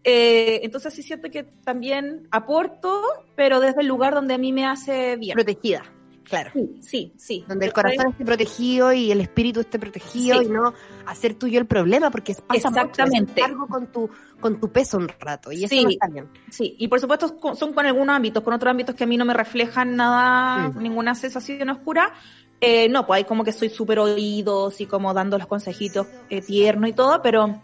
Eh, 0.02 0.60
entonces 0.64 0.92
sí 0.92 1.04
siento 1.04 1.30
que 1.30 1.44
también 1.44 2.26
aporto, 2.32 3.00
pero 3.36 3.60
desde 3.60 3.82
el 3.82 3.86
lugar 3.86 4.14
donde 4.14 4.34
a 4.34 4.38
mí 4.38 4.52
me 4.52 4.66
hace 4.66 5.14
bien. 5.16 5.34
Protegida, 5.34 5.84
claro. 6.24 6.50
Sí, 6.54 6.76
sí, 6.80 7.12
sí. 7.16 7.44
Donde 7.48 7.66
el 7.66 7.72
corazón 7.72 8.08
esté 8.10 8.24
protegido 8.24 8.92
y 8.92 9.10
el 9.12 9.20
espíritu 9.20 9.60
esté 9.60 9.78
protegido 9.78 10.40
Sí. 10.40 10.46
y 10.46 10.48
no 10.50 10.72
hacer 11.06 11.34
tuyo 11.34 11.58
el 11.58 11.66
problema, 11.66 12.10
porque 12.10 12.34
pasa 12.34 12.68
mucho, 12.70 12.80
Exactamente. 12.80 13.32
hacer 13.32 13.44
cargo 13.44 13.66
con 13.66 13.86
tu, 13.92 14.08
con 14.40 14.60
tu 14.60 14.70
peso 14.70 14.98
un 14.98 15.08
rato, 15.20 15.52
y 15.52 15.64
eso 15.64 15.68
Sí. 15.74 15.84
no 15.84 15.90
está 15.90 16.08
bien. 16.08 16.28
Sí, 16.50 16.74
y 16.78 16.88
por 16.88 17.00
supuesto 17.00 17.38
son 17.56 17.72
con 17.72 17.86
algunos 17.86 18.14
ámbitos, 18.16 18.42
con 18.42 18.54
otros 18.54 18.70
ámbitos 18.70 18.94
que 18.94 19.04
a 19.04 19.06
mí 19.06 19.16
no 19.16 19.24
me 19.24 19.34
reflejan 19.34 19.96
nada, 19.96 20.68
Mm. 20.68 20.82
ninguna 20.82 21.14
sensación 21.14 21.68
oscura. 21.70 22.12
Eh, 22.60 22.88
no, 22.88 23.06
pues 23.06 23.18
hay 23.18 23.24
como 23.24 23.42
que 23.42 23.52
soy 23.52 23.68
súper 23.68 23.98
oídos 23.98 24.80
y 24.80 24.86
como 24.86 25.12
dando 25.12 25.36
los 25.36 25.48
consejitos 25.48 26.06
eh, 26.30 26.40
tiernos 26.42 26.90
y 26.90 26.92
todo, 26.92 27.20
pero 27.20 27.60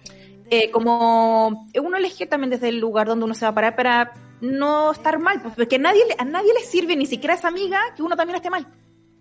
eh, 0.50 0.70
como 0.72 1.68
uno 1.80 1.96
elige 1.96 2.26
también 2.26 2.50
desde 2.50 2.68
el 2.70 2.78
lugar 2.80 3.06
donde 3.06 3.24
uno 3.24 3.34
se 3.34 3.44
va 3.44 3.50
a 3.50 3.54
parar 3.54 3.76
para 3.76 4.12
no 4.40 4.92
estar 4.92 5.18
mal, 5.18 5.40
pues, 5.42 5.54
porque 5.54 5.76
a 5.76 5.78
nadie, 5.78 6.04
le- 6.06 6.16
a 6.18 6.24
nadie 6.24 6.52
le 6.54 6.64
sirve, 6.64 6.96
ni 6.96 7.06
siquiera 7.06 7.34
a 7.34 7.36
esa 7.36 7.48
amiga, 7.48 7.80
que 7.96 8.02
uno 8.02 8.16
también 8.16 8.36
esté 8.36 8.50
mal. 8.50 8.66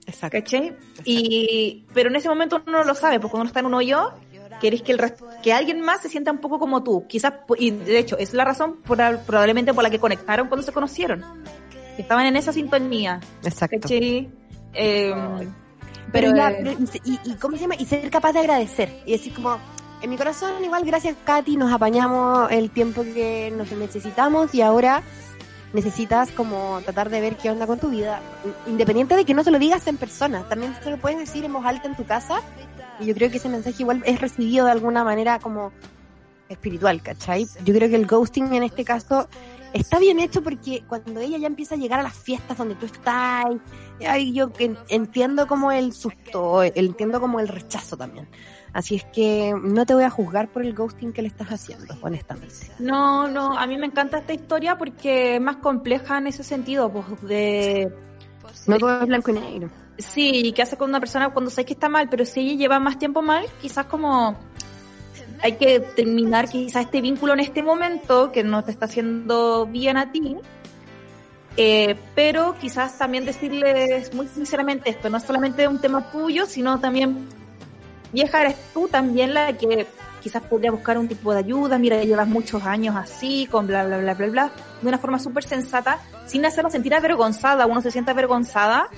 Exacto. 0.05 0.37
¿Cachai? 0.37 0.75
Y, 1.03 1.85
pero 1.93 2.09
en 2.09 2.15
ese 2.15 2.29
momento 2.29 2.61
uno 2.65 2.77
no 2.79 2.83
lo 2.83 2.95
sabe, 2.95 3.19
porque 3.19 3.31
cuando 3.31 3.41
uno 3.43 3.47
está 3.49 3.59
en 3.59 3.65
un 3.65 3.73
hoyo, 3.73 4.13
querés 4.61 4.81
que 4.81 4.91
el 4.93 4.99
resto- 4.99 5.27
que 5.43 5.51
alguien 5.53 5.81
más 5.81 6.01
se 6.01 6.09
sienta 6.09 6.31
un 6.31 6.37
poco 6.39 6.59
como 6.59 6.81
tú. 6.83 7.05
Quizás, 7.07 7.33
y 7.57 7.71
de 7.71 7.99
hecho, 7.99 8.17
es 8.17 8.33
la 8.33 8.45
razón 8.45 8.77
por- 8.77 8.97
probablemente 9.25 9.73
por 9.73 9.83
la 9.83 9.89
que 9.89 9.99
conectaron 9.99 10.47
cuando 10.47 10.65
se 10.65 10.71
conocieron. 10.71 11.25
Que 11.95 12.01
Estaban 12.03 12.25
en 12.25 12.35
esa 12.37 12.53
sintonía. 12.53 13.19
Exacto. 13.43 13.77
¿Cachai? 13.81 14.29
Eh, 14.73 15.11
Pero, 15.13 16.31
pero, 16.31 16.35
ya, 16.37 16.55
pero 16.57 16.71
y, 17.03 17.19
y 17.31 17.33
¿cómo 17.35 17.55
se 17.57 17.63
llama? 17.63 17.75
Y 17.77 17.85
ser 17.85 18.09
capaz 18.09 18.31
de 18.31 18.39
agradecer. 18.39 19.01
Y 19.05 19.11
decir 19.11 19.33
como, 19.33 19.57
en 20.01 20.09
mi 20.09 20.17
corazón 20.17 20.63
igual 20.63 20.83
gracias 20.85 21.15
Katy, 21.25 21.57
nos 21.57 21.71
apañamos 21.71 22.51
el 22.51 22.69
tiempo 22.71 23.03
que 23.03 23.51
nos 23.55 23.71
necesitamos 23.71 24.53
y 24.53 24.61
ahora 24.61 25.01
necesitas 25.73 26.31
como 26.31 26.79
tratar 26.83 27.09
de 27.09 27.19
ver 27.21 27.35
qué 27.35 27.49
onda 27.51 27.67
con 27.67 27.77
tu 27.79 27.89
vida. 27.89 28.21
Independiente 28.67 29.15
de 29.15 29.25
que 29.25 29.33
no 29.33 29.43
se 29.43 29.51
lo 29.51 29.59
digas 29.59 29.85
en 29.87 29.97
persona, 29.97 30.43
también 30.47 30.75
se 30.83 30.89
lo 30.91 30.97
puedes 30.97 31.19
decir 31.19 31.43
en 31.45 31.53
voz 31.53 31.65
alta 31.65 31.87
en 31.87 31.95
tu 31.95 32.05
casa 32.05 32.41
Y 32.99 33.05
yo 33.05 33.13
creo 33.13 33.29
que 33.29 33.37
ese 33.37 33.49
mensaje 33.49 33.83
igual 33.83 34.01
es 34.05 34.19
recibido 34.21 34.65
de 34.65 34.71
alguna 34.71 35.03
manera 35.03 35.39
como 35.39 35.71
espiritual, 36.49 37.01
¿cachai? 37.01 37.45
Yo 37.65 37.73
creo 37.73 37.89
que 37.89 37.95
el 37.95 38.05
ghosting 38.07 38.53
en 38.53 38.63
este 38.63 38.85
caso 38.85 39.27
está 39.73 39.99
bien 39.99 40.19
hecho 40.19 40.41
porque 40.41 40.83
cuando 40.87 41.19
ella 41.19 41.37
ya 41.37 41.47
empieza 41.47 41.75
a 41.75 41.77
llegar 41.77 41.99
a 41.99 42.03
las 42.03 42.15
fiestas 42.15 42.57
donde 42.57 42.75
tú 42.75 42.85
estás, 42.85 43.45
ay, 44.07 44.31
yo 44.33 44.49
en- 44.59 44.77
entiendo 44.87 45.45
como 45.47 45.71
el 45.73 45.91
susto, 45.93 46.63
entiendo 46.63 47.19
como 47.19 47.39
el 47.41 47.49
rechazo 47.49 47.97
también. 47.97 48.27
Así 48.73 48.95
es 48.95 49.05
que 49.05 49.53
no 49.61 49.85
te 49.85 49.93
voy 49.93 50.03
a 50.03 50.09
juzgar 50.09 50.49
por 50.49 50.63
el 50.63 50.73
ghosting 50.73 51.13
que 51.13 51.21
le 51.21 51.29
estás 51.29 51.47
haciendo, 51.49 51.95
honestamente. 52.01 52.71
No, 52.79 53.27
no, 53.27 53.57
a 53.57 53.65
mí 53.65 53.77
me 53.77 53.87
encanta 53.87 54.19
esta 54.19 54.33
historia 54.33 54.77
porque 54.77 55.35
es 55.35 55.41
más 55.41 55.57
compleja 55.57 56.17
en 56.19 56.27
ese 56.27 56.43
sentido, 56.43 56.91
pues 56.91 57.21
de 57.23 57.91
No 58.67 58.77
todo 58.77 59.01
es 59.01 59.07
blanco 59.07 59.31
y 59.31 59.33
negro. 59.33 59.69
sí, 59.97 60.53
qué 60.55 60.61
hace 60.61 60.77
con 60.77 60.89
una 60.89 60.99
persona 60.99 61.29
cuando 61.29 61.49
sabes 61.49 61.65
que 61.65 61.73
está 61.73 61.89
mal, 61.89 62.07
pero 62.09 62.23
si 62.25 62.41
ella 62.41 62.57
lleva 62.57 62.79
más 62.79 62.99
tiempo 62.99 63.21
mal, 63.21 63.45
quizás 63.61 63.85
como 63.87 64.37
hay 65.41 65.53
que 65.53 65.79
terminar 65.79 66.49
quizás 66.49 66.85
este 66.85 67.01
vínculo 67.01 67.33
en 67.33 67.39
este 67.41 67.61
momento 67.63 68.31
que 68.31 68.43
no 68.43 68.63
te 68.63 68.71
está 68.71 68.85
haciendo 68.85 69.65
bien 69.67 69.97
a 69.97 70.11
ti. 70.11 70.37
Eh, 71.59 71.95
pero 72.13 72.55
quizás 72.59 72.99
también 72.99 73.25
decirles 73.25 74.13
muy 74.13 74.27
sinceramente 74.27 74.91
esto, 74.91 75.09
no 75.09 75.17
es 75.17 75.23
solamente 75.23 75.67
un 75.67 75.81
tema 75.81 76.11
tuyo, 76.11 76.45
sino 76.45 76.79
también, 76.79 77.27
vieja, 78.11 78.41
eres 78.41 78.55
tú 78.73 78.87
también 78.87 79.33
la 79.33 79.53
que 79.53 79.87
quizás 80.21 80.43
podría 80.43 80.71
buscar 80.71 80.97
un 80.97 81.07
tipo 81.07 81.31
de 81.31 81.39
ayuda, 81.39 81.77
mira, 81.77 82.03
llevas 82.03 82.27
muchos 82.27 82.63
años 82.63 82.95
así, 82.95 83.47
con 83.49 83.67
bla, 83.67 83.85
bla, 83.85 83.97
bla, 83.99 84.13
bla, 84.13 84.27
bla, 84.27 84.51
de 84.81 84.87
una 84.87 84.97
forma 84.97 85.19
súper 85.19 85.43
sensata, 85.43 85.99
sin 86.25 86.45
hacerla 86.45 86.69
sentir 86.69 86.93
avergonzada, 86.93 87.65
uno 87.65 87.81
se 87.81 87.91
siente 87.91 88.11
avergonzada 88.11 88.89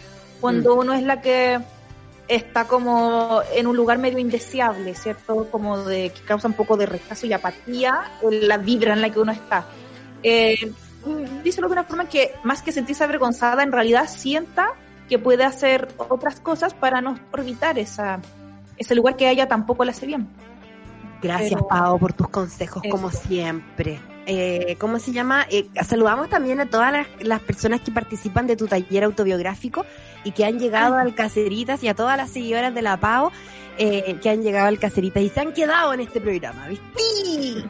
cuando 0.42 0.76
uno 0.76 0.94
es 0.94 1.04
la 1.04 1.22
que 1.22 1.60
está 2.28 2.66
como 2.66 3.42
en 3.54 3.68
un 3.68 3.76
lugar 3.76 3.98
medio 3.98 4.20
indeseable, 4.20 4.96
¿cierto? 4.96 5.50
Como 5.52 5.80
de 5.80 6.12
que 6.12 6.22
causa 6.22 6.48
un 6.48 6.54
poco 6.54 6.78
de 6.78 6.86
rechazo 6.86 7.26
y 7.26 7.34
apatía 7.34 8.04
en 8.22 8.48
la 8.48 8.58
vibra 8.58 8.94
en 8.94 9.02
la 9.02 9.10
que 9.10 9.20
uno 9.20 9.32
está. 9.32 9.66
Eh, 10.24 10.72
díselo 11.44 11.68
de 11.68 11.74
una 11.74 11.84
forma 11.84 12.08
que 12.08 12.34
más 12.44 12.62
que 12.62 12.72
sentirse 12.72 13.04
avergonzada, 13.04 13.64
en 13.64 13.72
realidad 13.72 14.08
sienta 14.08 14.74
que 15.10 15.18
puede 15.18 15.44
hacer 15.44 15.88
otras 15.98 16.40
cosas 16.40 16.74
para 16.74 17.02
no 17.02 17.18
orbitar 17.32 17.80
esa, 17.80 18.20
ese 18.80 18.96
lugar 18.96 19.16
que 19.16 19.28
a 19.28 19.32
ella 19.32 19.48
tampoco 19.48 19.86
le 19.86 19.92
hace 19.92 20.08
bien. 20.08 20.28
Gracias, 21.22 21.52
Pero- 21.54 21.68
Pau, 21.68 22.00
por 22.00 22.14
tus 22.14 22.30
consejos, 22.30 22.82
Eso. 22.84 22.92
como 22.92 23.12
siempre. 23.12 24.00
Eh, 24.26 24.76
¿Cómo 24.80 25.00
se 25.00 25.12
llama? 25.12 25.46
Eh, 25.50 25.68
saludamos 25.86 26.30
también 26.30 26.60
a 26.62 26.68
todas 26.68 26.92
las, 26.94 27.08
las 27.22 27.42
personas 27.42 27.82
que 27.82 27.92
participan 27.92 28.48
de 28.48 28.56
tu 28.56 28.68
taller 28.68 29.04
autobiográfico 29.04 29.86
y 30.24 30.32
que 30.32 30.46
han 30.46 30.60
llegado 30.60 30.96
al 30.96 31.16
Caceritas 31.16 31.84
y 31.84 31.88
a 31.88 31.94
todas 31.96 32.16
las 32.16 32.30
seguidoras 32.30 32.74
de 32.74 32.82
la 32.82 32.98
Pau 33.00 33.32
eh, 33.78 34.18
que 34.22 34.30
han 34.30 34.44
llegado 34.44 34.68
al 34.68 34.78
Caceritas 34.80 35.24
y 35.24 35.30
se 35.30 35.40
han 35.40 35.52
quedado 35.54 35.94
en 35.94 36.02
este 36.02 36.22
programa, 36.22 36.68
¿viste? 36.68 36.86
Sí, 36.98 37.66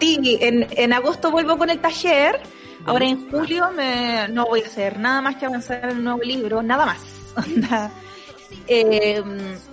sí 0.00 0.38
en, 0.40 0.66
en 0.70 0.92
agosto 0.92 1.30
vuelvo 1.30 1.56
con 1.56 1.70
el 1.70 1.78
taller. 1.78 2.40
Ahora 2.84 3.04
en 3.06 3.30
julio 3.30 3.70
me, 3.74 4.28
no 4.28 4.46
voy 4.46 4.62
a 4.62 4.66
hacer 4.66 4.98
nada 4.98 5.20
más 5.20 5.36
que 5.36 5.46
avanzar 5.46 5.84
en 5.84 5.90
el 5.98 6.04
nuevo 6.04 6.20
libro, 6.22 6.62
nada 6.62 6.84
más. 6.86 6.98
Eh, 8.68 9.22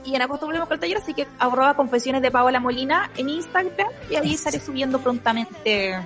y 0.05 0.15
en 0.15 0.21
agosto 0.21 0.45
con 0.45 0.55
el 0.55 0.79
taller, 0.79 0.97
así 0.97 1.13
que 1.13 1.27
arroba 1.39 1.75
confesiones 1.75 2.21
de 2.21 2.31
Paola 2.31 2.59
Molina 2.59 3.09
en 3.17 3.29
Instagram 3.29 3.89
y 4.09 4.15
ahí 4.15 4.33
estaré 4.33 4.59
subiendo 4.59 4.99
prontamente 4.99 5.99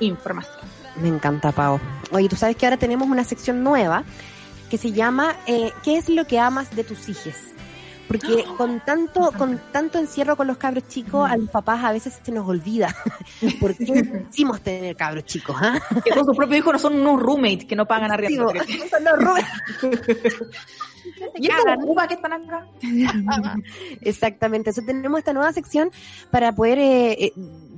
información. 0.00 0.64
Me 0.96 1.08
encanta, 1.08 1.52
Pau. 1.52 1.80
Oye, 2.10 2.28
tú 2.28 2.36
sabes 2.36 2.56
que 2.56 2.66
ahora 2.66 2.76
tenemos 2.76 3.08
una 3.08 3.24
sección 3.24 3.62
nueva 3.64 4.04
que 4.70 4.78
se 4.78 4.92
llama 4.92 5.36
eh, 5.46 5.72
¿Qué 5.82 5.96
es 5.96 6.08
lo 6.08 6.26
que 6.26 6.38
amas 6.38 6.74
de 6.74 6.84
tus 6.84 7.08
hijos? 7.08 7.34
Porque 8.08 8.44
con 8.56 8.80
tanto, 8.84 9.32
con 9.36 9.60
tanto 9.72 9.98
encierro 9.98 10.36
con 10.36 10.46
los 10.46 10.56
cabros 10.56 10.88
chicos, 10.88 11.30
a 11.30 11.36
los 11.36 11.50
papás 11.50 11.84
a 11.84 11.92
veces 11.92 12.20
se 12.22 12.32
nos 12.32 12.48
olvida 12.48 12.94
por 13.60 13.76
qué 13.76 14.24
quisimos 14.30 14.60
tener 14.60 14.96
cabros 14.96 15.24
chicos, 15.24 15.56
¿ah? 15.58 15.80
Que 16.04 16.10
con 16.10 16.24
sus 16.24 16.36
propios 16.36 16.58
hijos 16.58 16.72
no 16.72 16.78
son 16.78 16.94
unos 16.94 17.20
roommates 17.20 17.64
que 17.64 17.76
no 17.76 17.86
pagan 17.86 18.12
arriendo. 18.12 18.52
Digo, 18.52 18.84
son 18.90 19.04
los 19.04 19.18
Rubén. 19.18 19.44
y 21.36 21.48
uva 21.84 22.08
que 22.08 22.14
están 22.14 22.32
acá. 22.32 22.66
Exactamente, 24.00 24.70
eso 24.70 24.82
tenemos 24.84 25.18
esta 25.18 25.32
nueva 25.32 25.52
sección 25.52 25.90
para 26.30 26.54
poder 26.54 26.78
eh, 26.78 27.12
eh, 27.12 27.32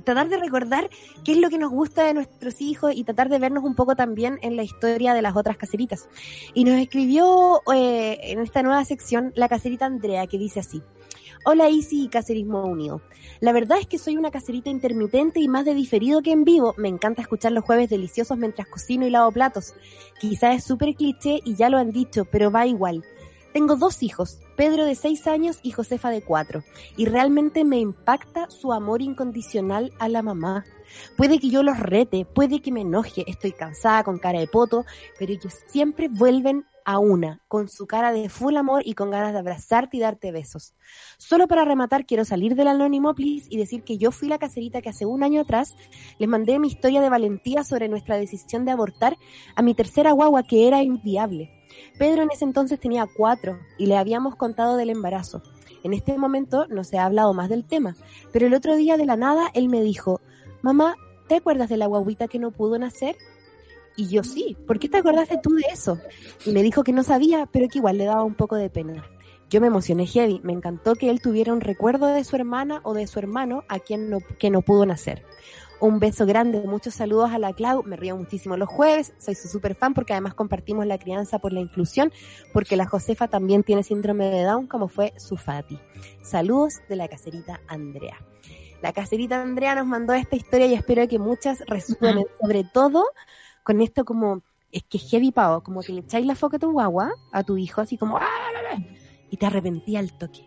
tratar 0.07 0.29
de 0.29 0.37
recordar 0.37 0.89
qué 1.25 1.33
es 1.33 1.37
lo 1.37 1.49
que 1.49 1.57
nos 1.57 1.69
gusta 1.69 2.05
de 2.05 2.13
nuestros 2.13 2.61
hijos 2.61 2.93
y 2.95 3.03
tratar 3.03 3.27
de 3.27 3.39
vernos 3.39 3.65
un 3.65 3.75
poco 3.75 3.93
también 3.93 4.39
en 4.41 4.55
la 4.55 4.63
historia 4.63 5.13
de 5.13 5.21
las 5.21 5.35
otras 5.35 5.57
caseritas. 5.57 6.07
Y 6.53 6.63
nos 6.63 6.79
escribió 6.79 7.61
eh, 7.75 8.17
en 8.21 8.39
esta 8.39 8.63
nueva 8.63 8.85
sección 8.85 9.33
la 9.35 9.49
caserita 9.49 9.85
Andrea 9.85 10.25
que 10.25 10.37
dice 10.37 10.61
así. 10.61 10.81
Hola 11.43 11.69
Isi 11.69 12.05
y 12.05 12.07
Cacerismo 12.07 12.63
Unido. 12.63 13.01
La 13.41 13.51
verdad 13.51 13.79
es 13.79 13.87
que 13.87 13.97
soy 13.97 14.15
una 14.15 14.31
caserita 14.31 14.69
intermitente 14.69 15.41
y 15.41 15.49
más 15.49 15.65
de 15.65 15.73
diferido 15.73 16.21
que 16.21 16.31
en 16.31 16.45
vivo. 16.45 16.73
Me 16.77 16.87
encanta 16.87 17.21
escuchar 17.21 17.51
los 17.51 17.65
jueves 17.65 17.89
deliciosos 17.89 18.37
mientras 18.37 18.69
cocino 18.69 19.05
y 19.05 19.09
lavo 19.09 19.31
platos. 19.33 19.73
Quizás 20.21 20.55
es 20.55 20.63
súper 20.63 20.95
cliché 20.95 21.41
y 21.43 21.55
ya 21.55 21.69
lo 21.69 21.79
han 21.79 21.91
dicho, 21.91 22.23
pero 22.23 22.49
va 22.49 22.65
igual. 22.65 23.03
Tengo 23.57 23.75
dos 23.75 24.03
hijos, 24.03 24.37
Pedro 24.55 24.85
de 24.85 24.93
6 24.93 25.25
años 25.25 25.57
y 25.63 25.71
Josefa 25.71 26.11
de 26.11 26.21
4, 26.21 26.63
y 26.95 27.05
realmente 27.05 27.65
me 27.65 27.79
impacta 27.79 28.51
su 28.51 28.71
amor 28.71 29.01
incondicional 29.01 29.91
a 29.97 30.09
la 30.09 30.21
mamá. 30.21 30.63
Puede 31.15 31.39
que 31.39 31.49
yo 31.49 31.63
los 31.63 31.79
rete, 31.79 32.23
puede 32.23 32.61
que 32.61 32.71
me 32.71 32.81
enoje, 32.81 33.23
estoy 33.25 33.53
cansada 33.53 34.03
con 34.03 34.19
cara 34.19 34.39
de 34.39 34.45
poto, 34.45 34.85
pero 35.17 35.33
ellos 35.33 35.55
siempre 35.69 36.07
vuelven 36.07 36.67
a 36.85 36.99
una, 36.99 37.41
con 37.47 37.67
su 37.67 37.87
cara 37.87 38.11
de 38.11 38.29
full 38.29 38.55
amor 38.57 38.83
y 38.85 38.93
con 38.93 39.09
ganas 39.09 39.33
de 39.33 39.39
abrazarte 39.39 39.97
y 39.97 40.01
darte 40.01 40.31
besos. 40.31 40.75
Solo 41.17 41.47
para 41.47 41.65
rematar, 41.65 42.05
quiero 42.05 42.25
salir 42.25 42.53
del 42.53 42.67
anónimo, 42.67 43.15
y 43.17 43.57
decir 43.57 43.83
que 43.83 43.97
yo 43.97 44.11
fui 44.11 44.27
la 44.27 44.37
caserita 44.37 44.83
que 44.83 44.89
hace 44.89 45.07
un 45.07 45.23
año 45.23 45.41
atrás 45.41 45.75
les 46.19 46.29
mandé 46.29 46.59
mi 46.59 46.67
historia 46.67 47.01
de 47.01 47.09
valentía 47.09 47.63
sobre 47.63 47.89
nuestra 47.89 48.17
decisión 48.17 48.65
de 48.65 48.71
abortar 48.71 49.17
a 49.55 49.63
mi 49.63 49.73
tercera 49.73 50.11
guagua 50.11 50.43
que 50.43 50.67
era 50.67 50.83
inviable. 50.83 51.56
Pedro 51.97 52.23
en 52.23 52.31
ese 52.31 52.45
entonces 52.45 52.79
tenía 52.79 53.07
cuatro 53.07 53.59
y 53.77 53.87
le 53.87 53.97
habíamos 53.97 54.35
contado 54.35 54.77
del 54.77 54.89
embarazo. 54.89 55.41
En 55.83 55.93
este 55.93 56.17
momento 56.17 56.67
no 56.67 56.83
se 56.83 56.97
ha 56.97 57.05
hablado 57.05 57.33
más 57.33 57.49
del 57.49 57.65
tema, 57.65 57.95
pero 58.31 58.47
el 58.47 58.53
otro 58.53 58.75
día 58.75 58.97
de 58.97 59.05
la 59.05 59.15
nada 59.15 59.49
él 59.53 59.69
me 59.69 59.81
dijo, 59.81 60.21
mamá, 60.61 60.95
¿te 61.27 61.35
acuerdas 61.35 61.69
de 61.69 61.77
la 61.77 61.85
guaguita 61.85 62.27
que 62.27 62.39
no 62.39 62.51
pudo 62.51 62.77
nacer? 62.77 63.15
Y 63.95 64.07
yo 64.07 64.23
sí, 64.23 64.55
¿por 64.67 64.79
qué 64.79 64.89
te 64.89 64.97
acordaste 64.97 65.39
tú 65.41 65.55
de 65.55 65.63
eso? 65.71 65.97
Y 66.45 66.51
me 66.51 66.61
dijo 66.61 66.83
que 66.83 66.93
no 66.93 67.03
sabía, 67.03 67.47
pero 67.51 67.67
que 67.67 67.79
igual 67.79 67.97
le 67.97 68.05
daba 68.05 68.23
un 68.23 68.35
poco 68.35 68.55
de 68.55 68.69
pena. 68.69 69.03
Yo 69.49 69.61
me 69.61 69.67
emocioné 69.67 70.05
heavy, 70.05 70.41
me 70.43 70.53
encantó 70.53 70.95
que 70.95 71.09
él 71.09 71.21
tuviera 71.21 71.53
un 71.53 71.61
recuerdo 71.61 72.07
de 72.07 72.23
su 72.23 72.35
hermana 72.35 72.81
o 72.83 72.93
de 72.93 73.07
su 73.07 73.17
hermano 73.17 73.63
a 73.69 73.79
quien 73.79 74.09
no, 74.09 74.19
que 74.39 74.49
no 74.49 74.61
pudo 74.61 74.85
nacer. 74.85 75.23
Un 75.79 75.99
beso 75.99 76.25
grande, 76.25 76.61
muchos 76.61 76.95
saludos 76.95 77.29
a 77.31 77.37
la 77.37 77.53
Clau, 77.53 77.83
me 77.83 77.95
río 77.97 78.17
muchísimo 78.17 78.57
los 78.57 78.67
jueves, 78.67 79.13
soy 79.19 79.35
su 79.35 79.47
super 79.47 79.75
fan 79.75 79.93
porque 79.93 80.13
además 80.13 80.33
compartimos 80.33 80.87
la 80.87 80.97
crianza 80.97 81.37
por 81.37 81.53
la 81.53 81.59
inclusión, 81.59 82.11
porque 82.51 82.75
la 82.75 82.87
Josefa 82.87 83.27
también 83.27 83.61
tiene 83.61 83.83
síndrome 83.83 84.25
de 84.31 84.43
Down 84.43 84.65
como 84.65 84.87
fue 84.87 85.13
su 85.17 85.37
Fati. 85.37 85.79
Saludos 86.23 86.79
de 86.89 86.95
la 86.95 87.07
caserita 87.07 87.61
Andrea. 87.67 88.17
La 88.81 88.91
caserita 88.91 89.39
Andrea 89.39 89.75
nos 89.75 89.85
mandó 89.85 90.13
esta 90.13 90.35
historia 90.35 90.65
y 90.65 90.73
espero 90.73 91.07
que 91.07 91.19
muchas 91.19 91.59
resuenen, 91.67 92.25
sobre 92.41 92.63
todo 92.63 93.05
con 93.61 93.79
esto 93.79 94.03
como, 94.03 94.41
es 94.71 94.83
que 94.83 94.97
heavy 94.97 95.31
pavo, 95.31 95.61
como 95.61 95.81
que 95.81 95.93
le 95.93 96.01
echáis 96.01 96.25
la 96.25 96.33
foca 96.33 96.57
a 96.57 96.59
tu 96.59 96.71
guagua, 96.71 97.11
a 97.31 97.43
tu 97.43 97.55
hijo, 97.55 97.81
así 97.81 97.99
como, 97.99 98.17
"Ah, 98.17 98.25
la, 98.51 98.61
la", 98.63 98.83
y 99.29 99.37
te 99.37 99.45
arrepentí 99.45 99.95
al 99.95 100.17
toque. 100.17 100.46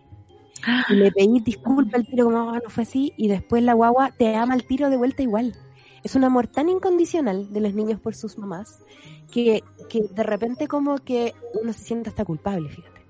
Y 0.89 0.93
le 0.93 1.11
pedí 1.11 1.39
disculpa 1.39 1.97
al 1.97 2.05
tiro 2.05 2.25
como, 2.25 2.51
"Ah, 2.51 2.59
no 2.63 2.69
fue 2.69 2.83
así, 2.83 3.13
y 3.17 3.27
después 3.27 3.63
la 3.63 3.73
guagua 3.73 4.11
te 4.11 4.35
ama 4.35 4.53
al 4.53 4.63
tiro 4.65 4.89
de 4.89 4.97
vuelta 4.97 5.23
igual. 5.23 5.55
Es 6.03 6.15
un 6.15 6.23
amor 6.23 6.47
tan 6.47 6.69
incondicional 6.69 7.51
de 7.53 7.61
los 7.61 7.73
niños 7.73 7.99
por 7.99 8.15
sus 8.15 8.37
mamás 8.37 8.79
que, 9.31 9.63
que 9.89 10.01
de 10.09 10.23
repente 10.23 10.67
como 10.67 10.97
que 10.97 11.33
uno 11.61 11.73
se 11.73 11.83
siente 11.83 12.09
hasta 12.09 12.25
culpable, 12.25 12.69
fíjate. 12.69 13.01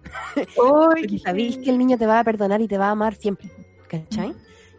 Porque 0.55 1.19
sabéis 1.19 1.57
que 1.57 1.69
el 1.69 1.77
niño 1.77 1.97
te 1.97 2.05
va 2.05 2.19
a 2.19 2.23
perdonar 2.23 2.61
y 2.61 2.67
te 2.67 2.77
va 2.77 2.87
a 2.87 2.91
amar 2.91 3.15
siempre, 3.15 3.49
¿cachai? 3.87 4.33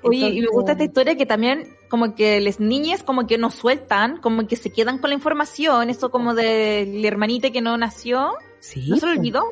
Oye, 0.05 0.18
y 0.18 0.20
me 0.20 0.27
Entonces, 0.29 0.51
gusta 0.53 0.73
esta 0.73 0.85
historia 0.85 1.16
que 1.16 1.27
también 1.27 1.68
como 1.89 2.14
que 2.14 2.41
las 2.41 2.59
niñas 2.59 3.03
como 3.03 3.27
que 3.27 3.39
no 3.39 3.51
sueltan, 3.51 4.16
como 4.18 4.47
que 4.47 4.57
se 4.57 4.70
quedan 4.70 4.99
con 4.99 5.11
la 5.11 5.14
información, 5.14 5.91
eso 5.91 6.11
como 6.11 6.35
de 6.35 6.87
la 7.01 7.07
hermanita 7.07 7.51
que 7.51 7.61
no 7.61 7.77
nació, 7.77 8.33
Sí, 8.59 8.89
no 8.89 8.97
se 8.97 9.07
lo 9.07 9.12
olvidó. 9.12 9.43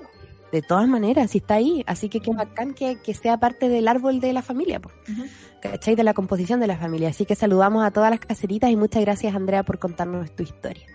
De 0.52 0.62
todas 0.62 0.88
maneras, 0.88 1.30
si 1.30 1.38
está 1.38 1.54
ahí. 1.54 1.84
Así 1.86 2.08
que 2.08 2.20
qué 2.20 2.32
bacán 2.32 2.74
que, 2.74 3.00
que 3.00 3.14
sea 3.14 3.38
parte 3.38 3.68
del 3.68 3.86
árbol 3.88 4.20
de 4.20 4.32
la 4.32 4.42
familia, 4.42 4.80
pues. 4.80 4.94
¿cachai? 5.60 5.94
De 5.94 6.04
la 6.04 6.14
composición 6.14 6.60
de 6.60 6.66
la 6.66 6.76
familia. 6.76 7.10
Así 7.10 7.24
que 7.24 7.34
saludamos 7.34 7.84
a 7.84 7.90
todas 7.90 8.10
las 8.10 8.20
caseritas 8.20 8.70
y 8.70 8.76
muchas 8.76 9.02
gracias, 9.02 9.34
Andrea, 9.34 9.62
por 9.62 9.78
contarnos 9.78 10.34
tu 10.34 10.42
historia. 10.42 10.86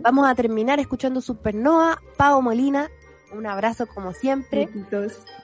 Vamos 0.00 0.26
a 0.26 0.34
terminar 0.34 0.80
escuchando 0.80 1.20
Supernova, 1.20 2.00
Pau 2.16 2.40
Molina. 2.42 2.88
Un 3.32 3.46
abrazo 3.46 3.86
como 3.86 4.12
siempre. 4.12 4.68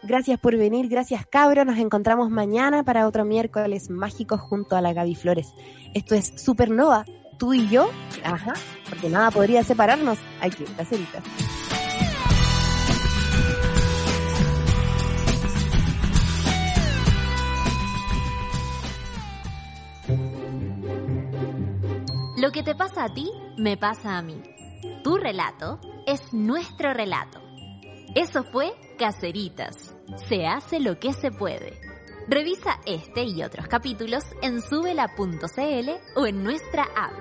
Gracias 0.03 0.39
por 0.39 0.57
venir, 0.57 0.89
gracias 0.89 1.27
cabro. 1.27 1.65
Nos 1.65 1.79
encontramos 1.79 2.31
mañana 2.31 2.85
para 2.85 3.07
otro 3.07 3.25
miércoles 3.25 3.91
mágico 3.91 4.39
junto 4.39 4.77
a 4.77 4.81
la 4.81 4.93
Gaby 4.93 5.17
Flores. 5.17 5.53
Esto 5.95 6.15
es 6.15 6.33
Supernova, 6.37 7.05
tú 7.39 7.53
y 7.53 7.69
yo. 7.69 7.91
Ajá, 8.23 8.55
porque 8.89 9.09
nada 9.09 9.31
podría 9.31 9.65
separarnos. 9.65 10.19
Aquí, 10.41 10.65
caseritas. 10.77 11.25
Lo 22.41 22.53
que 22.53 22.63
te 22.63 22.75
pasa 22.75 23.05
a 23.05 23.13
ti, 23.13 23.31
me 23.59 23.77
pasa 23.77 24.17
a 24.17 24.23
mí. 24.23 24.41
Tu 25.05 25.19
relato 25.19 25.79
es 26.07 26.33
nuestro 26.33 26.95
relato. 26.95 27.39
Eso 28.15 28.45
fue 28.45 28.73
Caceritas. 28.99 29.95
Se 30.27 30.47
hace 30.47 30.81
lo 30.81 30.99
que 30.99 31.13
se 31.13 31.31
puede. 31.31 31.79
Revisa 32.29 32.81
este 32.87 33.25
y 33.25 33.43
otros 33.43 33.69
capítulos 33.69 34.25
en 34.41 34.63
subela.cl 34.63 35.91
o 36.17 36.27
en 36.27 36.43
nuestra 36.43 36.85
app. 36.97 37.13